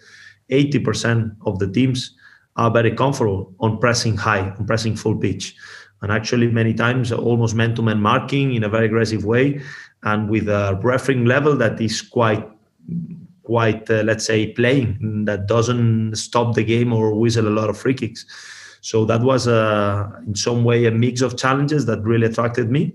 80% 0.51 1.37
of 1.45 1.59
the 1.59 1.69
teams 1.71 2.17
are 2.57 2.71
very 2.71 2.93
comfortable 2.93 3.55
on 3.61 3.79
pressing 3.79 4.17
high, 4.17 4.51
on 4.59 4.67
pressing 4.67 4.97
full 4.97 5.17
pitch, 5.17 5.55
and 6.03 6.11
actually 6.11 6.49
many 6.49 6.73
times 6.73 7.13
almost 7.13 7.55
man-to-man 7.55 8.01
marking 8.01 8.55
in 8.55 8.65
a 8.65 8.69
very 8.69 8.87
aggressive 8.87 9.25
way, 9.25 9.61
and 10.05 10.31
with 10.31 10.49
a 10.49 10.81
refereeing 10.83 11.27
level 11.27 11.55
that 11.57 11.81
is 11.81 12.01
quite 12.01 12.49
quite, 13.49 13.89
uh, 13.89 14.03
let's 14.05 14.27
say, 14.27 14.53
playing 14.53 15.25
that 15.25 15.47
doesn't 15.47 16.17
stop 16.17 16.55
the 16.55 16.63
game 16.63 16.93
or 16.93 17.15
whistle 17.15 17.49
a 17.49 17.57
lot 17.61 17.71
of 17.71 17.79
free 17.79 17.95
kicks. 17.95 18.27
So 18.83 19.07
that 19.07 19.23
was 19.23 19.47
a, 19.47 20.13
in 20.27 20.35
some 20.35 20.65
way 20.65 20.85
a 20.85 20.91
mix 20.91 21.23
of 21.23 21.39
challenges 21.39 21.87
that 21.87 22.03
really 22.03 22.27
attracted 22.27 22.71
me. 22.71 22.93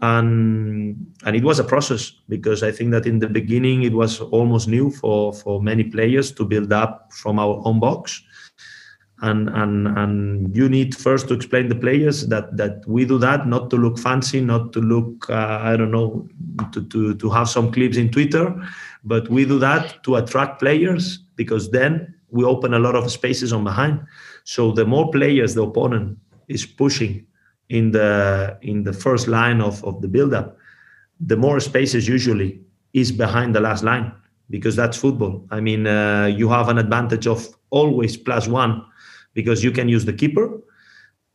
And 0.00 0.98
and 1.24 1.36
it 1.36 1.44
was 1.44 1.60
a 1.60 1.64
process 1.64 2.12
because 2.28 2.62
I 2.62 2.72
think 2.72 2.90
that 2.90 3.06
in 3.06 3.18
the 3.20 3.28
beginning 3.28 3.84
it 3.84 3.92
was 3.92 4.20
almost 4.20 4.66
new 4.68 4.90
for 4.90 5.32
for 5.32 5.62
many 5.62 5.84
players 5.84 6.32
to 6.32 6.44
build 6.44 6.72
up 6.72 7.12
from 7.12 7.38
our 7.38 7.62
own 7.64 7.78
box, 7.80 8.22
and 9.22 9.48
and 9.50 9.88
and 9.98 10.56
you 10.56 10.68
need 10.68 10.94
first 10.94 11.26
to 11.28 11.34
explain 11.34 11.68
the 11.68 11.74
players 11.74 12.28
that 12.28 12.56
that 12.56 12.86
we 12.86 13.06
do 13.06 13.18
that 13.18 13.46
not 13.46 13.70
to 13.70 13.76
look 13.76 13.98
fancy, 13.98 14.40
not 14.40 14.72
to 14.72 14.80
look 14.80 15.28
uh, 15.30 15.58
I 15.70 15.76
don't 15.76 15.90
know 15.90 16.28
to, 16.72 16.80
to 16.92 17.14
to 17.14 17.30
have 17.30 17.48
some 17.48 17.72
clips 17.72 17.96
in 17.96 18.10
Twitter, 18.10 18.54
but 19.04 19.28
we 19.28 19.44
do 19.44 19.58
that 19.58 20.02
to 20.04 20.16
attract 20.16 20.60
players 20.60 21.18
because 21.36 21.70
then 21.70 22.14
we 22.30 22.44
open 22.44 22.74
a 22.74 22.78
lot 22.78 22.94
of 22.94 23.10
spaces 23.10 23.52
on 23.52 23.64
behind. 23.64 24.00
So 24.44 24.72
the 24.72 24.84
more 24.84 25.10
players 25.10 25.54
the 25.54 25.62
opponent 25.62 26.18
is 26.48 26.66
pushing 26.66 27.26
in 27.68 27.90
the 27.90 28.58
in 28.62 28.84
the 28.84 28.92
first 28.92 29.28
line 29.28 29.60
of, 29.60 29.84
of 29.84 30.00
the 30.00 30.08
build-up, 30.08 30.56
the 31.20 31.36
more 31.36 31.60
spaces 31.60 32.08
usually 32.08 32.60
is 32.92 33.12
behind 33.12 33.54
the 33.54 33.60
last 33.60 33.84
line 33.84 34.12
because 34.50 34.76
that's 34.76 34.96
football. 34.96 35.46
I 35.50 35.60
mean, 35.60 35.86
uh, 35.86 36.26
you 36.26 36.48
have 36.48 36.68
an 36.68 36.78
advantage 36.78 37.26
of 37.26 37.46
always 37.70 38.16
plus 38.16 38.48
one 38.48 38.82
because 39.34 39.62
you 39.62 39.70
can 39.70 39.88
use 39.88 40.04
the 40.04 40.12
keeper, 40.12 40.60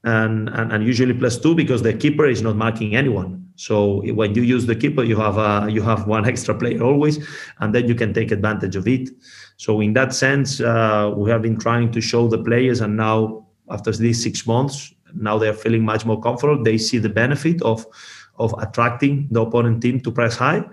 and, 0.03 0.49
and 0.49 0.73
and 0.73 0.83
usually 0.83 1.13
plus 1.13 1.37
two 1.37 1.55
because 1.55 1.81
the 1.81 1.93
keeper 1.93 2.25
is 2.25 2.41
not 2.41 2.55
marking 2.55 2.95
anyone. 2.95 3.47
So 3.55 4.01
when 4.13 4.33
you 4.35 4.41
use 4.41 4.65
the 4.65 4.75
keeper, 4.75 5.03
you 5.03 5.15
have 5.15 5.37
a 5.37 5.71
you 5.71 5.81
have 5.81 6.07
one 6.17 6.27
extra 6.27 6.55
player 6.55 6.83
always, 6.83 7.25
and 7.59 7.73
then 7.73 7.87
you 7.87 7.95
can 7.95 8.13
take 8.13 8.31
advantage 8.31 8.75
of 8.75 8.87
it. 8.87 9.09
So 9.57 9.79
in 9.79 9.93
that 9.93 10.13
sense, 10.13 10.59
uh, 10.59 11.13
we 11.15 11.29
have 11.29 11.41
been 11.41 11.57
trying 11.57 11.91
to 11.91 12.01
show 12.01 12.27
the 12.27 12.37
players, 12.37 12.81
and 12.81 12.97
now 12.97 13.47
after 13.69 13.91
these 13.91 14.21
six 14.21 14.45
months, 14.45 14.93
now 15.15 15.37
they're 15.37 15.53
feeling 15.53 15.85
much 15.85 16.05
more 16.05 16.19
comfortable. 16.19 16.61
They 16.61 16.77
see 16.77 16.97
the 16.97 17.09
benefit 17.09 17.61
of 17.61 17.85
of 18.39 18.53
attracting 18.57 19.27
the 19.31 19.41
opponent 19.41 19.81
team 19.81 19.99
to 20.01 20.11
press 20.11 20.35
high, 20.35 20.65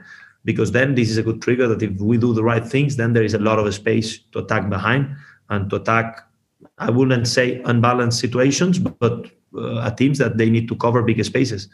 because 0.45 0.73
then 0.73 0.95
this 0.95 1.11
is 1.11 1.19
a 1.19 1.23
good 1.23 1.43
trigger 1.43 1.69
that 1.69 1.83
if 1.83 2.01
we 2.01 2.17
do 2.17 2.33
the 2.33 2.43
right 2.43 2.67
things, 2.67 2.97
then 2.97 3.13
there 3.13 3.23
is 3.23 3.35
a 3.35 3.39
lot 3.39 3.59
of 3.59 3.73
space 3.75 4.19
to 4.33 4.41
attack 4.41 4.69
behind 4.69 5.15
and 5.51 5.71
to 5.71 5.77
attack. 5.77 6.27
I 6.81 6.91
wouldn't 6.91 7.29
say 7.29 7.63
unbalanced 7.65 8.19
situations, 8.19 8.79
but 8.79 9.31
uh, 9.57 9.91
teams 9.93 10.19
that 10.19 10.39
they 10.39 10.51
need 10.51 10.69
to 10.69 10.77
cover 10.77 11.03
bigger 11.03 11.25
spaces. 11.25 11.69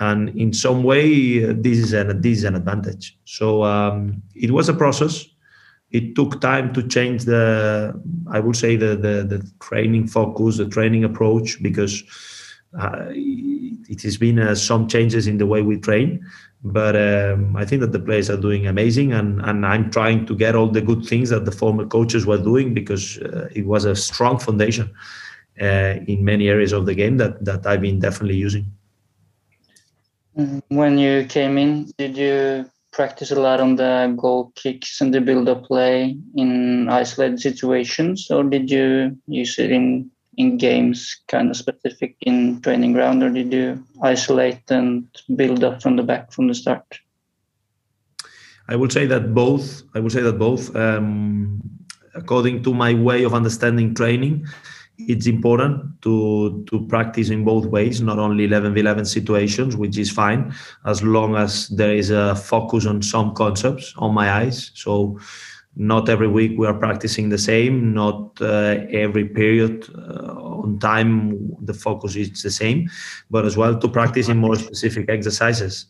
And 0.00 0.30
in 0.30 0.52
some 0.52 0.82
way, 0.82 1.44
uh, 1.44 1.54
this 1.56 1.78
is 1.78 1.92
an 1.92 2.20
this 2.20 2.38
is 2.38 2.44
an 2.44 2.56
advantage. 2.56 3.16
So 3.24 3.64
um, 3.64 4.22
it 4.34 4.50
was 4.50 4.68
a 4.68 4.74
process 4.74 5.24
it 5.94 6.16
took 6.16 6.40
time 6.40 6.72
to 6.74 6.82
change 6.86 7.24
the 7.24 7.94
i 8.28 8.40
would 8.40 8.56
say 8.56 8.76
the 8.76 8.96
the, 8.96 9.14
the 9.32 9.50
training 9.60 10.06
focus 10.06 10.58
the 10.58 10.68
training 10.68 11.04
approach 11.04 11.62
because 11.62 12.02
uh, 12.78 13.06
it 13.94 14.02
has 14.02 14.16
been 14.16 14.38
uh, 14.40 14.54
some 14.54 14.88
changes 14.88 15.28
in 15.28 15.38
the 15.38 15.46
way 15.46 15.62
we 15.62 15.78
train 15.78 16.20
but 16.64 16.96
um, 16.96 17.54
i 17.56 17.64
think 17.64 17.80
that 17.80 17.92
the 17.92 17.98
players 17.98 18.30
are 18.30 18.36
doing 18.36 18.66
amazing 18.66 19.12
and, 19.12 19.40
and 19.42 19.66
i'm 19.66 19.90
trying 19.90 20.24
to 20.26 20.34
get 20.34 20.54
all 20.54 20.68
the 20.68 20.80
good 20.80 21.04
things 21.04 21.28
that 21.28 21.44
the 21.44 21.52
former 21.52 21.86
coaches 21.86 22.24
were 22.26 22.38
doing 22.38 22.72
because 22.72 23.18
uh, 23.18 23.48
it 23.52 23.66
was 23.66 23.84
a 23.84 23.94
strong 23.94 24.38
foundation 24.38 24.90
uh, 25.60 25.94
in 26.08 26.24
many 26.24 26.48
areas 26.48 26.72
of 26.72 26.86
the 26.86 26.94
game 26.94 27.18
that, 27.18 27.44
that 27.44 27.66
i've 27.66 27.82
been 27.82 28.00
definitely 28.00 28.36
using. 28.36 28.66
When 30.68 30.98
you 30.98 31.26
came 31.26 31.58
in 31.58 31.92
did 31.96 32.16
you 32.16 32.68
practice 32.94 33.30
a 33.30 33.40
lot 33.40 33.60
on 33.60 33.76
the 33.76 34.14
goal 34.16 34.52
kicks 34.54 35.00
and 35.00 35.12
the 35.12 35.20
build-up 35.20 35.64
play 35.64 36.16
in 36.36 36.88
isolated 36.88 37.40
situations, 37.40 38.30
or 38.30 38.44
did 38.44 38.70
you 38.70 39.16
use 39.26 39.58
it 39.58 39.70
in 39.70 40.10
in 40.36 40.56
games, 40.58 41.22
kind 41.28 41.50
of 41.50 41.56
specific 41.56 42.16
in 42.20 42.60
training 42.62 42.92
ground, 42.92 43.22
or 43.22 43.30
did 43.30 43.52
you 43.52 43.84
isolate 44.02 44.70
and 44.70 45.06
build 45.36 45.64
up 45.64 45.82
from 45.82 45.96
the 45.96 46.02
back 46.02 46.32
from 46.32 46.48
the 46.48 46.54
start? 46.54 46.84
I 48.68 48.76
would 48.76 48.92
say 48.92 49.06
that 49.06 49.34
both. 49.34 49.82
I 49.94 50.00
would 50.00 50.12
say 50.12 50.22
that 50.22 50.38
both. 50.38 50.74
Um, 50.74 51.60
according 52.14 52.62
to 52.64 52.72
my 52.72 52.94
way 52.94 53.24
of 53.24 53.34
understanding 53.34 53.94
training, 53.94 54.46
it's 54.98 55.26
important 55.26 56.00
to 56.02 56.64
to 56.70 56.86
practice 56.86 57.28
in 57.30 57.44
both 57.44 57.66
ways 57.66 58.00
not 58.00 58.18
only 58.18 58.44
11 58.44 58.74
v 58.74 58.80
11 58.80 59.04
situations 59.04 59.76
which 59.76 59.98
is 59.98 60.10
fine 60.10 60.54
as 60.86 61.02
long 61.02 61.34
as 61.34 61.68
there 61.68 61.94
is 61.94 62.10
a 62.10 62.36
focus 62.36 62.86
on 62.86 63.02
some 63.02 63.34
concepts 63.34 63.92
on 63.96 64.14
my 64.14 64.30
eyes 64.30 64.70
so 64.74 65.18
not 65.76 66.08
every 66.08 66.28
week 66.28 66.52
we 66.56 66.66
are 66.66 66.74
practicing 66.74 67.28
the 67.28 67.38
same 67.38 67.92
not 67.92 68.40
uh, 68.40 68.76
every 68.90 69.24
period 69.24 69.86
uh, 69.96 70.34
on 70.62 70.78
time 70.78 71.50
the 71.62 71.74
focus 71.74 72.16
is 72.16 72.42
the 72.42 72.50
same 72.50 72.88
but 73.30 73.44
as 73.44 73.56
well 73.56 73.78
to 73.78 73.88
practice 73.88 74.28
in 74.28 74.36
more 74.36 74.56
specific 74.56 75.08
exercises 75.08 75.86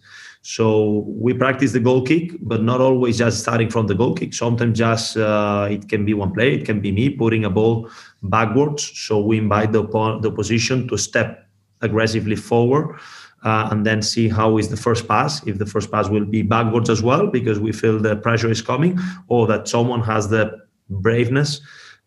so 0.47 1.07
we 1.09 1.33
practice 1.33 1.73
the 1.73 1.81
goal 1.81 2.03
kick, 2.03 2.33
but 2.43 2.63
not 2.63 2.83
always 2.83 3.17
just 3.17 3.41
starting 3.41 3.71
from 3.71 3.87
the 3.87 3.95
goal 3.95 4.13
kick. 4.15 4.35
Sometimes 4.35 4.79
just 4.79 5.17
uh, 5.17 5.69
it 5.71 5.89
can 5.89 6.05
be 6.05 6.13
one 6.13 6.35
player, 6.35 6.51
it 6.51 6.67
can 6.67 6.81
be 6.81 6.93
me 6.93 7.09
putting 7.09 7.47
a 7.47 7.51
ball 7.51 7.89
backwards. 8.23 8.93
So 8.95 9.21
we 9.21 9.39
invite 9.39 9.73
the, 9.73 9.85
the 9.85 10.31
opposition 10.31 10.87
to 10.89 10.99
step 10.99 11.49
aggressively 11.81 12.37
forward 12.37 12.99
uh, 13.45 13.69
and 13.71 13.87
then 13.87 14.03
see 14.03 14.29
how 14.29 14.59
is 14.59 14.69
the 14.69 14.77
first 14.77 15.07
pass. 15.07 15.47
If 15.47 15.59
the 15.59 15.67
first 15.67 15.93
pass 15.93 16.09
will 16.09 16.25
be 16.25 16.43
backwards 16.43 16.91
as 16.91 17.03
well, 17.03 17.27
because 17.27 17.61
we 17.61 17.73
feel 17.73 17.99
the 17.99 18.17
pressure 18.17 18.51
is 18.51 18.63
coming, 18.63 18.99
or 19.29 19.47
that 19.47 19.69
someone 19.69 20.03
has 20.03 20.29
the 20.29 20.61
braveness 20.91 21.61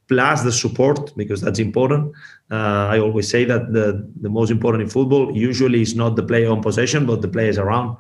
plus 0.08 0.44
the 0.44 0.52
support 0.52 1.16
because 1.18 1.42
that's 1.42 1.60
important. 1.60 2.14
Uh, 2.50 2.88
I 2.90 3.00
always 3.00 3.30
say 3.30 3.44
that 3.46 3.74
the, 3.74 4.10
the 4.22 4.30
most 4.30 4.52
important 4.52 4.84
in 4.84 4.90
football 4.90 5.36
usually 5.36 5.82
is 5.82 5.96
not 5.96 6.16
the 6.16 6.24
player 6.24 6.50
on 6.50 6.62
possession, 6.62 7.06
but 7.06 7.22
the 7.22 7.28
players 7.28 7.58
around. 7.58 7.98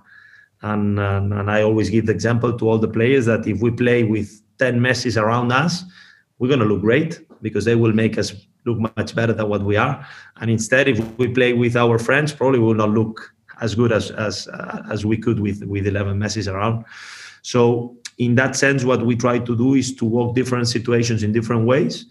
And, 0.61 0.99
and, 0.99 1.33
and 1.33 1.51
I 1.51 1.61
always 1.61 1.89
give 1.89 2.05
the 2.05 2.13
example 2.13 2.57
to 2.57 2.69
all 2.69 2.79
the 2.79 2.87
players 2.87 3.25
that 3.25 3.45
if 3.45 3.61
we 3.61 3.71
play 3.71 4.03
with 4.03 4.41
10 4.57 4.81
Messis 4.81 5.17
around 5.17 5.51
us, 5.51 5.83
we're 6.39 6.47
going 6.47 6.61
to 6.61 6.65
look 6.65 6.81
great 6.81 7.19
because 7.41 7.65
they 7.65 7.75
will 7.75 7.93
make 7.93 8.17
us 8.17 8.33
look 8.67 8.79
much 8.97 9.15
better 9.15 9.33
than 9.33 9.49
what 9.49 9.63
we 9.63 9.77
are. 9.77 10.05
And 10.41 10.51
instead, 10.51 10.87
if 10.87 10.99
we 11.17 11.27
play 11.29 11.53
with 11.53 11.75
our 11.75 11.97
friends, 11.97 12.33
probably 12.33 12.59
will 12.59 12.75
not 12.75 12.89
look 12.89 13.33
as 13.61 13.73
good 13.73 13.91
as 13.91 14.11
as 14.11 14.47
uh, 14.49 14.83
as 14.91 15.05
we 15.05 15.17
could 15.17 15.39
with 15.39 15.63
with 15.63 15.87
11 15.87 16.19
Messis 16.19 16.47
around. 16.47 16.85
So 17.41 17.95
in 18.17 18.35
that 18.35 18.55
sense, 18.55 18.83
what 18.83 19.05
we 19.05 19.15
try 19.15 19.39
to 19.39 19.55
do 19.55 19.75
is 19.75 19.95
to 19.95 20.05
work 20.05 20.35
different 20.35 20.67
situations 20.67 21.23
in 21.23 21.31
different 21.31 21.65
ways 21.65 22.05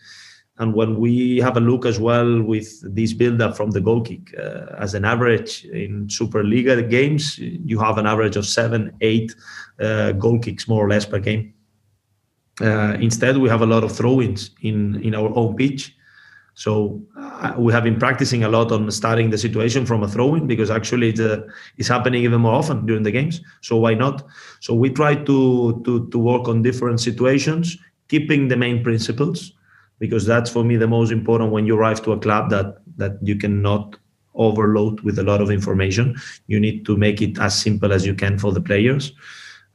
and 0.59 0.74
when 0.74 0.98
we 0.98 1.38
have 1.38 1.57
a 1.57 1.61
look 1.61 1.84
as 1.84 2.00
well 2.00 2.42
with 2.42 2.80
this 2.94 3.12
build 3.12 3.42
up 3.42 3.57
from 3.57 3.72
the 3.72 3.80
goal 3.80 4.00
kick, 4.00 4.34
uh, 4.38 4.74
as 4.78 4.94
an 4.94 5.04
average 5.04 5.64
in 5.66 6.07
Superliga 6.07 6.88
games, 6.88 7.38
you 7.38 7.78
have 7.78 7.98
an 7.98 8.07
average 8.07 8.36
of 8.36 8.46
seven, 8.46 8.92
eight 9.02 9.34
uh, 9.78 10.12
goal 10.12 10.38
kicks 10.38 10.66
more 10.66 10.84
or 10.84 10.88
less 10.88 11.04
per 11.04 11.18
game. 11.18 11.52
Uh, 12.59 12.96
instead, 13.00 13.36
we 13.36 13.50
have 13.50 13.61
a 13.61 13.66
lot 13.66 13.84
of 13.84 13.94
throw 13.94 14.22
ins 14.22 14.50
in, 14.62 15.02
in 15.02 15.14
our 15.14 15.30
own 15.36 15.54
pitch. 15.57 15.94
So 16.57 17.00
uh, 17.18 17.54
we 17.59 17.72
have 17.72 17.84
been 17.84 17.98
practicing 17.98 18.42
a 18.42 18.48
lot 18.48 18.72
on 18.72 18.90
starting 18.90 19.30
the 19.30 19.38
situation 19.38 19.86
from 19.86 20.02
a 20.02 20.09
throw 20.09 20.34
in 20.34 20.46
because 20.46 20.70
actually 20.70 21.11
it's, 21.11 21.20
uh, 21.20 21.42
it's 21.76 21.86
happening 21.86 22.24
even 22.24 22.40
more 22.40 22.54
often 22.54 22.86
during 22.86 23.02
the 23.02 23.12
games. 23.12 23.40
So 23.61 23.76
why 23.76 23.94
not? 23.94 24.26
So 24.61 24.74
we 24.74 24.90
try 24.90 25.14
to, 25.14 25.82
to, 25.84 26.09
to 26.09 26.18
work 26.18 26.48
on 26.48 26.62
different 26.62 27.00
situations, 27.00 27.76
keeping 28.09 28.48
the 28.48 28.57
main 28.57 28.82
principles 28.82 29.52
because 29.98 30.26
that's 30.26 30.50
for 30.50 30.64
me 30.64 30.76
the 30.76 30.86
most 30.86 31.12
important 31.12 31.52
when 31.52 31.66
you 31.66 31.76
arrive 31.76 32.02
to 32.02 32.12
a 32.12 32.18
club 32.18 32.50
that 32.50 32.78
that 32.96 33.18
you 33.22 33.36
cannot 33.36 33.96
overload 34.34 35.00
with 35.00 35.18
a 35.18 35.22
lot 35.22 35.40
of 35.40 35.50
information 35.50 36.14
you 36.46 36.61
need 36.61 36.84
to 36.84 36.96
make 36.96 37.22
it 37.22 37.38
as 37.38 37.59
simple 37.59 37.92
as 37.92 38.04
you 38.04 38.14
can 38.14 38.38
for 38.38 38.52
the 38.52 38.61
players 38.61 39.12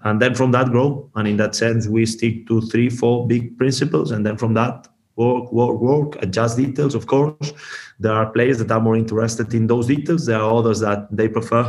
and 0.04 0.22
then 0.22 0.36
from 0.36 0.52
that 0.52 0.68
grow 0.68 1.10
and 1.16 1.28
in 1.28 1.38
that 1.38 1.56
sense 1.56 1.88
we 1.88 2.06
stick 2.06 2.48
to 2.48 2.62
three 2.62 2.90
four 2.90 3.28
big 3.28 3.58
principles 3.58 4.12
and 4.12 4.26
then 4.26 4.38
from 4.38 4.54
that 4.54 4.88
work 5.22 5.52
work 5.60 5.78
work 5.90 6.10
adjust 6.26 6.58
details 6.58 6.96
of 7.00 7.06
course 7.14 7.54
there 8.00 8.14
are 8.14 8.28
players 8.36 8.58
that 8.60 8.72
are 8.76 8.84
more 8.88 8.98
interested 9.04 9.54
in 9.54 9.68
those 9.68 9.88
details 9.88 10.26
there 10.26 10.42
are 10.42 10.54
others 10.60 10.80
that 10.80 11.08
they 11.12 11.28
prefer 11.28 11.64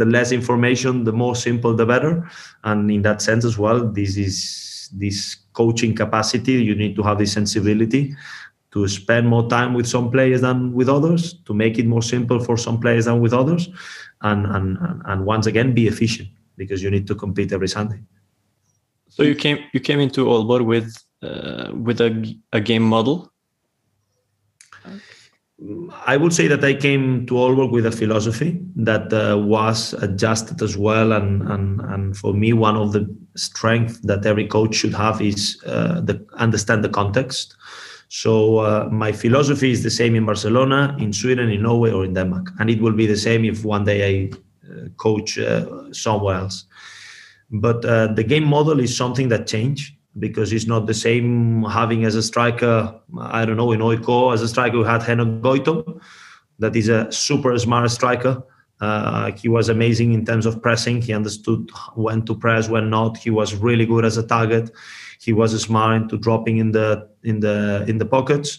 the 0.00 0.08
less 0.16 0.32
information 0.32 1.04
the 1.04 1.16
more 1.22 1.36
simple 1.36 1.72
the 1.74 1.86
better 1.94 2.12
and 2.64 2.90
in 2.90 3.02
that 3.02 3.20
sense 3.28 3.44
as 3.44 3.56
well 3.58 3.78
this 3.98 4.16
is 4.16 4.36
this 4.92 5.36
coaching 5.52 5.94
capacity. 5.94 6.52
You 6.52 6.74
need 6.74 6.96
to 6.96 7.02
have 7.02 7.18
the 7.18 7.26
sensibility 7.26 8.14
to 8.72 8.88
spend 8.88 9.28
more 9.28 9.48
time 9.48 9.74
with 9.74 9.86
some 9.86 10.10
players 10.10 10.40
than 10.40 10.72
with 10.72 10.88
others, 10.88 11.34
to 11.44 11.54
make 11.54 11.78
it 11.78 11.86
more 11.86 12.02
simple 12.02 12.40
for 12.40 12.56
some 12.56 12.80
players 12.80 13.04
than 13.04 13.20
with 13.20 13.32
others, 13.32 13.68
and 14.22 14.46
and 14.46 14.78
and 15.06 15.26
once 15.26 15.46
again 15.46 15.74
be 15.74 15.86
efficient 15.86 16.28
because 16.56 16.82
you 16.82 16.90
need 16.90 17.06
to 17.06 17.14
compete 17.14 17.52
every 17.52 17.68
Sunday. 17.68 18.00
So 19.08 19.22
you 19.22 19.34
came 19.34 19.58
you 19.72 19.80
came 19.80 20.00
into 20.00 20.26
Aalborg 20.26 20.64
with 20.64 20.94
uh, 21.22 21.72
with 21.74 22.00
a, 22.00 22.36
a 22.52 22.60
game 22.60 22.82
model 22.82 23.32
I 26.06 26.16
would 26.16 26.32
say 26.32 26.48
that 26.48 26.64
I 26.64 26.74
came 26.74 27.26
to 27.26 27.34
Aalborg 27.34 27.70
with 27.70 27.86
a 27.86 27.92
philosophy 27.92 28.60
that 28.76 29.12
uh, 29.12 29.38
was 29.38 29.92
adjusted 29.94 30.60
as 30.60 30.76
well, 30.76 31.12
and, 31.12 31.42
and 31.42 31.80
and 31.82 32.16
for 32.16 32.34
me, 32.34 32.52
one 32.52 32.76
of 32.76 32.92
the 32.92 33.06
strengths 33.36 33.98
that 34.00 34.26
every 34.26 34.46
coach 34.46 34.74
should 34.74 34.94
have 34.94 35.20
is 35.22 35.62
uh, 35.66 36.00
the 36.00 36.24
understand 36.34 36.82
the 36.82 36.88
context. 36.88 37.56
So 38.08 38.58
uh, 38.58 38.88
my 38.90 39.12
philosophy 39.12 39.70
is 39.70 39.82
the 39.82 39.90
same 39.90 40.16
in 40.16 40.26
Barcelona, 40.26 40.96
in 40.98 41.12
Sweden, 41.12 41.48
in 41.48 41.62
Norway, 41.62 41.92
or 41.92 42.04
in 42.04 42.14
Denmark, 42.14 42.50
and 42.58 42.68
it 42.68 42.80
will 42.80 42.92
be 42.92 43.06
the 43.06 43.16
same 43.16 43.44
if 43.44 43.64
one 43.64 43.84
day 43.84 44.00
I 44.10 44.30
uh, 44.68 44.88
coach 44.96 45.38
uh, 45.38 45.92
somewhere 45.92 46.36
else. 46.36 46.64
But 47.50 47.84
uh, 47.84 48.08
the 48.08 48.24
game 48.24 48.44
model 48.44 48.80
is 48.80 48.96
something 48.96 49.28
that 49.28 49.46
changed 49.46 49.94
because 50.18 50.52
it's 50.52 50.66
not 50.66 50.86
the 50.86 50.94
same 50.94 51.62
having 51.64 52.04
as 52.04 52.14
a 52.14 52.22
striker. 52.22 52.94
I 53.18 53.44
don't 53.44 53.56
know 53.56 53.72
in 53.72 53.82
AIK 53.82 54.08
as 54.32 54.42
a 54.42 54.48
striker 54.48 54.78
we 54.78 54.84
had 54.84 55.00
Henok 55.00 55.40
Goitom, 55.40 56.00
that 56.58 56.76
is 56.76 56.88
a 56.88 57.10
super 57.10 57.56
smart 57.58 57.90
striker. 57.90 58.42
Uh, 58.80 59.30
he 59.32 59.48
was 59.48 59.68
amazing 59.68 60.12
in 60.12 60.24
terms 60.24 60.44
of 60.44 60.60
pressing. 60.60 61.00
He 61.00 61.12
understood 61.12 61.70
when 61.94 62.24
to 62.24 62.34
press, 62.34 62.68
when 62.68 62.90
not. 62.90 63.16
He 63.16 63.30
was 63.30 63.54
really 63.54 63.86
good 63.86 64.04
as 64.04 64.16
a 64.16 64.26
target 64.26 64.72
he 65.22 65.32
was 65.32 65.60
smart 65.60 66.02
into 66.02 66.18
dropping 66.18 66.58
in 66.58 66.72
the 66.72 67.08
in 67.22 67.40
the 67.40 67.84
in 67.86 67.98
the 67.98 68.04
pockets. 68.04 68.58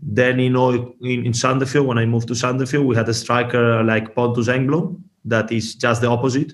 Then 0.00 0.38
you 0.38 0.50
know 0.50 0.94
in, 1.00 1.26
in 1.26 1.32
Sandefjord, 1.32 1.86
when 1.86 1.98
I 1.98 2.04
moved 2.04 2.28
to 2.28 2.34
Sandefjord, 2.34 2.84
we 2.84 2.94
had 2.94 3.08
a 3.08 3.14
striker 3.14 3.82
like 3.82 4.14
Pontus 4.14 4.48
Engblom 4.48 5.00
that 5.24 5.50
is 5.50 5.74
just 5.74 6.02
the 6.02 6.08
opposite, 6.08 6.52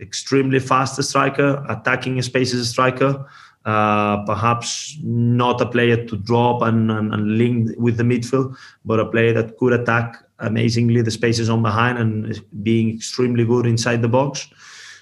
extremely 0.00 0.60
fast 0.60 1.02
striker, 1.02 1.64
attacking 1.68 2.22
spaces 2.22 2.68
striker. 2.68 3.26
Uh, 3.64 4.24
perhaps 4.24 4.98
not 5.04 5.60
a 5.60 5.66
player 5.66 6.04
to 6.04 6.16
drop 6.16 6.62
and, 6.62 6.90
and, 6.90 7.14
and, 7.14 7.38
link 7.38 7.70
with 7.78 7.96
the 7.96 8.02
midfield, 8.02 8.52
but 8.84 8.98
a 8.98 9.06
player 9.06 9.32
that 9.32 9.56
could 9.56 9.72
attack 9.72 10.16
amazingly 10.40 11.00
the 11.00 11.12
spaces 11.12 11.48
on 11.48 11.62
behind 11.62 11.96
and 11.96 12.42
being 12.64 12.96
extremely 12.96 13.44
good 13.44 13.64
inside 13.64 14.02
the 14.02 14.08
box. 14.08 14.48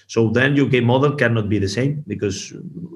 So 0.05 0.29
then 0.29 0.55
your 0.57 0.67
game 0.67 0.83
model 0.83 1.15
cannot 1.15 1.47
be 1.47 1.57
the 1.57 1.69
same 1.69 2.03
because 2.05 2.53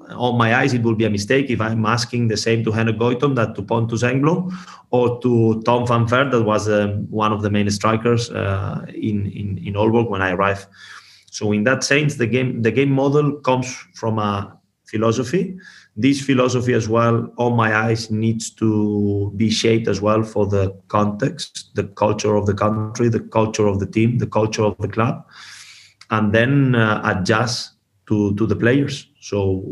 on 0.09 0.37
my 0.37 0.53
eyes 0.53 0.73
it 0.73 0.83
will 0.83 0.95
be 0.95 1.05
a 1.05 1.09
mistake 1.09 1.49
if 1.49 1.61
I'm 1.61 1.85
asking 1.85 2.27
the 2.27 2.35
same 2.35 2.63
to 2.65 2.71
Henok 2.71 2.99
Goitom 2.99 3.35
that 3.35 3.55
to 3.55 3.61
Pontus 3.61 4.03
Engblom 4.03 4.53
or 4.91 5.21
to 5.21 5.61
Tom 5.63 5.87
van 5.87 6.05
Weert 6.05 6.31
that 6.31 6.43
was 6.43 6.67
um, 6.67 7.09
one 7.09 7.31
of 7.31 7.41
the 7.41 7.49
main 7.49 7.69
strikers 7.69 8.29
uh, 8.31 8.85
in, 8.89 9.31
in 9.31 9.57
in 9.65 9.73
Aalborg 9.75 10.09
when 10.09 10.21
I 10.21 10.31
arrived. 10.31 10.67
So 11.31 11.53
in 11.53 11.63
that 11.63 11.85
sense, 11.85 12.15
the 12.15 12.27
game 12.27 12.61
the 12.61 12.71
game 12.71 12.91
model 12.91 13.39
comes 13.39 13.73
from 13.93 14.19
a 14.19 14.59
philosophy. 14.87 15.57
This 15.95 16.21
philosophy 16.21 16.73
as 16.73 16.87
well, 16.89 17.31
on 17.37 17.55
my 17.55 17.75
eyes, 17.75 18.11
needs 18.11 18.49
to 18.55 19.33
be 19.35 19.49
shaped 19.49 19.87
as 19.87 20.01
well 20.01 20.23
for 20.23 20.45
the 20.45 20.77
context, 20.87 21.71
the 21.75 21.85
culture 21.85 22.35
of 22.35 22.45
the 22.45 22.53
country, 22.53 23.09
the 23.09 23.21
culture 23.21 23.67
of 23.67 23.79
the 23.79 23.87
team, 23.87 24.17
the 24.17 24.27
culture 24.27 24.63
of 24.63 24.77
the 24.79 24.87
club 24.87 25.25
and 26.11 26.33
then 26.33 26.75
uh, 26.75 27.01
adjust 27.03 27.73
to 28.07 28.35
to 28.35 28.45
the 28.45 28.55
players. 28.55 29.07
So 29.19 29.63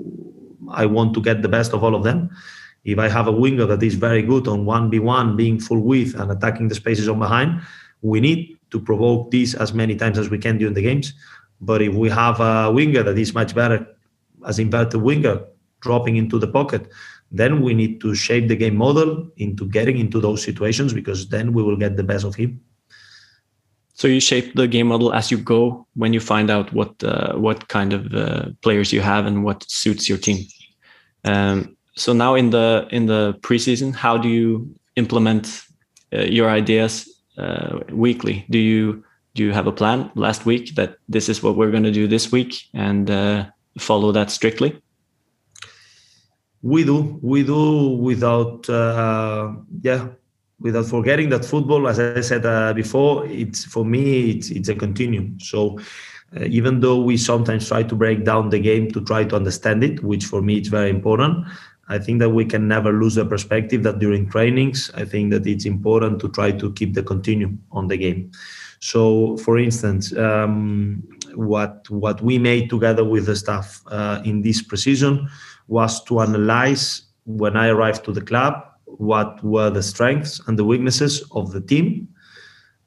I 0.72 0.86
want 0.86 1.14
to 1.14 1.22
get 1.22 1.42
the 1.42 1.50
best 1.50 1.74
of 1.74 1.84
all 1.84 1.96
of 1.96 2.04
them. 2.04 2.30
If 2.86 3.00
I 3.00 3.08
have 3.08 3.28
a 3.28 3.32
winger 3.32 3.66
that 3.66 3.82
is 3.84 3.96
very 3.96 4.22
good 4.22 4.48
on 4.48 4.66
one 4.66 4.90
v 4.90 5.00
one, 5.00 5.36
being 5.36 5.60
full 5.60 5.80
width 5.80 6.16
and 6.16 6.32
attacking 6.32 6.68
the 6.68 6.76
spaces 6.76 7.08
on 7.08 7.20
behind, 7.20 7.62
we 8.02 8.20
need 8.20 8.58
to 8.72 8.80
provoke 8.80 9.32
this 9.32 9.54
as 9.54 9.74
many 9.74 9.96
times 9.96 10.18
as 10.18 10.30
we 10.30 10.38
can 10.38 10.58
during 10.58 10.74
the 10.74 10.82
games. 10.82 11.14
But 11.62 11.82
if 11.82 11.94
we 11.94 12.10
have 12.10 12.42
a 12.42 12.72
winger 12.72 13.04
that 13.04 13.18
is 13.18 13.34
much 13.34 13.56
better 13.56 13.88
as 14.48 14.60
inverted 14.60 15.02
winger 15.02 15.42
dropping 15.82 16.16
into 16.18 16.40
the 16.40 16.48
pocket, 16.48 16.88
then 17.32 17.62
we 17.62 17.74
need 17.74 18.00
to 18.02 18.16
shape 18.16 18.48
the 18.48 18.56
game 18.56 18.76
model 18.76 19.28
into 19.38 19.68
getting 19.68 19.98
into 19.98 20.20
those 20.20 20.44
situations 20.44 20.94
because 20.94 21.30
then 21.30 21.54
we 21.54 21.64
will 21.64 21.76
get 21.76 21.98
the 21.98 22.04
best 22.04 22.26
of 22.26 22.36
him. 22.36 22.62
So 23.96 24.08
you 24.08 24.20
shape 24.20 24.56
the 24.56 24.68
game 24.68 24.88
model 24.88 25.14
as 25.14 25.30
you 25.32 25.38
go 25.38 25.86
when 25.96 26.14
you 26.14 26.20
find 26.20 26.50
out 26.50 26.74
what 26.74 27.04
uh, 27.04 27.34
what 27.36 27.68
kind 27.68 27.94
of 27.94 28.14
uh, 28.14 28.46
players 28.62 28.92
you 28.92 29.02
have 29.02 29.26
and 29.26 29.44
what 29.44 29.64
suits 29.70 30.10
your 30.10 30.18
team. 30.18 30.48
Um, 31.26 31.78
so 31.96 32.14
now 32.14 32.36
in 32.36 32.50
the 32.50 32.88
in 32.90 33.06
the 33.06 33.34
preseason, 33.42 33.94
how 33.94 34.18
do 34.18 34.30
you 34.30 34.76
implement 34.96 35.64
uh, 36.12 36.22
your 36.22 36.50
ideas 36.50 37.08
uh, 37.38 37.80
weekly? 37.92 38.46
Do 38.50 38.58
you 38.58 39.04
do 39.36 39.44
you 39.44 39.54
have 39.54 39.68
a 39.68 39.72
plan 39.72 40.12
last 40.16 40.46
week 40.46 40.76
that 40.76 40.98
this 41.08 41.30
is 41.30 41.44
what 41.44 41.56
we're 41.56 41.72
going 41.72 41.84
to 41.84 41.92
do 41.92 42.08
this 42.08 42.32
week 42.32 42.56
and 42.74 43.10
uh, 43.10 43.46
follow 43.78 44.12
that 44.12 44.32
strictly? 44.32 44.82
We 46.62 46.84
do. 46.84 47.20
We 47.22 47.44
do 47.44 47.90
without 47.90 48.70
uh, 48.70 49.54
yeah 49.82 50.08
without 50.60 50.86
forgetting 50.86 51.30
that 51.30 51.44
football, 51.44 51.88
as 51.88 52.00
I 52.00 52.22
said 52.22 52.46
uh, 52.46 52.74
before, 52.74 53.26
it's 53.28 53.66
for 53.66 53.86
me 53.86 54.32
it's 54.32 54.50
it's 54.50 54.70
a 54.70 54.76
continuum. 54.76 55.38
So 55.40 55.80
uh, 56.36 56.46
even 56.46 56.80
though 56.80 57.02
we 57.02 57.18
sometimes 57.18 57.68
try 57.68 57.84
to 57.84 57.96
break 57.96 58.24
down 58.24 58.50
the 58.50 58.60
game 58.60 58.90
to 58.92 59.02
try 59.04 59.26
to 59.26 59.36
understand 59.36 59.84
it, 59.84 60.04
which 60.04 60.26
for 60.26 60.42
me 60.42 60.58
it's 60.58 60.70
very 60.70 60.90
important, 60.90 61.46
I 61.90 62.00
think 62.00 62.20
that 62.20 62.30
we 62.30 62.46
can 62.46 62.68
never 62.68 62.94
lose 62.94 63.16
the 63.16 63.26
perspective 63.26 63.84
that 63.84 64.00
during 64.00 64.30
trainings, 64.30 64.90
I 64.96 65.04
think 65.06 65.32
that 65.32 65.46
it's 65.46 65.66
important 65.66 66.22
to 66.22 66.30
try 66.30 66.52
to 66.52 66.72
keep 66.74 66.94
the 66.94 67.04
continuum 67.04 67.62
on 67.72 67.90
the 67.90 67.98
game. 67.98 68.32
So, 68.80 69.38
for 69.38 69.58
instance, 69.58 70.16
um, 70.18 71.04
what 71.36 71.90
what 71.90 72.22
we 72.22 72.38
made 72.38 72.70
together 72.70 73.04
with 73.04 73.26
the 73.26 73.36
staff 73.36 73.82
uh, 73.88 74.22
in 74.26 74.42
this 74.42 74.62
preseason 74.62 75.28
was 75.68 76.04
to 76.06 76.20
analyze 76.20 77.04
when 77.26 77.56
I 77.56 77.70
arrived 77.70 78.04
to 78.06 78.12
the 78.12 78.22
club 78.22 78.64
what 78.86 79.44
were 79.44 79.70
the 79.70 79.84
strengths 79.84 80.42
and 80.48 80.58
the 80.58 80.66
weaknesses 80.66 81.24
of 81.32 81.52
the 81.52 81.62
team. 81.62 82.08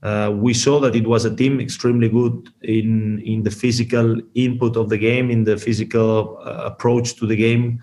Uh, 0.03 0.31
we 0.35 0.55
saw 0.55 0.79
that 0.79 0.95
it 0.95 1.07
was 1.07 1.25
a 1.25 1.35
team 1.35 1.59
extremely 1.61 2.09
good 2.09 2.49
in 2.63 3.21
in 3.21 3.43
the 3.43 3.51
physical 3.51 4.21
input 4.35 4.77
of 4.77 4.89
the 4.89 4.99
game, 4.99 5.31
in 5.31 5.45
the 5.45 5.57
physical 5.57 6.39
uh, 6.45 6.63
approach 6.65 7.17
to 7.17 7.27
the 7.27 7.37
game. 7.37 7.81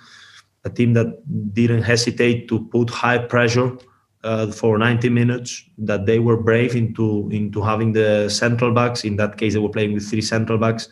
A 0.65 0.69
team 0.69 0.93
that 0.93 1.07
didn't 1.53 1.83
hesitate 1.83 2.47
to 2.47 2.65
put 2.67 2.89
high 2.89 3.17
pressure 3.17 3.75
uh, 4.23 4.51
for 4.51 4.77
90 4.77 5.09
minutes. 5.09 5.63
That 5.77 6.05
they 6.05 6.19
were 6.19 6.37
brave 6.37 6.75
into 6.75 7.29
into 7.31 7.61
having 7.61 7.93
the 7.93 8.29
central 8.29 8.73
backs. 8.73 9.03
In 9.03 9.15
that 9.17 9.37
case, 9.37 9.53
they 9.53 9.59
were 9.59 9.69
playing 9.69 9.93
with 9.93 10.09
three 10.09 10.21
central 10.21 10.57
backs 10.57 10.89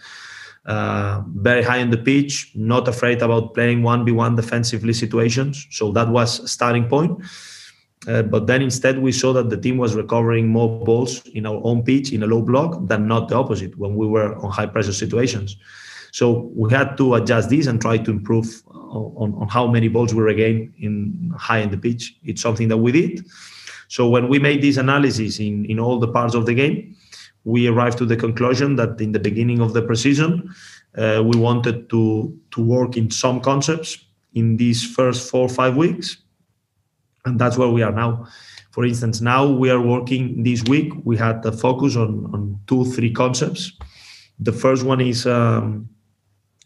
uh, 0.65 1.23
very 1.35 1.63
high 1.63 1.81
on 1.81 1.89
the 1.89 1.97
pitch, 1.97 2.51
not 2.55 2.87
afraid 2.87 3.21
about 3.21 3.53
playing 3.53 3.81
1v1 3.81 4.35
defensively 4.35 4.93
situations. 4.93 5.67
So 5.71 5.91
that 5.93 6.09
was 6.09 6.39
a 6.39 6.47
starting 6.47 6.87
point. 6.87 7.19
Uh, 8.07 8.23
but 8.23 8.47
then 8.47 8.61
instead, 8.61 8.99
we 8.99 9.11
saw 9.11 9.31
that 9.33 9.49
the 9.49 9.57
team 9.57 9.77
was 9.77 9.95
recovering 9.95 10.47
more 10.47 10.83
balls 10.83 11.25
in 11.27 11.45
our 11.45 11.61
own 11.63 11.83
pitch 11.83 12.11
in 12.11 12.23
a 12.23 12.27
low 12.27 12.41
block 12.41 12.87
than 12.87 13.07
not 13.07 13.29
the 13.29 13.35
opposite 13.35 13.77
when 13.77 13.95
we 13.95 14.07
were 14.07 14.35
on 14.37 14.51
high 14.51 14.65
pressure 14.65 14.93
situations. 14.93 15.55
So 16.11 16.51
we 16.55 16.71
had 16.71 16.97
to 16.97 17.15
adjust 17.15 17.49
this 17.49 17.67
and 17.67 17.81
try 17.81 17.97
to 17.97 18.11
improve 18.11 18.61
on, 18.67 19.33
on 19.35 19.47
how 19.47 19.67
many 19.67 19.87
balls 19.87 20.13
we 20.13 20.21
regain 20.21 20.73
in 20.77 21.33
high 21.37 21.59
in 21.59 21.71
the 21.71 21.77
pitch. 21.77 22.15
It's 22.23 22.41
something 22.41 22.67
that 22.67 22.77
we 22.77 22.91
did. 22.91 23.25
So 23.87 24.07
when 24.07 24.29
we 24.29 24.39
made 24.39 24.61
this 24.61 24.77
analysis 24.77 25.39
in, 25.39 25.65
in 25.65 25.79
all 25.79 25.99
the 25.99 26.07
parts 26.07 26.35
of 26.35 26.45
the 26.45 26.53
game, 26.53 26.95
we 27.43 27.67
arrived 27.67 27.97
to 27.97 28.05
the 28.05 28.15
conclusion 28.15 28.75
that 28.75 29.01
in 29.01 29.11
the 29.11 29.19
beginning 29.19 29.61
of 29.61 29.73
the 29.73 29.81
preseason, 29.81 30.53
uh, 30.97 31.23
we 31.23 31.39
wanted 31.39 31.89
to 31.89 32.37
to 32.51 32.61
work 32.61 32.97
in 32.97 33.09
some 33.09 33.39
concepts 33.41 33.97
in 34.33 34.57
these 34.57 34.85
first 34.95 35.29
four 35.29 35.41
or 35.41 35.49
five 35.49 35.75
weeks, 35.75 36.17
and 37.25 37.39
that's 37.39 37.57
where 37.57 37.69
we 37.69 37.81
are 37.81 37.91
now. 37.91 38.27
For 38.71 38.85
instance, 38.85 39.21
now 39.21 39.47
we 39.47 39.69
are 39.69 39.81
working 39.81 40.43
this 40.43 40.63
week. 40.65 40.93
We 41.03 41.17
had 41.17 41.41
the 41.41 41.51
focus 41.51 41.95
on 41.95 42.29
on 42.33 42.59
two 42.67 42.85
three 42.85 43.11
concepts. 43.11 43.71
The 44.39 44.53
first 44.53 44.83
one 44.83 45.01
is 45.01 45.25
um, 45.25 45.89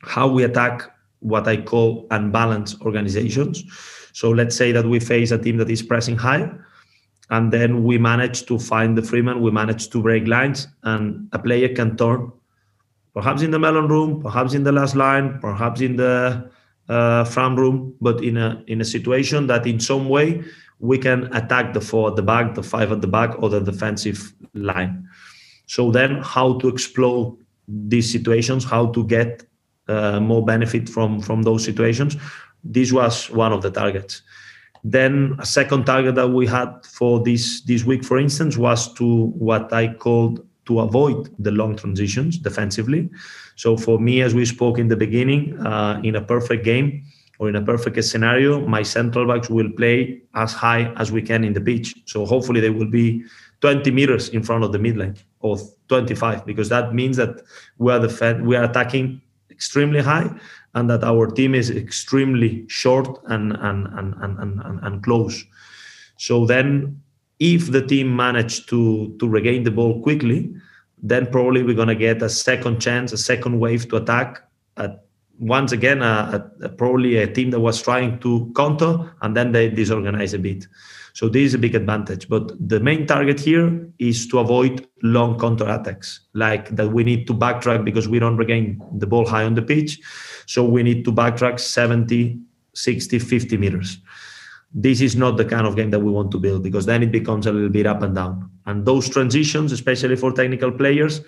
how 0.06 0.28
we 0.28 0.44
attack 0.44 0.84
what 1.20 1.48
I 1.48 1.58
call 1.58 2.08
unbalanced 2.12 2.82
organizations. 2.82 3.64
So 4.14 4.32
let's 4.32 4.56
say 4.56 4.72
that 4.72 4.86
we 4.86 5.00
face 5.00 5.32
a 5.32 5.38
team 5.38 5.58
that 5.58 5.70
is 5.70 5.82
pressing 5.82 6.18
high 6.18 6.50
and 7.30 7.52
then 7.52 7.84
we 7.84 7.98
manage 7.98 8.46
to 8.46 8.60
find 8.60 8.98
the 8.98 9.02
freeman 9.02 9.42
we 9.42 9.52
manage 9.52 9.90
to 9.90 10.02
break 10.02 10.28
lines 10.28 10.68
and 10.84 11.28
a 11.34 11.40
player 11.40 11.74
can 11.74 11.98
turn 11.98 12.32
perhaps 13.14 13.42
in 13.42 13.52
the 13.52 13.58
mellemrum 13.58 14.22
perhaps 14.22 14.54
in 14.54 14.64
the 14.64 14.72
last 14.72 14.96
line 14.96 15.40
perhaps 15.40 15.82
in 15.82 15.96
the 15.96 16.50
uh, 16.90 17.24
front 17.24 17.58
room 17.58 17.96
but 18.00 18.24
in 18.24 18.38
a 18.38 18.64
in 18.68 18.82
a 18.82 18.86
situation 18.86 19.48
that 19.48 19.66
in 19.66 19.80
some 19.80 20.08
way 20.08 20.44
we 20.80 20.98
can 20.98 21.34
attack 21.34 21.74
the 21.74 21.82
four 21.82 22.10
at 22.10 22.16
the 22.16 22.22
back 22.22 22.54
the 22.54 22.62
five 22.62 22.92
at 22.92 23.02
the 23.02 23.08
back 23.08 23.42
or 23.42 23.50
the 23.50 23.60
defensive 23.60 24.34
line 24.54 25.08
so 25.66 25.90
then 25.90 26.22
how 26.22 26.58
to 26.60 26.68
explode 26.68 27.36
these 27.68 28.12
situations 28.12 28.64
how 28.64 28.86
to 28.88 29.04
get 29.08 29.44
uh, 29.88 30.20
more 30.20 30.44
benefit 30.44 30.90
from 30.90 31.22
from 31.22 31.44
those 31.44 31.64
situations 31.64 32.18
this 32.64 32.92
was 32.92 33.30
one 33.30 33.54
of 33.54 33.62
the 33.62 33.72
targets 33.72 34.22
then 34.86 35.36
a 35.40 35.46
second 35.46 35.86
target 35.86 36.14
that 36.14 36.28
we 36.28 36.46
had 36.46 36.86
for 36.86 37.20
this 37.24 37.62
this 37.62 37.84
week, 37.84 38.06
for 38.06 38.20
instance, 38.20 38.56
was 38.56 38.94
to 38.94 39.26
what 39.30 39.74
I 39.74 39.92
called 39.96 40.46
to 40.68 40.80
avoid 40.80 41.34
the 41.40 41.50
long 41.50 41.76
transitions 41.76 42.38
defensively. 42.38 43.10
So 43.56 43.78
for 43.78 44.00
me, 44.00 44.22
as 44.22 44.36
we 44.36 44.46
spoke 44.46 44.78
in 44.78 44.88
the 44.88 44.96
beginning, 44.96 45.60
uh, 45.66 46.00
in 46.04 46.16
a 46.16 46.22
perfect 46.22 46.64
game 46.64 47.04
or 47.40 47.50
in 47.50 47.56
a 47.56 47.64
perfect 47.64 48.04
scenario, 48.04 48.66
my 48.68 48.84
central 48.84 49.26
backs 49.28 49.50
will 49.50 49.72
play 49.72 50.22
as 50.36 50.54
high 50.54 50.94
as 50.98 51.12
we 51.12 51.22
can 51.24 51.44
in 51.44 51.54
the 51.54 51.62
pitch. 51.62 51.96
So 52.06 52.24
hopefully 52.24 52.62
they 52.62 52.70
will 52.70 52.90
be 52.90 53.26
20 53.62 53.90
meters 53.90 54.30
in 54.30 54.44
front 54.44 54.64
of 54.64 54.72
the 54.72 54.78
midline 54.78 55.18
or 55.40 55.58
25, 55.88 56.46
because 56.46 56.70
that 56.70 56.94
means 56.94 57.18
that 57.18 57.42
we 57.80 57.92
are 57.92 58.00
the 58.00 58.42
we 58.44 58.56
are 58.56 58.66
attacking 58.66 59.22
extremely 59.56 60.02
high 60.02 60.30
and 60.76 60.90
that 60.90 61.04
our 61.04 61.28
team 61.28 61.56
is 61.56 61.70
extremely 61.72 62.66
short 62.68 63.08
and 63.28 63.54
and 63.54 63.88
and 63.98 64.14
and, 64.22 64.62
and, 64.62 64.80
and 64.84 65.04
close. 65.04 65.44
So 66.18 66.46
then, 66.46 67.02
if 67.40 67.72
the 67.72 67.82
team 67.82 68.16
managed 68.16 68.70
to 68.70 69.16
to 69.20 69.28
regain 69.28 69.64
the 69.64 69.72
ball 69.72 70.02
quickly, 70.02 70.54
then 71.02 71.28
probably 71.28 71.64
we're 71.64 71.76
going 71.76 71.88
to 71.88 71.96
get 71.96 72.22
a 72.22 72.30
second 72.30 72.80
chance, 72.80 73.14
a 73.14 73.18
second 73.18 73.60
wave 73.60 73.88
to 73.90 73.98
attack. 73.98 74.42
At, 74.78 75.02
once 75.40 75.72
again, 75.74 76.00
probably 76.78 77.18
a 77.18 77.28
team 77.28 77.52
that 77.52 77.60
was 77.60 77.82
trying 77.82 78.20
to 78.20 78.52
counter, 78.56 79.14
and 79.22 79.36
then 79.36 79.52
they 79.52 79.70
disorganize 79.70 80.34
a 80.34 80.40
bit. 80.40 80.66
So 81.16 81.30
this 81.30 81.48
is 81.48 81.54
a 81.54 81.58
big 81.58 81.76
advantage. 81.76 82.30
But 82.30 82.52
the 82.60 82.80
main 82.80 83.08
target 83.08 83.40
here 83.40 83.90
is 84.00 84.28
to 84.28 84.40
avoid 84.40 84.86
long 85.02 85.40
counter 85.40 85.68
attacks, 85.68 86.20
like 86.34 86.76
that 86.76 86.92
we 86.92 87.04
need 87.04 87.26
to 87.28 87.34
backtrack 87.34 87.84
because 87.84 88.08
we 88.08 88.20
don't 88.20 88.38
regain 88.38 88.82
the 88.98 89.08
ball 89.08 89.26
high 89.26 89.46
on 89.46 89.56
the 89.56 89.62
pitch. 89.62 90.00
So 90.46 90.64
we 90.64 90.84
need 90.84 91.06
to 91.06 91.12
backtrack 91.12 91.60
70, 91.60 92.38
60, 92.74 93.20
50 93.20 93.58
meters 93.58 93.98
this 94.78 95.00
is 95.00 95.16
not 95.16 95.38
the 95.38 95.46
kind 95.46 95.66
of 95.66 95.78
game 95.78 95.90
that 95.90 96.00
we 96.00 96.12
want 96.12 96.30
to 96.32 96.38
build 96.38 96.62
because 96.62 96.86
then 96.86 97.02
it 97.02 97.12
becomes 97.12 97.48
a 97.48 97.52
little 97.52 97.70
bit 97.70 97.88
up 97.88 98.02
and 98.02 98.14
down. 98.14 98.52
And 98.66 98.86
those 98.86 99.10
transitions, 99.10 99.72
especially 99.72 100.18
for 100.18 100.34
technical 100.34 100.70
players, 100.70 101.22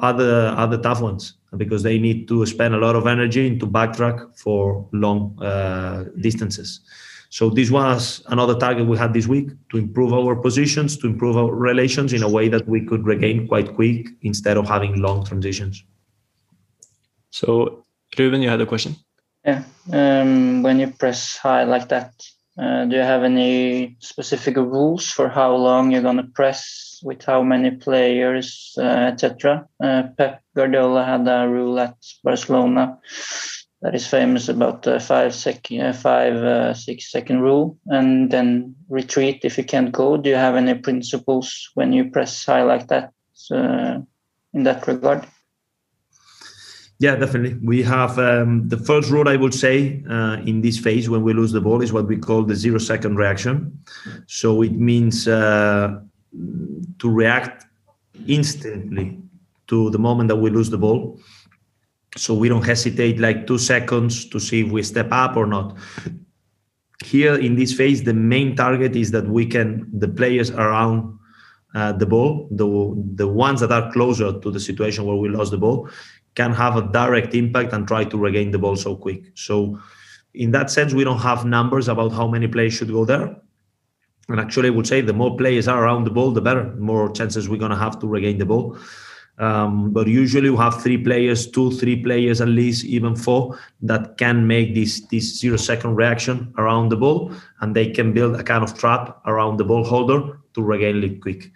are 0.00 0.12
the 0.12 0.52
are 0.56 0.66
the 0.66 0.78
tough 0.78 1.00
ones 1.00 1.34
because 1.56 1.82
they 1.82 1.98
need 1.98 2.28
to 2.28 2.44
spend 2.44 2.74
a 2.74 2.78
lot 2.78 2.96
of 2.96 3.06
energy 3.06 3.46
into 3.46 3.66
backtrack 3.66 4.36
for 4.36 4.86
long 4.92 5.40
uh, 5.40 6.04
distances. 6.20 6.80
So 7.36 7.50
this 7.50 7.70
was 7.70 8.22
another 8.28 8.54
target 8.54 8.86
we 8.86 8.96
had 8.96 9.12
this 9.12 9.26
week 9.26 9.50
to 9.70 9.76
improve 9.76 10.14
our 10.14 10.34
positions, 10.34 10.96
to 10.96 11.06
improve 11.06 11.36
our 11.36 11.54
relations 11.54 12.14
in 12.14 12.22
a 12.22 12.28
way 12.30 12.48
that 12.48 12.66
we 12.66 12.80
could 12.80 13.04
regain 13.04 13.46
quite 13.46 13.74
quick 13.74 14.08
instead 14.22 14.56
of 14.56 14.66
having 14.66 15.02
long 15.02 15.22
transitions. 15.22 15.84
So, 17.28 17.84
Ruben, 18.18 18.40
you 18.40 18.48
had 18.48 18.62
a 18.62 18.64
question. 18.64 18.96
Yeah, 19.44 19.64
um, 19.92 20.62
when 20.62 20.80
you 20.80 20.86
press 20.86 21.36
high 21.36 21.64
like 21.64 21.90
that, 21.90 22.14
uh, 22.58 22.86
do 22.86 22.96
you 22.96 23.02
have 23.02 23.22
any 23.22 23.96
specific 24.00 24.56
rules 24.56 25.10
for 25.10 25.28
how 25.28 25.54
long 25.56 25.90
you're 25.90 26.08
going 26.08 26.16
to 26.16 26.32
press 26.40 27.00
with 27.02 27.22
how 27.22 27.42
many 27.42 27.70
players, 27.70 28.72
uh, 28.78 29.12
etc.? 29.12 29.68
Uh, 29.78 30.04
Pep 30.16 30.40
Guardiola 30.54 31.04
had 31.04 31.28
a 31.28 31.46
rule 31.46 31.78
at 31.80 31.96
Barcelona 32.24 32.98
that 33.86 33.94
is 33.94 34.04
famous 34.04 34.48
about 34.48 34.82
the 34.82 34.98
five 34.98 35.32
second, 35.32 35.80
uh, 35.80 35.92
five 35.92 36.34
uh, 36.34 36.74
six 36.74 37.12
second 37.12 37.40
rule, 37.40 37.78
and 37.86 38.32
then 38.32 38.74
retreat 38.88 39.44
if 39.44 39.56
you 39.56 39.62
can't 39.62 39.92
go. 39.92 40.16
Do 40.16 40.28
you 40.28 40.34
have 40.34 40.56
any 40.56 40.74
principles 40.74 41.70
when 41.74 41.92
you 41.92 42.10
press 42.10 42.44
high 42.44 42.64
like 42.64 42.88
that 42.88 43.12
uh, 43.52 44.00
in 44.52 44.64
that 44.64 44.88
regard? 44.88 45.24
Yeah, 46.98 47.14
definitely. 47.14 47.60
We 47.62 47.84
have 47.84 48.18
um, 48.18 48.68
the 48.68 48.76
first 48.76 49.08
rule 49.08 49.28
I 49.28 49.36
would 49.36 49.54
say 49.54 50.02
uh, 50.10 50.38
in 50.44 50.62
this 50.62 50.80
phase 50.80 51.08
when 51.08 51.22
we 51.22 51.32
lose 51.32 51.52
the 51.52 51.60
ball 51.60 51.80
is 51.80 51.92
what 51.92 52.08
we 52.08 52.16
call 52.16 52.42
the 52.42 52.56
zero 52.56 52.78
second 52.78 53.14
reaction. 53.14 53.78
So 54.26 54.62
it 54.62 54.72
means 54.72 55.28
uh, 55.28 56.00
to 56.98 57.08
react 57.08 57.66
instantly 58.26 59.20
to 59.68 59.90
the 59.90 59.98
moment 59.98 60.26
that 60.30 60.36
we 60.36 60.50
lose 60.50 60.70
the 60.70 60.78
ball. 60.78 61.20
So 62.16 62.34
we 62.34 62.48
don't 62.48 62.64
hesitate 62.64 63.18
like 63.20 63.46
two 63.46 63.58
seconds 63.58 64.28
to 64.30 64.40
see 64.40 64.62
if 64.62 64.72
we 64.72 64.82
step 64.82 65.08
up 65.10 65.36
or 65.36 65.46
not. 65.46 65.76
Here 67.04 67.34
in 67.34 67.56
this 67.56 67.74
phase, 67.74 68.02
the 68.02 68.14
main 68.14 68.56
target 68.56 68.96
is 68.96 69.10
that 69.10 69.28
we 69.28 69.46
can, 69.46 69.86
the 69.92 70.08
players 70.08 70.50
around 70.50 71.18
uh, 71.74 71.92
the 71.92 72.06
ball, 72.06 72.48
the, 72.50 72.66
the 73.14 73.28
ones 73.28 73.60
that 73.60 73.70
are 73.70 73.92
closer 73.92 74.40
to 74.40 74.50
the 74.50 74.58
situation 74.60 75.04
where 75.04 75.16
we 75.16 75.28
lost 75.28 75.50
the 75.50 75.58
ball, 75.58 75.90
can 76.34 76.52
have 76.52 76.76
a 76.76 76.82
direct 76.92 77.34
impact 77.34 77.72
and 77.72 77.86
try 77.86 78.04
to 78.04 78.16
regain 78.16 78.50
the 78.50 78.58
ball 78.58 78.76
so 78.76 78.96
quick. 78.96 79.24
So, 79.34 79.78
in 80.32 80.50
that 80.52 80.70
sense, 80.70 80.92
we 80.92 81.04
don't 81.04 81.18
have 81.18 81.44
numbers 81.44 81.88
about 81.88 82.12
how 82.12 82.28
many 82.28 82.46
players 82.46 82.74
should 82.74 82.88
go 82.88 83.04
there. 83.04 83.34
And 84.28 84.40
actually, 84.40 84.68
I 84.68 84.70
would 84.70 84.86
say 84.86 85.00
the 85.00 85.12
more 85.12 85.36
players 85.36 85.68
are 85.68 85.82
around 85.82 86.04
the 86.04 86.10
ball, 86.10 86.32
the 86.32 86.40
better. 86.40 86.64
The 86.64 86.80
more 86.80 87.10
chances 87.10 87.48
we're 87.48 87.58
going 87.58 87.70
to 87.70 87.76
have 87.76 87.98
to 88.00 88.06
regain 88.06 88.38
the 88.38 88.44
ball. 88.44 88.76
Um, 89.38 89.90
but 89.90 90.06
usually 90.06 90.48
we 90.48 90.56
have 90.56 90.82
three 90.82 90.96
players, 90.96 91.46
two, 91.50 91.70
three 91.72 92.02
players 92.02 92.40
at 92.40 92.48
least, 92.48 92.84
even 92.84 93.14
four, 93.14 93.58
that 93.82 94.16
can 94.16 94.46
make 94.46 94.74
this 94.74 95.00
this 95.10 95.38
zero 95.38 95.56
second 95.56 95.94
reaction 95.94 96.54
around 96.56 96.88
the 96.88 96.96
ball, 96.96 97.32
and 97.60 97.76
they 97.76 97.90
can 97.90 98.12
build 98.12 98.36
a 98.36 98.42
kind 98.42 98.64
of 98.64 98.76
trap 98.78 99.20
around 99.26 99.58
the 99.58 99.64
ball 99.64 99.84
holder 99.84 100.38
to 100.54 100.62
regain 100.62 101.02
it 101.04 101.20
quick. 101.20 101.50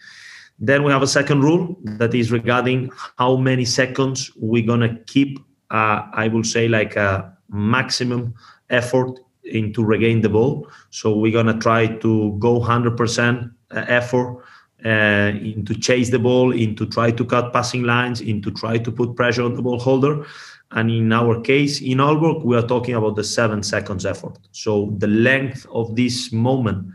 Then 0.58 0.84
we 0.84 0.92
have 0.92 1.02
a 1.02 1.06
second 1.06 1.40
rule 1.42 1.76
that 1.84 2.14
is 2.14 2.30
regarding 2.30 2.90
how 3.16 3.36
many 3.36 3.64
seconds 3.64 4.30
we're 4.36 4.66
gonna 4.66 4.98
keep. 5.06 5.38
Uh, 5.70 6.02
I 6.12 6.28
will 6.28 6.44
say 6.44 6.68
like 6.68 6.96
a 6.96 7.34
maximum 7.48 8.34
effort 8.68 9.18
into 9.44 9.82
regain 9.82 10.20
the 10.20 10.28
ball. 10.28 10.68
So 10.90 11.16
we're 11.16 11.32
gonna 11.32 11.58
try 11.58 11.86
to 11.86 12.36
go 12.38 12.60
100% 12.60 13.50
uh, 13.70 13.84
effort 13.88 14.44
uh, 14.84 15.32
into 15.34 15.74
chase 15.74 16.10
the 16.10 16.18
ball, 16.18 16.52
into 16.52 16.86
try 16.86 17.10
to 17.10 17.24
cut 17.24 17.52
passing 17.52 17.82
lines, 17.82 18.20
into 18.20 18.50
try 18.50 18.78
to 18.78 18.90
put 18.90 19.16
pressure 19.16 19.42
on 19.42 19.54
the 19.54 19.62
ball 19.62 19.78
holder. 19.78 20.24
And 20.72 20.90
in 20.90 21.12
our 21.12 21.40
case, 21.40 21.80
in 21.80 21.98
Aalborg, 21.98 22.44
we 22.44 22.56
are 22.56 22.66
talking 22.66 22.94
about 22.94 23.16
the 23.16 23.24
seven 23.24 23.62
seconds 23.62 24.06
effort. 24.06 24.38
So 24.52 24.94
the 24.98 25.08
length 25.08 25.66
of 25.72 25.96
this 25.96 26.32
moment, 26.32 26.92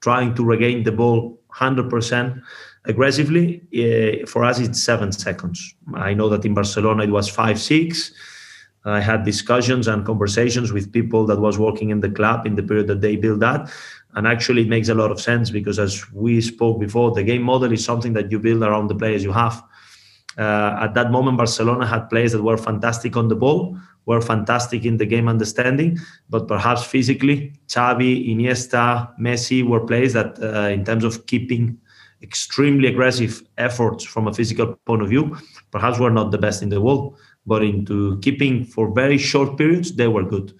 trying 0.00 0.34
to 0.34 0.44
regain 0.44 0.82
the 0.84 0.92
ball 0.92 1.38
100% 1.54 2.42
aggressively, 2.84 3.62
uh, 3.72 4.26
for 4.26 4.44
us 4.44 4.58
it's 4.58 4.82
seven 4.82 5.10
seconds. 5.10 5.74
I 5.94 6.12
know 6.12 6.28
that 6.28 6.44
in 6.44 6.52
Barcelona 6.52 7.04
it 7.04 7.10
was 7.10 7.28
five, 7.28 7.58
six. 7.58 8.12
I 8.84 9.00
had 9.00 9.24
discussions 9.24 9.88
and 9.88 10.04
conversations 10.04 10.70
with 10.70 10.92
people 10.92 11.24
that 11.26 11.40
was 11.40 11.58
working 11.58 11.88
in 11.88 12.00
the 12.00 12.10
club 12.10 12.46
in 12.46 12.54
the 12.54 12.62
period 12.62 12.86
that 12.88 13.00
they 13.00 13.16
built 13.16 13.40
that. 13.40 13.72
And 14.16 14.26
actually, 14.26 14.62
it 14.62 14.68
makes 14.68 14.88
a 14.88 14.94
lot 14.94 15.10
of 15.10 15.20
sense 15.20 15.50
because, 15.50 15.78
as 15.78 16.10
we 16.12 16.40
spoke 16.40 16.78
before, 16.80 17.12
the 17.12 17.24
game 17.24 17.42
model 17.42 17.72
is 17.72 17.84
something 17.84 18.12
that 18.12 18.30
you 18.30 18.38
build 18.38 18.62
around 18.62 18.88
the 18.88 18.94
players 18.94 19.24
you 19.24 19.32
have. 19.32 19.62
Uh, 20.38 20.78
at 20.80 20.94
that 20.94 21.10
moment, 21.10 21.36
Barcelona 21.36 21.86
had 21.86 22.08
players 22.08 22.32
that 22.32 22.42
were 22.42 22.56
fantastic 22.56 23.16
on 23.16 23.28
the 23.28 23.36
ball, 23.36 23.76
were 24.06 24.20
fantastic 24.20 24.84
in 24.84 24.96
the 24.96 25.06
game 25.06 25.28
understanding, 25.28 25.98
but 26.28 26.46
perhaps 26.46 26.84
physically, 26.84 27.52
Xavi, 27.68 28.34
Iniesta, 28.34 29.18
Messi 29.18 29.66
were 29.66 29.80
players 29.80 30.12
that, 30.12 30.38
uh, 30.42 30.68
in 30.68 30.84
terms 30.84 31.04
of 31.04 31.26
keeping 31.26 31.78
extremely 32.22 32.88
aggressive 32.88 33.42
efforts 33.58 34.02
from 34.04 34.26
a 34.26 34.32
physical 34.32 34.74
point 34.86 35.02
of 35.02 35.08
view. 35.08 35.36
Perhaps 35.70 35.98
we're 35.98 36.10
not 36.10 36.30
the 36.30 36.38
best 36.38 36.62
in 36.62 36.70
the 36.70 36.80
world, 36.80 37.18
but 37.46 37.62
into 37.62 38.18
keeping 38.20 38.64
for 38.64 38.92
very 38.92 39.18
short 39.18 39.58
periods, 39.58 39.94
they 39.94 40.08
were 40.08 40.24
good. 40.24 40.52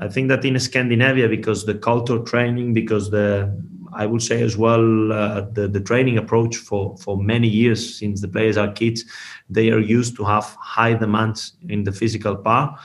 I 0.00 0.08
think 0.08 0.28
that 0.28 0.44
in 0.44 0.58
Scandinavia, 0.58 1.28
because 1.28 1.66
the 1.66 1.74
culture 1.74 2.18
training, 2.20 2.72
because 2.72 3.10
the 3.10 3.52
I 3.92 4.06
would 4.06 4.22
say 4.22 4.42
as 4.42 4.56
well 4.56 5.12
uh, 5.12 5.42
the 5.52 5.68
the 5.68 5.80
training 5.80 6.16
approach 6.16 6.56
for 6.56 6.96
for 6.98 7.16
many 7.16 7.48
years 7.48 7.98
since 7.98 8.20
the 8.20 8.28
players 8.28 8.56
are 8.56 8.72
kids, 8.72 9.04
they 9.48 9.70
are 9.70 9.80
used 9.98 10.16
to 10.16 10.24
have 10.24 10.56
high 10.58 10.94
demands 10.94 11.52
in 11.68 11.84
the 11.84 11.92
physical 11.92 12.36
part. 12.36 12.78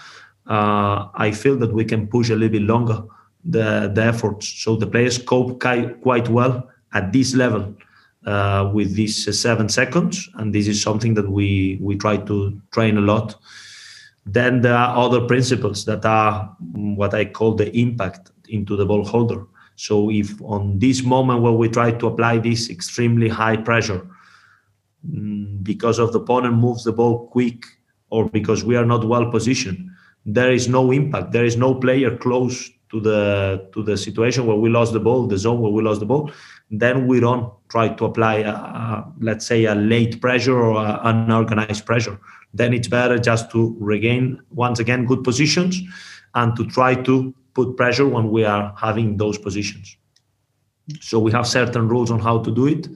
Uh, 0.47 1.07
I 1.15 1.31
feel 1.31 1.57
that 1.57 1.73
we 1.73 1.85
can 1.85 2.07
push 2.07 2.29
a 2.29 2.35
little 2.35 2.49
bit 2.59 2.63
longer 2.63 3.03
the 3.45 3.91
the 3.93 4.03
efforts, 4.03 4.47
so 4.47 4.75
the 4.75 4.87
players 4.87 5.17
cope 5.17 5.59
quite 6.01 6.27
well 6.29 6.69
at 6.93 7.13
this 7.13 7.33
level 7.35 7.73
uh, 8.25 8.71
with 8.73 8.95
these 8.95 9.39
seven 9.39 9.69
seconds, 9.69 10.29
and 10.35 10.53
this 10.53 10.67
is 10.67 10.81
something 10.81 11.13
that 11.13 11.29
we 11.29 11.77
we 11.81 11.95
try 11.95 12.17
to 12.17 12.59
train 12.71 12.97
a 12.97 13.01
lot. 13.01 13.35
Then 14.25 14.61
there 14.61 14.75
are 14.75 14.97
other 14.97 15.21
principles 15.21 15.85
that 15.85 16.05
are 16.05 16.55
what 16.73 17.13
I 17.13 17.25
call 17.25 17.53
the 17.53 17.75
impact 17.77 18.31
into 18.49 18.75
the 18.75 18.85
ball 18.85 19.05
holder. 19.05 19.45
So 19.75 20.09
if 20.09 20.41
on 20.41 20.79
this 20.79 21.03
moment 21.03 21.41
where 21.41 21.51
we 21.51 21.69
try 21.69 21.91
to 21.91 22.07
apply 22.07 22.39
this 22.39 22.69
extremely 22.69 23.29
high 23.29 23.57
pressure, 23.57 24.07
mm, 25.07 25.63
because 25.63 25.99
of 25.99 26.11
the 26.13 26.19
opponent 26.19 26.55
moves 26.55 26.83
the 26.83 26.93
ball 26.93 27.27
quick 27.27 27.65
or 28.09 28.29
because 28.29 28.63
we 28.63 28.75
are 28.75 28.85
not 28.85 29.03
well 29.03 29.29
positioned, 29.29 29.89
there 30.25 30.51
is 30.51 30.67
no 30.67 30.91
impact. 30.91 31.31
There 31.31 31.45
is 31.45 31.57
no 31.57 31.75
player 31.75 32.17
close 32.17 32.71
to 32.91 32.99
the 32.99 33.69
to 33.73 33.83
the 33.83 33.97
situation 33.97 34.47
where 34.47 34.57
we 34.57 34.69
lost 34.69 34.93
the 34.93 34.99
ball, 34.99 35.27
the 35.27 35.37
zone 35.37 35.61
where 35.61 35.71
we 35.71 35.83
lost 35.83 35.99
the 35.99 36.05
ball 36.05 36.31
then 36.79 37.07
we 37.07 37.19
don't 37.19 37.51
try 37.69 37.89
to 37.89 38.05
apply, 38.05 38.35
a, 38.35 38.51
a, 38.51 39.13
let's 39.19 39.45
say, 39.45 39.65
a 39.65 39.75
late 39.75 40.21
pressure 40.21 40.57
or 40.57 40.83
a, 40.83 40.99
unorganized 41.03 41.85
pressure. 41.85 42.19
Then 42.53 42.73
it's 42.73 42.87
better 42.87 43.17
just 43.17 43.51
to 43.51 43.75
regain, 43.79 44.39
once 44.51 44.79
again, 44.79 45.05
good 45.05 45.23
positions 45.23 45.81
and 46.35 46.55
to 46.55 46.65
try 46.65 46.95
to 46.95 47.33
put 47.53 47.77
pressure 47.77 48.07
when 48.07 48.31
we 48.31 48.45
are 48.45 48.73
having 48.77 49.17
those 49.17 49.37
positions. 49.37 49.97
So 51.01 51.19
we 51.19 51.31
have 51.31 51.47
certain 51.47 51.87
rules 51.87 52.11
on 52.11 52.19
how 52.19 52.39
to 52.39 52.51
do 52.53 52.67
it. 52.67 52.87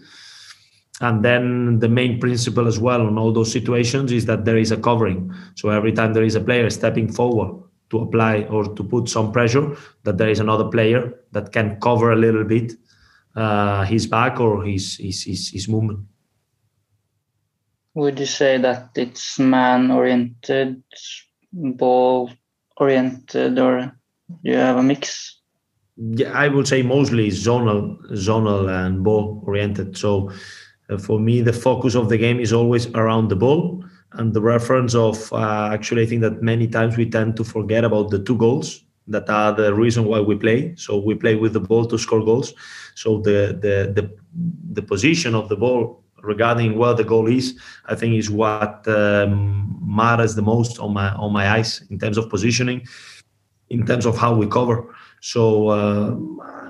And 1.01 1.23
then 1.23 1.79
the 1.79 1.89
main 1.89 2.19
principle 2.19 2.67
as 2.67 2.77
well 2.77 3.01
on 3.01 3.17
all 3.17 3.31
those 3.31 3.51
situations 3.51 4.11
is 4.11 4.25
that 4.25 4.45
there 4.45 4.57
is 4.57 4.71
a 4.71 4.77
covering. 4.77 5.33
So 5.55 5.69
every 5.69 5.93
time 5.93 6.13
there 6.13 6.23
is 6.23 6.35
a 6.35 6.41
player 6.41 6.69
stepping 6.69 7.11
forward 7.11 7.63
to 7.89 7.99
apply 7.99 8.43
or 8.43 8.75
to 8.75 8.83
put 8.83 9.09
some 9.09 9.31
pressure, 9.31 9.75
that 10.03 10.17
there 10.17 10.29
is 10.29 10.39
another 10.39 10.65
player 10.65 11.13
that 11.31 11.51
can 11.53 11.79
cover 11.79 12.11
a 12.11 12.17
little 12.17 12.43
bit 12.43 12.73
uh, 13.39 13.85
his 13.85 14.07
back 14.07 14.39
or 14.39 14.63
his, 14.63 14.97
his, 14.97 15.23
his, 15.23 15.49
his 15.49 15.67
movement. 15.67 15.99
Would 17.95 18.19
you 18.19 18.25
say 18.25 18.57
that 18.57 18.89
it's 18.95 19.39
man 19.39 19.91
oriented, 19.91 20.83
ball 21.53 22.31
oriented, 22.77 23.57
or 23.57 23.91
do 24.43 24.51
you 24.51 24.57
have 24.57 24.77
a 24.77 24.83
mix? 24.83 25.39
yeah, 25.99 26.31
I 26.31 26.47
would 26.47 26.67
say 26.67 26.81
mostly 26.81 27.29
zonal, 27.29 27.99
zonal 28.11 28.69
and 28.69 29.03
ball 29.03 29.43
oriented. 29.45 29.97
So 29.97 30.31
uh, 30.89 30.97
for 30.97 31.19
me, 31.19 31.41
the 31.41 31.53
focus 31.53 31.95
of 31.95 32.09
the 32.09 32.17
game 32.17 32.39
is 32.39 32.53
always 32.53 32.87
around 32.87 33.27
the 33.27 33.35
ball 33.35 33.83
and 34.13 34.33
the 34.33 34.41
reference 34.41 34.95
of 34.95 35.31
uh, 35.33 35.69
actually, 35.73 36.03
I 36.03 36.05
think 36.05 36.21
that 36.21 36.41
many 36.41 36.67
times 36.67 36.95
we 36.95 37.09
tend 37.09 37.35
to 37.37 37.43
forget 37.43 37.83
about 37.83 38.11
the 38.11 38.19
two 38.19 38.37
goals 38.37 38.83
that 39.09 39.29
are 39.29 39.53
the 39.53 39.73
reason 39.73 40.05
why 40.05 40.19
we 40.19 40.35
play. 40.35 40.73
So 40.75 40.97
we 40.97 41.15
play 41.15 41.35
with 41.35 41.53
the 41.53 41.59
ball 41.59 41.85
to 41.87 41.97
score 41.97 42.23
goals. 42.23 42.53
So 42.95 43.19
the 43.19 43.57
the 43.59 43.91
the, 43.93 44.09
the 44.73 44.81
position 44.81 45.35
of 45.35 45.49
the 45.49 45.57
ball 45.57 46.03
regarding 46.21 46.77
where 46.77 46.93
the 46.93 47.03
goal 47.03 47.27
is, 47.27 47.59
I 47.85 47.95
think 47.95 48.15
is 48.15 48.29
what 48.29 48.87
um, 48.87 49.79
matters 49.81 50.35
the 50.35 50.41
most 50.41 50.79
on 50.79 50.93
my 50.93 51.11
on 51.13 51.33
my 51.33 51.49
eyes 51.49 51.83
in 51.89 51.99
terms 51.99 52.17
of 52.17 52.29
positioning, 52.29 52.87
in 53.69 53.85
terms 53.85 54.05
of 54.05 54.17
how 54.17 54.35
we 54.35 54.47
cover. 54.47 54.93
So 55.21 55.67
uh, 55.67 56.15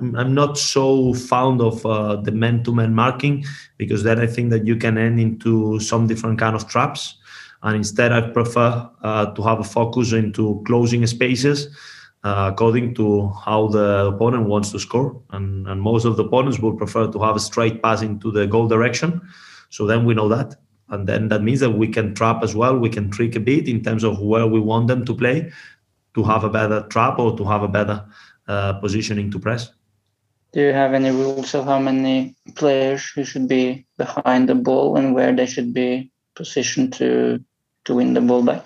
I'm, 0.01 0.33
not 0.33 0.57
so 0.57 1.13
fond 1.13 1.61
of 1.61 1.85
uh, 1.85 2.15
the 2.15 2.31
man-to-man 2.31 2.95
marking 2.95 3.45
because 3.77 4.01
then 4.01 4.19
I 4.19 4.25
think 4.25 4.49
that 4.49 4.65
you 4.65 4.75
can 4.75 4.97
end 4.97 5.19
into 5.19 5.79
some 5.79 6.07
different 6.07 6.39
kind 6.39 6.55
of 6.55 6.67
traps. 6.67 7.15
And 7.61 7.75
instead, 7.75 8.11
I 8.11 8.21
prefer 8.21 8.89
uh, 9.03 9.27
to 9.33 9.41
have 9.43 9.59
a 9.59 9.63
focus 9.63 10.13
into 10.13 10.63
closing 10.65 11.05
spaces 11.05 11.69
uh, 12.23 12.49
according 12.51 12.93
to 12.95 13.29
how 13.45 13.67
the 13.67 14.07
opponent 14.07 14.47
wants 14.47 14.71
to 14.71 14.79
score. 14.79 15.21
And, 15.31 15.67
and 15.67 15.81
most 15.81 16.05
of 16.05 16.17
the 16.17 16.23
opponents 16.23 16.59
will 16.59 16.75
prefer 16.75 17.11
to 17.11 17.19
have 17.19 17.35
a 17.35 17.39
straight 17.39 17.81
pass 17.81 18.01
into 18.01 18.31
the 18.31 18.47
goal 18.47 18.67
direction. 18.67 19.21
So 19.69 19.85
then 19.85 20.05
we 20.05 20.13
know 20.13 20.27
that. 20.29 20.55
And 20.89 21.07
then 21.07 21.29
that 21.29 21.43
means 21.43 21.59
that 21.59 21.71
we 21.71 21.87
can 21.87 22.15
trap 22.15 22.43
as 22.43 22.55
well. 22.55 22.77
We 22.77 22.89
can 22.89 23.11
trick 23.11 23.35
a 23.35 23.39
bit 23.39 23.67
in 23.67 23.83
terms 23.83 24.03
of 24.03 24.19
where 24.19 24.47
we 24.47 24.59
want 24.59 24.87
them 24.87 25.05
to 25.05 25.13
play 25.13 25.51
to 26.15 26.23
have 26.23 26.43
a 26.43 26.49
better 26.49 26.81
trap 26.89 27.19
or 27.19 27.37
to 27.37 27.43
have 27.45 27.63
a 27.63 27.67
better 27.67 28.03
uh, 28.47 28.73
positioning 28.73 29.31
to 29.31 29.39
press. 29.39 29.71
Do 30.51 30.61
you 30.61 30.73
have 30.73 30.95
any 30.95 31.11
rules 31.11 31.53
of 31.53 31.65
how 31.65 31.79
many 31.79 32.35
players 32.55 33.07
who 33.11 33.23
should 33.23 33.47
be 33.47 33.85
behind 33.97 34.49
the 34.49 34.55
ball 34.55 34.97
and 34.97 35.13
where 35.13 35.35
they 35.35 35.45
should 35.45 35.73
be 35.73 36.11
positioned 36.35 36.93
to 36.93 37.39
to 37.85 37.95
win 37.95 38.15
the 38.15 38.21
ball 38.21 38.41
back? 38.41 38.65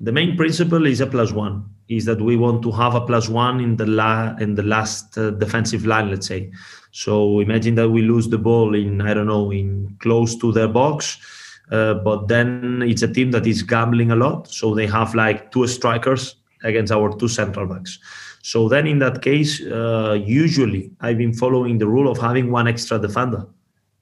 The 0.00 0.10
main 0.10 0.36
principle 0.36 0.86
is 0.86 1.00
a 1.00 1.06
plus 1.06 1.30
one. 1.30 1.69
Is 1.90 2.04
that 2.04 2.20
we 2.20 2.36
want 2.36 2.62
to 2.62 2.70
have 2.70 2.94
a 2.94 3.00
plus 3.00 3.28
one 3.28 3.58
in 3.60 3.76
the 3.76 3.86
la- 3.86 4.36
in 4.38 4.54
the 4.54 4.62
last 4.62 5.18
uh, 5.18 5.30
defensive 5.30 5.84
line, 5.84 6.08
let's 6.08 6.28
say. 6.28 6.52
So 6.92 7.40
imagine 7.40 7.74
that 7.74 7.90
we 7.90 8.02
lose 8.02 8.28
the 8.28 8.38
ball 8.38 8.74
in 8.74 9.00
I 9.00 9.12
don't 9.12 9.26
know 9.26 9.50
in 9.50 9.96
close 9.98 10.36
to 10.36 10.52
their 10.52 10.68
box, 10.68 11.18
uh, 11.72 11.94
but 11.94 12.28
then 12.28 12.82
it's 12.86 13.02
a 13.02 13.08
team 13.08 13.32
that 13.32 13.46
is 13.46 13.64
gambling 13.64 14.12
a 14.12 14.16
lot, 14.16 14.48
so 14.48 14.74
they 14.74 14.86
have 14.86 15.14
like 15.16 15.50
two 15.50 15.66
strikers 15.66 16.36
against 16.62 16.92
our 16.92 17.16
two 17.16 17.28
central 17.28 17.66
backs. 17.66 17.98
So 18.42 18.68
then 18.68 18.86
in 18.86 18.98
that 19.00 19.22
case, 19.22 19.60
uh, 19.66 20.18
usually 20.24 20.92
I've 21.00 21.18
been 21.18 21.34
following 21.34 21.78
the 21.78 21.86
rule 21.86 22.10
of 22.10 22.18
having 22.18 22.50
one 22.50 22.68
extra 22.68 22.98
defender. 22.98 23.46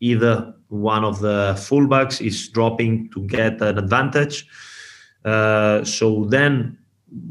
Either 0.01 0.55
one 0.69 1.05
of 1.05 1.21
the 1.21 1.55
fullbacks 1.57 2.25
is 2.25 2.49
dropping 2.49 3.11
to 3.11 3.23
get 3.27 3.61
an 3.61 3.79
advantage. 3.79 4.47
Uh, 5.25 5.83
so 5.85 6.25
then 6.27 6.78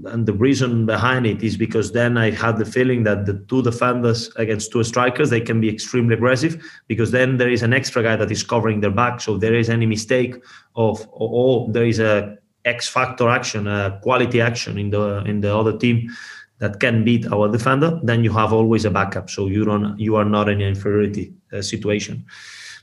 and 0.05 0.25
the 0.25 0.33
reason 0.33 0.85
behind 0.85 1.25
it 1.25 1.43
is 1.43 1.55
because 1.55 1.91
then 1.91 2.17
I 2.17 2.31
had 2.31 2.57
the 2.57 2.65
feeling 2.65 3.03
that 3.03 3.25
the 3.25 3.35
two 3.47 3.61
defenders 3.61 4.31
against 4.35 4.71
two 4.71 4.83
strikers 4.83 5.29
they 5.29 5.41
can 5.41 5.61
be 5.61 5.69
extremely 5.69 6.15
aggressive 6.15 6.63
because 6.87 7.11
then 7.11 7.37
there 7.37 7.49
is 7.49 7.61
an 7.61 7.73
extra 7.73 8.01
guy 8.01 8.15
that 8.15 8.31
is 8.31 8.41
covering 8.43 8.81
their 8.81 8.91
back. 8.91 9.21
So 9.21 9.37
there 9.37 9.53
is 9.53 9.69
any 9.69 9.85
mistake 9.85 10.35
of 10.75 11.07
or, 11.11 11.71
there 11.71 11.85
is 11.85 11.99
a 11.99 12.37
X 12.65 12.89
factor 12.89 13.29
action, 13.29 13.67
a 13.67 13.99
quality 14.01 14.41
action 14.41 14.77
in 14.77 14.89
the 14.89 15.23
in 15.25 15.41
the 15.41 15.55
other 15.55 15.77
team 15.77 16.09
that 16.59 16.79
can 16.79 17.03
beat 17.03 17.31
our 17.31 17.47
defender, 17.47 17.99
then 18.03 18.23
you 18.23 18.31
have 18.33 18.51
always 18.51 18.83
a 18.83 18.89
backup. 18.89 19.29
So 19.29 19.47
you 19.47 19.63
don't 19.63 19.97
you 19.99 20.15
are 20.15 20.25
not 20.25 20.49
in 20.49 20.61
an 20.61 20.67
inferiority 20.67 21.33
uh, 21.53 21.61
situation. 21.61 22.25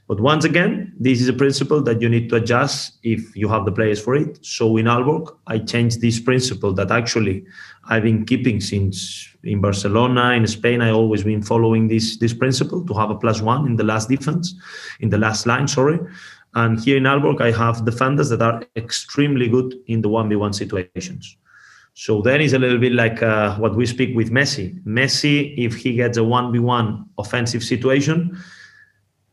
But 0.07 0.21
once 0.21 0.45
again, 0.45 0.93
this 1.01 1.23
is 1.23 1.29
a 1.29 1.33
principle 1.33 1.83
that 1.83 2.03
you 2.03 2.11
need 2.11 2.29
to 2.29 2.37
adjust 2.37 2.99
if 3.03 3.35
you 3.35 3.49
have 3.49 3.65
the 3.65 3.73
players 3.73 4.01
for 4.01 4.15
it. 4.15 4.39
So 4.45 4.77
in 4.77 4.85
Aalborg, 4.85 5.35
I 5.47 5.59
changed 5.59 6.03
this 6.03 6.21
principle 6.21 6.75
that 6.75 6.91
actually 6.91 7.47
I've 7.89 8.03
been 8.03 8.27
keeping 8.27 8.61
since 8.61 9.27
in 9.45 9.63
Barcelona, 9.63 10.33
in 10.33 10.47
Spain. 10.47 10.83
I 10.83 10.91
always 10.91 11.25
been 11.25 11.43
following 11.43 11.89
this 11.89 12.19
this 12.19 12.35
principle 12.35 12.85
to 12.87 12.95
have 12.95 13.11
a 13.11 13.15
plus 13.15 13.41
one 13.41 13.67
in 13.67 13.77
the 13.77 13.85
last 13.85 14.11
defense, 14.11 14.55
in 15.01 15.09
the 15.09 15.19
last 15.19 15.47
line. 15.47 15.69
Sorry. 15.69 15.99
And 16.55 16.79
here 16.79 16.99
in 16.99 17.05
Aalborg, 17.05 17.41
I 17.41 17.51
have 17.51 17.85
defenders 17.85 18.29
that 18.29 18.43
are 18.43 18.63
extremely 18.77 19.49
good 19.49 19.75
in 19.87 20.03
the 20.03 20.11
one 20.11 20.29
v 20.29 20.37
one 20.37 20.53
situations. 20.53 21.37
So 21.95 22.21
then 22.21 22.41
it's 22.41 22.53
a 22.53 22.59
little 22.59 22.79
bit 22.79 22.93
like 22.93 23.23
uh, 23.23 23.57
what 23.57 23.75
we 23.75 23.87
speak 23.87 24.15
with 24.15 24.31
Messi. 24.31 24.83
Messi, 24.85 25.55
if 25.57 25.77
he 25.77 25.95
gets 25.95 26.19
a 26.19 26.25
one 26.25 26.53
v 26.53 26.59
one 26.59 27.07
offensive 27.17 27.65
situation 27.65 28.37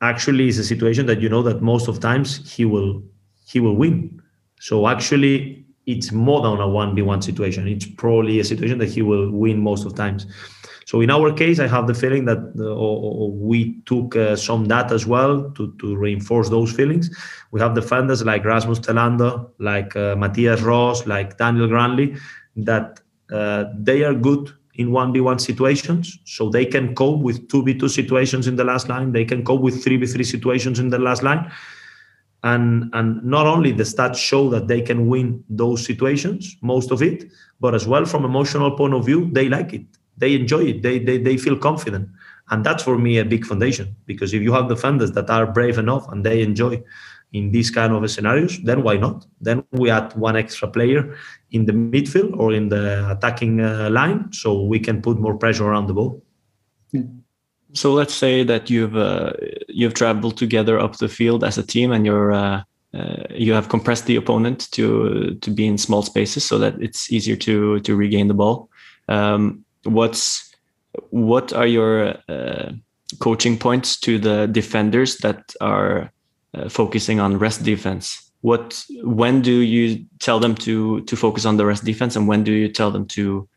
actually 0.01 0.47
is 0.47 0.57
a 0.57 0.63
situation 0.63 1.05
that 1.05 1.21
you 1.21 1.29
know 1.29 1.43
that 1.43 1.61
most 1.61 1.87
of 1.87 1.99
times 1.99 2.49
he 2.51 2.65
will 2.65 3.03
he 3.45 3.59
will 3.59 3.75
win. 3.75 4.21
So 4.59 4.87
actually 4.87 5.65
it's 5.85 6.11
more 6.11 6.41
than 6.41 6.53
a 6.53 6.67
1v1 6.67 7.23
situation. 7.23 7.67
It's 7.67 7.85
probably 7.85 8.39
a 8.39 8.43
situation 8.43 8.77
that 8.79 8.89
he 8.89 9.01
will 9.01 9.31
win 9.31 9.59
most 9.59 9.85
of 9.85 9.95
times. 9.95 10.25
So 10.85 11.01
in 11.01 11.09
our 11.09 11.31
case, 11.31 11.59
I 11.59 11.67
have 11.67 11.87
the 11.87 11.93
feeling 11.93 12.25
that 12.25 12.39
uh, 12.59 13.27
we 13.27 13.81
took 13.85 14.15
uh, 14.15 14.35
some 14.35 14.67
data 14.67 14.93
as 14.93 15.05
well 15.05 15.49
to, 15.51 15.73
to 15.79 15.95
reinforce 15.95 16.49
those 16.49 16.71
feelings. 16.71 17.09
We 17.51 17.59
have 17.61 17.75
defenders 17.75 18.23
like 18.23 18.43
Rasmus 18.43 18.79
Thelander, 18.79 19.45
like 19.59 19.95
uh, 19.95 20.15
Mathias 20.15 20.61
Ross, 20.61 21.07
like 21.07 21.37
Daniel 21.37 21.67
Granli, 21.67 22.19
that 22.57 22.99
uh, 23.31 23.65
they 23.77 24.03
are 24.03 24.13
good 24.13 24.51
in 24.75 24.89
1v1 24.89 25.39
situations. 25.41 26.19
So 26.25 26.49
they 26.49 26.65
can 26.65 26.95
cope 26.95 27.21
with 27.21 27.47
2v2 27.47 27.89
situations 27.89 28.47
in 28.47 28.55
the 28.55 28.63
last 28.63 28.89
line. 28.89 29.11
They 29.11 29.25
can 29.25 29.43
cope 29.43 29.61
with 29.61 29.83
3v3 29.83 30.25
situations 30.25 30.79
in 30.79 30.89
the 30.89 30.99
last 30.99 31.23
line. 31.23 31.51
And, 32.43 32.89
and 32.93 33.23
not 33.23 33.45
only 33.45 33.71
the 33.71 33.83
stats 33.83 34.15
show 34.15 34.49
that 34.49 34.67
they 34.67 34.81
can 34.81 35.07
win 35.07 35.43
those 35.49 35.85
situations, 35.85 36.57
most 36.61 36.91
of 36.91 37.03
it, 37.03 37.25
but 37.59 37.75
as 37.75 37.87
well 37.87 38.05
from 38.05 38.25
emotional 38.25 38.71
point 38.71 38.93
of 38.93 39.05
view, 39.05 39.29
they 39.31 39.47
like 39.47 39.73
it. 39.73 39.85
They 40.17 40.35
enjoy 40.35 40.65
it. 40.65 40.81
They, 40.81 40.99
they, 40.99 41.17
they 41.17 41.37
feel 41.37 41.55
confident. 41.55 42.09
And 42.49 42.65
that's 42.65 42.83
for 42.83 42.97
me 42.97 43.19
a 43.19 43.25
big 43.25 43.45
foundation 43.45 43.95
because 44.05 44.33
if 44.33 44.41
you 44.41 44.51
have 44.53 44.67
defenders 44.67 45.11
that 45.13 45.29
are 45.29 45.45
brave 45.45 45.77
enough 45.77 46.11
and 46.11 46.25
they 46.25 46.41
enjoy 46.41 46.83
in 47.33 47.51
these 47.51 47.71
kind 47.71 47.93
of 47.93 48.09
scenarios, 48.11 48.59
then 48.63 48.83
why 48.83 48.97
not? 48.97 49.25
Then 49.39 49.63
we 49.71 49.89
add 49.89 50.13
one 50.15 50.35
extra 50.35 50.67
player 50.67 51.15
in 51.51 51.65
the 51.65 51.73
midfield 51.73 52.37
or 52.37 52.53
in 52.53 52.69
the 52.69 53.09
attacking 53.11 53.61
uh, 53.61 53.89
line, 53.89 54.31
so 54.31 54.63
we 54.63 54.79
can 54.79 55.01
put 55.01 55.19
more 55.19 55.35
pressure 55.35 55.65
around 55.65 55.87
the 55.87 55.93
ball. 55.93 56.23
So 57.73 57.93
let's 57.93 58.13
say 58.13 58.43
that 58.43 58.69
you've 58.69 58.97
uh, 58.97 59.33
you've 59.67 59.93
traveled 59.93 60.37
together 60.37 60.79
up 60.79 60.97
the 60.97 61.07
field 61.07 61.43
as 61.43 61.57
a 61.57 61.63
team, 61.63 61.91
and 61.91 62.05
you're 62.05 62.31
uh, 62.31 62.63
uh 62.93 63.23
you 63.29 63.53
have 63.53 63.69
compressed 63.69 64.05
the 64.05 64.17
opponent 64.17 64.69
to 64.71 65.35
to 65.41 65.51
be 65.51 65.65
in 65.65 65.77
small 65.77 66.01
spaces 66.01 66.43
so 66.43 66.57
that 66.59 66.75
it's 66.81 67.11
easier 67.11 67.35
to 67.37 67.79
to 67.81 67.95
regain 67.95 68.27
the 68.27 68.33
ball. 68.33 68.69
Um, 69.07 69.65
what's 69.83 70.53
what 71.09 71.53
are 71.53 71.67
your 71.67 72.15
uh, 72.27 72.71
coaching 73.19 73.57
points 73.57 73.99
to 73.99 74.19
the 74.19 74.47
defenders 74.47 75.17
that 75.17 75.53
are 75.61 76.11
uh, 76.53 76.69
focusing 76.69 77.19
on 77.19 77.39
rest 77.39 77.63
defense 77.63 78.30
what 78.41 78.83
when 79.03 79.41
do 79.41 79.53
you 79.53 80.05
tell 80.19 80.39
them 80.39 80.55
to 80.55 81.01
to 81.01 81.15
focus 81.15 81.45
on 81.45 81.57
the 81.57 81.65
rest 81.65 81.85
defense 81.85 82.15
and 82.15 82.27
when 82.27 82.43
do 82.43 82.51
you 82.51 82.67
tell 82.67 82.91
them 82.91 83.05
to 83.07 83.47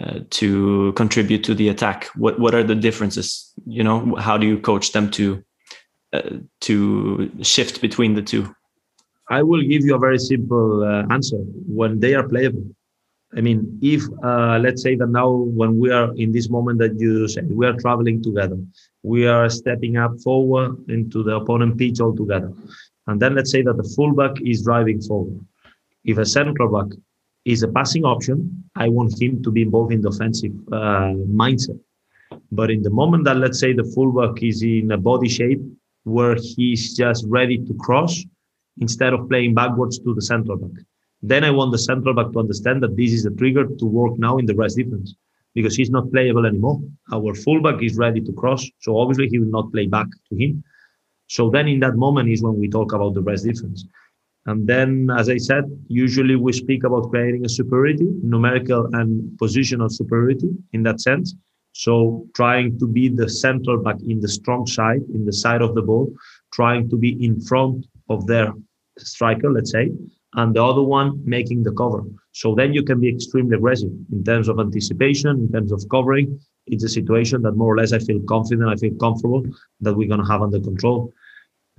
uh, 0.00 0.20
to 0.30 0.92
contribute 0.94 1.44
to 1.44 1.54
the 1.54 1.68
attack? 1.68 2.06
What 2.16 2.38
what 2.38 2.54
are 2.54 2.62
the 2.62 2.74
differences? 2.74 3.52
You 3.66 3.84
know 3.84 4.16
how 4.16 4.36
do 4.36 4.46
you 4.46 4.58
coach 4.58 4.92
them 4.92 5.10
to 5.12 5.44
uh, 6.12 6.38
to 6.62 7.30
shift 7.42 7.80
between 7.80 8.14
the 8.14 8.22
two? 8.22 8.54
I 9.30 9.42
will 9.42 9.62
give 9.62 9.84
you 9.84 9.94
a 9.94 9.98
very 9.98 10.18
simple 10.18 10.82
uh, 10.82 11.06
answer. 11.10 11.38
When 11.66 12.00
they 12.00 12.14
are 12.14 12.28
playable. 12.28 12.64
I 13.34 13.40
mean 13.40 13.78
if 13.80 14.02
uh, 14.22 14.58
let's 14.58 14.82
say 14.82 14.94
that 14.96 15.08
now 15.08 15.30
when 15.30 15.78
we 15.78 15.90
are 15.90 16.14
in 16.16 16.32
this 16.32 16.50
moment 16.50 16.78
that 16.80 16.98
you 16.98 17.28
say 17.28 17.42
we 17.42 17.66
are 17.66 17.72
traveling 17.74 18.22
together 18.22 18.58
we 19.02 19.26
are 19.26 19.48
stepping 19.48 19.96
up 19.96 20.20
forward 20.20 20.76
into 20.88 21.22
the 21.22 21.36
opponent 21.36 21.76
pitch 21.78 22.00
altogether. 22.00 22.52
And 23.06 23.20
then 23.20 23.34
let's 23.34 23.50
say 23.50 23.62
that 23.62 23.76
the 23.76 23.92
fullback 23.96 24.40
is 24.44 24.62
driving 24.62 25.00
forward. 25.00 25.44
If 26.04 26.18
a 26.18 26.26
central 26.26 26.68
back 26.68 26.96
is 27.44 27.62
a 27.62 27.68
passing 27.68 28.04
option, 28.04 28.64
I 28.76 28.88
want 28.88 29.20
him 29.20 29.42
to 29.42 29.50
be 29.50 29.62
involved 29.62 29.92
in 29.92 30.00
the 30.00 30.08
offensive 30.08 30.52
uh, 30.72 31.14
mindset. 31.42 31.78
But 32.50 32.70
in 32.70 32.82
the 32.82 32.90
moment 32.90 33.24
that 33.24 33.36
let's 33.36 33.58
say 33.58 33.72
the 33.72 33.84
fullback 33.94 34.42
is 34.42 34.62
in 34.62 34.90
a 34.92 34.98
body 34.98 35.28
shape 35.28 35.60
where 36.04 36.36
he's 36.36 36.96
just 36.96 37.24
ready 37.28 37.58
to 37.58 37.74
cross 37.74 38.22
instead 38.80 39.12
of 39.12 39.28
playing 39.28 39.54
backwards 39.54 39.98
to 39.98 40.14
the 40.14 40.22
central 40.22 40.56
back, 40.56 40.84
then 41.22 41.44
I 41.44 41.50
want 41.50 41.72
the 41.72 41.78
central 41.78 42.14
back 42.14 42.32
to 42.32 42.38
understand 42.40 42.82
that 42.82 42.96
this 42.96 43.12
is 43.12 43.26
a 43.26 43.30
trigger 43.30 43.66
to 43.66 43.84
work 43.84 44.18
now 44.18 44.38
in 44.38 44.46
the 44.46 44.54
rest 44.54 44.76
defense 44.76 45.14
because 45.54 45.76
he's 45.76 45.90
not 45.90 46.10
playable 46.10 46.46
anymore. 46.46 46.80
Our 47.12 47.34
fullback 47.34 47.82
is 47.82 47.96
ready 47.96 48.20
to 48.22 48.32
cross, 48.32 48.66
so 48.80 48.98
obviously 48.98 49.28
he 49.28 49.38
will 49.38 49.50
not 49.50 49.70
play 49.72 49.86
back 49.86 50.06
to 50.30 50.36
him. 50.36 50.64
So 51.36 51.48
then 51.48 51.66
in 51.66 51.80
that 51.80 51.96
moment 51.96 52.28
is 52.28 52.42
when 52.42 52.58
we 52.60 52.68
talk 52.68 52.92
about 52.92 53.14
the 53.14 53.22
rest 53.22 53.44
defense. 53.46 53.86
And 54.44 54.66
then, 54.66 55.08
as 55.16 55.30
I 55.30 55.38
said, 55.38 55.64
usually 55.88 56.36
we 56.36 56.52
speak 56.52 56.84
about 56.84 57.08
creating 57.10 57.46
a 57.46 57.48
superiority, 57.48 58.08
numerical 58.22 58.86
and 58.92 59.08
positional 59.40 59.90
superiority 59.90 60.50
in 60.74 60.82
that 60.82 61.00
sense. 61.00 61.34
So 61.72 62.26
trying 62.34 62.78
to 62.80 62.86
be 62.86 63.08
the 63.08 63.30
central 63.30 63.82
back 63.82 63.96
in 64.06 64.20
the 64.20 64.28
strong 64.28 64.66
side, 64.66 65.00
in 65.14 65.24
the 65.24 65.32
side 65.32 65.62
of 65.62 65.74
the 65.74 65.80
ball, 65.80 66.12
trying 66.52 66.90
to 66.90 66.96
be 66.96 67.12
in 67.24 67.40
front 67.40 67.86
of 68.10 68.26
their 68.26 68.52
striker, 68.98 69.50
let's 69.50 69.70
say, 69.70 69.90
and 70.34 70.54
the 70.54 70.62
other 70.62 70.82
one 70.82 71.18
making 71.24 71.62
the 71.62 71.72
cover. 71.72 72.02
So 72.32 72.54
then 72.54 72.74
you 72.74 72.82
can 72.82 73.00
be 73.00 73.08
extremely 73.08 73.56
aggressive 73.56 73.92
in 74.12 74.22
terms 74.22 74.48
of 74.48 74.60
anticipation, 74.60 75.30
in 75.30 75.50
terms 75.50 75.72
of 75.72 75.82
covering. 75.90 76.38
It's 76.66 76.84
a 76.84 76.90
situation 76.90 77.40
that 77.42 77.52
more 77.52 77.72
or 77.72 77.78
less 77.78 77.94
I 77.94 78.00
feel 78.00 78.20
confident, 78.28 78.68
I 78.68 78.76
feel 78.76 78.94
comfortable 78.96 79.42
that 79.80 79.94
we're 79.94 80.08
going 80.08 80.24
to 80.24 80.30
have 80.30 80.42
under 80.42 80.60
control. 80.60 81.14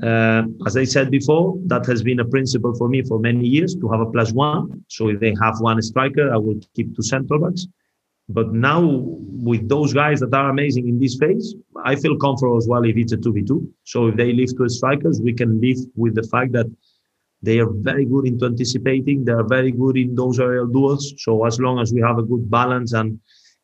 Uh, 0.01 0.43
as 0.65 0.75
I 0.75 0.85
said 0.85 1.11
before, 1.11 1.55
that 1.65 1.85
has 1.85 2.01
been 2.01 2.19
a 2.19 2.25
principle 2.25 2.73
for 2.75 2.89
me 2.89 3.03
for 3.03 3.19
many 3.19 3.47
years 3.47 3.75
to 3.75 3.89
have 3.89 4.01
a 4.01 4.07
plus 4.07 4.31
one. 4.31 4.83
So 4.87 5.09
if 5.09 5.19
they 5.19 5.35
have 5.41 5.59
one 5.59 5.81
striker, 5.81 6.33
I 6.33 6.37
will 6.37 6.59
keep 6.75 6.95
two 6.95 7.03
central 7.03 7.39
backs. 7.39 7.67
But 8.29 8.53
now 8.53 8.81
with 8.81 9.67
those 9.67 9.93
guys 9.93 10.21
that 10.21 10.33
are 10.33 10.49
amazing 10.49 10.87
in 10.87 10.99
this 10.99 11.17
phase, 11.17 11.55
I 11.83 11.95
feel 11.95 12.17
comfortable 12.17 12.57
as 12.57 12.67
well 12.67 12.85
if 12.85 12.95
it's 12.97 13.11
a 13.11 13.17
2v2. 13.17 13.67
So 13.83 14.07
if 14.07 14.15
they 14.15 14.31
leave 14.31 14.57
two 14.57 14.69
strikers, 14.69 15.21
we 15.21 15.33
can 15.33 15.59
live 15.59 15.77
with 15.95 16.15
the 16.15 16.23
fact 16.23 16.53
that 16.53 16.67
they 17.41 17.59
are 17.59 17.69
very 17.69 18.05
good 18.05 18.25
into 18.25 18.45
anticipating. 18.45 19.25
They 19.25 19.33
are 19.33 19.43
very 19.43 19.71
good 19.71 19.97
in 19.97 20.15
those 20.15 20.39
aerial 20.39 20.67
duels. 20.67 21.13
So 21.17 21.45
as 21.45 21.59
long 21.59 21.79
as 21.79 21.93
we 21.93 22.01
have 22.01 22.17
a 22.17 22.23
good 22.23 22.49
balance 22.49 22.93
and 22.93 23.19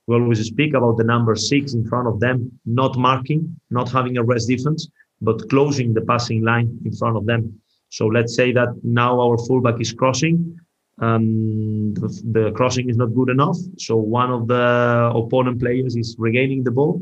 we 0.05 0.15
always 0.15 0.45
speak 0.45 0.73
about 0.73 0.97
the 0.97 1.05
number 1.05 1.35
six 1.35 1.73
in 1.73 1.87
front 1.87 2.07
of 2.07 2.19
them, 2.19 2.51
not 2.65 2.97
marking, 2.97 3.55
not 3.69 3.89
having 3.89 4.17
a 4.17 4.23
rest 4.23 4.49
defense, 4.49 4.89
but 5.21 5.49
closing 5.49 5.93
the 5.93 6.01
passing 6.01 6.43
line 6.43 6.79
in 6.85 6.93
front 6.93 7.17
of 7.17 7.25
them. 7.25 7.59
So 7.89 8.07
let's 8.07 8.35
say 8.35 8.51
that 8.53 8.69
now 8.83 9.19
our 9.19 9.37
fullback 9.37 9.81
is 9.81 9.91
crossing 9.93 10.59
um, 11.01 11.93
the, 11.93 12.07
the, 12.31 12.51
crossing 12.51 12.89
is 12.89 12.97
not 12.97 13.13
good 13.15 13.29
enough. 13.29 13.57
So 13.77 13.95
one 13.95 14.31
of 14.31 14.47
the 14.47 15.11
opponent 15.15 15.59
players 15.61 15.95
is 15.95 16.15
regaining 16.17 16.63
the 16.63 16.71
ball. 16.71 17.01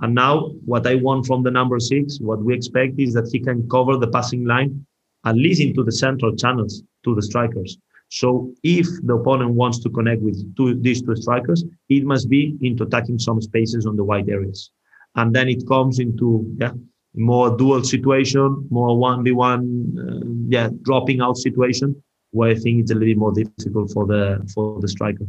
And 0.00 0.14
now 0.14 0.52
what 0.64 0.86
I 0.86 0.94
want 0.96 1.26
from 1.26 1.42
the 1.42 1.50
number 1.50 1.78
six, 1.78 2.18
what 2.20 2.42
we 2.42 2.54
expect 2.54 2.98
is 2.98 3.14
that 3.14 3.28
he 3.32 3.40
can 3.40 3.68
cover 3.68 3.96
the 3.96 4.08
passing 4.08 4.44
line 4.44 4.86
at 5.24 5.36
least 5.36 5.60
into 5.60 5.82
the 5.82 5.92
central 5.92 6.34
channels 6.36 6.82
to 7.04 7.14
the 7.14 7.22
strikers. 7.22 7.78
So 8.08 8.54
if 8.62 8.86
the 9.02 9.14
opponent 9.14 9.50
wants 9.50 9.80
to 9.80 9.90
connect 9.90 10.22
with 10.22 10.54
two, 10.56 10.80
these 10.80 11.02
two 11.02 11.16
strikers, 11.16 11.64
it 11.88 12.04
must 12.04 12.28
be 12.28 12.56
into 12.60 12.84
attacking 12.84 13.18
some 13.18 13.40
spaces 13.42 13.86
on 13.86 13.96
the 13.96 14.04
wide 14.04 14.28
areas. 14.28 14.70
And 15.16 15.34
then 15.34 15.48
it 15.48 15.66
comes 15.66 15.98
into 15.98 16.54
yeah, 16.60 16.72
more 17.16 17.56
dual 17.56 17.82
situation, 17.82 18.66
more 18.70 18.96
1v1, 18.96 19.58
uh, 19.98 20.26
yeah, 20.48 20.68
dropping 20.82 21.20
out 21.20 21.36
situation 21.36 22.02
where 22.32 22.50
I 22.50 22.54
think 22.54 22.80
it's 22.82 22.90
a 22.90 22.94
little 22.94 23.08
bit 23.08 23.18
more 23.18 23.32
difficult 23.32 23.90
for 23.92 24.06
the 24.06 24.48
for 24.54 24.80
the 24.80 24.88
striker. 24.88 25.26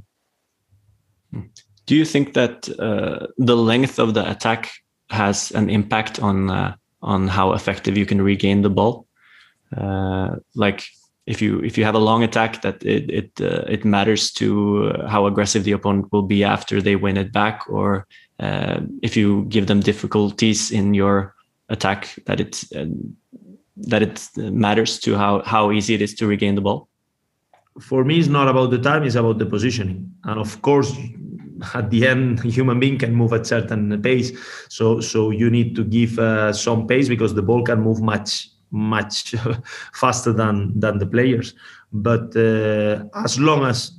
Do 1.85 1.95
you 1.95 2.05
think 2.05 2.33
that 2.33 2.69
uh, 2.79 3.27
the 3.37 3.55
length 3.55 3.99
of 3.99 4.13
the 4.13 4.29
attack 4.29 4.71
has 5.09 5.51
an 5.51 5.69
impact 5.69 6.19
on 6.19 6.49
uh, 6.49 6.75
on 7.01 7.27
how 7.27 7.53
effective 7.53 7.97
you 7.97 8.05
can 8.05 8.21
regain 8.21 8.61
the 8.61 8.69
ball? 8.69 9.07
Uh, 9.75 10.35
like 10.55 10.83
if 11.25 11.41
you 11.41 11.59
if 11.59 11.77
you 11.77 11.85
have 11.85 11.95
a 11.95 11.99
long 11.99 12.23
attack, 12.23 12.61
that 12.61 12.83
it 12.83 13.09
it 13.09 13.31
uh, 13.41 13.63
it 13.67 13.85
matters 13.85 14.31
to 14.31 14.91
how 15.07 15.27
aggressive 15.27 15.63
the 15.63 15.71
opponent 15.71 16.11
will 16.11 16.23
be 16.23 16.43
after 16.43 16.81
they 16.81 16.95
win 16.95 17.17
it 17.17 17.31
back, 17.31 17.69
or 17.69 18.05
uh, 18.39 18.81
if 19.01 19.15
you 19.15 19.45
give 19.45 19.67
them 19.67 19.79
difficulties 19.79 20.71
in 20.71 20.93
your 20.93 21.36
attack, 21.69 22.15
that 22.25 22.39
it 22.39 22.63
uh, 22.75 22.85
that 23.77 24.01
it 24.01 24.27
matters 24.37 24.99
to 24.99 25.15
how 25.15 25.41
how 25.43 25.71
easy 25.71 25.93
it 25.93 26.01
is 26.01 26.13
to 26.15 26.27
regain 26.27 26.55
the 26.55 26.61
ball? 26.61 26.89
For 27.79 28.03
me 28.03 28.17
it's 28.19 28.27
not 28.27 28.47
about 28.47 28.71
the 28.71 28.79
time 28.79 29.03
it's 29.03 29.15
about 29.15 29.37
the 29.37 29.45
positioning. 29.45 30.11
And 30.23 30.39
of 30.39 30.61
course 30.61 30.95
at 31.73 31.89
the 31.89 32.07
end 32.07 32.43
human 32.43 32.79
being 32.79 32.97
can 32.97 33.13
move 33.13 33.33
at 33.33 33.45
certain 33.45 34.01
pace. 34.01 34.31
So 34.69 34.99
so 34.99 35.29
you 35.29 35.49
need 35.49 35.75
to 35.75 35.83
give 35.83 36.17
uh, 36.17 36.53
some 36.53 36.87
pace 36.87 37.07
because 37.07 37.35
the 37.35 37.43
ball 37.43 37.63
can 37.63 37.81
move 37.81 38.01
much 38.01 38.49
much 38.71 39.35
faster 39.93 40.33
than 40.33 40.77
than 40.79 40.97
the 40.97 41.07
players. 41.07 41.53
But 41.93 42.35
uh, 42.35 43.05
as 43.23 43.39
long 43.39 43.63
as 43.65 43.91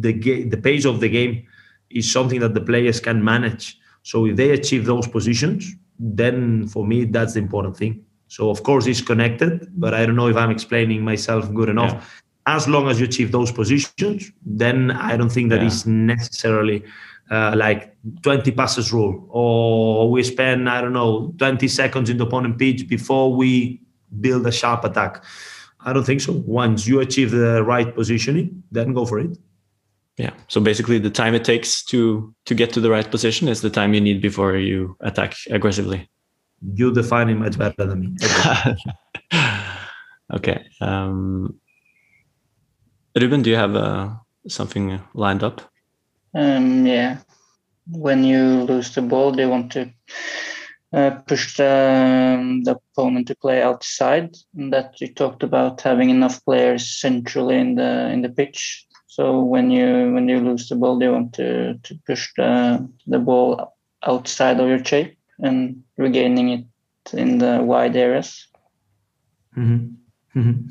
the 0.00 0.12
ga- 0.12 0.48
the 0.48 0.58
pace 0.58 0.84
of 0.84 1.00
the 1.00 1.08
game 1.08 1.46
is 1.90 2.10
something 2.10 2.40
that 2.40 2.54
the 2.54 2.60
players 2.60 3.00
can 3.00 3.24
manage. 3.24 3.78
So 4.02 4.26
if 4.26 4.36
they 4.36 4.50
achieve 4.50 4.84
those 4.84 5.06
positions 5.06 5.74
then 5.98 6.66
for 6.68 6.86
me 6.86 7.04
that's 7.04 7.34
the 7.34 7.40
important 7.40 7.76
thing 7.76 8.04
so 8.28 8.50
of 8.50 8.62
course 8.62 8.86
it's 8.86 9.00
connected 9.00 9.68
but 9.78 9.94
i 9.94 10.04
don't 10.04 10.16
know 10.16 10.28
if 10.28 10.36
i'm 10.36 10.50
explaining 10.50 11.02
myself 11.02 11.52
good 11.54 11.68
enough 11.68 11.92
yeah 11.92 12.04
as 12.46 12.68
long 12.68 12.88
as 12.88 13.00
you 13.00 13.06
achieve 13.06 13.32
those 13.32 13.50
positions, 13.50 14.30
then 14.44 14.90
I 14.90 15.16
don't 15.16 15.30
think 15.30 15.50
that 15.50 15.60
yeah. 15.60 15.66
is 15.66 15.86
necessarily 15.86 16.84
uh, 17.30 17.54
like 17.56 17.96
20 18.22 18.50
passes 18.52 18.92
rule 18.92 19.26
or 19.30 20.10
we 20.10 20.22
spend, 20.22 20.68
I 20.68 20.80
don't 20.80 20.92
know, 20.92 21.34
20 21.38 21.66
seconds 21.68 22.10
in 22.10 22.18
the 22.18 22.26
opponent 22.26 22.58
pitch 22.58 22.86
before 22.86 23.34
we 23.34 23.80
build 24.20 24.46
a 24.46 24.52
sharp 24.52 24.84
attack. 24.84 25.24
I 25.80 25.92
don't 25.92 26.04
think 26.04 26.20
so. 26.20 26.32
Once 26.32 26.86
you 26.86 27.00
achieve 27.00 27.30
the 27.30 27.62
right 27.62 27.94
positioning, 27.94 28.62
then 28.70 28.92
go 28.92 29.06
for 29.06 29.18
it. 29.18 29.38
Yeah. 30.16 30.30
So 30.48 30.60
basically, 30.60 30.98
the 30.98 31.10
time 31.10 31.34
it 31.34 31.44
takes 31.44 31.84
to 31.86 32.34
to 32.44 32.54
get 32.54 32.72
to 32.74 32.80
the 32.80 32.90
right 32.90 33.10
position 33.10 33.48
is 33.48 33.60
the 33.60 33.70
time 33.70 33.94
you 33.94 34.00
need 34.00 34.22
before 34.22 34.56
you 34.56 34.96
attack 35.00 35.34
aggressively. 35.50 36.08
You 36.74 36.92
define 36.92 37.28
it 37.30 37.34
much 37.34 37.58
better 37.58 37.84
than 37.84 38.00
me. 38.00 38.16
okay. 40.32 40.64
Um, 40.80 41.60
Ruben, 43.20 43.42
do 43.42 43.50
you 43.50 43.56
have 43.56 43.76
uh, 43.76 44.10
something 44.48 45.00
lined 45.14 45.42
up? 45.42 45.60
Um, 46.34 46.86
yeah. 46.86 47.18
When 47.86 48.24
you 48.24 48.64
lose 48.64 48.94
the 48.94 49.02
ball, 49.02 49.32
they 49.32 49.46
want 49.46 49.72
to 49.72 49.92
uh, 50.92 51.10
push 51.26 51.56
the, 51.56 52.36
um, 52.38 52.62
the 52.62 52.76
opponent 52.76 53.28
to 53.28 53.36
play 53.36 53.62
outside. 53.62 54.36
And 54.56 54.72
that 54.72 55.00
you 55.00 55.12
talked 55.12 55.42
about 55.42 55.80
having 55.80 56.10
enough 56.10 56.44
players 56.44 56.88
centrally 56.88 57.56
in 57.56 57.74
the 57.74 58.10
in 58.10 58.22
the 58.22 58.30
pitch. 58.30 58.86
So 59.14 59.42
when 59.42 59.70
you 59.70 60.12
when 60.12 60.28
you 60.28 60.40
lose 60.40 60.68
the 60.68 60.74
ball, 60.74 60.98
they 60.98 61.08
want 61.08 61.34
to, 61.34 61.78
to 61.78 61.94
push 62.04 62.32
the 62.36 62.84
the 63.06 63.20
ball 63.20 63.72
outside 64.02 64.58
of 64.58 64.66
your 64.66 64.84
shape 64.84 65.16
and 65.38 65.84
regaining 65.96 66.48
it 66.48 66.66
in 67.12 67.38
the 67.38 67.62
wide 67.62 67.94
areas. 67.94 68.48
Mm-hmm. 69.56 70.40
Mm-hmm. 70.40 70.68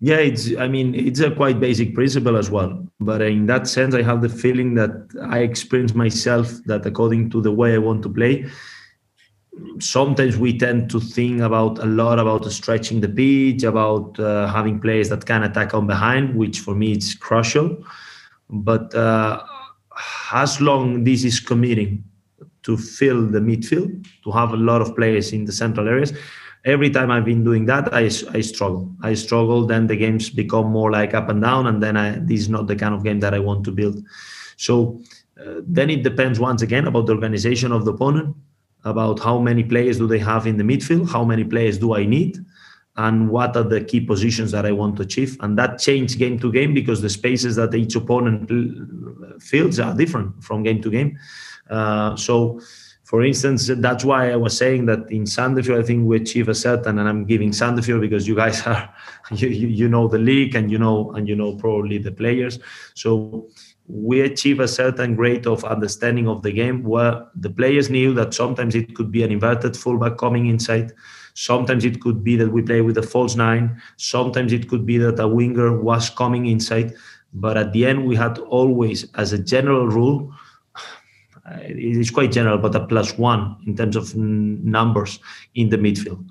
Yeah, 0.00 0.18
it's. 0.18 0.54
I 0.58 0.68
mean, 0.68 0.94
it's 0.94 1.20
a 1.20 1.30
quite 1.30 1.60
basic 1.60 1.94
principle 1.94 2.36
as 2.36 2.50
well. 2.50 2.86
But 3.00 3.22
in 3.22 3.46
that 3.46 3.66
sense, 3.66 3.94
I 3.94 4.02
have 4.02 4.20
the 4.20 4.28
feeling 4.28 4.74
that 4.74 4.92
I 5.22 5.38
experience 5.38 5.94
myself 5.94 6.52
that 6.66 6.84
according 6.84 7.30
to 7.30 7.40
the 7.40 7.52
way 7.52 7.72
I 7.72 7.78
want 7.78 8.02
to 8.02 8.10
play, 8.10 8.44
sometimes 9.78 10.36
we 10.36 10.58
tend 10.58 10.90
to 10.90 11.00
think 11.00 11.40
about 11.40 11.78
a 11.78 11.86
lot 11.86 12.18
about 12.18 12.44
stretching 12.46 13.00
the 13.00 13.08
pitch, 13.08 13.62
about 13.62 14.18
uh, 14.18 14.46
having 14.48 14.80
players 14.80 15.08
that 15.08 15.26
can 15.26 15.42
attack 15.42 15.74
on 15.74 15.86
behind, 15.86 16.34
which 16.34 16.60
for 16.60 16.74
me 16.74 16.92
it's 16.92 17.14
crucial. 17.14 17.82
But 18.50 18.94
uh, 18.94 19.42
as 20.32 20.60
long 20.60 21.04
this 21.04 21.24
is 21.24 21.40
committing 21.40 22.04
to 22.62 22.76
fill 22.76 23.26
the 23.26 23.40
midfield, 23.40 24.06
to 24.24 24.30
have 24.30 24.52
a 24.52 24.56
lot 24.56 24.80
of 24.80 24.94
players 24.94 25.32
in 25.32 25.44
the 25.44 25.52
central 25.52 25.88
areas, 25.88 26.12
every 26.64 26.90
time 26.90 27.10
I've 27.10 27.24
been 27.24 27.44
doing 27.44 27.66
that, 27.66 27.92
I, 27.94 28.04
I 28.36 28.40
struggle. 28.40 28.90
I 29.02 29.14
struggle. 29.14 29.66
Then 29.66 29.86
the 29.86 29.96
games 29.96 30.30
become 30.30 30.66
more 30.66 30.90
like 30.90 31.14
up 31.14 31.28
and 31.28 31.40
down, 31.42 31.66
and 31.66 31.82
then 31.82 31.96
I, 31.96 32.18
this 32.18 32.40
is 32.40 32.48
not 32.48 32.66
the 32.66 32.76
kind 32.76 32.94
of 32.94 33.04
game 33.04 33.20
that 33.20 33.34
I 33.34 33.38
want 33.38 33.64
to 33.64 33.72
build. 33.72 34.02
So 34.56 35.00
uh, 35.40 35.60
then 35.62 35.88
it 35.90 36.02
depends 36.02 36.40
once 36.40 36.62
again 36.62 36.86
about 36.86 37.06
the 37.06 37.14
organization 37.14 37.72
of 37.72 37.84
the 37.84 37.92
opponent, 37.92 38.36
about 38.88 39.20
how 39.20 39.38
many 39.38 39.62
players 39.62 39.98
do 39.98 40.06
they 40.06 40.18
have 40.18 40.46
in 40.46 40.56
the 40.56 40.64
midfield, 40.64 41.10
how 41.10 41.24
many 41.24 41.44
players 41.44 41.78
do 41.78 41.94
I 41.94 42.04
need, 42.04 42.38
and 42.96 43.30
what 43.30 43.56
are 43.56 43.62
the 43.62 43.82
key 43.82 44.00
positions 44.00 44.50
that 44.52 44.66
I 44.66 44.72
want 44.72 44.96
to 44.96 45.02
achieve. 45.02 45.36
And 45.40 45.56
that 45.58 45.78
changes 45.78 46.16
game 46.16 46.38
to 46.40 46.50
game 46.50 46.74
because 46.74 47.00
the 47.00 47.10
spaces 47.10 47.56
that 47.56 47.74
each 47.74 47.94
opponent 47.94 48.50
fields 49.40 49.78
are 49.78 49.94
different 49.94 50.42
from 50.42 50.62
game 50.62 50.82
to 50.82 50.90
game. 50.90 51.18
Uh, 51.70 52.16
so 52.16 52.60
for 53.08 53.24
instance, 53.24 53.70
that's 53.78 54.04
why 54.04 54.30
I 54.30 54.36
was 54.36 54.54
saying 54.54 54.84
that 54.84 55.10
in 55.10 55.24
Sandefjord, 55.24 55.78
I 55.78 55.82
think 55.82 56.06
we 56.06 56.16
achieve 56.18 56.50
a 56.50 56.54
certain, 56.54 56.98
and 56.98 57.08
I'm 57.08 57.24
giving 57.24 57.52
Sandefjord 57.52 58.02
because 58.02 58.28
you 58.28 58.36
guys 58.36 58.60
are, 58.66 58.94
you, 59.30 59.48
you, 59.48 59.68
you 59.68 59.88
know 59.88 60.08
the 60.08 60.18
league 60.18 60.54
and 60.54 60.70
you 60.70 60.78
know 60.78 61.12
and 61.12 61.26
you 61.26 61.34
know 61.34 61.54
probably 61.56 61.96
the 61.96 62.12
players. 62.12 62.58
So 62.92 63.48
we 63.88 64.20
achieve 64.20 64.60
a 64.60 64.68
certain 64.68 65.16
grade 65.16 65.46
of 65.46 65.64
understanding 65.64 66.28
of 66.28 66.42
the 66.42 66.52
game 66.52 66.82
where 66.82 67.26
the 67.34 67.48
players 67.48 67.88
knew 67.88 68.12
that 68.12 68.34
sometimes 68.34 68.74
it 68.74 68.94
could 68.94 69.10
be 69.10 69.22
an 69.22 69.32
inverted 69.32 69.76
fullback 69.76 70.18
coming 70.18 70.46
inside. 70.46 70.92
Sometimes 71.32 71.86
it 71.86 72.00
could 72.02 72.22
be 72.22 72.36
that 72.36 72.52
we 72.52 72.60
play 72.60 72.82
with 72.82 72.98
a 72.98 73.02
false 73.02 73.34
nine. 73.34 73.80
Sometimes 73.96 74.52
it 74.52 74.68
could 74.68 74.84
be 74.84 74.98
that 74.98 75.18
a 75.18 75.26
winger 75.26 75.80
was 75.80 76.10
coming 76.10 76.46
inside. 76.46 76.94
But 77.32 77.56
at 77.56 77.72
the 77.72 77.86
end, 77.86 78.06
we 78.06 78.14
had 78.14 78.38
always, 78.38 79.10
as 79.14 79.32
a 79.32 79.38
general 79.38 79.88
rule, 79.88 80.34
it's 81.46 82.10
quite 82.10 82.32
general, 82.32 82.58
but 82.58 82.74
a 82.74 82.86
plus 82.86 83.16
one 83.16 83.56
in 83.66 83.74
terms 83.74 83.96
of 83.96 84.14
numbers 84.14 85.18
in 85.54 85.70
the 85.70 85.78
midfield. 85.78 86.27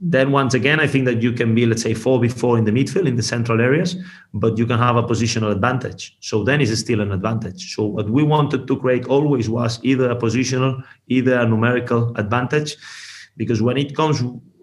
Then 0.00 0.30
once 0.30 0.54
again, 0.54 0.78
I 0.78 0.86
think 0.86 1.06
that 1.06 1.22
you 1.22 1.32
can 1.32 1.54
be, 1.54 1.66
let's 1.66 1.82
say, 1.82 1.92
four 1.92 2.20
before 2.20 2.56
in 2.56 2.64
the 2.64 2.70
midfield 2.70 3.08
in 3.08 3.16
the 3.16 3.22
central 3.22 3.60
areas, 3.60 3.96
but 4.32 4.56
you 4.56 4.64
can 4.64 4.78
have 4.78 4.96
a 4.96 5.02
positional 5.02 5.50
advantage. 5.50 6.16
So 6.20 6.44
then 6.44 6.60
it's 6.60 6.78
still 6.78 7.00
an 7.00 7.10
advantage. 7.10 7.74
So 7.74 7.84
what 7.84 8.08
we 8.08 8.22
wanted 8.22 8.68
to 8.68 8.76
create 8.76 9.06
always 9.06 9.50
was 9.50 9.80
either 9.82 10.08
a 10.10 10.16
positional, 10.16 10.84
either 11.08 11.34
a 11.40 11.46
numerical 11.46 12.16
advantage, 12.16 12.76
because 13.36 13.60
when 13.60 13.76
it 13.76 13.96
comes 13.96 14.22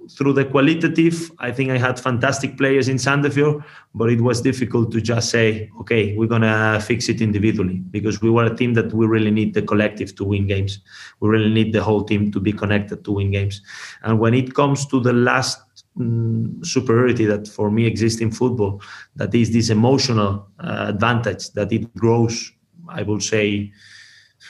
through 0.10 0.34
the 0.34 0.46
qualitative, 0.46 1.32
I 1.40 1.52
think 1.52 1.72
I 1.72 1.78
had 1.78 2.00
fantastic 2.00 2.58
players 2.58 2.88
in 2.88 2.98
Sandefjord, 2.98 3.64
but 3.94 4.10
it 4.10 4.22
was 4.22 4.42
difficult 4.42 4.92
to 4.92 5.02
just 5.02 5.30
say, 5.30 5.70
okay, 5.80 6.16
we're 6.16 6.28
gonna 6.28 6.80
fix 6.82 7.10
it 7.10 7.22
individually 7.22 7.82
because 7.92 8.22
we 8.22 8.30
were 8.30 8.46
a 8.46 8.56
team 8.56 8.74
that 8.76 8.94
we 8.94 9.06
really 9.06 9.32
need 9.32 9.54
the 9.54 9.62
collective 9.62 10.16
to 10.16 10.24
win 10.24 10.48
games. 10.48 10.80
We 11.20 11.30
really 11.30 11.50
need 11.50 11.74
the 11.74 11.84
whole 11.84 12.04
team 12.04 12.32
to 12.32 12.40
be 12.40 12.54
connected 12.54 13.04
to 13.06 13.12
win 13.12 13.32
games. 13.32 13.62
And 14.04 14.20
when 14.20 14.34
it 14.34 14.54
comes 14.54 14.86
to 14.88 15.00
the 15.00 15.14
last 15.14 15.60
mm, 15.98 16.66
superiority 16.66 17.26
that 17.26 17.48
for 17.48 17.72
me 17.72 17.86
exists 17.86 18.22
in 18.22 18.32
football, 18.32 18.82
that 19.16 19.34
is 19.34 19.54
this 19.54 19.70
emotional 19.70 20.48
uh, 20.60 20.86
advantage 20.90 21.52
that 21.52 21.72
it 21.72 21.94
grows, 21.96 22.52
I 22.90 23.04
would 23.04 23.24
say, 23.24 23.72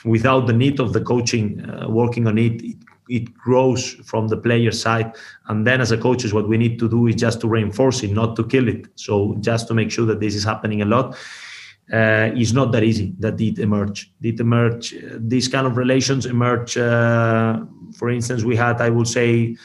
without 0.04 0.46
the 0.46 0.52
need 0.52 0.80
of 0.80 0.92
the 0.92 1.00
coaching 1.00 1.64
uh, 1.68 1.88
working 1.88 2.26
on 2.26 2.38
it, 2.38 2.62
it 2.62 2.76
it 3.08 3.32
grows 3.34 3.92
from 4.04 4.28
the 4.28 4.36
player 4.36 4.72
side. 4.72 5.14
And 5.48 5.66
then 5.66 5.80
as 5.80 5.92
a 5.92 5.98
coaches 5.98 6.32
what 6.32 6.48
we 6.48 6.58
need 6.58 6.78
to 6.78 6.88
do 6.88 7.06
is 7.06 7.16
just 7.16 7.40
to 7.42 7.48
reinforce 7.48 8.02
it 8.02 8.12
not 8.12 8.36
to 8.36 8.44
kill 8.44 8.68
it. 8.68 8.86
So 8.96 9.36
just 9.40 9.68
to 9.68 9.74
make 9.74 9.90
sure 9.90 10.06
that 10.06 10.20
this 10.20 10.34
is 10.34 10.44
happening 10.44 10.82
a 10.82 10.86
lot. 10.86 11.16
Uh, 11.92 12.32
is 12.36 12.52
not 12.52 12.72
that 12.72 12.82
easy 12.82 13.14
that 13.20 13.36
did 13.36 13.60
emerge. 13.60 14.12
Did 14.20 14.40
emerge 14.40 14.92
uh, 14.92 15.18
these 15.20 15.46
kind 15.46 15.68
of 15.68 15.76
relations 15.76 16.26
emerge 16.26 16.76
uh, 16.76 17.60
for 17.94 18.10
instance 18.10 18.44
we 18.44 18.56
had 18.56 18.80
i 18.80 18.90
would 18.90 19.08
say 19.08 19.56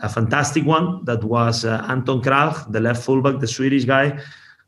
a 0.00 0.08
fantastic 0.08 0.64
one 0.64 1.04
that 1.04 1.22
was 1.24 1.64
uh, 1.64 1.84
anton 1.88 2.20
kralj 2.20 2.70
the 2.72 2.80
left 2.80 3.02
fullback 3.02 3.40
the 3.40 3.46
swedish 3.46 3.84
guy 3.84 4.18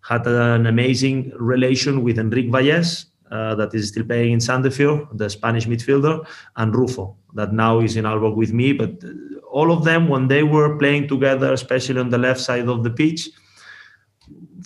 had 0.03 0.27
an 0.27 0.67
amazing 0.67 1.31
relation 1.37 2.03
with 2.03 2.19
enrique 2.19 2.51
valles 2.51 3.07
uh, 3.31 3.55
that 3.55 3.75
is 3.75 3.89
still 3.89 4.05
playing 4.05 4.33
in 4.33 4.39
Sandefjord, 4.39 5.17
the 5.17 5.31
Spanish 5.31 5.67
midfielder, 5.67 6.27
and 6.57 6.75
Rufo, 6.75 7.17
that 7.35 7.53
now 7.53 7.81
is 7.81 7.97
in 7.97 8.05
Aalborg 8.05 8.37
with 8.37 8.53
me. 8.53 8.73
But 8.73 9.03
uh, 9.05 9.39
all 9.51 9.73
of 9.73 9.85
them, 9.85 10.09
when 10.09 10.29
they 10.29 10.43
were 10.43 10.77
playing 10.79 11.09
together, 11.09 11.53
especially 11.53 12.01
on 12.01 12.11
the 12.11 12.19
left 12.19 12.41
side 12.41 12.69
of 12.69 12.83
the 12.83 12.91
pitch, 12.91 13.29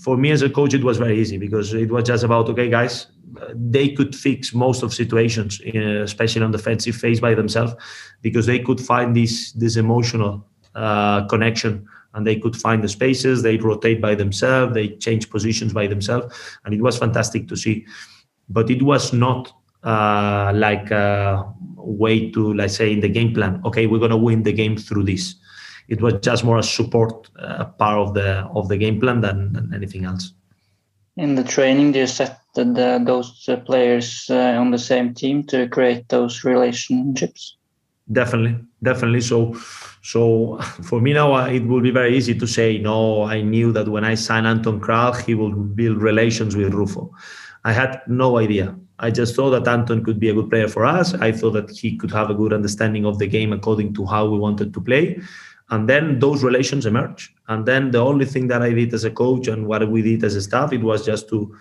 for 0.01 0.17
me 0.17 0.31
as 0.31 0.43
a 0.43 0.51
coach, 0.51 0.75
it 0.75 0.85
was 0.85 0.99
very 0.99 1.19
easy 1.19 1.39
because 1.39 1.73
it 1.73 1.91
was 1.91 2.05
just 2.05 2.25
about, 2.25 2.49
okay, 2.49 2.69
guys, 2.69 3.07
they 3.55 3.89
could 3.89 4.15
fix 4.15 4.55
most 4.55 4.83
of 4.83 4.95
situations, 4.95 5.61
uh, 5.75 6.03
especially 6.03 6.43
on 6.43 6.53
the 6.53 6.59
defensive 6.59 6.95
phase 6.97 7.21
by 7.21 7.35
themselves, 7.35 7.75
because 8.23 8.47
they 8.47 8.59
could 8.59 8.81
find 8.81 9.17
this 9.17 9.53
this 9.53 9.77
emotional 9.77 10.47
uh, 10.75 11.27
connection 11.27 11.87
and 12.15 12.27
they 12.27 12.37
could 12.37 12.57
find 12.57 12.83
the 12.83 12.89
spaces. 12.89 13.43
They 13.43 13.57
rotate 13.57 14.01
by 14.01 14.15
themselves. 14.15 14.75
They 14.75 14.89
change 14.89 15.31
positions 15.31 15.73
by 15.73 15.87
themselves, 15.87 16.35
and 16.65 16.75
it 16.75 16.81
was 16.81 16.99
fantastic 16.99 17.49
to 17.49 17.57
see 17.57 17.87
but 18.49 18.71
it 18.71 18.83
was 18.83 19.13
not 19.13 19.53
uh, 19.85 20.53
like 20.55 20.91
a 20.91 21.45
way 21.77 22.31
to, 22.31 22.55
let's 22.55 22.77
say, 22.77 22.93
in 22.93 23.01
the 23.01 23.09
game 23.09 23.35
plan. 23.35 23.61
Okay, 23.65 23.87
we're 23.87 23.99
going 23.99 24.11
to 24.11 24.17
win 24.17 24.43
the 24.43 24.53
game 24.53 24.77
through 24.77 25.05
this. 25.05 25.35
It 25.89 26.01
was 26.01 26.15
just 26.23 26.45
more 26.45 26.59
a 26.59 26.63
support 26.63 27.29
uh, 27.39 27.65
part 27.65 27.99
of 27.99 28.15
the 28.15 28.49
of 28.55 28.69
the 28.69 28.79
game 28.79 28.99
plan 29.01 29.21
than, 29.21 29.53
than, 29.53 29.75
anything 29.75 30.07
else. 30.07 30.33
In 31.17 31.35
the 31.35 31.45
training, 31.45 31.93
do 31.93 32.01
you 32.01 32.07
set 32.07 32.41
the, 32.55 32.65
the, 32.65 33.03
those 33.05 33.47
uh, 33.49 33.57
players 33.59 34.29
uh, 34.31 34.57
on 34.59 34.71
the 34.71 34.79
same 34.79 35.13
team 35.13 35.45
to 35.49 35.69
create 35.69 36.09
those 36.09 36.43
relationships? 36.43 37.57
Definitely, 38.11 38.57
definitely. 38.83 39.21
So, 39.21 39.55
so 40.03 40.59
for 40.83 41.01
me 41.03 41.13
now, 41.13 41.35
uh, 41.35 41.47
it 41.49 41.67
will 41.67 41.83
be 41.83 41.91
very 41.91 42.17
easy 42.17 42.35
to 42.39 42.47
say 42.47 42.79
no. 42.79 43.25
I 43.25 43.43
knew 43.43 43.71
that 43.73 43.89
when 43.89 44.05
I 44.05 44.15
signed 44.15 44.47
Anton 44.47 44.81
Kralj, 44.81 45.23
he 45.25 45.35
will 45.35 45.53
build 45.53 45.99
relations 45.99 46.57
with 46.57 46.73
Rufo 46.73 47.13
I 47.65 47.73
had 47.73 48.03
no 48.07 48.39
idea. 48.39 48.77
I 48.99 49.11
just 49.11 49.35
thought 49.35 49.51
that 49.51 49.67
Anton 49.67 50.05
could 50.05 50.21
be 50.21 50.29
a 50.29 50.35
good 50.35 50.51
player 50.51 50.69
for 50.69 50.85
us. 50.85 51.15
I 51.15 51.33
thought 51.33 51.53
that 51.53 51.71
he 51.71 51.97
could 51.97 52.11
have 52.13 52.31
a 52.31 52.35
good 52.35 52.53
understanding 52.53 53.05
of 53.05 53.19
the 53.19 53.27
game 53.27 53.53
according 53.53 53.95
to 53.95 54.07
how 54.07 54.29
we 54.29 54.39
wanted 54.39 54.73
to 54.75 54.81
play. 54.81 55.21
And 55.71 55.89
then 55.89 56.19
those 56.19 56.45
relations 56.45 56.85
emerge. 56.87 57.35
And 57.49 57.67
then 57.67 57.91
the 57.91 57.99
only 57.99 58.27
thing 58.27 58.49
that 58.49 58.63
I 58.63 58.73
did 58.73 58.93
as 58.93 59.05
a 59.05 59.11
coach 59.11 59.49
and 59.49 59.67
what 59.67 59.89
we 59.91 60.03
did 60.03 60.23
as 60.23 60.37
a 60.37 60.43
staff, 60.43 60.73
it 60.73 60.83
was 60.83 61.05
just 61.05 61.29
to 61.31 61.57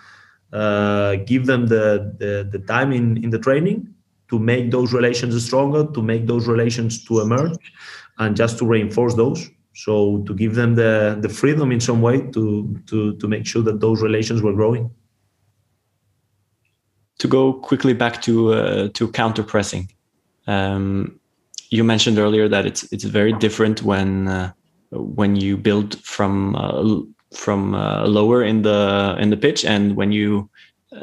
uh, 0.51 1.15
give 1.25 1.45
them 1.45 1.67
the, 1.67 2.13
the, 2.19 2.47
the 2.51 2.63
time 2.65 2.91
in, 2.91 3.23
in 3.23 3.29
the 3.29 3.39
training 3.39 3.93
to 4.29 4.37
make 4.37 4.71
those 4.71 4.93
relations 4.93 5.43
stronger, 5.43 5.85
to 5.93 6.01
make 6.01 6.27
those 6.27 6.47
relations 6.47 7.03
to 7.05 7.21
emerge, 7.21 7.71
and 8.19 8.35
just 8.35 8.57
to 8.59 8.65
reinforce 8.65 9.15
those. 9.15 9.49
So 9.73 10.21
to 10.23 10.35
give 10.35 10.53
them 10.53 10.75
the, 10.75 11.17
the 11.19 11.29
freedom 11.29 11.71
in 11.71 11.79
some 11.79 12.01
way 12.01 12.21
to, 12.31 12.79
to, 12.87 13.15
to 13.15 13.27
make 13.27 13.45
sure 13.47 13.63
that 13.63 13.79
those 13.79 14.01
relations 14.01 14.41
were 14.41 14.53
growing 14.53 14.91
to 17.23 17.27
go 17.29 17.53
quickly 17.53 17.93
back 17.93 18.21
to 18.21 18.53
uh, 18.53 18.89
to 18.95 19.07
counter 19.07 19.43
pressing, 19.43 19.89
um, 20.45 21.17
you 21.69 21.81
mentioned 21.81 22.19
earlier 22.19 22.49
that 22.49 22.65
it's 22.65 22.83
it's 22.91 23.05
very 23.05 23.31
different 23.31 23.81
when 23.81 24.27
uh, 24.27 24.51
when 24.91 25.37
you 25.37 25.55
build 25.55 25.97
from 26.03 26.53
uh, 26.57 26.83
from 27.33 27.75
uh, 27.75 28.05
lower 28.05 28.43
in 28.43 28.63
the 28.63 29.15
in 29.19 29.29
the 29.29 29.37
pitch 29.37 29.63
and 29.63 29.95
when 29.95 30.11
you 30.11 30.49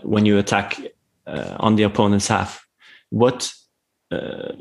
when 0.03 0.27
you 0.27 0.37
attack 0.37 0.79
uh, 1.27 1.57
on 1.59 1.77
the 1.77 1.85
opponent's 1.85 2.29
half. 2.29 2.67
What 3.09 3.51
uh, 4.11 4.53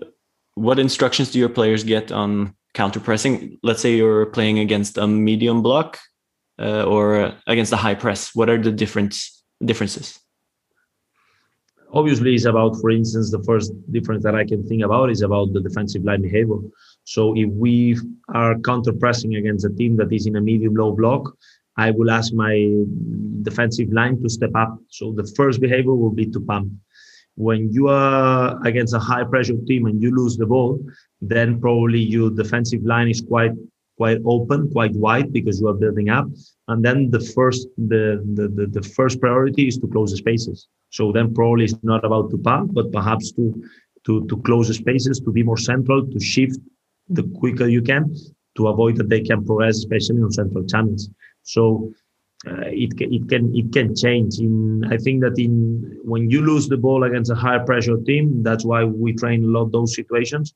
what 0.56 0.80
instructions 0.80 1.32
do 1.32 1.40
your 1.40 1.50
players 1.50 1.84
get 1.84 2.10
on 2.10 2.56
counter 2.74 3.02
pressing? 3.02 3.60
Let's 3.64 3.82
say 3.82 3.98
you're 3.98 4.28
playing 4.28 4.60
against 4.60 4.98
a 4.98 5.08
medium 5.08 5.62
block 5.62 6.00
or 6.58 7.34
against 7.48 7.74
a 7.74 7.78
high 7.78 7.96
press. 7.96 8.34
What 8.34 8.50
are 8.50 8.62
the 8.62 8.72
different 8.72 9.14
differences? 9.66 10.20
Obviously 11.94 12.36
is 12.36 12.46
about, 12.46 12.76
for 12.82 12.90
instance, 12.90 13.32
the 13.32 13.44
first 13.44 13.74
difference 13.92 14.24
that 14.24 14.36
I 14.36 14.46
can 14.46 14.64
think 14.68 14.84
about 14.84 15.10
is 15.10 15.22
about 15.22 15.54
the 15.54 15.62
defensive 15.62 16.04
line 16.04 16.22
behavior. 16.22 16.58
So 17.04 17.36
if 17.36 17.50
we 17.50 17.98
are 18.34 18.60
counter 18.60 18.94
pressing 18.94 19.36
against 19.36 19.66
a 19.66 19.70
team 19.70 19.98
that 19.98 20.12
is 20.14 20.28
in 20.28 20.36
a 20.36 20.42
medium 20.42 20.76
low 20.76 20.92
block, 20.92 21.36
I 21.78 21.92
will 21.92 22.12
ask 22.12 22.34
my 22.34 22.56
defensive 23.42 23.92
line 23.92 24.22
to 24.22 24.30
step 24.30 24.52
up. 24.56 24.78
So 24.90 25.14
the 25.14 25.26
first 25.36 25.62
behavior 25.62 25.96
will 25.96 26.12
be 26.12 26.26
to 26.28 26.40
pump. 26.42 26.72
When 27.36 27.72
you 27.72 27.88
are 27.88 28.60
against 28.68 28.94
a 28.94 29.00
high 29.00 29.24
pressure 29.24 29.56
team 29.66 29.86
and 29.86 30.02
you 30.02 30.14
lose 30.14 30.36
the 30.36 30.46
ball, 30.46 30.80
then 31.22 31.62
probably 31.62 32.00
your 32.00 32.30
defensive 32.32 32.84
line 32.84 33.08
is 33.08 33.22
quite 33.22 33.54
quite 34.00 34.20
open, 34.36 34.60
quite 34.72 34.94
wide 35.06 35.30
because 35.38 35.60
you 35.60 35.68
are 35.68 35.80
building 35.84 36.10
up. 36.18 36.26
And 36.70 36.80
then 36.86 36.98
the 37.16 37.24
first 37.36 37.68
the 37.92 38.04
the, 38.38 38.46
the, 38.58 38.66
the 38.78 38.86
first 38.98 39.16
priority 39.26 39.64
is 39.70 39.78
to 39.80 39.88
close 39.94 40.10
the 40.12 40.20
spaces. 40.26 40.60
So 40.98 41.12
then 41.16 41.34
probably 41.40 41.66
it's 41.66 41.78
not 41.94 42.06
about 42.10 42.26
to 42.32 42.38
pump, 42.50 42.68
but 42.78 42.88
perhaps 42.98 43.26
to 43.38 43.46
to 44.06 44.14
to 44.30 44.36
close 44.48 44.68
the 44.70 44.78
spaces, 44.84 45.16
to 45.26 45.32
be 45.38 45.44
more 45.50 45.62
central, 45.72 46.00
to 46.14 46.20
shift 46.34 46.60
the 47.18 47.26
quicker 47.40 47.68
you 47.76 47.84
can, 47.92 48.04
to 48.58 48.62
avoid 48.74 48.94
that 48.98 49.10
they 49.10 49.24
can 49.30 49.40
progress, 49.50 49.76
especially 49.84 50.22
on 50.26 50.32
central 50.32 50.64
channels. 50.72 51.04
So 51.56 51.62
uh, 52.50 52.70
it 52.86 52.92
can 52.98 53.10
it 53.18 53.26
can 53.32 53.44
it 53.62 53.68
can 53.76 53.88
change. 54.04 54.32
In 54.46 54.54
I 54.96 54.98
think 55.04 55.18
that 55.26 55.36
in 55.46 55.54
when 56.12 56.24
you 56.34 56.40
lose 56.52 56.66
the 56.70 56.82
ball 56.86 57.02
against 57.04 57.32
a 57.36 57.40
high 57.46 57.62
pressure 57.70 58.00
team, 58.10 58.26
that's 58.48 58.66
why 58.70 58.82
we 59.04 59.10
train 59.22 59.40
a 59.44 59.52
lot 59.56 59.66
those 59.72 59.94
situations 60.00 60.48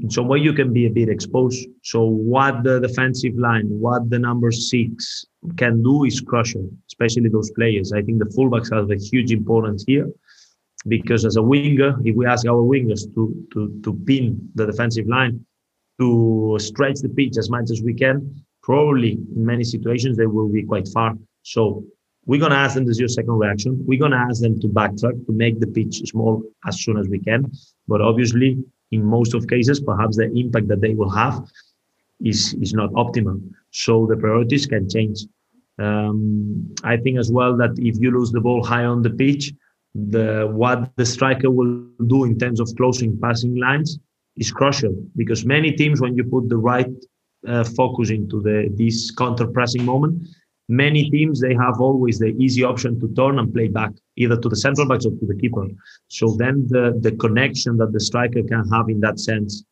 in 0.00 0.10
some 0.10 0.28
way 0.28 0.38
you 0.38 0.52
can 0.52 0.72
be 0.72 0.86
a 0.86 0.90
bit 0.90 1.08
exposed. 1.08 1.66
So 1.82 2.04
what 2.04 2.62
the 2.64 2.80
defensive 2.80 3.36
line, 3.36 3.66
what 3.68 4.08
the 4.10 4.18
number 4.18 4.50
six 4.50 5.24
can 5.56 5.82
do 5.82 6.04
is 6.04 6.20
crucial, 6.20 6.68
especially 6.88 7.28
those 7.28 7.50
players. 7.52 7.92
I 7.92 8.02
think 8.02 8.18
the 8.18 8.32
fullbacks 8.36 8.72
have 8.74 8.90
a 8.90 8.96
huge 8.96 9.32
importance 9.32 9.84
here 9.86 10.08
because 10.88 11.24
as 11.24 11.36
a 11.36 11.42
winger, 11.42 11.96
if 12.04 12.16
we 12.16 12.26
ask 12.26 12.46
our 12.46 12.62
wingers 12.62 13.12
to 13.14 13.46
to 13.52 13.80
to 13.84 13.94
pin 14.06 14.50
the 14.54 14.66
defensive 14.66 15.06
line, 15.06 15.44
to 16.00 16.56
stretch 16.58 17.00
the 17.00 17.08
pitch 17.08 17.36
as 17.38 17.50
much 17.50 17.70
as 17.70 17.82
we 17.82 17.94
can, 17.94 18.44
probably 18.62 19.12
in 19.12 19.46
many 19.46 19.64
situations 19.64 20.16
they 20.16 20.26
will 20.26 20.48
be 20.48 20.62
quite 20.62 20.88
far. 20.88 21.14
So 21.42 21.84
we're 22.24 22.40
gonna 22.40 22.54
ask 22.54 22.74
them 22.74 22.86
to 22.86 22.92
do 22.92 23.04
a 23.04 23.08
second 23.08 23.34
reaction. 23.34 23.84
We're 23.86 24.00
gonna 24.00 24.24
ask 24.28 24.40
them 24.40 24.58
to 24.60 24.68
backtrack 24.68 25.26
to 25.26 25.32
make 25.32 25.60
the 25.60 25.66
pitch 25.66 26.02
small 26.06 26.42
as 26.66 26.80
soon 26.80 26.96
as 26.96 27.08
we 27.08 27.18
can. 27.18 27.50
But 27.86 28.00
obviously 28.00 28.58
in 28.92 29.04
most 29.04 29.34
of 29.34 29.48
cases, 29.48 29.80
perhaps 29.80 30.16
the 30.16 30.30
impact 30.32 30.68
that 30.68 30.80
they 30.80 30.94
will 30.94 31.10
have 31.10 31.42
is, 32.20 32.54
is 32.54 32.72
not 32.72 32.90
optimal. 32.92 33.42
So 33.70 34.06
the 34.06 34.16
priorities 34.16 34.66
can 34.66 34.88
change. 34.88 35.24
Um, 35.78 36.72
I 36.84 36.96
think 36.98 37.18
as 37.18 37.32
well 37.32 37.56
that 37.56 37.72
if 37.78 37.96
you 38.00 38.10
lose 38.12 38.30
the 38.30 38.40
ball 38.40 38.64
high 38.64 38.84
on 38.84 39.02
the 39.02 39.10
pitch, 39.10 39.52
the 39.94 40.48
what 40.50 40.90
the 40.96 41.04
striker 41.04 41.50
will 41.50 41.86
do 42.06 42.24
in 42.24 42.38
terms 42.38 42.60
of 42.60 42.68
closing 42.76 43.18
passing 43.20 43.56
lines 43.56 43.98
is 44.36 44.50
crucial 44.50 44.94
because 45.16 45.44
many 45.44 45.72
teams, 45.72 46.00
when 46.00 46.16
you 46.16 46.24
put 46.24 46.48
the 46.48 46.56
right 46.56 46.90
uh, 47.46 47.64
focus 47.64 48.10
into 48.10 48.40
the 48.40 48.72
this 48.74 49.10
counter 49.10 49.46
pressing 49.46 49.84
moment, 49.84 50.28
many 50.82 51.02
teams 51.14 51.40
they 51.40 51.54
have 51.64 51.80
always 51.86 52.18
the 52.18 52.32
easy 52.44 52.62
option 52.70 52.98
to 53.00 53.08
turn 53.20 53.38
and 53.40 53.52
play 53.56 53.68
back 53.68 53.92
either 54.16 54.38
to 54.40 54.48
the 54.48 54.60
central 54.66 54.86
backs 54.88 55.06
or 55.06 55.12
to 55.20 55.26
the 55.26 55.38
keeper 55.42 55.66
so 56.18 56.26
then 56.42 56.54
the 56.74 56.84
the 57.06 57.12
connection 57.24 57.76
that 57.80 57.92
the 57.92 58.04
striker 58.08 58.42
can 58.52 58.64
have 58.74 58.88
in 58.94 59.00
that 59.06 59.18
sense 59.28 59.64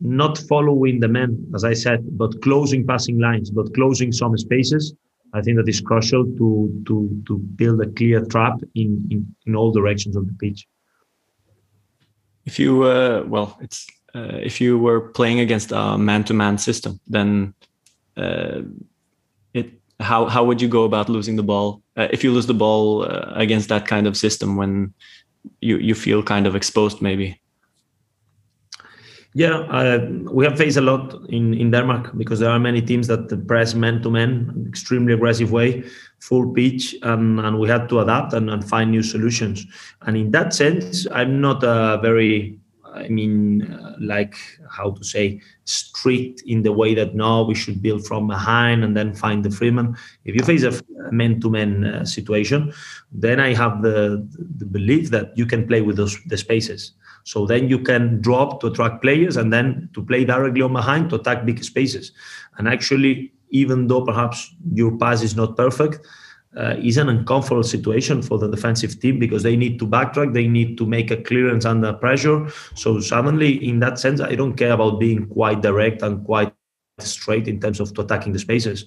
not 0.00 0.38
following 0.38 1.00
the 1.00 1.08
men, 1.08 1.50
as 1.54 1.64
I 1.64 1.74
said, 1.74 2.16
but 2.16 2.40
closing 2.42 2.86
passing 2.86 3.18
lines, 3.18 3.50
but 3.50 3.74
closing 3.74 4.12
some 4.12 4.36
spaces. 4.38 4.94
I 5.34 5.42
think 5.42 5.56
that 5.56 5.68
is 5.68 5.80
crucial 5.80 6.24
to 6.24 6.82
to 6.86 7.22
to 7.26 7.38
build 7.38 7.82
a 7.82 7.90
clear 7.90 8.24
trap 8.24 8.60
in 8.74 9.06
in, 9.10 9.34
in 9.46 9.54
all 9.54 9.72
directions 9.72 10.16
of 10.16 10.26
the 10.26 10.32
pitch. 10.34 10.66
If 12.46 12.58
you 12.58 12.84
uh, 12.84 13.24
well, 13.26 13.58
it's 13.60 13.86
uh, 14.14 14.38
if 14.42 14.60
you 14.60 14.78
were 14.78 15.00
playing 15.00 15.40
against 15.40 15.72
a 15.72 15.98
man-to-man 15.98 16.56
system, 16.56 16.98
then 17.06 17.54
uh, 18.16 18.62
it 19.52 19.72
how 20.00 20.26
how 20.26 20.44
would 20.44 20.60
you 20.62 20.68
go 20.68 20.84
about 20.84 21.08
losing 21.08 21.36
the 21.36 21.42
ball 21.42 21.82
uh, 21.96 22.08
if 22.10 22.22
you 22.22 22.32
lose 22.32 22.46
the 22.46 22.54
ball 22.54 23.04
uh, 23.04 23.32
against 23.34 23.68
that 23.68 23.86
kind 23.86 24.06
of 24.06 24.16
system 24.16 24.56
when 24.56 24.94
you 25.60 25.78
you 25.78 25.94
feel 25.94 26.22
kind 26.22 26.46
of 26.46 26.54
exposed 26.54 27.02
maybe? 27.02 27.40
Yeah, 29.34 29.58
uh, 29.70 30.08
we 30.32 30.44
have 30.46 30.56
faced 30.56 30.78
a 30.78 30.80
lot 30.80 31.14
in, 31.28 31.54
in 31.54 31.70
Denmark 31.70 32.16
because 32.16 32.40
there 32.40 32.50
are 32.50 32.58
many 32.58 32.80
teams 32.80 33.06
that 33.08 33.46
press 33.46 33.74
man 33.74 34.02
to 34.02 34.10
man, 34.10 34.64
extremely 34.66 35.12
aggressive 35.12 35.52
way, 35.52 35.84
full 36.18 36.52
pitch, 36.54 36.96
and, 37.02 37.38
and 37.38 37.60
we 37.60 37.68
had 37.68 37.88
to 37.90 38.00
adapt 38.00 38.32
and, 38.32 38.48
and 38.50 38.68
find 38.68 38.90
new 38.90 39.02
solutions. 39.02 39.66
And 40.02 40.16
in 40.16 40.30
that 40.30 40.54
sense, 40.54 41.06
I'm 41.12 41.40
not 41.40 41.62
a 41.62 42.00
very, 42.02 42.57
I 42.94 43.08
mean, 43.08 43.62
uh, 43.62 43.96
like 44.00 44.36
how 44.70 44.92
to 44.92 45.04
say, 45.04 45.40
strict 45.64 46.42
in 46.46 46.62
the 46.62 46.72
way 46.72 46.94
that 46.94 47.14
no, 47.14 47.44
we 47.44 47.54
should 47.54 47.82
build 47.82 48.06
from 48.06 48.26
behind 48.28 48.84
and 48.84 48.96
then 48.96 49.14
find 49.14 49.44
the 49.44 49.50
freeman. 49.50 49.96
If 50.24 50.34
you 50.34 50.42
face 50.42 50.62
a 50.62 50.80
man 51.12 51.40
to 51.40 51.50
man 51.50 52.04
situation, 52.06 52.72
then 53.12 53.40
I 53.40 53.54
have 53.54 53.82
the, 53.82 54.26
the 54.56 54.66
belief 54.66 55.10
that 55.10 55.36
you 55.36 55.46
can 55.46 55.66
play 55.66 55.80
with 55.80 55.96
those 55.96 56.18
the 56.26 56.36
spaces 56.36 56.92
so 57.28 57.44
then 57.44 57.68
you 57.68 57.78
can 57.78 58.22
drop 58.22 58.60
to 58.60 58.68
attract 58.68 59.02
players 59.02 59.36
and 59.36 59.52
then 59.52 59.90
to 59.92 60.02
play 60.02 60.24
directly 60.24 60.62
on 60.62 60.72
behind 60.72 61.10
to 61.10 61.16
attack 61.16 61.44
big 61.44 61.62
spaces. 61.62 62.12
And 62.56 62.66
actually, 62.66 63.34
even 63.50 63.86
though 63.86 64.02
perhaps 64.02 64.50
your 64.72 64.96
pass 64.96 65.20
is 65.20 65.36
not 65.36 65.54
perfect, 65.54 66.06
uh, 66.58 66.74
is 66.82 66.96
an 66.96 67.08
uncomfortable 67.08 67.62
situation 67.62 68.20
for 68.20 68.38
the 68.38 68.48
defensive 68.48 68.98
team 69.00 69.18
because 69.18 69.42
they 69.42 69.56
need 69.56 69.78
to 69.78 69.86
backtrack, 69.86 70.32
they 70.32 70.48
need 70.48 70.76
to 70.76 70.84
make 70.86 71.10
a 71.10 71.16
clearance 71.16 71.64
under 71.64 71.92
pressure. 71.92 72.48
So 72.74 73.00
suddenly, 73.00 73.66
in 73.66 73.78
that 73.80 73.98
sense, 73.98 74.20
I 74.20 74.34
don't 74.34 74.56
care 74.56 74.72
about 74.72 74.98
being 74.98 75.26
quite 75.28 75.62
direct 75.62 76.02
and 76.02 76.24
quite 76.24 76.52
straight 76.98 77.46
in 77.46 77.60
terms 77.60 77.78
of 77.78 77.96
attacking 77.96 78.32
the 78.32 78.40
spaces. 78.40 78.84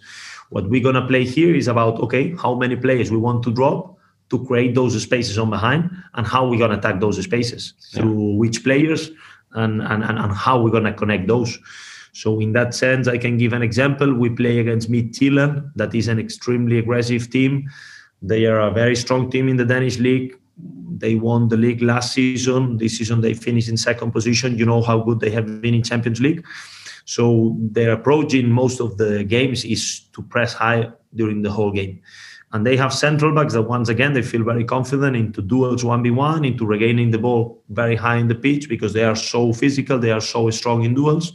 What 0.49 0.69
we're 0.69 0.83
gonna 0.83 1.07
play 1.07 1.23
here 1.23 1.55
is 1.55 1.69
about 1.69 1.99
okay, 2.01 2.35
how 2.35 2.55
many 2.55 2.75
players 2.75 3.09
we 3.09 3.17
want 3.17 3.41
to 3.43 3.53
drop, 3.53 3.97
to 4.31 4.45
create 4.45 4.73
those 4.73 5.01
spaces 5.01 5.37
on 5.37 5.49
behind 5.49 5.89
and 6.15 6.25
how 6.25 6.47
we're 6.47 6.57
going 6.57 6.71
to 6.71 6.77
attack 6.77 6.99
those 6.99 7.21
spaces 7.21 7.73
through 7.93 8.35
which 8.37 8.63
players 8.63 9.11
and, 9.51 9.81
and, 9.81 10.03
and, 10.03 10.17
and 10.17 10.33
how 10.33 10.59
we're 10.59 10.71
going 10.71 10.85
to 10.85 10.93
connect 10.93 11.27
those. 11.27 11.59
So 12.13 12.39
in 12.39 12.53
that 12.53 12.73
sense, 12.73 13.07
I 13.07 13.17
can 13.17 13.37
give 13.37 13.53
an 13.53 13.61
example. 13.61 14.13
We 14.13 14.29
play 14.29 14.59
against 14.59 14.91
Midtjylland. 14.91 15.71
That 15.75 15.95
is 15.95 16.07
an 16.07 16.19
extremely 16.19 16.77
aggressive 16.77 17.29
team. 17.29 17.69
They 18.21 18.45
are 18.45 18.59
a 18.59 18.71
very 18.71 18.95
strong 18.95 19.31
team 19.31 19.47
in 19.49 19.57
the 19.57 19.65
Danish 19.65 19.97
league. 19.97 20.37
They 20.97 21.15
won 21.15 21.47
the 21.47 21.57
league 21.57 21.81
last 21.81 22.13
season. 22.13 22.77
This 22.77 22.97
season 22.97 23.21
they 23.21 23.33
finished 23.33 23.69
in 23.69 23.77
second 23.77 24.11
position. 24.11 24.57
You 24.57 24.65
know 24.65 24.81
how 24.81 24.99
good 24.99 25.19
they 25.19 25.31
have 25.31 25.61
been 25.61 25.73
in 25.73 25.83
Champions 25.83 26.21
League. 26.21 26.45
So 27.05 27.57
their 27.59 27.93
approach 27.93 28.33
in 28.33 28.51
most 28.51 28.79
of 28.79 28.97
the 28.97 29.23
games 29.23 29.65
is 29.65 30.01
to 30.13 30.21
press 30.21 30.53
high 30.53 30.91
during 31.15 31.41
the 31.41 31.51
whole 31.51 31.71
game 31.71 32.01
and 32.53 32.65
they 32.65 32.75
have 32.75 32.93
central 32.93 33.33
backs 33.33 33.53
that 33.53 33.61
once 33.63 33.89
again 33.89 34.13
they 34.13 34.21
feel 34.21 34.43
very 34.43 34.63
confident 34.63 35.15
into 35.15 35.41
duels 35.41 35.83
1v1 35.83 36.45
into 36.45 36.65
regaining 36.65 37.11
the 37.11 37.17
ball 37.17 37.61
very 37.69 37.95
high 37.95 38.17
in 38.17 38.27
the 38.27 38.35
pitch 38.35 38.67
because 38.67 38.93
they 38.93 39.03
are 39.03 39.15
so 39.15 39.53
physical 39.53 39.97
they 39.97 40.11
are 40.11 40.21
so 40.21 40.49
strong 40.49 40.83
in 40.83 40.93
duels 40.93 41.33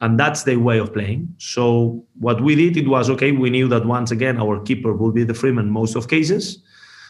and 0.00 0.18
that's 0.18 0.42
their 0.42 0.58
way 0.58 0.78
of 0.78 0.92
playing. 0.92 1.34
So 1.38 2.04
what 2.18 2.42
we 2.42 2.54
did 2.54 2.76
it 2.76 2.88
was 2.88 3.08
okay 3.10 3.32
we 3.32 3.50
knew 3.50 3.68
that 3.68 3.86
once 3.86 4.10
again 4.10 4.38
our 4.38 4.60
keeper 4.62 4.92
will 4.92 5.12
be 5.12 5.24
the 5.24 5.34
freeman 5.34 5.70
most 5.70 5.94
of 5.94 6.08
cases. 6.08 6.62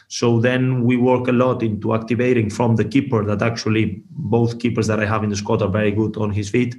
So 0.07 0.39
then 0.39 0.83
we 0.83 0.97
work 0.97 1.27
a 1.27 1.31
lot 1.31 1.63
into 1.63 1.95
activating 1.95 2.49
from 2.51 2.75
the 2.75 2.85
keeper 2.85 3.25
that 3.25 3.41
actually 3.41 4.03
both 4.11 4.59
keepers 4.59 4.85
that 4.87 4.99
i 4.99 5.05
have 5.05 5.23
in 5.23 5.29
the 5.29 5.35
squad 5.35 5.61
are 5.61 5.69
very 5.69 5.91
good 5.91 6.17
on 6.17 6.31
his 6.31 6.49
feet. 6.49 6.75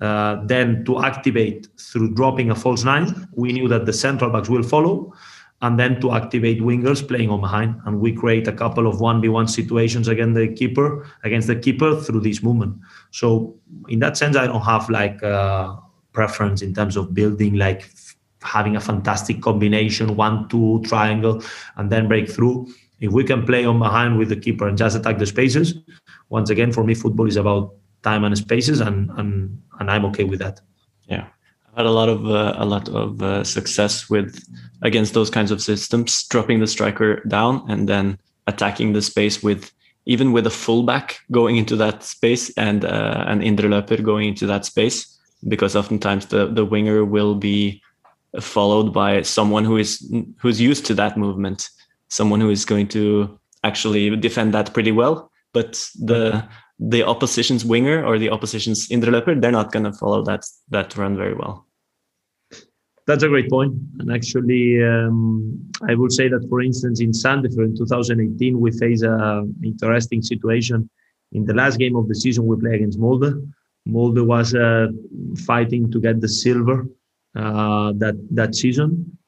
Uh, 0.00 0.44
then 0.46 0.84
to 0.84 1.04
activate 1.04 1.68
through 1.78 2.12
dropping 2.14 2.50
a 2.50 2.54
false 2.54 2.82
nine 2.82 3.28
we 3.36 3.52
knew 3.52 3.68
that 3.68 3.86
the 3.86 3.92
central 3.92 4.28
backs 4.28 4.48
will 4.48 4.62
follow 4.62 5.12
and 5.62 5.78
then 5.78 6.00
to 6.00 6.12
activate 6.12 6.60
wingers 6.60 7.06
playing 7.06 7.30
on 7.30 7.40
behind. 7.40 7.80
And 7.86 8.00
we 8.00 8.12
create 8.12 8.46
a 8.48 8.52
couple 8.52 8.86
of 8.86 8.96
1v1 8.96 9.48
situations 9.48 10.08
against 10.08 10.34
the 10.36 10.48
keeper, 10.48 11.06
against 11.22 11.46
the 11.46 11.56
keeper 11.56 12.00
through 12.00 12.20
this 12.20 12.42
movement. 12.42 12.76
So 13.12 13.56
in 13.88 14.00
that 14.00 14.16
sense, 14.16 14.36
I 14.36 14.46
don't 14.46 14.62
have 14.62 14.90
like 14.90 15.22
a 15.22 15.78
preference 16.12 16.62
in 16.62 16.74
terms 16.74 16.96
of 16.96 17.14
building 17.14 17.54
like 17.54 17.90
having 18.42 18.76
a 18.76 18.80
fantastic 18.80 19.40
combination, 19.40 20.16
one, 20.16 20.48
two, 20.48 20.82
triangle, 20.84 21.42
and 21.76 21.90
then 21.90 22.08
break 22.08 22.30
through. 22.30 22.68
If 23.00 23.12
we 23.12 23.24
can 23.24 23.44
play 23.44 23.64
on 23.64 23.78
behind 23.78 24.18
with 24.18 24.28
the 24.28 24.36
keeper 24.36 24.68
and 24.68 24.76
just 24.76 24.96
attack 24.96 25.18
the 25.18 25.26
spaces, 25.26 25.74
once 26.28 26.50
again, 26.50 26.72
for 26.72 26.84
me, 26.84 26.94
football 26.94 27.26
is 27.26 27.36
about 27.36 27.74
time 28.02 28.24
and 28.24 28.36
spaces, 28.36 28.80
and 28.80 29.10
and 29.18 29.60
and 29.80 29.90
I'm 29.90 30.04
okay 30.06 30.24
with 30.24 30.38
that. 30.40 30.60
Yeah 31.08 31.33
had 31.76 31.86
a 31.86 31.90
lot 31.90 32.08
of 32.08 32.26
uh, 32.26 32.54
a 32.56 32.64
lot 32.64 32.88
of 32.88 33.22
uh, 33.22 33.44
success 33.44 34.08
with 34.10 34.42
against 34.82 35.14
those 35.14 35.30
kinds 35.30 35.50
of 35.50 35.60
systems, 35.60 36.26
dropping 36.28 36.60
the 36.60 36.66
striker 36.66 37.20
down 37.28 37.64
and 37.68 37.88
then 37.88 38.18
attacking 38.46 38.92
the 38.92 39.02
space 39.02 39.42
with 39.42 39.72
even 40.06 40.32
with 40.32 40.46
a 40.46 40.50
fullback 40.50 41.20
going 41.30 41.56
into 41.56 41.76
that 41.76 42.02
space 42.02 42.52
and 42.56 42.84
uh, 42.84 43.24
an 43.26 43.40
indrelöper 43.40 44.02
going 44.02 44.28
into 44.28 44.46
that 44.46 44.64
space, 44.64 45.18
because 45.48 45.74
oftentimes 45.76 46.26
the 46.26 46.46
the 46.46 46.64
winger 46.64 47.04
will 47.04 47.34
be 47.34 47.82
followed 48.40 48.92
by 48.92 49.22
someone 49.22 49.64
who 49.64 49.76
is 49.76 50.12
who's 50.38 50.60
used 50.60 50.84
to 50.86 50.94
that 50.94 51.16
movement, 51.16 51.70
someone 52.08 52.40
who 52.40 52.50
is 52.50 52.64
going 52.64 52.88
to 52.88 53.38
actually 53.62 54.14
defend 54.16 54.52
that 54.52 54.74
pretty 54.74 54.92
well. 54.92 55.30
But 55.52 55.88
the 55.98 56.44
the 56.78 57.02
opposition's 57.02 57.64
winger 57.64 58.04
or 58.04 58.18
the 58.18 58.30
opposition's 58.30 58.88
indrelöper, 58.88 59.40
they're 59.40 59.52
not 59.52 59.72
going 59.72 59.84
to 59.84 59.92
follow 59.92 60.22
that 60.24 60.44
that 60.70 60.96
run 60.96 61.16
very 61.16 61.34
well. 61.34 61.66
That's 63.06 63.22
a 63.22 63.28
great 63.28 63.50
point. 63.50 63.74
And 63.98 64.10
actually, 64.10 64.82
um, 64.82 65.60
I 65.88 65.94
would 65.94 66.12
say 66.12 66.28
that, 66.28 66.46
for 66.48 66.62
instance, 66.62 67.00
in 67.00 67.10
Sandefjord 67.10 67.66
in 67.66 67.76
2018, 67.76 68.58
we 68.58 68.70
faced 68.70 69.02
an 69.02 69.54
interesting 69.62 70.22
situation. 70.22 70.88
In 71.32 71.44
the 71.44 71.52
last 71.52 71.78
game 71.78 71.96
of 71.96 72.08
the 72.08 72.14
season, 72.14 72.46
we 72.46 72.56
play 72.56 72.76
against 72.76 72.98
Molde. 72.98 73.34
Molde 73.86 74.26
was 74.26 74.54
uh, 74.54 74.86
fighting 75.44 75.90
to 75.90 76.00
get 76.00 76.20
the 76.20 76.28
silver 76.28 76.86
uh, 77.36 77.92
that 77.98 78.16
that 78.30 78.54
season, 78.54 79.18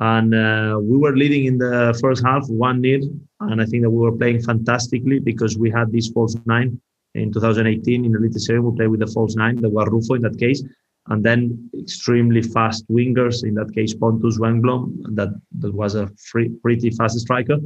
and 0.00 0.34
uh, 0.34 0.78
we 0.82 0.98
were 0.98 1.16
leading 1.16 1.46
in 1.46 1.56
the 1.58 1.96
first 2.02 2.24
half 2.24 2.46
one 2.48 2.82
0 2.82 3.02
and 3.40 3.62
I 3.62 3.66
think 3.66 3.82
that 3.84 3.90
we 3.90 4.02
were 4.02 4.16
playing 4.16 4.42
fantastically 4.42 5.20
because 5.20 5.56
we 5.56 5.70
had 5.70 5.92
this 5.92 6.08
false 6.08 6.36
nine 6.44 6.80
in 7.14 7.32
2018 7.32 8.04
in 8.04 8.12
the 8.12 8.18
Elite 8.18 8.34
Series. 8.34 8.62
We 8.62 8.76
played 8.76 8.88
with 8.88 9.00
the 9.00 9.06
false 9.06 9.36
nine, 9.36 9.56
the 9.56 9.68
were 9.68 9.88
Rufo 9.90 10.14
in 10.14 10.22
that 10.22 10.38
case, 10.38 10.62
and 11.08 11.24
then 11.24 11.70
extremely 11.78 12.42
fast 12.42 12.86
wingers. 12.88 13.44
In 13.44 13.54
that 13.54 13.74
case, 13.74 13.94
Pontus 13.94 14.38
Engblom, 14.38 14.96
that 15.14 15.30
that 15.58 15.74
was 15.74 15.94
a 15.94 16.08
free, 16.30 16.50
pretty 16.62 16.90
fast 16.90 17.18
striker. 17.18 17.58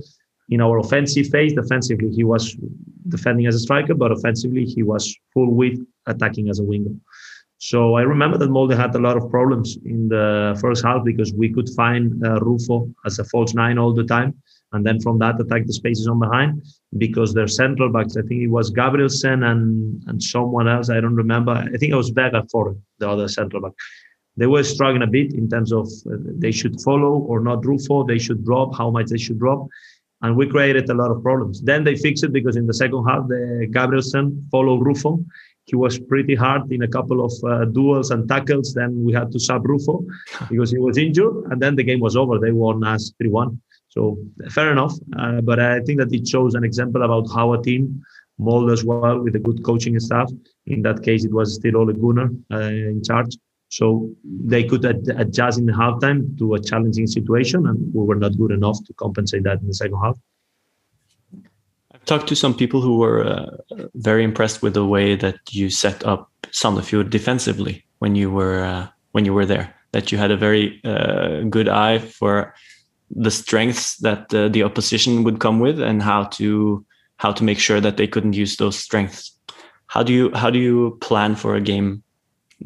In 0.48 0.60
our 0.60 0.78
offensive 0.78 1.28
phase, 1.28 1.54
defensively 1.54 2.10
he 2.10 2.24
was 2.24 2.56
defending 3.08 3.46
as 3.46 3.56
a 3.56 3.60
striker, 3.60 3.94
but 3.94 4.12
offensively 4.12 4.64
he 4.64 4.82
was 4.82 5.14
full 5.34 5.52
width 5.52 5.80
attacking 6.06 6.48
as 6.48 6.60
a 6.60 6.64
winger. 6.64 6.94
So 7.58 7.94
I 7.94 8.02
remember 8.02 8.36
that 8.38 8.50
Molde 8.50 8.76
had 8.76 8.94
a 8.94 8.98
lot 8.98 9.16
of 9.16 9.30
problems 9.30 9.78
in 9.84 10.08
the 10.08 10.56
first 10.60 10.84
half 10.84 11.04
because 11.04 11.32
we 11.32 11.52
could 11.52 11.68
find 11.70 12.24
uh, 12.24 12.38
Rufo 12.40 12.88
as 13.06 13.18
a 13.18 13.24
false 13.24 13.54
nine 13.54 13.78
all 13.78 13.94
the 13.94 14.04
time 14.04 14.34
and 14.72 14.84
then 14.84 15.00
from 15.00 15.18
that 15.18 15.40
attack 15.40 15.66
the 15.66 15.72
spaces 15.72 16.06
on 16.06 16.18
behind 16.18 16.62
because 16.98 17.34
their 17.34 17.48
central 17.48 17.90
backs, 17.90 18.16
I 18.16 18.22
think 18.22 18.42
it 18.42 18.48
was 18.48 18.70
Gabrielsen 18.70 19.42
and 19.42 20.02
and 20.06 20.22
someone 20.22 20.68
else, 20.68 20.88
I 20.90 21.00
don't 21.00 21.14
remember. 21.14 21.52
I 21.52 21.76
think 21.78 21.92
it 21.92 21.96
was 21.96 22.10
Vega 22.10 22.46
for 22.50 22.76
the 22.98 23.08
other 23.08 23.28
central 23.28 23.62
back. 23.62 23.72
They 24.36 24.46
were 24.46 24.62
struggling 24.62 25.02
a 25.02 25.06
bit 25.06 25.34
in 25.34 25.48
terms 25.48 25.72
of 25.72 25.88
uh, 26.10 26.16
they 26.38 26.52
should 26.52 26.80
follow 26.82 27.14
or 27.18 27.40
not 27.40 27.64
Rufo, 27.64 28.04
they 28.04 28.18
should 28.18 28.44
drop, 28.44 28.76
how 28.76 28.90
much 28.90 29.06
they 29.06 29.18
should 29.18 29.38
drop. 29.38 29.66
And 30.22 30.36
we 30.36 30.48
created 30.48 30.88
a 30.88 30.94
lot 30.94 31.10
of 31.10 31.22
problems. 31.22 31.62
Then 31.62 31.84
they 31.84 31.96
fixed 31.96 32.24
it 32.24 32.32
because 32.32 32.56
in 32.56 32.66
the 32.66 32.74
second 32.74 33.04
half, 33.06 33.28
the 33.28 33.68
Gabrielsen 33.70 34.46
followed 34.50 34.84
Rufo. 34.84 35.24
He 35.64 35.76
was 35.76 35.98
pretty 35.98 36.34
hard 36.34 36.70
in 36.70 36.82
a 36.82 36.88
couple 36.88 37.24
of 37.24 37.32
uh, 37.44 37.64
duels 37.66 38.10
and 38.10 38.28
tackles. 38.28 38.72
Then 38.72 39.04
we 39.04 39.12
had 39.12 39.32
to 39.32 39.40
sub 39.40 39.66
Rufo 39.66 40.04
because 40.48 40.70
he 40.70 40.78
was 40.78 40.96
injured. 40.96 41.34
And 41.50 41.60
then 41.60 41.76
the 41.76 41.82
game 41.82 42.00
was 42.00 42.16
over. 42.16 42.38
They 42.38 42.52
won 42.52 42.84
us 42.84 43.12
3 43.18 43.28
1. 43.28 43.60
So 43.96 44.18
fair 44.50 44.72
enough, 44.72 44.92
uh, 45.18 45.40
but 45.40 45.58
I 45.58 45.80
think 45.80 46.00
that 46.00 46.12
it 46.12 46.28
shows 46.28 46.54
an 46.54 46.64
example 46.64 47.02
about 47.02 47.26
how 47.34 47.54
a 47.54 47.62
team 47.62 48.04
Molde 48.38 48.70
as 48.70 48.84
well 48.84 49.18
with 49.22 49.34
a 49.34 49.38
good 49.38 49.64
coaching 49.64 49.98
staff. 49.98 50.30
In 50.66 50.82
that 50.82 51.02
case, 51.02 51.24
it 51.24 51.32
was 51.32 51.54
still 51.54 51.78
Ole 51.78 51.94
Gunnar 51.94 52.28
uh, 52.52 52.58
in 52.58 53.02
charge. 53.02 53.34
So 53.68 54.10
they 54.22 54.64
could 54.64 54.84
ad- 54.84 55.08
adjust 55.16 55.58
in 55.58 55.64
the 55.64 55.72
halftime 55.72 56.38
to 56.38 56.54
a 56.54 56.60
challenging 56.60 57.06
situation, 57.06 57.66
and 57.66 57.78
we 57.94 58.04
were 58.04 58.14
not 58.14 58.36
good 58.36 58.52
enough 58.52 58.78
to 58.84 58.92
compensate 58.94 59.44
that 59.44 59.60
in 59.62 59.66
the 59.66 59.74
second 59.74 59.98
half. 60.02 60.18
I've 61.94 62.04
talked 62.04 62.28
to 62.28 62.36
some 62.36 62.54
people 62.54 62.82
who 62.82 62.98
were 62.98 63.24
uh, 63.24 63.56
very 63.94 64.22
impressed 64.22 64.62
with 64.62 64.74
the 64.74 64.84
way 64.84 65.16
that 65.16 65.38
you 65.50 65.70
set 65.70 66.04
up 66.04 66.30
Sandefjord 66.52 67.08
defensively 67.08 67.84
when 67.98 68.14
you 68.14 68.30
were 68.30 68.62
uh, 68.62 68.88
when 69.12 69.24
you 69.24 69.32
were 69.32 69.46
there. 69.46 69.74
That 69.92 70.12
you 70.12 70.18
had 70.18 70.30
a 70.30 70.36
very 70.36 70.80
uh, 70.84 71.40
good 71.48 71.68
eye 71.68 71.98
for 71.98 72.54
the 73.10 73.30
strengths 73.30 73.96
that 73.98 74.32
uh, 74.34 74.48
the 74.48 74.62
opposition 74.62 75.22
would 75.24 75.38
come 75.38 75.60
with 75.60 75.80
and 75.80 76.02
how 76.02 76.24
to 76.24 76.84
how 77.18 77.32
to 77.32 77.44
make 77.44 77.58
sure 77.58 77.80
that 77.80 77.96
they 77.96 78.06
couldn't 78.06 78.34
use 78.34 78.56
those 78.56 78.78
strengths. 78.78 79.32
How 79.86 80.02
do 80.02 80.12
you 80.12 80.30
how 80.34 80.50
do 80.50 80.58
you 80.58 80.98
plan 81.00 81.36
for 81.36 81.54
a 81.54 81.60
game 81.60 82.02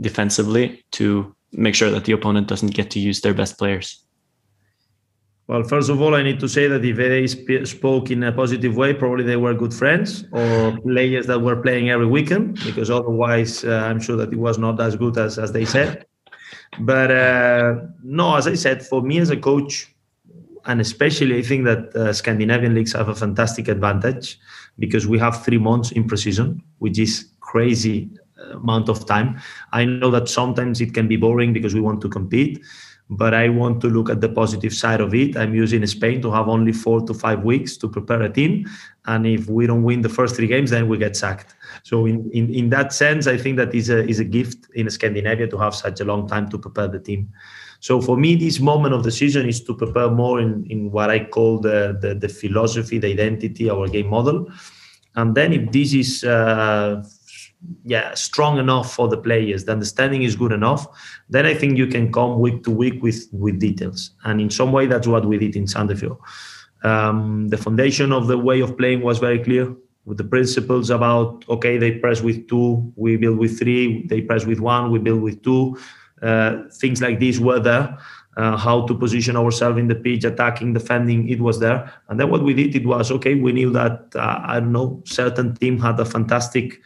defensively 0.01 0.85
to 0.93 1.35
make 1.53 1.75
sure 1.75 1.91
that 1.91 2.05
the 2.05 2.13
opponent 2.13 2.49
doesn't 2.49 2.75
get 2.75 2.91
to 2.93 3.01
use 3.01 3.21
their 3.21 3.35
best 3.35 3.59
players? 3.59 4.05
Well, 5.47 5.65
first 5.65 5.91
of 5.91 6.01
all, 6.01 6.15
I 6.15 6.23
need 6.23 6.39
to 6.41 6.49
say 6.49 6.69
that 6.69 6.85
if 6.85 6.97
they 6.97 7.27
sp- 7.27 7.67
spoke 7.67 8.13
in 8.13 8.23
a 8.23 8.31
positive 8.31 8.77
way, 8.77 8.95
probably 8.95 9.25
they 9.25 9.35
were 9.35 9.53
good 9.53 9.75
friends 9.75 10.25
or 10.31 10.79
players 10.83 11.27
that 11.27 11.41
were 11.41 11.57
playing 11.57 11.91
every 11.91 12.07
weekend, 12.07 12.61
because 12.65 12.89
otherwise, 12.89 13.65
uh, 13.65 13.83
I'm 13.85 13.99
sure 13.99 14.17
that 14.17 14.33
it 14.33 14.39
was 14.39 14.59
not 14.59 14.81
as 14.81 14.95
good 14.95 15.19
as, 15.19 15.41
as 15.41 15.51
they 15.51 15.65
said. 15.65 16.07
But 16.79 17.11
uh, 17.11 17.75
no, 18.05 18.37
as 18.37 18.47
I 18.47 18.55
said, 18.55 18.87
for 18.87 19.03
me 19.03 19.19
as 19.19 19.31
a 19.31 19.37
coach, 19.37 19.93
and 20.67 20.81
especially 20.81 21.39
I 21.39 21.43
think 21.43 21.65
that 21.65 21.95
uh, 21.95 22.13
Scandinavian 22.13 22.75
leagues 22.75 22.93
have 22.93 23.09
a 23.09 23.15
fantastic 23.15 23.69
advantage 23.69 24.39
because 24.79 25.07
we 25.07 25.19
have 25.19 25.45
three 25.45 25.59
months 25.59 25.93
in 25.93 26.07
preseason, 26.07 26.61
which 26.79 26.99
is 26.99 27.31
crazy 27.41 28.11
uh, 28.39 28.59
amount 28.59 28.89
of 28.89 29.07
time. 29.07 29.41
I 29.73 29.85
know 29.85 30.11
that 30.11 30.29
sometimes 30.29 30.81
it 30.81 30.95
can 30.95 31.09
be 31.09 31.17
boring 31.17 31.53
because 31.53 31.75
we 31.75 31.81
want 31.81 32.01
to 32.03 32.09
compete, 32.09 32.63
but 33.11 33.35
I 33.35 33.49
want 33.49 33.81
to 33.81 33.89
look 33.89 34.09
at 34.09 34.21
the 34.21 34.29
positive 34.29 34.73
side 34.73 35.01
of 35.01 35.15
it. 35.15 35.37
I'm 35.37 35.55
using 35.55 35.85
Spain 35.87 36.23
to 36.23 36.31
have 36.31 36.49
only 36.49 36.73
four 36.73 37.01
to 37.03 37.15
five 37.15 37.43
weeks 37.43 37.77
to 37.79 37.89
prepare 37.89 38.23
a 38.23 38.33
team. 38.33 38.67
And 39.07 39.27
if 39.27 39.49
we 39.49 39.67
don't 39.67 39.83
win 39.83 40.03
the 40.03 40.09
first 40.09 40.37
three 40.37 40.47
games, 40.47 40.71
then 40.71 40.89
we 40.89 40.97
get 40.97 41.17
sacked. 41.17 41.55
So 41.83 42.07
in, 42.07 42.31
in, 42.31 42.55
in 42.55 42.71
that 42.71 42.93
sense, 42.93 43.27
I 43.27 43.37
think 43.37 43.57
that 43.57 43.75
is 43.75 43.91
a, 43.91 44.07
is 44.07 44.21
a 44.21 44.25
gift 44.25 44.67
in 44.75 44.89
Scandinavia 44.91 45.49
to 45.49 45.59
have 45.59 45.75
such 45.75 46.01
a 46.01 46.05
long 46.05 46.29
time 46.29 46.49
to 46.51 46.59
prepare 46.59 46.87
the 46.87 47.01
team. 47.01 47.31
So 47.81 48.01
for 48.01 48.17
me, 48.17 48.37
this 48.37 48.61
moment 48.61 48.95
of 48.95 49.03
decision 49.03 49.49
is 49.49 49.63
to 49.65 49.75
prepare 49.75 50.11
more 50.11 50.41
in, 50.41 50.67
in 50.71 50.91
what 50.91 51.11
I 51.11 51.25
call 51.25 51.59
the, 51.59 51.99
the, 52.01 52.15
the 52.15 52.29
philosophy, 52.29 52.99
the 52.99 53.09
identity, 53.09 53.71
our 53.71 53.89
game 53.89 54.09
model. 54.09 54.51
And 55.17 55.35
then 55.35 55.53
if 55.53 55.73
this 55.73 55.93
is 55.95 56.23
uh, 56.23 57.03
yeah 57.85 58.15
strong 58.15 58.59
enough 58.59 58.93
for 58.95 59.09
the 59.09 59.17
players 59.17 59.65
the 59.65 59.73
understanding 59.73 60.23
is 60.23 60.35
good 60.35 60.53
enough 60.53 60.87
then 61.29 61.45
i 61.45 61.55
think 61.55 61.77
you 61.77 61.87
can 61.87 62.11
come 62.13 62.39
week 62.39 62.63
to 62.65 62.71
week 62.71 63.03
with 63.03 63.29
with 63.33 63.59
details. 63.59 64.13
And 64.25 64.41
in 64.41 64.51
some 64.51 64.73
way 64.73 64.87
that's 64.87 65.07
what 65.07 65.27
we 65.27 65.39
did 65.39 65.57
in 65.57 65.65
Sandefjord 65.67 66.19
um, 66.83 67.49
the 67.49 67.59
foundation 67.59 68.13
of 68.13 68.27
the 68.27 68.39
way 68.39 68.61
of 68.61 68.77
playing 68.79 69.03
was 69.03 69.19
very 69.19 69.39
clear 69.39 69.75
with 70.07 70.17
the 70.17 70.25
principles 70.25 70.89
about 70.91 71.45
okay 71.49 71.77
they 71.77 71.93
press 71.93 72.23
with 72.23 72.49
two 72.49 72.93
we 72.97 73.17
build 73.17 73.39
with 73.39 73.59
three 73.59 74.07
they 74.07 74.23
press 74.23 74.47
with 74.47 74.61
one 74.61 74.91
we 74.91 74.99
build 74.99 75.21
with 75.21 75.43
two 75.43 75.77
things 76.73 77.01
like 77.01 77.21
this 77.21 77.39
were 77.39 77.61
there 77.61 77.99
uh, 78.37 78.57
how 78.57 78.87
to 78.87 78.95
position 78.95 79.37
ourselves 79.37 79.79
in 79.79 79.89
the 79.89 79.95
pitch, 79.95 80.25
attacking, 80.25 80.73
defending, 80.73 81.29
it 81.29 81.41
was 81.41 81.59
there. 81.59 81.93
And 82.09 82.19
then 82.19 82.31
what 82.31 82.43
we 82.43 82.55
did, 82.55 82.75
it 82.77 82.87
was 82.87 83.11
okay. 83.11 83.35
We 83.35 83.53
knew 83.53 83.71
that 83.71 84.07
uh, 84.15 84.41
I 84.45 84.61
don't 84.61 84.73
know, 84.73 85.03
certain 85.05 85.55
team 85.57 85.79
had 85.79 85.99
a 85.99 86.05
fantastic 86.05 86.81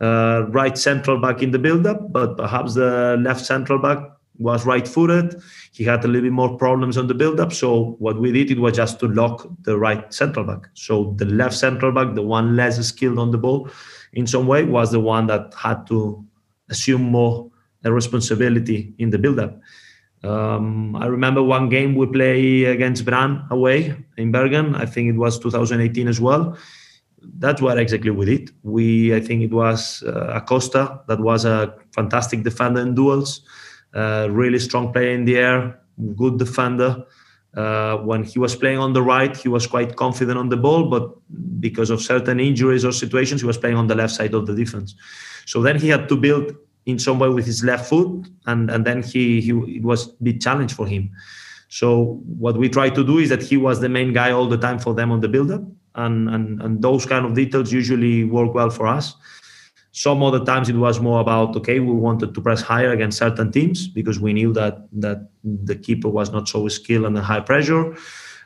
uh, 0.00 0.44
right 0.48 0.76
central 0.76 1.20
back 1.20 1.42
in 1.42 1.50
the 1.50 1.58
build-up, 1.58 2.12
but 2.12 2.36
perhaps 2.36 2.74
the 2.74 3.16
left 3.20 3.44
central 3.44 3.78
back 3.78 3.98
was 4.38 4.64
right-footed. 4.64 5.42
He 5.72 5.82
had 5.82 6.04
a 6.04 6.06
little 6.06 6.22
bit 6.22 6.32
more 6.32 6.56
problems 6.56 6.96
on 6.96 7.08
the 7.08 7.14
build-up. 7.14 7.52
So 7.52 7.96
what 7.98 8.20
we 8.20 8.30
did 8.30 8.52
it 8.52 8.60
was 8.60 8.76
just 8.76 9.00
to 9.00 9.08
lock 9.08 9.48
the 9.62 9.76
right 9.76 10.12
central 10.14 10.44
back. 10.44 10.68
So 10.74 11.14
the 11.16 11.24
left 11.24 11.56
central 11.56 11.90
back, 11.90 12.14
the 12.14 12.22
one 12.22 12.54
less 12.54 12.78
skilled 12.86 13.18
on 13.18 13.32
the 13.32 13.38
ball, 13.38 13.68
in 14.12 14.26
some 14.28 14.46
way, 14.46 14.64
was 14.64 14.92
the 14.92 15.00
one 15.00 15.26
that 15.26 15.52
had 15.54 15.86
to 15.88 16.24
assume 16.70 17.02
more 17.02 17.50
responsibility 17.84 18.94
in 18.98 19.10
the 19.10 19.18
build-up. 19.18 19.58
Um, 20.24 20.96
I 20.96 21.06
remember 21.06 21.42
one 21.42 21.68
game 21.68 21.94
we 21.94 22.06
play 22.06 22.64
against 22.64 23.04
Brann 23.04 23.46
away 23.50 23.94
in 24.16 24.32
Bergen. 24.32 24.74
I 24.74 24.84
think 24.84 25.08
it 25.08 25.16
was 25.16 25.38
2018 25.38 26.08
as 26.08 26.20
well 26.20 26.58
that's 27.38 27.60
what 27.60 27.78
exactly 27.78 28.10
we 28.10 28.26
did. 28.26 28.50
We, 28.62 29.14
I 29.14 29.20
think 29.20 29.42
it 29.42 29.52
was 29.52 30.02
uh, 30.06 30.32
Acosta 30.34 31.00
that 31.08 31.20
was 31.20 31.44
a 31.44 31.74
fantastic 31.94 32.42
defender 32.42 32.80
in 32.80 32.94
duels, 32.94 33.42
uh, 33.94 34.28
really 34.30 34.58
strong 34.58 34.92
player 34.92 35.10
in 35.10 35.24
the 35.24 35.36
air, 35.38 35.80
good 36.16 36.38
defender. 36.38 37.04
Uh, 37.56 37.96
when 37.98 38.22
he 38.22 38.38
was 38.38 38.54
playing 38.54 38.78
on 38.78 38.92
the 38.92 39.02
right, 39.02 39.36
he 39.36 39.48
was 39.48 39.66
quite 39.66 39.96
confident 39.96 40.38
on 40.38 40.48
the 40.48 40.56
ball, 40.56 40.88
but 40.88 41.10
because 41.60 41.90
of 41.90 42.00
certain 42.00 42.38
injuries 42.38 42.84
or 42.84 42.92
situations, 42.92 43.40
he 43.40 43.46
was 43.46 43.58
playing 43.58 43.76
on 43.76 43.86
the 43.86 43.94
left 43.94 44.12
side 44.12 44.34
of 44.34 44.46
the 44.46 44.54
defense. 44.54 44.94
So 45.46 45.62
then 45.62 45.78
he 45.78 45.88
had 45.88 46.08
to 46.10 46.16
build 46.16 46.54
in 46.88 46.98
some 46.98 47.18
way 47.18 47.28
with 47.28 47.44
his 47.44 47.62
left 47.62 47.86
foot, 47.90 48.26
and 48.46 48.70
and 48.70 48.84
then 48.84 49.02
he 49.02 49.40
he 49.40 49.50
it 49.76 49.84
was 49.84 50.08
a 50.08 50.22
big 50.22 50.40
challenge 50.40 50.72
for 50.72 50.86
him. 50.86 51.10
So 51.68 52.18
what 52.44 52.56
we 52.56 52.68
try 52.70 52.88
to 52.88 53.04
do 53.04 53.18
is 53.18 53.28
that 53.28 53.42
he 53.42 53.58
was 53.58 53.80
the 53.80 53.90
main 53.90 54.14
guy 54.14 54.30
all 54.32 54.48
the 54.48 54.56
time 54.56 54.78
for 54.78 54.94
them 54.94 55.12
on 55.12 55.20
the 55.20 55.28
build-up, 55.28 55.60
and, 55.96 56.30
and, 56.30 56.62
and 56.62 56.80
those 56.80 57.04
kind 57.04 57.26
of 57.26 57.34
details 57.34 57.70
usually 57.70 58.24
work 58.24 58.54
well 58.54 58.70
for 58.70 58.86
us. 58.86 59.14
Some 59.92 60.22
other 60.22 60.42
times 60.42 60.70
it 60.70 60.76
was 60.76 60.98
more 60.98 61.20
about 61.20 61.56
okay, 61.56 61.78
we 61.80 61.92
wanted 61.92 62.32
to 62.34 62.40
press 62.40 62.62
higher 62.62 62.92
against 62.92 63.18
certain 63.18 63.52
teams 63.52 63.86
because 63.86 64.18
we 64.18 64.32
knew 64.32 64.52
that 64.54 64.88
that 65.04 65.28
the 65.44 65.76
keeper 65.76 66.08
was 66.08 66.32
not 66.32 66.48
so 66.48 66.68
skilled 66.68 67.04
under 67.04 67.20
high 67.20 67.40
pressure. 67.40 67.94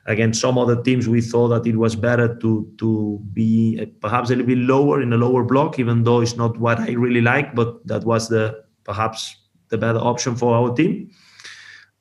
Against 0.06 0.40
some 0.40 0.58
other 0.58 0.82
teams, 0.82 1.08
we 1.08 1.20
thought 1.20 1.48
that 1.48 1.66
it 1.66 1.76
was 1.76 1.94
better 1.94 2.34
to 2.36 2.68
to 2.78 3.20
be 3.32 3.78
eh, 3.80 3.86
perhaps 4.00 4.30
a 4.30 4.32
little 4.32 4.46
bit 4.46 4.58
lower 4.58 5.00
in 5.00 5.12
a 5.12 5.16
lower 5.16 5.44
block, 5.44 5.78
even 5.78 6.02
though 6.02 6.20
it's 6.20 6.36
not 6.36 6.58
what 6.58 6.80
I 6.80 6.92
really 6.92 7.20
like, 7.20 7.54
but 7.54 7.86
that 7.86 8.04
was 8.04 8.28
the 8.28 8.64
perhaps 8.82 9.36
the 9.68 9.78
better 9.78 9.98
option 9.98 10.34
for 10.34 10.54
our 10.54 10.74
team. 10.74 11.10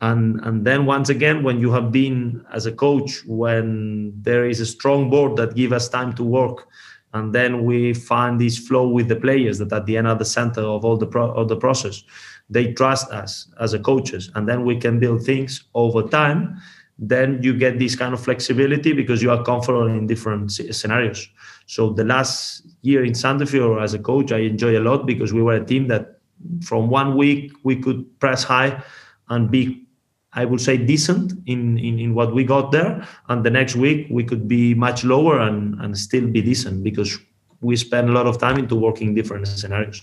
And 0.01 0.39
and 0.41 0.65
then 0.65 0.87
once 0.87 1.09
again 1.09 1.43
when 1.43 1.59
you 1.59 1.71
have 1.71 1.91
been 1.91 2.43
as 2.51 2.65
a 2.65 2.71
coach 2.71 3.23
when 3.27 4.13
there 4.19 4.49
is 4.49 4.59
a 4.59 4.65
strong 4.65 5.11
board 5.11 5.35
that 5.37 5.55
give 5.55 5.71
us 5.71 5.87
time 5.87 6.13
to 6.13 6.23
work 6.23 6.67
and 7.13 7.35
then 7.35 7.65
we 7.65 7.93
find 7.93 8.39
this 8.39 8.57
flow 8.57 8.87
with 8.87 9.07
the 9.09 9.15
players 9.15 9.57
that 9.59 9.71
at 9.73 9.85
the 9.85 9.97
end 9.97 10.07
are 10.07 10.15
the 10.15 10.25
center 10.25 10.61
of 10.61 10.85
all 10.85 10.97
the 10.97 11.05
pro- 11.05 11.33
of 11.33 11.49
the 11.49 11.55
process 11.55 12.03
they 12.49 12.73
trust 12.73 13.11
us 13.11 13.51
as 13.59 13.73
a 13.73 13.79
coaches 13.79 14.31
and 14.35 14.47
then 14.47 14.65
we 14.65 14.75
can 14.75 14.99
build 14.99 15.23
things 15.23 15.63
over 15.73 16.01
time 16.03 16.59
then 17.03 17.41
you 17.41 17.57
get 17.57 17.79
this 17.79 17.95
kind 17.95 18.13
of 18.13 18.23
flexibility 18.23 18.93
because 18.93 19.23
you 19.23 19.31
are 19.31 19.43
comfortable 19.43 19.87
in 19.87 20.05
different 20.05 20.51
scenarios 20.51 21.27
so 21.65 21.89
the 21.89 22.03
last 22.03 22.63
year 22.81 23.03
in 23.03 23.13
Sandefjord 23.13 23.83
as 23.83 23.93
a 23.93 23.99
coach 23.99 24.31
I 24.31 24.39
enjoy 24.39 24.77
a 24.77 24.83
lot 24.83 25.05
because 25.05 25.33
we 25.33 25.41
were 25.41 25.55
a 25.55 25.65
team 25.65 25.87
that 25.87 26.19
from 26.63 26.89
one 26.89 27.17
week 27.17 27.53
we 27.63 27.75
could 27.75 28.19
press 28.19 28.43
high 28.43 28.83
and 29.29 29.49
be 29.49 29.87
I 30.33 30.45
would 30.45 30.61
say 30.61 30.77
decent 30.77 31.33
in, 31.45 31.77
in, 31.77 31.99
in 31.99 32.13
what 32.13 32.33
we 32.33 32.45
got 32.45 32.71
there. 32.71 33.05
And 33.27 33.43
the 33.43 33.49
next 33.49 33.75
week 33.75 34.07
we 34.09 34.23
could 34.23 34.47
be 34.47 34.73
much 34.73 35.03
lower 35.03 35.39
and, 35.39 35.79
and 35.81 35.97
still 35.97 36.25
be 36.27 36.41
decent 36.41 36.83
because 36.83 37.17
we 37.59 37.75
spend 37.75 38.09
a 38.09 38.13
lot 38.13 38.27
of 38.27 38.37
time 38.37 38.57
into 38.57 38.75
working 38.75 39.13
different 39.13 39.47
scenarios. 39.47 40.01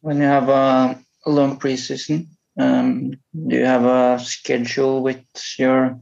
When 0.00 0.18
you 0.18 0.22
have 0.22 0.48
a 0.48 0.98
long 1.26 1.58
preseason, 1.58 2.28
um, 2.58 3.10
do 3.10 3.56
you 3.56 3.64
have 3.64 3.84
a 3.84 4.18
schedule 4.22 5.02
with 5.02 5.24
your 5.58 5.98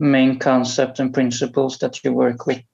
main 0.00 0.38
concept 0.38 1.00
and 1.00 1.12
principles 1.12 1.78
that 1.78 2.02
you 2.04 2.12
work 2.12 2.46
with 2.46 2.64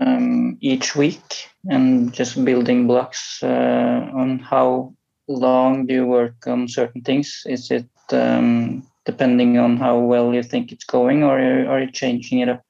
um, 0.00 0.56
each 0.60 0.96
week 0.96 1.48
and 1.68 2.12
just 2.12 2.42
building 2.44 2.86
blocks 2.86 3.42
uh, 3.42 4.10
on 4.14 4.38
how 4.38 4.94
long 5.28 5.86
do 5.86 5.94
you 5.94 6.06
work 6.06 6.46
on 6.46 6.68
certain 6.68 7.02
things? 7.02 7.42
Is 7.46 7.70
it 7.70 7.88
um, 8.10 8.86
depending 9.04 9.58
on 9.58 9.76
how 9.76 9.98
well 9.98 10.34
you 10.34 10.42
think 10.42 10.72
it's 10.72 10.84
going, 10.84 11.22
or 11.22 11.38
are 11.38 11.80
you 11.80 11.90
changing 11.90 12.40
it 12.40 12.48
up? 12.48 12.62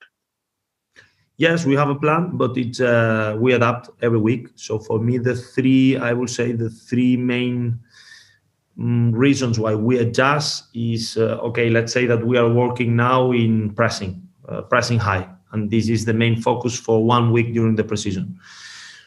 Yes, 1.36 1.66
we 1.66 1.74
have 1.74 1.88
a 1.88 1.96
plan, 1.96 2.36
but 2.36 2.56
it's 2.56 2.80
uh, 2.80 3.36
we 3.40 3.54
adapt 3.54 3.90
every 4.02 4.18
week. 4.20 4.48
So 4.54 4.78
for 4.78 5.00
me, 5.00 5.18
the 5.18 5.34
three 5.34 5.96
I 5.96 6.12
will 6.12 6.28
say 6.28 6.52
the 6.52 6.70
three 6.70 7.16
main 7.16 7.80
reasons 8.76 9.58
why 9.58 9.74
we 9.74 9.98
adjust 9.98 10.64
is 10.74 11.16
uh, 11.16 11.38
okay. 11.42 11.70
Let's 11.70 11.92
say 11.92 12.06
that 12.06 12.26
we 12.26 12.36
are 12.36 12.52
working 12.52 12.96
now 12.96 13.32
in 13.32 13.72
pressing, 13.74 14.20
uh, 14.48 14.62
pressing 14.62 14.98
high, 14.98 15.28
and 15.52 15.70
this 15.70 15.88
is 15.88 16.04
the 16.04 16.14
main 16.14 16.40
focus 16.40 16.78
for 16.78 17.04
one 17.04 17.30
week 17.30 17.52
during 17.54 17.76
the 17.76 17.84
preseason. 17.84 18.34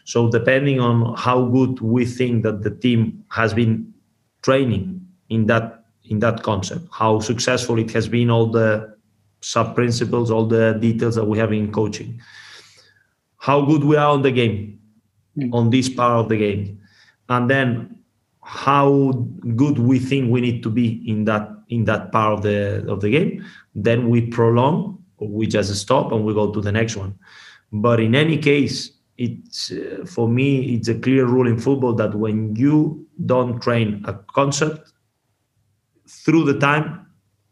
So 0.06 0.32
depending 0.32 0.80
on 0.80 1.16
how 1.18 1.46
good 1.46 1.82
we 1.82 2.06
think 2.06 2.44
that 2.44 2.64
the 2.64 2.72
team 2.72 3.26
has 3.30 3.54
been 3.54 3.94
training 4.42 5.06
in 5.30 5.48
that 5.48 5.84
in 6.06 6.20
that 6.20 6.44
concept, 6.44 6.88
how 6.92 7.20
successful 7.20 7.78
it 7.78 7.92
has 7.92 8.08
been, 8.08 8.30
all 8.30 8.48
the 8.50 8.96
sub 9.42 9.76
principles, 9.76 10.32
all 10.32 10.46
the 10.46 10.78
details 10.80 11.16
that 11.16 11.26
we 11.26 11.38
have 11.38 11.52
in 11.52 11.70
coaching, 11.74 12.22
how 13.38 13.66
good 13.66 13.84
we 13.84 13.98
are 13.98 14.08
on 14.08 14.22
the 14.22 14.32
game, 14.32 14.80
mm. 15.38 15.54
on 15.54 15.70
this 15.70 15.90
part 15.90 16.14
of 16.14 16.30
the 16.30 16.38
game, 16.38 16.80
and 17.28 17.50
then 17.50 17.97
how 18.48 19.12
good 19.58 19.78
we 19.78 20.00
think 20.00 20.32
we 20.32 20.40
need 20.40 20.64
to 20.64 20.70
be 20.70 21.04
in 21.06 21.26
that 21.26 21.50
in 21.68 21.84
that 21.84 22.14
part 22.14 22.32
of 22.32 22.42
the 22.44 22.90
of 22.90 23.02
the 23.02 23.10
game. 23.10 23.44
Then 23.76 24.10
we 24.10 24.22
prolong 24.22 25.04
or 25.18 25.28
we 25.28 25.48
just 25.48 25.76
stop 25.76 26.14
and 26.14 26.24
we 26.24 26.34
go 26.34 26.50
to 26.54 26.62
the 26.62 26.72
next 26.72 26.96
one. 26.96 27.14
But 27.74 28.00
in 28.00 28.16
any 28.16 28.38
case, 28.38 28.92
it's 29.18 29.72
uh, 29.72 30.06
for 30.06 30.30
me 30.30 30.76
it's 30.76 30.88
a 30.88 30.96
clear 30.98 31.26
rule 31.26 31.46
in 31.46 31.60
football 31.60 31.94
that 31.96 32.16
when 32.16 32.56
you 32.56 33.06
don't 33.26 33.60
train 33.62 34.02
a 34.08 34.14
concept 34.14 34.94
through 36.08 36.46
the 36.46 36.58
time, 36.58 37.06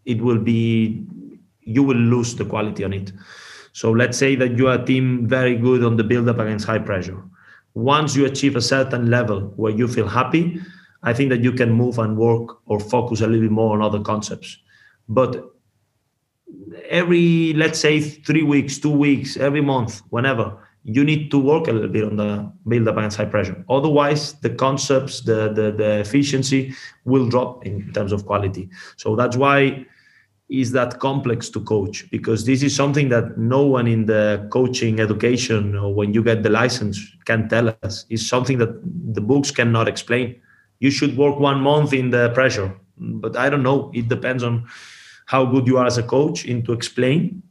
it 0.05 0.21
will 0.21 0.39
be 0.39 1.05
you 1.59 1.83
will 1.83 1.97
lose 1.97 2.35
the 2.35 2.45
quality 2.45 2.85
on 2.85 2.93
it. 2.93 3.11
So 3.73 3.91
let's 3.91 4.17
say 4.17 4.37
that 4.37 4.57
you 4.57 4.69
are 4.69 4.79
a 4.81 4.85
team 4.85 5.27
very 5.27 5.57
good 5.57 5.83
on 5.83 5.97
the 5.97 6.05
build 6.05 6.29
up 6.29 6.39
against 6.39 6.65
high 6.65 6.79
pressure. 6.79 7.21
Once 7.73 8.15
you 8.15 8.25
achieve 8.25 8.55
a 8.55 8.61
certain 8.61 9.09
level 9.11 9.51
where 9.57 9.73
you 9.73 9.89
feel 9.89 10.07
happy, 10.07 10.61
I 11.05 11.13
think 11.13 11.29
that 11.29 11.41
you 11.41 11.51
can 11.51 11.71
move 11.71 11.99
and 11.99 12.17
work 12.17 12.57
or 12.65 12.79
focus 12.79 13.21
a 13.21 13.27
little 13.27 13.41
bit 13.41 13.51
more 13.51 13.73
on 13.75 13.81
other 13.81 14.01
concepts. 14.01 14.57
But 15.07 15.51
every, 16.89 17.53
let's 17.53 17.79
say, 17.79 18.01
three 18.01 18.43
weeks, 18.43 18.79
two 18.79 18.91
weeks, 18.91 19.37
every 19.37 19.61
month, 19.61 20.01
whenever, 20.09 20.57
you 20.83 21.03
need 21.03 21.31
to 21.31 21.37
work 21.37 21.67
a 21.67 21.71
little 21.71 21.89
bit 21.89 22.03
on 22.03 22.15
the 22.15 22.51
build 22.67 22.87
up 22.87 22.97
against 22.97 23.17
high 23.17 23.25
pressure. 23.25 23.63
Otherwise, 23.69 24.33
the 24.41 24.49
concepts, 24.49 25.21
the, 25.21 25.53
the, 25.53 25.71
the 25.71 25.99
efficiency 25.99 26.73
will 27.05 27.29
drop 27.29 27.65
in 27.65 27.91
terms 27.93 28.11
of 28.11 28.25
quality. 28.25 28.69
So 28.97 29.15
that's 29.15 29.37
why 29.37 29.85
is 30.49 30.71
that 30.71 30.99
complex 30.99 31.49
to 31.49 31.59
coach 31.61 32.09
because 32.11 32.45
this 32.45 32.61
is 32.61 32.75
something 32.75 33.09
that 33.09 33.35
no 33.37 33.63
one 33.65 33.87
in 33.87 34.05
the 34.05 34.47
coaching 34.51 34.99
education 34.99 35.75
or 35.75 35.93
when 35.93 36.13
you 36.13 36.23
get 36.23 36.43
the 36.43 36.49
license 36.49 36.99
can 37.25 37.49
tell 37.49 37.75
us 37.81 38.05
is 38.09 38.29
something 38.29 38.59
that 38.59 38.69
the 39.15 39.21
books 39.21 39.49
cannot 39.49 39.87
explain 39.87 40.39
you 40.79 40.91
should 40.91 41.17
work 41.17 41.39
one 41.39 41.61
month 41.61 41.93
in 41.93 42.09
the 42.09 42.29
pressure. 42.29 42.75
But 42.97 43.37
i 43.37 43.49
don't 43.49 43.63
know. 43.63 43.91
It 43.93 44.07
depends 44.07 44.43
on 44.43 44.67
how 45.25 45.45
good 45.45 45.67
you 45.67 45.77
are 45.77 45.85
as 45.85 45.97
a 45.97 46.03
coach 46.03 46.45
in 46.45 46.63
to 46.63 46.73
explain. 46.73 47.41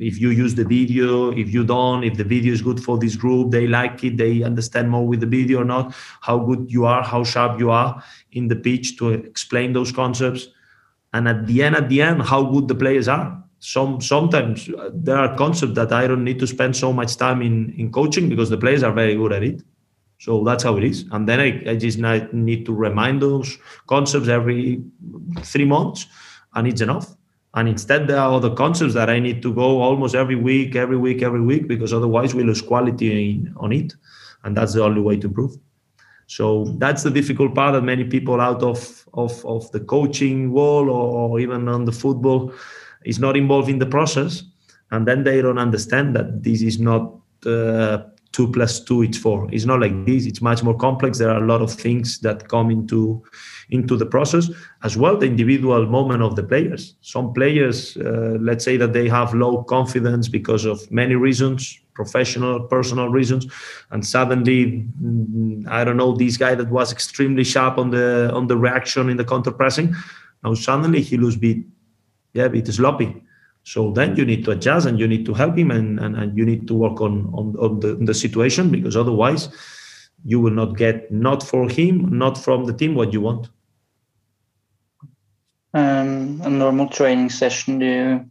If 0.00 0.20
you 0.20 0.30
use 0.30 0.56
the 0.56 0.64
video 0.64 1.30
if 1.30 1.52
you 1.54 1.64
don't 1.64 2.02
if 2.02 2.16
the 2.16 2.24
video 2.24 2.52
is 2.52 2.62
good 2.62 2.82
for 2.82 2.98
this 2.98 3.14
group 3.14 3.52
they 3.52 3.68
like 3.68 4.02
it 4.02 4.16
they 4.16 4.42
understand 4.42 4.90
more 4.90 5.06
with 5.06 5.20
the 5.20 5.26
video 5.26 5.60
or 5.60 5.64
not 5.64 5.94
how 6.20 6.36
good 6.36 6.68
you 6.68 6.84
are 6.84 7.04
how 7.04 7.22
sharp 7.22 7.60
you 7.60 7.70
are 7.70 8.02
in 8.32 8.48
the 8.48 8.56
pitch 8.56 8.96
to 8.98 9.10
explain 9.10 9.72
those 9.72 9.92
concepts. 9.92 10.48
And 11.12 11.28
at 11.28 11.46
the 11.46 11.62
end 11.62 11.76
at 11.76 11.88
the 11.88 12.02
end 12.02 12.22
how 12.22 12.42
good 12.42 12.66
the 12.66 12.74
players 12.74 13.06
are. 13.06 13.40
Some 13.60 14.00
sometimes 14.00 14.68
uh, 14.68 14.90
there 14.92 15.16
are 15.16 15.36
concepts 15.36 15.74
that 15.74 15.92
i 15.92 16.06
don't 16.06 16.24
need 16.24 16.38
to 16.40 16.46
spend 16.46 16.76
so 16.76 16.92
much 16.92 17.16
time 17.16 17.40
in 17.42 17.72
in 17.78 17.92
coaching 17.92 18.28
because 18.28 18.50
the 18.50 18.58
players 18.58 18.82
are 18.82 18.92
very 18.92 19.16
good 19.16 19.32
at 19.32 19.42
it 19.42 19.62
so 20.18 20.42
that's 20.44 20.64
how 20.64 20.76
it 20.76 20.84
is. 20.84 21.04
And 21.12 21.28
then 21.28 21.40
i, 21.40 21.70
I 21.70 21.76
just 21.76 21.98
need 22.32 22.66
to 22.66 22.74
remind 22.74 23.22
those 23.22 23.56
concepts 23.86 24.28
every 24.28 24.82
three 25.42 25.64
months 25.64 26.06
and 26.54 26.66
it's 26.66 26.80
enough. 26.80 27.14
And 27.54 27.68
instead 27.68 28.06
there 28.06 28.18
are 28.18 28.32
other 28.32 28.54
concepts 28.54 28.94
that 28.94 29.08
i 29.08 29.18
need 29.18 29.42
to 29.42 29.52
go 29.54 29.80
almost 29.80 30.14
every 30.14 30.36
week 30.36 30.76
every 30.76 30.98
week 30.98 31.22
every 31.22 31.40
week 31.40 31.66
because 31.66 31.92
otherwise 31.92 32.34
we 32.34 32.44
lose 32.44 32.60
quality 32.60 33.46
on 33.56 33.72
it 33.72 33.94
and 34.44 34.56
that's 34.56 34.74
the 34.74 34.82
only 34.82 35.00
way 35.00 35.16
to 35.16 35.26
improve. 35.28 35.56
So 36.26 36.76
that's 36.76 37.02
the 37.02 37.10
difficult 37.10 37.54
part 37.54 37.72
that 37.72 37.82
many 37.82 38.04
people 38.04 38.40
out 38.40 38.62
of 38.62 39.08
of, 39.14 39.44
of 39.46 39.70
the 39.72 39.80
coaching 39.80 40.52
world 40.52 40.88
or, 40.88 41.30
or 41.30 41.40
even 41.40 41.68
on 41.68 41.86
the 41.86 41.92
football 41.92 42.52
is 43.04 43.18
not 43.18 43.36
involved 43.36 43.70
in 43.70 43.78
the 43.78 43.86
process, 43.86 44.42
and 44.90 45.08
then 45.08 45.24
they 45.24 45.40
don't 45.40 45.58
understand 45.58 46.14
that 46.16 46.42
this 46.42 46.60
is 46.60 46.78
not 46.78 47.14
uh, 47.46 47.98
two 48.32 48.50
plus 48.52 48.80
two 48.80 49.02
it's 49.02 49.18
four. 49.18 49.48
It's 49.52 49.64
not 49.64 49.80
like 49.80 50.06
this. 50.06 50.26
It's 50.26 50.40
much 50.40 50.62
more 50.62 50.76
complex. 50.76 51.18
There 51.18 51.30
are 51.30 51.42
a 51.42 51.46
lot 51.46 51.62
of 51.62 51.72
things 51.72 52.18
that 52.20 52.48
come 52.48 52.70
into 52.70 53.22
into 53.70 53.96
the 53.96 54.06
process 54.06 54.50
as 54.82 54.96
well. 54.96 55.16
The 55.16 55.26
individual 55.26 55.86
moment 55.86 56.22
of 56.22 56.36
the 56.36 56.42
players. 56.42 56.94
Some 57.00 57.32
players, 57.32 57.96
uh, 57.96 58.36
let's 58.40 58.64
say 58.64 58.76
that 58.76 58.92
they 58.92 59.08
have 59.08 59.34
low 59.34 59.62
confidence 59.64 60.28
because 60.28 60.64
of 60.64 60.90
many 60.90 61.14
reasons 61.14 61.80
professional, 61.98 62.60
personal 62.60 63.08
reasons, 63.08 63.44
and 63.90 64.06
suddenly, 64.06 64.86
mm, 65.02 65.66
I 65.66 65.82
don't 65.82 65.96
know, 65.96 66.14
this 66.14 66.36
guy 66.36 66.54
that 66.54 66.70
was 66.70 66.92
extremely 66.92 67.42
sharp 67.42 67.76
on 67.76 67.90
the 67.90 68.30
on 68.32 68.46
the 68.46 68.56
reaction 68.56 69.10
in 69.10 69.16
the 69.16 69.24
counter 69.24 69.50
pressing, 69.50 69.96
now 70.44 70.54
suddenly 70.54 71.02
he 71.02 71.16
lose 71.16 71.36
bit, 71.36 71.58
yeah, 72.34 72.46
bit 72.46 72.68
sloppy. 72.68 73.10
So 73.68 73.90
then 73.90 74.16
you 74.16 74.24
need 74.24 74.46
to 74.46 74.52
adjust 74.52 74.86
and 74.86 74.98
you 74.98 75.06
need 75.06 75.26
to 75.26 75.34
help 75.34 75.58
him 75.58 75.70
and, 75.70 76.00
and, 76.00 76.16
and 76.16 76.34
you 76.38 76.46
need 76.46 76.66
to 76.68 76.74
work 76.74 77.02
on 77.02 77.30
on, 77.34 77.54
on 77.58 77.80
the, 77.80 77.96
the 78.00 78.14
situation 78.14 78.70
because 78.70 78.96
otherwise 78.96 79.50
you 80.24 80.40
will 80.40 80.56
not 80.62 80.78
get 80.78 81.12
not 81.12 81.42
for 81.42 81.68
him, 81.68 82.18
not 82.18 82.38
from 82.38 82.64
the 82.64 82.72
team 82.72 82.94
what 82.94 83.12
you 83.12 83.20
want. 83.20 83.50
Um, 85.74 86.40
a 86.42 86.48
normal 86.48 86.88
training 86.88 87.28
session, 87.28 87.78
do 87.78 87.84
you 87.84 88.30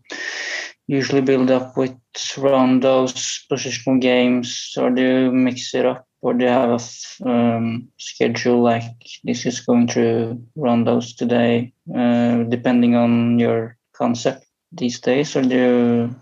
usually 0.88 1.22
build 1.22 1.52
up 1.52 1.78
with 1.78 1.96
rondos, 2.16 3.46
positional 3.52 4.02
games, 4.02 4.74
or 4.76 4.90
do 4.90 5.02
you 5.04 5.32
mix 5.32 5.76
it 5.76 5.86
up, 5.86 6.08
or 6.22 6.34
do 6.34 6.46
you 6.46 6.52
have 6.52 6.82
a 6.82 7.30
um, 7.30 7.88
schedule 7.98 8.64
like 8.64 8.90
this 9.24 9.46
is 9.46 9.60
going 9.60 9.88
through 9.88 10.42
rondos 10.58 11.16
today, 11.16 11.74
uh, 11.96 12.38
depending 12.50 12.96
on 12.96 13.38
your 13.38 13.78
concept 13.94 14.47
these 14.72 15.00
days, 15.00 15.36
or 15.36 15.42
do 15.42 16.16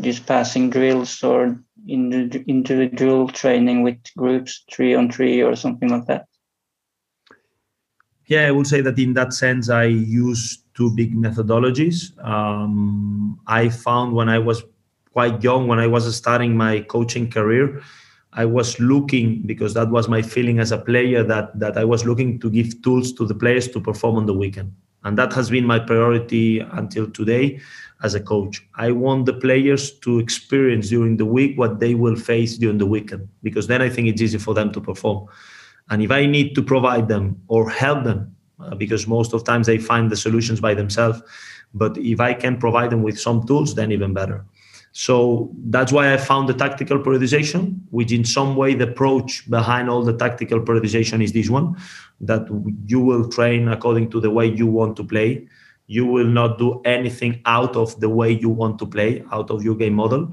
just 0.00 0.26
passing 0.26 0.70
drills 0.70 1.22
or 1.22 1.58
individual 1.88 3.28
training 3.28 3.82
with 3.82 3.98
groups, 4.16 4.64
three 4.70 4.94
on 4.94 5.10
three, 5.10 5.42
or 5.42 5.56
something 5.56 5.88
like 5.88 6.06
that? 6.06 6.26
Yeah, 8.26 8.48
I 8.48 8.50
would 8.50 8.66
say 8.66 8.80
that 8.80 8.98
in 8.98 9.14
that 9.14 9.32
sense, 9.32 9.70
I 9.70 9.84
use 9.84 10.64
two 10.74 10.94
big 10.94 11.14
methodologies. 11.14 12.12
Um, 12.24 13.40
I 13.46 13.68
found 13.68 14.14
when 14.14 14.28
I 14.28 14.38
was 14.38 14.64
quite 15.12 15.42
young, 15.42 15.68
when 15.68 15.78
I 15.78 15.86
was 15.86 16.14
starting 16.14 16.56
my 16.56 16.80
coaching 16.80 17.30
career, 17.30 17.80
I 18.32 18.44
was 18.44 18.78
looking 18.78 19.42
because 19.46 19.72
that 19.74 19.90
was 19.90 20.08
my 20.08 20.20
feeling 20.20 20.58
as 20.58 20.72
a 20.72 20.78
player 20.78 21.22
that 21.22 21.58
that 21.58 21.78
I 21.78 21.84
was 21.84 22.04
looking 22.04 22.38
to 22.40 22.50
give 22.50 22.82
tools 22.82 23.12
to 23.14 23.24
the 23.24 23.34
players 23.34 23.68
to 23.68 23.80
perform 23.80 24.16
on 24.16 24.26
the 24.26 24.34
weekend, 24.34 24.74
and 25.06 25.16
that 25.16 25.32
has 25.32 25.50
been 25.50 25.64
my 25.64 25.78
priority 25.78 26.58
until 26.58 27.08
today 27.08 27.60
as 28.02 28.16
a 28.16 28.20
coach. 28.20 28.66
I 28.74 28.90
want 28.90 29.26
the 29.26 29.34
players 29.34 29.92
to 30.00 30.18
experience 30.18 30.88
during 30.88 31.16
the 31.16 31.24
week 31.24 31.56
what 31.56 31.78
they 31.78 31.94
will 31.94 32.16
face 32.16 32.58
during 32.58 32.78
the 32.78 32.86
weekend 32.86 33.28
because 33.44 33.68
then 33.68 33.80
I 33.80 33.88
think 33.88 34.08
it's 34.08 34.20
easy 34.20 34.38
for 34.38 34.52
them 34.52 34.72
to 34.72 34.80
perform. 34.80 35.28
And 35.90 36.02
if 36.02 36.10
I 36.10 36.26
need 36.26 36.56
to 36.56 36.62
provide 36.62 37.06
them 37.06 37.40
or 37.46 37.70
help 37.70 38.02
them 38.02 38.34
uh, 38.58 38.74
because 38.74 39.06
most 39.06 39.32
of 39.32 39.44
times 39.44 39.68
they 39.68 39.78
find 39.78 40.10
the 40.10 40.16
solutions 40.16 40.60
by 40.60 40.74
themselves. 40.74 41.22
But 41.72 41.96
if 41.98 42.18
I 42.18 42.34
can 42.34 42.58
provide 42.58 42.90
them 42.90 43.02
with 43.04 43.20
some 43.20 43.46
tools, 43.46 43.76
then 43.76 43.92
even 43.92 44.12
better. 44.12 44.44
So 44.98 45.50
that's 45.64 45.92
why 45.92 46.14
I 46.14 46.16
found 46.16 46.48
the 46.48 46.54
tactical 46.54 46.98
periodization, 46.98 47.80
which 47.90 48.12
in 48.12 48.24
some 48.24 48.56
way 48.56 48.72
the 48.72 48.88
approach 48.88 49.44
behind 49.50 49.90
all 49.90 50.02
the 50.02 50.16
tactical 50.16 50.58
periodization 50.58 51.22
is 51.22 51.34
this 51.34 51.50
one 51.50 51.76
that 52.22 52.48
you 52.86 53.00
will 53.00 53.28
train 53.28 53.68
according 53.68 54.08
to 54.12 54.22
the 54.22 54.30
way 54.30 54.46
you 54.46 54.66
want 54.66 54.96
to 54.96 55.04
play. 55.04 55.46
You 55.86 56.06
will 56.06 56.24
not 56.24 56.56
do 56.56 56.80
anything 56.86 57.42
out 57.44 57.76
of 57.76 58.00
the 58.00 58.08
way 58.08 58.30
you 58.30 58.48
want 58.48 58.78
to 58.78 58.86
play, 58.86 59.22
out 59.32 59.50
of 59.50 59.62
your 59.62 59.74
game 59.74 59.92
model, 59.92 60.32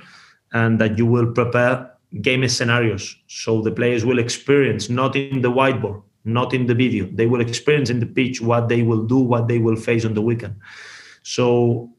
and 0.53 0.79
that 0.79 0.97
you 0.97 1.07
will 1.07 1.33
prepare 1.33 1.91
game 2.21 2.47
scenarios 2.47 3.17
so 3.27 3.61
the 3.61 3.71
players 3.71 4.05
will 4.05 4.17
experience 4.17 4.89
not 4.89 5.17
in 5.17 5.41
the 5.41 5.51
whiteboard 5.51 6.01
not 6.25 6.53
in 6.53 6.67
the 6.67 6.73
video. 6.73 7.05
They 7.11 7.25
will 7.25 7.41
experience 7.41 7.89
in 7.89 7.99
the 7.99 8.05
pitch 8.05 8.39
what 8.39 8.69
they 8.69 8.81
will 8.81 9.03
do, 9.03 9.17
what 9.17 9.49
they 9.49 9.59
will 9.59 9.75
face 9.75 10.05
on 10.05 10.13
the 10.13 10.21
weekend. 10.21 10.55
So 11.23 11.92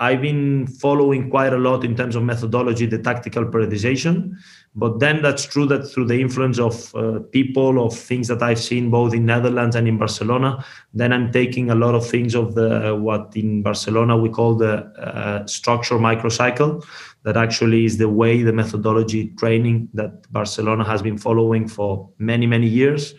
I've 0.00 0.22
been 0.22 0.66
following 0.66 1.28
quite 1.28 1.52
a 1.52 1.56
lot 1.58 1.84
in 1.84 1.96
terms 1.96 2.14
of 2.14 2.22
methodology, 2.22 2.86
the 2.86 2.98
tactical 2.98 3.44
periodization. 3.44 4.36
But 4.76 5.00
then 5.00 5.22
that's 5.22 5.44
true 5.44 5.66
that 5.66 5.88
through 5.88 6.06
the 6.06 6.20
influence 6.20 6.60
of 6.60 6.94
uh, 6.94 7.18
people, 7.32 7.84
of 7.84 7.98
things 7.98 8.28
that 8.28 8.40
I've 8.40 8.60
seen 8.60 8.90
both 8.90 9.12
in 9.12 9.26
Netherlands 9.26 9.74
and 9.74 9.88
in 9.88 9.98
Barcelona, 9.98 10.64
then 10.94 11.12
I'm 11.12 11.32
taking 11.32 11.70
a 11.70 11.74
lot 11.74 11.96
of 11.96 12.06
things 12.06 12.36
of 12.36 12.54
the 12.54 12.94
what 12.94 13.32
in 13.34 13.62
Barcelona 13.62 14.16
we 14.16 14.28
call 14.28 14.54
the 14.54 14.84
uh, 14.98 15.44
structure 15.46 15.96
microcycle. 15.96 16.84
That 17.24 17.36
actually 17.36 17.84
is 17.84 17.98
the 17.98 18.08
way 18.08 18.42
the 18.42 18.52
methodology 18.52 19.30
training 19.30 19.88
that 19.94 20.30
Barcelona 20.32 20.84
has 20.84 21.02
been 21.02 21.18
following 21.18 21.66
for 21.66 22.08
many 22.18 22.46
many 22.46 22.68
years 22.68 23.14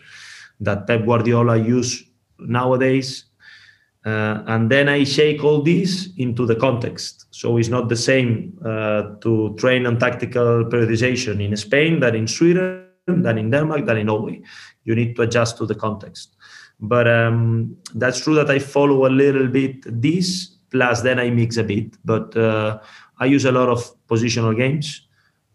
that 0.60 0.86
Pep 0.86 1.04
Guardiola 1.04 1.56
use 1.58 2.04
nowadays. 2.38 3.26
Uh, 4.04 4.42
and 4.46 4.70
then 4.70 4.88
I 4.88 5.04
shake 5.04 5.44
all 5.44 5.60
this 5.60 6.08
into 6.16 6.46
the 6.46 6.56
context. 6.56 7.26
So 7.30 7.58
it's 7.58 7.68
not 7.68 7.88
the 7.88 7.96
same 7.96 8.58
uh, 8.64 9.16
to 9.20 9.54
train 9.58 9.86
on 9.86 9.98
tactical 9.98 10.64
periodization 10.64 11.44
in 11.44 11.54
Spain 11.56 12.00
than 12.00 12.14
in 12.14 12.26
Sweden, 12.26 12.86
than 13.06 13.36
in 13.36 13.50
Denmark, 13.50 13.84
than 13.86 13.98
in 13.98 14.06
Norway. 14.06 14.40
You 14.84 14.94
need 14.94 15.16
to 15.16 15.22
adjust 15.22 15.58
to 15.58 15.66
the 15.66 15.74
context. 15.74 16.36
But 16.80 17.06
um, 17.08 17.76
that's 17.94 18.20
true 18.20 18.34
that 18.36 18.50
I 18.50 18.58
follow 18.58 19.06
a 19.06 19.12
little 19.12 19.48
bit 19.48 19.84
this, 19.84 20.56
plus 20.70 21.02
then 21.02 21.18
I 21.18 21.28
mix 21.28 21.58
a 21.58 21.64
bit. 21.64 21.94
But 22.02 22.34
uh, 22.36 22.78
I 23.18 23.26
use 23.26 23.44
a 23.44 23.52
lot 23.52 23.68
of 23.68 23.84
positional 24.08 24.56
games. 24.56 25.06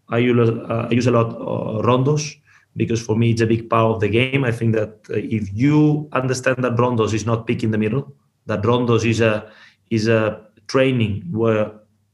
I 0.10 0.20
use, 0.20 0.50
uh, 0.50 0.88
I 0.88 0.94
use 0.94 1.08
a 1.08 1.12
lot 1.12 1.34
of 1.36 1.84
rondos 1.84 2.36
because 2.78 3.02
for 3.02 3.16
me 3.16 3.32
it's 3.32 3.42
a 3.42 3.48
big 3.48 3.70
part 3.72 3.96
of 3.96 4.02
the 4.02 4.10
game. 4.10 4.44
I 4.44 4.52
think 4.52 4.76
that 4.76 5.00
uh, 5.10 5.16
if 5.16 5.52
you 5.52 6.08
understand 6.12 6.58
that 6.64 6.76
rondos 6.76 7.14
is 7.14 7.26
not 7.26 7.48
pick 7.48 7.64
in 7.64 7.72
the 7.72 7.78
middle, 7.80 8.14
that 8.46 8.62
rondos 8.64 9.06
is 9.06 9.22
a 9.22 9.52
is 9.90 10.08
a 10.08 10.42
training 10.68 11.24
where 11.32 11.72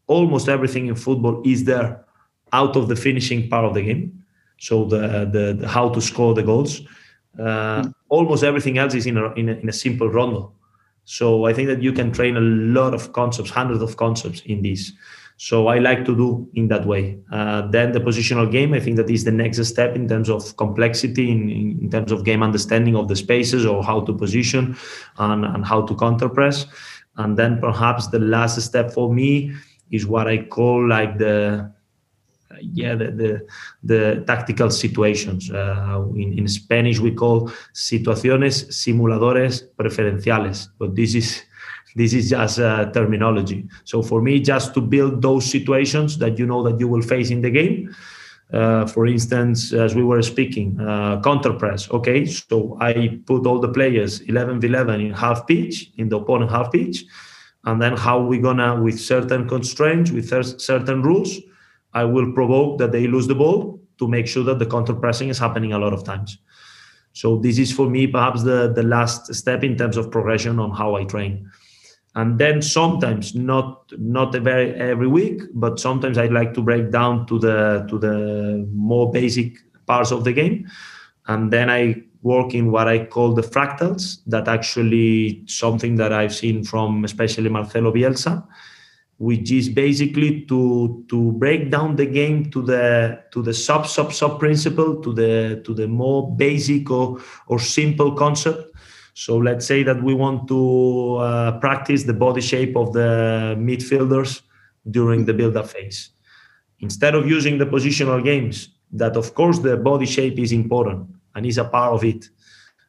almost 0.07 0.49
everything 0.49 0.87
in 0.87 0.95
football 0.95 1.41
is 1.45 1.63
there 1.63 2.03
out 2.53 2.75
of 2.75 2.87
the 2.87 2.95
finishing 2.95 3.49
part 3.49 3.65
of 3.65 3.73
the 3.73 3.81
game. 3.81 4.23
So 4.59 4.85
the 4.85 5.29
the, 5.31 5.53
the 5.59 5.67
how 5.67 5.89
to 5.89 6.01
score 6.01 6.33
the 6.33 6.43
goals. 6.43 6.81
Uh, 7.39 7.87
almost 8.09 8.43
everything 8.43 8.77
else 8.77 8.93
is 8.93 9.05
in 9.05 9.17
a, 9.17 9.31
in 9.33 9.47
a, 9.47 9.53
in 9.53 9.69
a 9.69 9.73
simple 9.73 10.09
rondo. 10.09 10.53
So 11.05 11.45
I 11.45 11.53
think 11.53 11.67
that 11.69 11.81
you 11.81 11.93
can 11.93 12.11
train 12.11 12.35
a 12.37 12.41
lot 12.41 12.93
of 12.93 13.13
concepts, 13.13 13.49
hundreds 13.49 13.81
of 13.81 13.95
concepts 13.97 14.41
in 14.41 14.61
this. 14.61 14.91
So 15.41 15.65
I 15.69 15.80
like 15.80 16.05
to 16.05 16.15
do 16.15 16.47
in 16.53 16.68
that 16.68 16.85
way. 16.85 17.18
Uh, 17.31 17.68
then 17.72 17.93
the 17.93 17.99
positional 17.99 18.51
game, 18.51 18.76
I 18.76 18.80
think 18.80 18.97
that 18.97 19.09
is 19.09 19.23
the 19.23 19.31
next 19.31 19.57
step 19.65 19.95
in 19.95 20.07
terms 20.07 20.30
of 20.30 20.55
complexity, 20.55 21.31
in, 21.31 21.49
in 21.81 21.89
terms 21.89 22.11
of 22.11 22.23
game 22.23 22.43
understanding 22.43 22.95
of 22.95 23.07
the 23.07 23.15
spaces 23.15 23.65
or 23.65 23.84
how 23.84 24.01
to 24.01 24.13
position 24.13 24.77
and, 25.18 25.43
and 25.43 25.65
how 25.65 25.81
to 25.81 25.95
counter 25.95 26.30
press. 26.30 26.68
And 27.18 27.39
then 27.39 27.59
perhaps 27.59 28.09
the 28.09 28.19
last 28.19 28.61
step 28.61 28.91
for 28.91 29.11
me 29.11 29.51
is 29.89 30.05
what 30.05 30.27
I 30.27 30.43
call 30.43 30.88
like 30.88 31.18
the 31.18 31.73
yeah 32.61 32.93
the 32.93 33.09
the, 33.09 33.47
the 33.81 34.23
tactical 34.27 34.69
situations. 34.69 35.49
Uh, 35.49 36.03
in, 36.13 36.38
in 36.38 36.47
Spanish 36.47 36.99
we 36.99 37.15
call 37.15 37.49
situaciones 37.73 38.68
simuladoras 38.69 39.63
preferenciales, 39.76 40.68
but 40.77 40.95
this 40.95 41.15
is 41.15 41.41
this 41.95 42.13
is 42.13 42.30
just 42.30 42.59
uh, 42.59 42.91
terminology. 42.91 43.68
So 43.84 44.01
for 44.01 44.22
me, 44.22 44.39
just 44.39 44.73
to 44.76 44.81
build 44.81 45.22
those 45.22 45.45
situations 45.45 46.18
that 46.19 46.39
you 46.39 46.45
know 46.45 46.63
that 46.63 46.80
you 46.80 46.88
will 46.88 47.01
face 47.01 47.30
in 47.30 47.41
the 47.41 47.51
game. 47.51 47.93
Uh, 48.53 48.85
for 48.85 49.07
instance, 49.07 49.72
as 49.72 49.95
we 49.95 50.03
were 50.03 50.22
speaking, 50.22 50.77
uh, 50.81 51.22
counter 51.22 51.53
press. 51.53 51.89
Okay, 51.89 52.26
so 52.26 52.77
I 52.81 53.19
put 53.26 53.47
all 53.47 53.59
the 53.59 53.69
players 53.69 54.19
11 54.22 54.59
v 54.59 54.68
11 54.68 55.01
in 55.01 55.13
half 55.13 55.47
pitch, 55.47 55.91
in 55.97 56.09
the 56.09 56.18
opponent 56.18 56.51
half 56.51 56.69
pitch, 56.72 57.05
and 57.63 57.81
then 57.81 57.95
how 57.95 58.22
we 58.22 58.39
gonna, 58.39 58.81
with 58.81 58.99
certain 58.99 59.47
constraints, 59.47 60.11
with 60.11 60.27
certain 60.59 61.01
rules, 61.01 61.38
I 61.93 62.03
will 62.03 62.34
provoke 62.34 62.77
that 62.80 62.91
they 62.91 63.07
lose 63.07 63.27
the 63.27 63.35
ball 63.35 63.80
to 63.99 64.07
make 64.07 64.27
sure 64.27 64.43
that 64.43 64.59
the 64.59 64.65
counter 64.65 64.95
pressing 64.95 65.30
is 65.30 65.39
happening 65.39 65.72
a 65.72 65.80
lot 65.80 65.93
of 65.93 66.03
times. 66.03 66.38
So 67.13 67.38
this 67.38 67.57
is 67.57 67.72
for 67.72 67.89
me 67.89 68.07
perhaps 68.07 68.43
the 68.43 68.72
the 68.73 68.84
last 68.84 69.34
step 69.34 69.63
in 69.63 69.77
terms 69.77 69.97
of 69.97 70.11
progression 70.11 70.59
on 70.59 70.72
how 70.72 70.95
I 70.95 71.05
train 71.05 71.49
and 72.15 72.38
then 72.39 72.61
sometimes 72.61 73.33
not 73.35 73.91
not 73.97 74.35
very 74.35 74.73
every 74.75 75.07
week 75.07 75.41
but 75.53 75.79
sometimes 75.79 76.17
i 76.17 76.25
like 76.25 76.53
to 76.53 76.61
break 76.61 76.91
down 76.91 77.25
to 77.25 77.39
the 77.39 77.85
to 77.89 77.97
the 77.97 78.67
more 78.73 79.11
basic 79.11 79.57
parts 79.85 80.11
of 80.11 80.23
the 80.23 80.33
game. 80.33 80.67
And 81.27 81.51
then 81.51 81.69
i 81.69 81.95
work 82.23 82.53
in 82.53 82.71
what 82.71 82.88
i 82.88 83.05
call 83.05 83.33
the 83.33 83.41
fractals. 83.41 84.17
That 84.27 84.47
actually 84.47 85.43
something 85.47 85.95
that 85.95 86.11
i've 86.11 86.35
seen 86.35 86.63
from 86.63 87.05
especially 87.05 87.49
marcelo 87.49 87.93
bielsa 87.93 88.45
which 89.21 89.51
is 89.51 89.69
basically 89.69 90.41
to 90.45 91.05
to 91.07 91.31
break 91.33 91.69
down 91.69 91.95
the 91.95 92.07
game 92.07 92.49
to 92.49 92.63
the 92.63 93.21
to 93.31 93.43
the 93.43 93.53
sub 93.53 93.85
sub 93.85 94.11
sub 94.11 94.39
principle 94.39 94.99
to 94.99 95.13
the 95.13 95.61
to 95.63 95.75
the 95.75 95.88
more 95.88 96.35
basic 96.35 96.89
or 96.89 97.19
or 97.47 97.59
simple 97.59 98.13
concept 98.13 98.70
so 99.13 99.38
let's 99.38 99.65
say 99.65 99.83
that 99.83 100.01
we 100.01 100.13
want 100.13 100.47
to 100.47 101.17
uh, 101.17 101.59
practice 101.59 102.03
the 102.03 102.13
body 102.13 102.41
shape 102.41 102.75
of 102.75 102.93
the 102.93 103.55
midfielders 103.57 104.41
during 104.89 105.25
the 105.25 105.33
build-up 105.33 105.67
phase. 105.67 106.09
Instead 106.79 107.15
of 107.15 107.27
using 107.27 107.57
the 107.57 107.65
positional 107.65 108.23
games, 108.23 108.69
that 108.91 109.15
of 109.15 109.33
course 109.35 109.59
the 109.59 109.77
body 109.77 110.05
shape 110.05 110.39
is 110.39 110.51
important 110.51 111.07
and 111.35 111.45
is 111.45 111.57
a 111.57 111.65
part 111.65 111.93
of 111.93 112.03
it, 112.03 112.29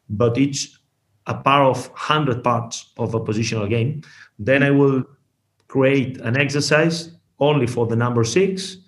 but 0.08 0.38
it's 0.38 0.78
a 1.26 1.34
part 1.34 1.76
of 1.76 1.88
100 1.90 2.42
parts 2.42 2.92
of 2.98 3.14
a 3.14 3.20
positional 3.20 3.68
game, 3.68 4.02
then 4.38 4.62
I 4.62 4.70
will 4.70 5.04
create 5.68 6.18
an 6.18 6.36
exercise 6.36 7.12
only 7.38 7.66
for 7.66 7.86
the 7.86 7.96
number 7.96 8.24
six 8.24 8.78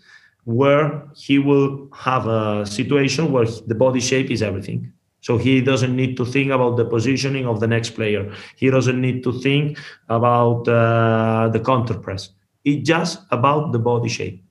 where 0.45 1.09
he 1.17 1.39
will 1.39 1.89
have 1.95 2.27
a 2.27 2.67
situation 2.67 3.33
where 3.33 3.47
the 3.67 3.75
body 3.75 4.01
shape 4.01 4.31
is 4.31 4.43
everything 4.43 4.93
so 5.25 5.39
he 5.39 5.63
doesn't 5.63 5.97
need 5.97 6.19
to 6.19 6.25
think 6.27 6.51
about 6.51 6.77
the 6.77 6.85
positioning 6.85 7.47
of 7.47 7.59
the 7.59 7.67
next 7.67 7.91
player. 7.95 8.31
He 8.57 8.69
doesn't 8.69 9.01
need 9.01 9.25
to 9.25 9.33
think 9.41 9.79
about 10.11 10.69
uh, 10.69 11.49
the 11.49 11.61
counter 11.61 11.95
press. 11.95 12.29
It's 12.63 12.87
just 12.87 13.23
about 13.31 13.73
the 13.73 13.79
body 13.79 14.11
shape. 14.11 14.45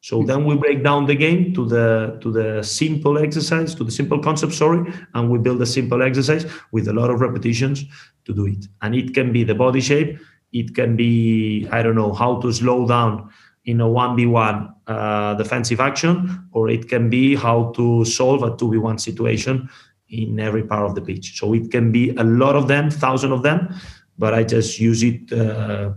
So 0.00 0.22
then 0.22 0.46
we 0.46 0.56
break 0.56 0.82
down 0.82 1.04
the 1.04 1.14
game 1.14 1.52
to 1.52 1.66
the 1.66 2.18
to 2.22 2.32
the 2.32 2.62
simple 2.62 3.18
exercise, 3.18 3.74
to 3.74 3.84
the 3.84 3.90
simple 3.90 4.18
concept, 4.18 4.54
sorry, 4.54 4.90
and 5.12 5.28
we 5.28 5.38
build 5.38 5.60
a 5.60 5.66
simple 5.66 6.02
exercise 6.02 6.46
with 6.72 6.88
a 6.88 6.94
lot 6.94 7.10
of 7.10 7.20
repetitions 7.20 7.84
to 8.24 8.32
do 8.32 8.46
it. 8.46 8.66
And 8.80 8.94
it 8.94 9.12
can 9.12 9.30
be 9.30 9.44
the 9.44 9.54
body 9.54 9.82
shape, 9.82 10.18
it 10.54 10.74
can 10.74 10.96
be 10.96 11.68
I 11.70 11.82
don't 11.82 11.96
know 11.96 12.14
how 12.14 12.40
to 12.40 12.50
slow 12.50 12.88
down 12.88 13.28
in 13.66 13.80
a 13.82 13.86
1v1 13.86 14.74
uh, 14.86 15.34
defensive 15.34 15.80
action, 15.80 16.48
or 16.52 16.70
it 16.70 16.88
can 16.88 17.10
be 17.10 17.34
how 17.34 17.72
to 17.76 18.06
solve 18.06 18.42
a 18.42 18.52
2v1 18.52 19.00
situation 19.00 19.68
in 20.08 20.38
every 20.38 20.62
part 20.62 20.84
of 20.86 20.94
the 20.94 21.00
pitch. 21.00 21.38
So 21.38 21.54
it 21.54 21.70
can 21.70 21.92
be 21.92 22.10
a 22.10 22.24
lot 22.24 22.56
of 22.56 22.68
them, 22.68 22.90
thousand 22.90 23.32
of 23.32 23.42
them, 23.42 23.74
but 24.18 24.34
I 24.34 24.44
just 24.44 24.78
use 24.78 25.02
it 25.02 25.32
uh, 25.32 25.92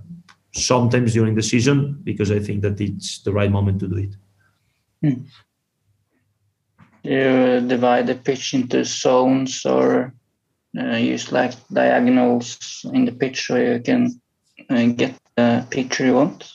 sometimes 0.54 1.14
during 1.14 1.36
the 1.36 1.44
season 1.44 2.00
because 2.04 2.32
I 2.32 2.40
think 2.40 2.62
that 2.62 2.80
it's 2.82 3.20
the 3.20 3.34
right 3.34 3.52
moment 3.52 3.80
to 3.82 3.88
do 3.88 3.98
it. 3.98 4.16
Hmm. 5.02 5.24
You 7.04 7.62
divide 7.68 8.08
the 8.08 8.16
pitch 8.16 8.54
into 8.54 8.84
zones 8.84 9.66
or 9.66 10.14
uh, 10.78 10.96
use 10.96 11.32
like 11.32 11.54
diagonals 11.72 12.86
in 12.94 13.06
the 13.06 13.12
pitch 13.12 13.48
so 13.48 13.56
you 13.56 13.80
can 13.80 14.20
uh, 14.70 14.86
get 14.88 15.16
the 15.36 15.66
picture 15.70 16.06
you 16.06 16.16
want? 16.16 16.52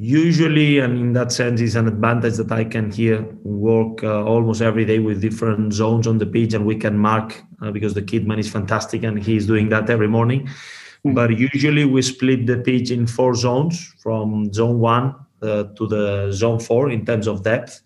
Usually 0.00 0.78
and 0.78 0.96
in 0.96 1.12
that 1.14 1.32
sense 1.32 1.60
it's 1.60 1.74
an 1.74 1.88
advantage 1.88 2.36
that 2.36 2.52
i 2.52 2.62
can 2.62 2.92
here 2.92 3.20
work 3.42 4.04
uh, 4.04 4.22
almost 4.22 4.62
every 4.62 4.84
day 4.84 5.00
with 5.00 5.20
different 5.20 5.72
zones 5.72 6.06
on 6.06 6.18
the 6.18 6.26
pitch 6.26 6.54
and 6.54 6.64
we 6.64 6.76
can 6.76 6.96
mark 6.96 7.42
uh, 7.60 7.72
because 7.72 7.94
the 7.94 8.02
kitman 8.02 8.38
is 8.38 8.48
fantastic 8.48 9.02
and 9.02 9.20
he's 9.20 9.44
doing 9.44 9.68
that 9.70 9.90
every 9.90 10.06
morning. 10.06 10.46
Mm-hmm. 10.46 11.14
but 11.14 11.36
usually 11.36 11.84
we 11.84 12.02
split 12.02 12.46
the 12.46 12.58
pitch 12.58 12.92
in 12.92 13.08
four 13.08 13.34
zones 13.34 13.92
from 14.00 14.52
zone 14.52 14.78
one 14.78 15.16
uh, 15.42 15.64
to 15.76 15.88
the 15.88 16.30
zone 16.30 16.60
four 16.60 16.90
in 16.90 17.04
terms 17.04 17.26
of 17.26 17.42
depth. 17.42 17.80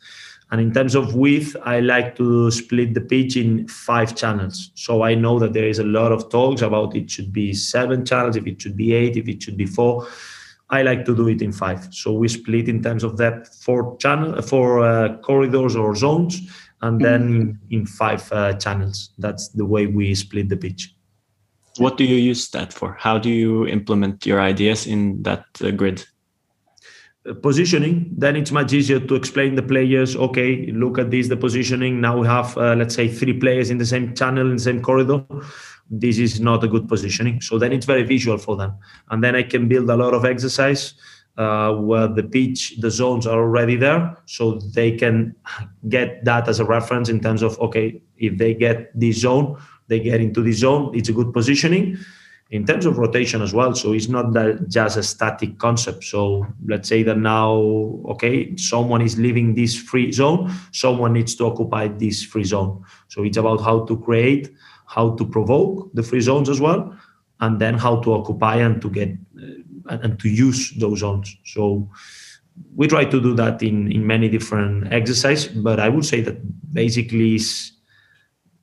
And 0.51 0.60
in 0.60 0.70
terms 0.70 0.94
of 0.94 1.14
width 1.14 1.56
i 1.64 1.80
like 1.80 2.14
to 2.16 2.51
split 2.51 2.93
the 2.93 3.01
pitch 3.01 3.39
in 3.39 3.66
five 3.68 4.14
channels. 4.14 4.70
So 4.74 5.02
i 5.02 5.14
know 5.14 5.39
that 5.39 5.55
there 5.55 5.66
is 5.66 5.78
a 5.78 5.84
lot 5.98 6.12
of 6.12 6.28
talks 6.28 6.60
about 6.60 6.94
it 6.94 7.10
should 7.10 7.32
be 7.32 7.55
seven 7.55 8.05
channels 8.05 8.36
if 8.36 8.47
it 8.47 8.60
should 8.60 8.76
be 8.76 8.93
eight 8.93 9.16
if 9.16 9.28
it 9.28 9.43
should 9.43 9.56
be 9.56 9.64
four 9.64 10.06
I 10.73 10.81
like 10.81 11.05
to 11.05 11.15
do 11.15 11.28
it 11.28 11.43
in 11.43 11.53
five. 11.53 11.86
So 11.93 12.15
we 12.15 12.28
split 12.28 12.66
in 12.66 12.82
terms 12.82 13.05
of 13.05 13.19
that 13.19 13.47
four 13.47 13.97
channel, 13.99 14.40
four 14.40 14.81
uh, 14.81 15.19
corridors 15.19 15.77
or 15.77 15.94
zones, 15.94 16.40
and 16.81 16.99
then 16.99 17.23
in, 17.70 17.81
in 17.81 17.86
five 17.86 18.27
uh, 18.32 18.55
channels. 18.55 19.11
That's 19.19 19.49
the 19.49 19.66
way 19.66 19.86
we 19.86 20.15
split 20.15 20.49
the 20.49 20.57
pitch. 20.57 20.94
What 21.77 21.99
do 21.99 22.05
you 22.05 22.16
use 22.16 22.49
that 22.51 22.73
for? 22.73 22.97
How 22.99 23.19
do 23.19 23.28
you 23.28 23.66
implement 23.66 24.24
your 24.24 24.40
ideas 24.40 24.86
in 24.86 25.23
that 25.24 25.44
uh, 25.62 25.70
grid? 25.73 26.07
Uh, 27.28 27.35
positioning. 27.35 28.11
Then 28.16 28.35
it's 28.35 28.51
much 28.51 28.73
easier 28.73 28.99
to 28.99 29.15
explain 29.15 29.55
the 29.55 29.62
players. 29.62 30.16
Okay, 30.16 30.73
look 30.73 30.99
at 30.99 31.11
this, 31.11 31.28
the 31.28 31.36
positioning. 31.36 32.01
Now 32.01 32.19
we 32.19 32.27
have, 32.27 32.57
uh, 32.57 32.74
let's 32.77 32.94
say, 32.94 33.09
three 33.09 33.39
players 33.39 33.70
in 33.70 33.77
the 33.77 33.86
same 33.86 34.15
channel, 34.15 34.49
in 34.49 34.57
the 34.57 34.62
same 34.62 34.81
corridor 34.81 35.23
this 35.93 36.19
is 36.19 36.40
not 36.40 36.64
a 36.64 36.69
good 36.69 36.89
positioning. 36.89 37.40
So 37.43 37.59
then 37.59 37.70
it's 37.70 37.86
very 37.86 38.02
visual 38.02 38.39
for 38.39 38.56
them. 38.56 38.74
And 39.10 39.23
then 39.23 39.36
I 39.36 39.43
can 39.43 39.69
build 39.69 39.89
a 39.90 39.97
lot 39.97 40.14
of 40.14 40.24
exercise 40.24 40.94
uh, 41.36 41.74
where 41.74 42.09
the 42.09 42.23
pitch, 42.23 42.77
the 42.81 42.90
zones 42.90 43.27
are 43.27 43.39
already 43.39 43.77
there. 43.77 44.16
So 44.24 44.55
they 44.74 44.93
can 44.93 45.36
get 45.90 46.24
that 46.24 46.48
as 46.48 46.60
a 46.60 46.64
reference 46.64 47.10
in 47.10 47.20
terms 47.20 47.43
of, 47.43 47.60
okay, 47.60 48.01
if 48.16 48.39
they 48.39 48.55
get 48.55 48.98
this 48.98 49.19
zone, 49.19 49.59
they 49.89 50.01
get 50.01 50.20
into 50.20 50.43
this 50.43 50.59
zone, 50.59 50.97
it's 50.97 51.10
a 51.10 51.12
good 51.12 51.32
positioning. 51.32 51.98
In 52.51 52.66
terms 52.66 52.85
of 52.85 52.98
rotation 52.98 53.40
as 53.40 53.55
well, 53.55 53.74
so 53.74 53.93
it's 53.93 54.09
not 54.09 54.35
that 54.35 54.69
just 54.69 54.98
a 54.98 55.02
static 55.02 55.59
concept. 55.59 56.05
So 56.05 56.47
let's 56.66 56.86
say 56.86 57.02
that 57.02 57.16
now, 57.16 57.55
okay, 58.09 58.55
someone 58.56 59.01
is 59.01 59.19
leaving 59.19 59.55
this 59.55 59.74
free 59.74 60.12
zone, 60.12 60.52
someone 60.70 61.14
needs 61.14 61.35
to 61.36 61.47
occupy 61.47 61.89
this 61.89 62.23
free 62.23 62.44
zone. 62.44 62.85
So 63.09 63.23
it's 63.24 63.39
about 63.39 63.62
how 63.62 63.86
to 63.86 63.97
create 63.98 64.51
how 64.94 65.16
to 65.16 65.24
provoke 65.24 65.90
the 65.94 66.02
free 66.02 66.20
zones 66.20 66.48
as 66.48 66.60
well, 66.60 66.94
and 67.40 67.60
then 67.60 67.74
how 67.74 68.01
to 68.01 68.12
occupy 68.12 68.56
and 68.56 68.81
to 68.82 68.90
get 68.90 69.10
uh, 69.89 69.98
and 70.05 70.19
to 70.20 70.28
use 70.28 70.73
those 70.78 70.98
zones. 71.01 71.36
So 71.44 71.89
we 72.77 72.86
try 72.86 73.05
to 73.05 73.20
do 73.20 73.35
that 73.35 73.62
in 73.62 73.90
in 73.90 74.06
many 74.06 74.28
different 74.28 74.93
exercises, 74.93 75.48
but 75.48 75.81
I 75.81 75.89
would 75.89 76.05
say 76.05 76.20
that 76.23 76.36
basically 76.73 77.35
is 77.36 77.73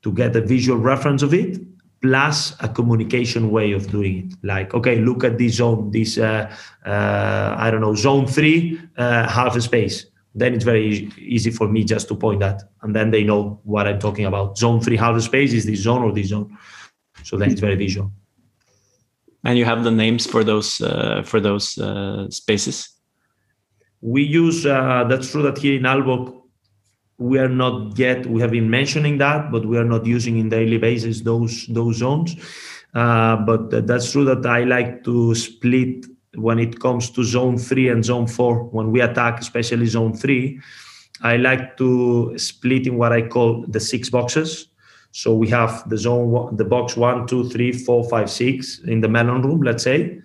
to 0.01 0.13
get 0.13 0.35
a 0.35 0.41
visual 0.41 0.79
reference 0.79 1.23
of 1.23 1.33
it 1.33 1.59
plus 2.01 2.55
a 2.61 2.69
communication 2.69 3.51
way 3.51 3.73
of 3.73 3.91
doing 3.91 4.13
it 4.23 4.33
like 4.43 4.73
okay 4.73 4.99
look 4.99 5.23
at 5.23 5.37
this 5.37 5.55
zone 5.55 5.91
this 5.91 6.17
uh, 6.17 6.49
uh, 6.85 7.55
i 7.57 7.69
don't 7.69 7.81
know 7.81 7.93
zone 7.93 8.25
three 8.25 8.79
uh, 8.97 9.27
half 9.27 9.55
a 9.55 9.61
space 9.61 10.05
then 10.35 10.53
it's 10.53 10.63
very 10.63 11.11
easy 11.17 11.51
for 11.51 11.67
me 11.67 11.83
just 11.83 12.07
to 12.07 12.15
point 12.15 12.39
that. 12.39 12.63
And 12.81 12.95
then 12.95 13.11
they 13.11 13.23
know 13.23 13.59
what 13.63 13.87
i'm 13.87 13.99
talking 13.99 14.25
about. 14.25 14.57
Zone 14.57 14.79
three 14.79 14.97
half 14.97 15.19
space 15.21 15.53
is 15.53 15.65
this 15.65 15.81
zone 15.81 16.03
or 16.03 16.11
this 16.11 16.27
zone. 16.27 16.57
So 17.23 17.37
then 17.37 17.51
it's 17.51 17.61
very 17.61 17.75
visual. 17.75 18.11
And 19.43 19.57
you 19.57 19.65
have 19.65 19.83
the 19.83 19.91
names 19.91 20.27
for 20.27 20.43
those 20.43 20.81
uh, 20.81 21.23
for 21.25 21.39
those 21.39 21.77
uh, 21.77 22.29
spaces? 22.29 22.89
We 24.01 24.23
use 24.23 24.65
uh, 24.65 25.05
that's 25.09 25.31
true 25.31 25.43
that 25.43 25.57
here 25.57 25.75
in 25.75 25.83
Aalborg 25.83 26.35
we 27.17 27.37
are 27.37 27.49
not 27.49 27.97
yet 27.99 28.25
we 28.25 28.39
have 28.39 28.51
been 28.51 28.69
mentioning 28.69 29.17
that 29.17 29.51
but 29.51 29.65
we 29.65 29.77
are 29.77 29.83
not 29.83 30.05
using 30.05 30.37
in 30.39 30.47
daily 30.49 30.77
basis 30.77 31.21
those 31.21 31.65
those 31.67 31.97
zones. 31.97 32.35
Uh, 32.93 33.35
but 33.45 33.85
that's 33.85 34.11
true 34.11 34.25
that 34.25 34.43
i 34.47 34.63
like 34.63 35.03
to 35.03 35.35
split 35.35 36.07
when 36.35 36.59
it 36.59 36.79
comes 36.79 37.09
to 37.09 37.23
zone 37.23 37.57
three 37.57 37.89
and 37.89 38.05
zone 38.05 38.27
four 38.27 38.63
when 38.65 38.91
we 38.91 39.01
attack 39.01 39.39
especially 39.39 39.85
zone 39.87 40.13
three 40.13 40.59
i 41.21 41.35
like 41.37 41.75
to 41.75 42.37
split 42.37 42.85
in 42.87 42.97
what 42.97 43.11
i 43.11 43.21
call 43.21 43.65
the 43.67 43.79
six 43.79 44.09
boxes. 44.09 44.69
So 45.11 45.35
we 45.35 45.47
have 45.49 45.89
the 45.89 45.97
zone 45.97 46.29
one, 46.29 46.55
the 46.55 46.65
box 46.65 46.95
one 46.95 47.25
two 47.25 47.49
three 47.49 47.71
four 47.71 48.07
five 48.09 48.29
six 48.29 48.79
in 48.79 49.01
the 49.01 49.07
mellemrum 49.07 49.65
let's 49.65 49.83
say. 49.83 50.21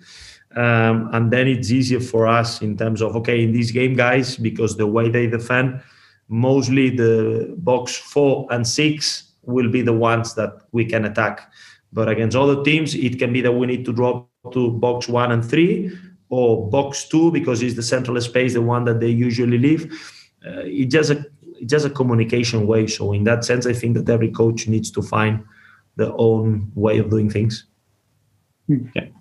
Um, 0.55 1.09
and 1.11 1.31
then 1.31 1.47
it's 1.47 1.69
easier 1.71 1.99
for 1.99 2.27
us 2.27 2.61
in 2.61 2.77
terms 2.77 3.01
of 3.01 3.15
okay 3.15 3.43
in 3.43 3.51
this 3.51 3.71
game 3.71 3.95
guys 3.95 4.37
because 4.37 4.77
the 4.77 4.87
way 4.87 5.09
they 5.09 5.27
defend 5.27 5.81
mostly 6.29 6.89
the 6.89 7.53
box 7.57 7.95
four 7.95 8.47
and 8.51 8.65
six 8.65 9.33
will 9.41 9.69
be 9.69 9.81
the 9.81 9.93
ones 9.93 10.33
that 10.35 10.53
we 10.71 10.85
can 10.85 11.05
attack. 11.05 11.51
But 11.91 12.07
against 12.07 12.37
other 12.37 12.63
teams 12.63 12.95
it 12.95 13.19
can 13.19 13.33
be 13.33 13.41
that 13.41 13.51
we 13.51 13.65
need 13.67 13.85
to 13.85 13.93
drop 13.93 14.29
to 14.51 14.71
box 14.71 15.07
one 15.07 15.31
and 15.31 15.43
three 15.43 15.91
or 16.29 16.69
box 16.69 17.07
two 17.07 17.31
because 17.31 17.61
it's 17.61 17.75
the 17.75 17.83
central 17.83 18.19
space 18.21 18.53
the 18.53 18.61
one 18.61 18.85
that 18.85 18.99
they 18.99 19.09
usually 19.09 19.57
leave 19.57 19.91
uh, 20.45 20.63
it's 20.63 20.93
just 20.93 21.11
a 21.11 21.25
it's 21.57 21.71
just 21.71 21.85
a 21.85 21.89
communication 21.89 22.67
way 22.67 22.87
so 22.87 23.13
in 23.13 23.23
that 23.23 23.45
sense 23.45 23.65
i 23.65 23.73
think 23.73 23.95
that 23.95 24.09
every 24.09 24.31
coach 24.31 24.67
needs 24.67 24.91
to 24.91 25.01
find 25.01 25.43
their 25.95 26.11
own 26.17 26.71
way 26.75 26.97
of 26.97 27.09
doing 27.09 27.29
things 27.29 27.65
okay 28.71 29.11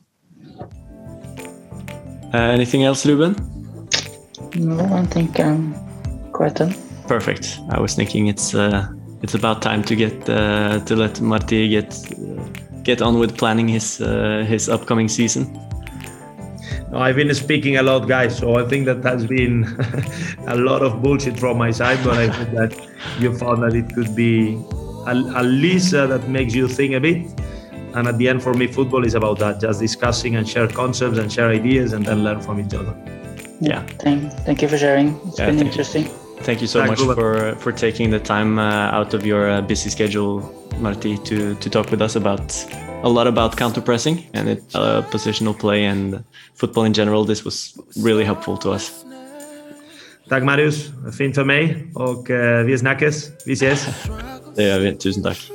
uh, 2.35 2.51
anything 2.51 2.83
else, 2.83 3.07
Ruben? 3.07 3.37
No, 4.57 4.81
I 4.93 5.07
think 5.07 5.39
I'm 5.39 5.73
quite 6.33 6.57
done. 6.57 6.75
Perfect. 7.07 7.61
I 7.71 7.79
was 7.79 7.95
thinking 7.95 8.27
it's 8.27 8.57
uh, 8.57 8.89
it's 9.23 9.35
about 9.35 9.63
time 9.63 9.85
to 9.85 9.95
get 9.95 10.29
uh, 10.29 10.81
to 10.81 10.97
let 10.97 11.21
Marti 11.21 11.69
get 11.69 11.95
get 12.85 13.03
on 13.03 13.19
with 13.19 13.37
planning 13.37 13.69
his 13.69 14.01
uh, 14.01 14.45
his 14.47 14.69
upcoming 14.69 15.09
season. 15.09 15.45
I've 16.93 17.17
been 17.17 17.35
speaking 17.35 17.77
a 17.79 17.83
lot, 17.83 18.07
guys, 18.07 18.39
so 18.39 18.55
I 18.55 18.69
think 18.69 18.87
that 18.87 19.03
has 19.03 19.27
been 19.27 19.65
a 20.47 20.55
lot 20.55 20.83
of 20.83 21.03
bullshit 21.03 21.39
from 21.39 21.59
my 21.59 21.73
side, 21.73 21.99
but 22.05 22.17
I 22.17 22.27
hope 22.29 22.51
that 22.51 22.89
you 23.19 23.37
found 23.37 23.65
that 23.65 23.75
it 23.75 23.93
could 23.95 24.15
be 24.15 24.63
at 25.07 25.45
least 25.45 25.93
uh, 25.93 26.07
that 26.07 26.29
makes 26.29 26.55
you 26.55 26.69
think 26.69 26.95
a 26.95 27.01
bit 27.01 27.27
and 27.95 28.09
at 28.09 28.19
the 28.19 28.29
end, 28.29 28.43
for 28.43 28.55
me, 28.55 28.67
football 28.67 29.05
is 29.05 29.15
about 29.15 29.39
that 29.39 29.61
just 29.61 29.81
discussing 29.81 30.35
and 30.35 30.49
share 30.49 30.67
concepts 30.67 31.19
and 31.19 31.33
share 31.33 31.51
ideas 31.51 31.93
and 31.93 32.05
then 32.05 32.25
learn 32.25 32.41
from 32.41 32.59
each 32.59 32.75
other. 32.75 32.95
Yeah. 33.61 33.87
Thank, 34.01 34.33
thank 34.45 34.63
you 34.63 34.69
for 34.69 34.77
sharing. 34.77 35.21
It's 35.27 35.39
yeah, 35.39 35.47
been 35.47 35.59
thank 35.59 35.69
interesting. 35.69 36.05
You. 36.05 36.11
Thank 36.41 36.61
you 36.61 36.67
so 36.67 36.85
much 36.85 36.99
for, 36.99 37.55
for 37.55 37.73
taking 37.73 38.11
the 38.11 38.19
time 38.19 38.59
uh, 38.59 38.91
out 38.91 39.15
of 39.15 39.25
your 39.25 39.49
uh, 39.49 39.63
busy 39.63 39.91
schedule, 39.91 40.41
Marti, 40.81 41.17
to, 41.19 41.55
to 41.55 41.71
talk 41.71 41.91
with 41.91 42.03
us 42.03 42.17
about 42.17 42.67
a 43.03 43.09
lot 43.09 43.27
about 43.27 43.57
counter 43.57 43.81
pressing 43.81 44.27
and 44.35 44.49
it, 44.49 44.63
uh, 44.75 45.03
positional 45.11 45.59
play 45.59 45.85
and 45.85 46.25
football 46.55 46.85
in 46.85 46.93
general. 46.93 47.25
This 47.25 47.45
was 47.45 47.79
really 47.97 48.25
helpful 48.25 48.57
to 48.59 48.71
us. 48.71 49.05
Tack 50.29 50.43
Marius, 50.43 50.91
fint 51.19 51.35
för 51.35 51.45
mig 51.45 51.87
och 51.95 52.31
vi 52.67 52.79
snackas. 52.79 53.31
Vi 53.47 53.53
ses. 53.53 53.87
Det 54.57 54.63
gör 54.63 54.79
vi. 54.79 54.97
Tusen 54.97 55.23
tack. 55.23 55.51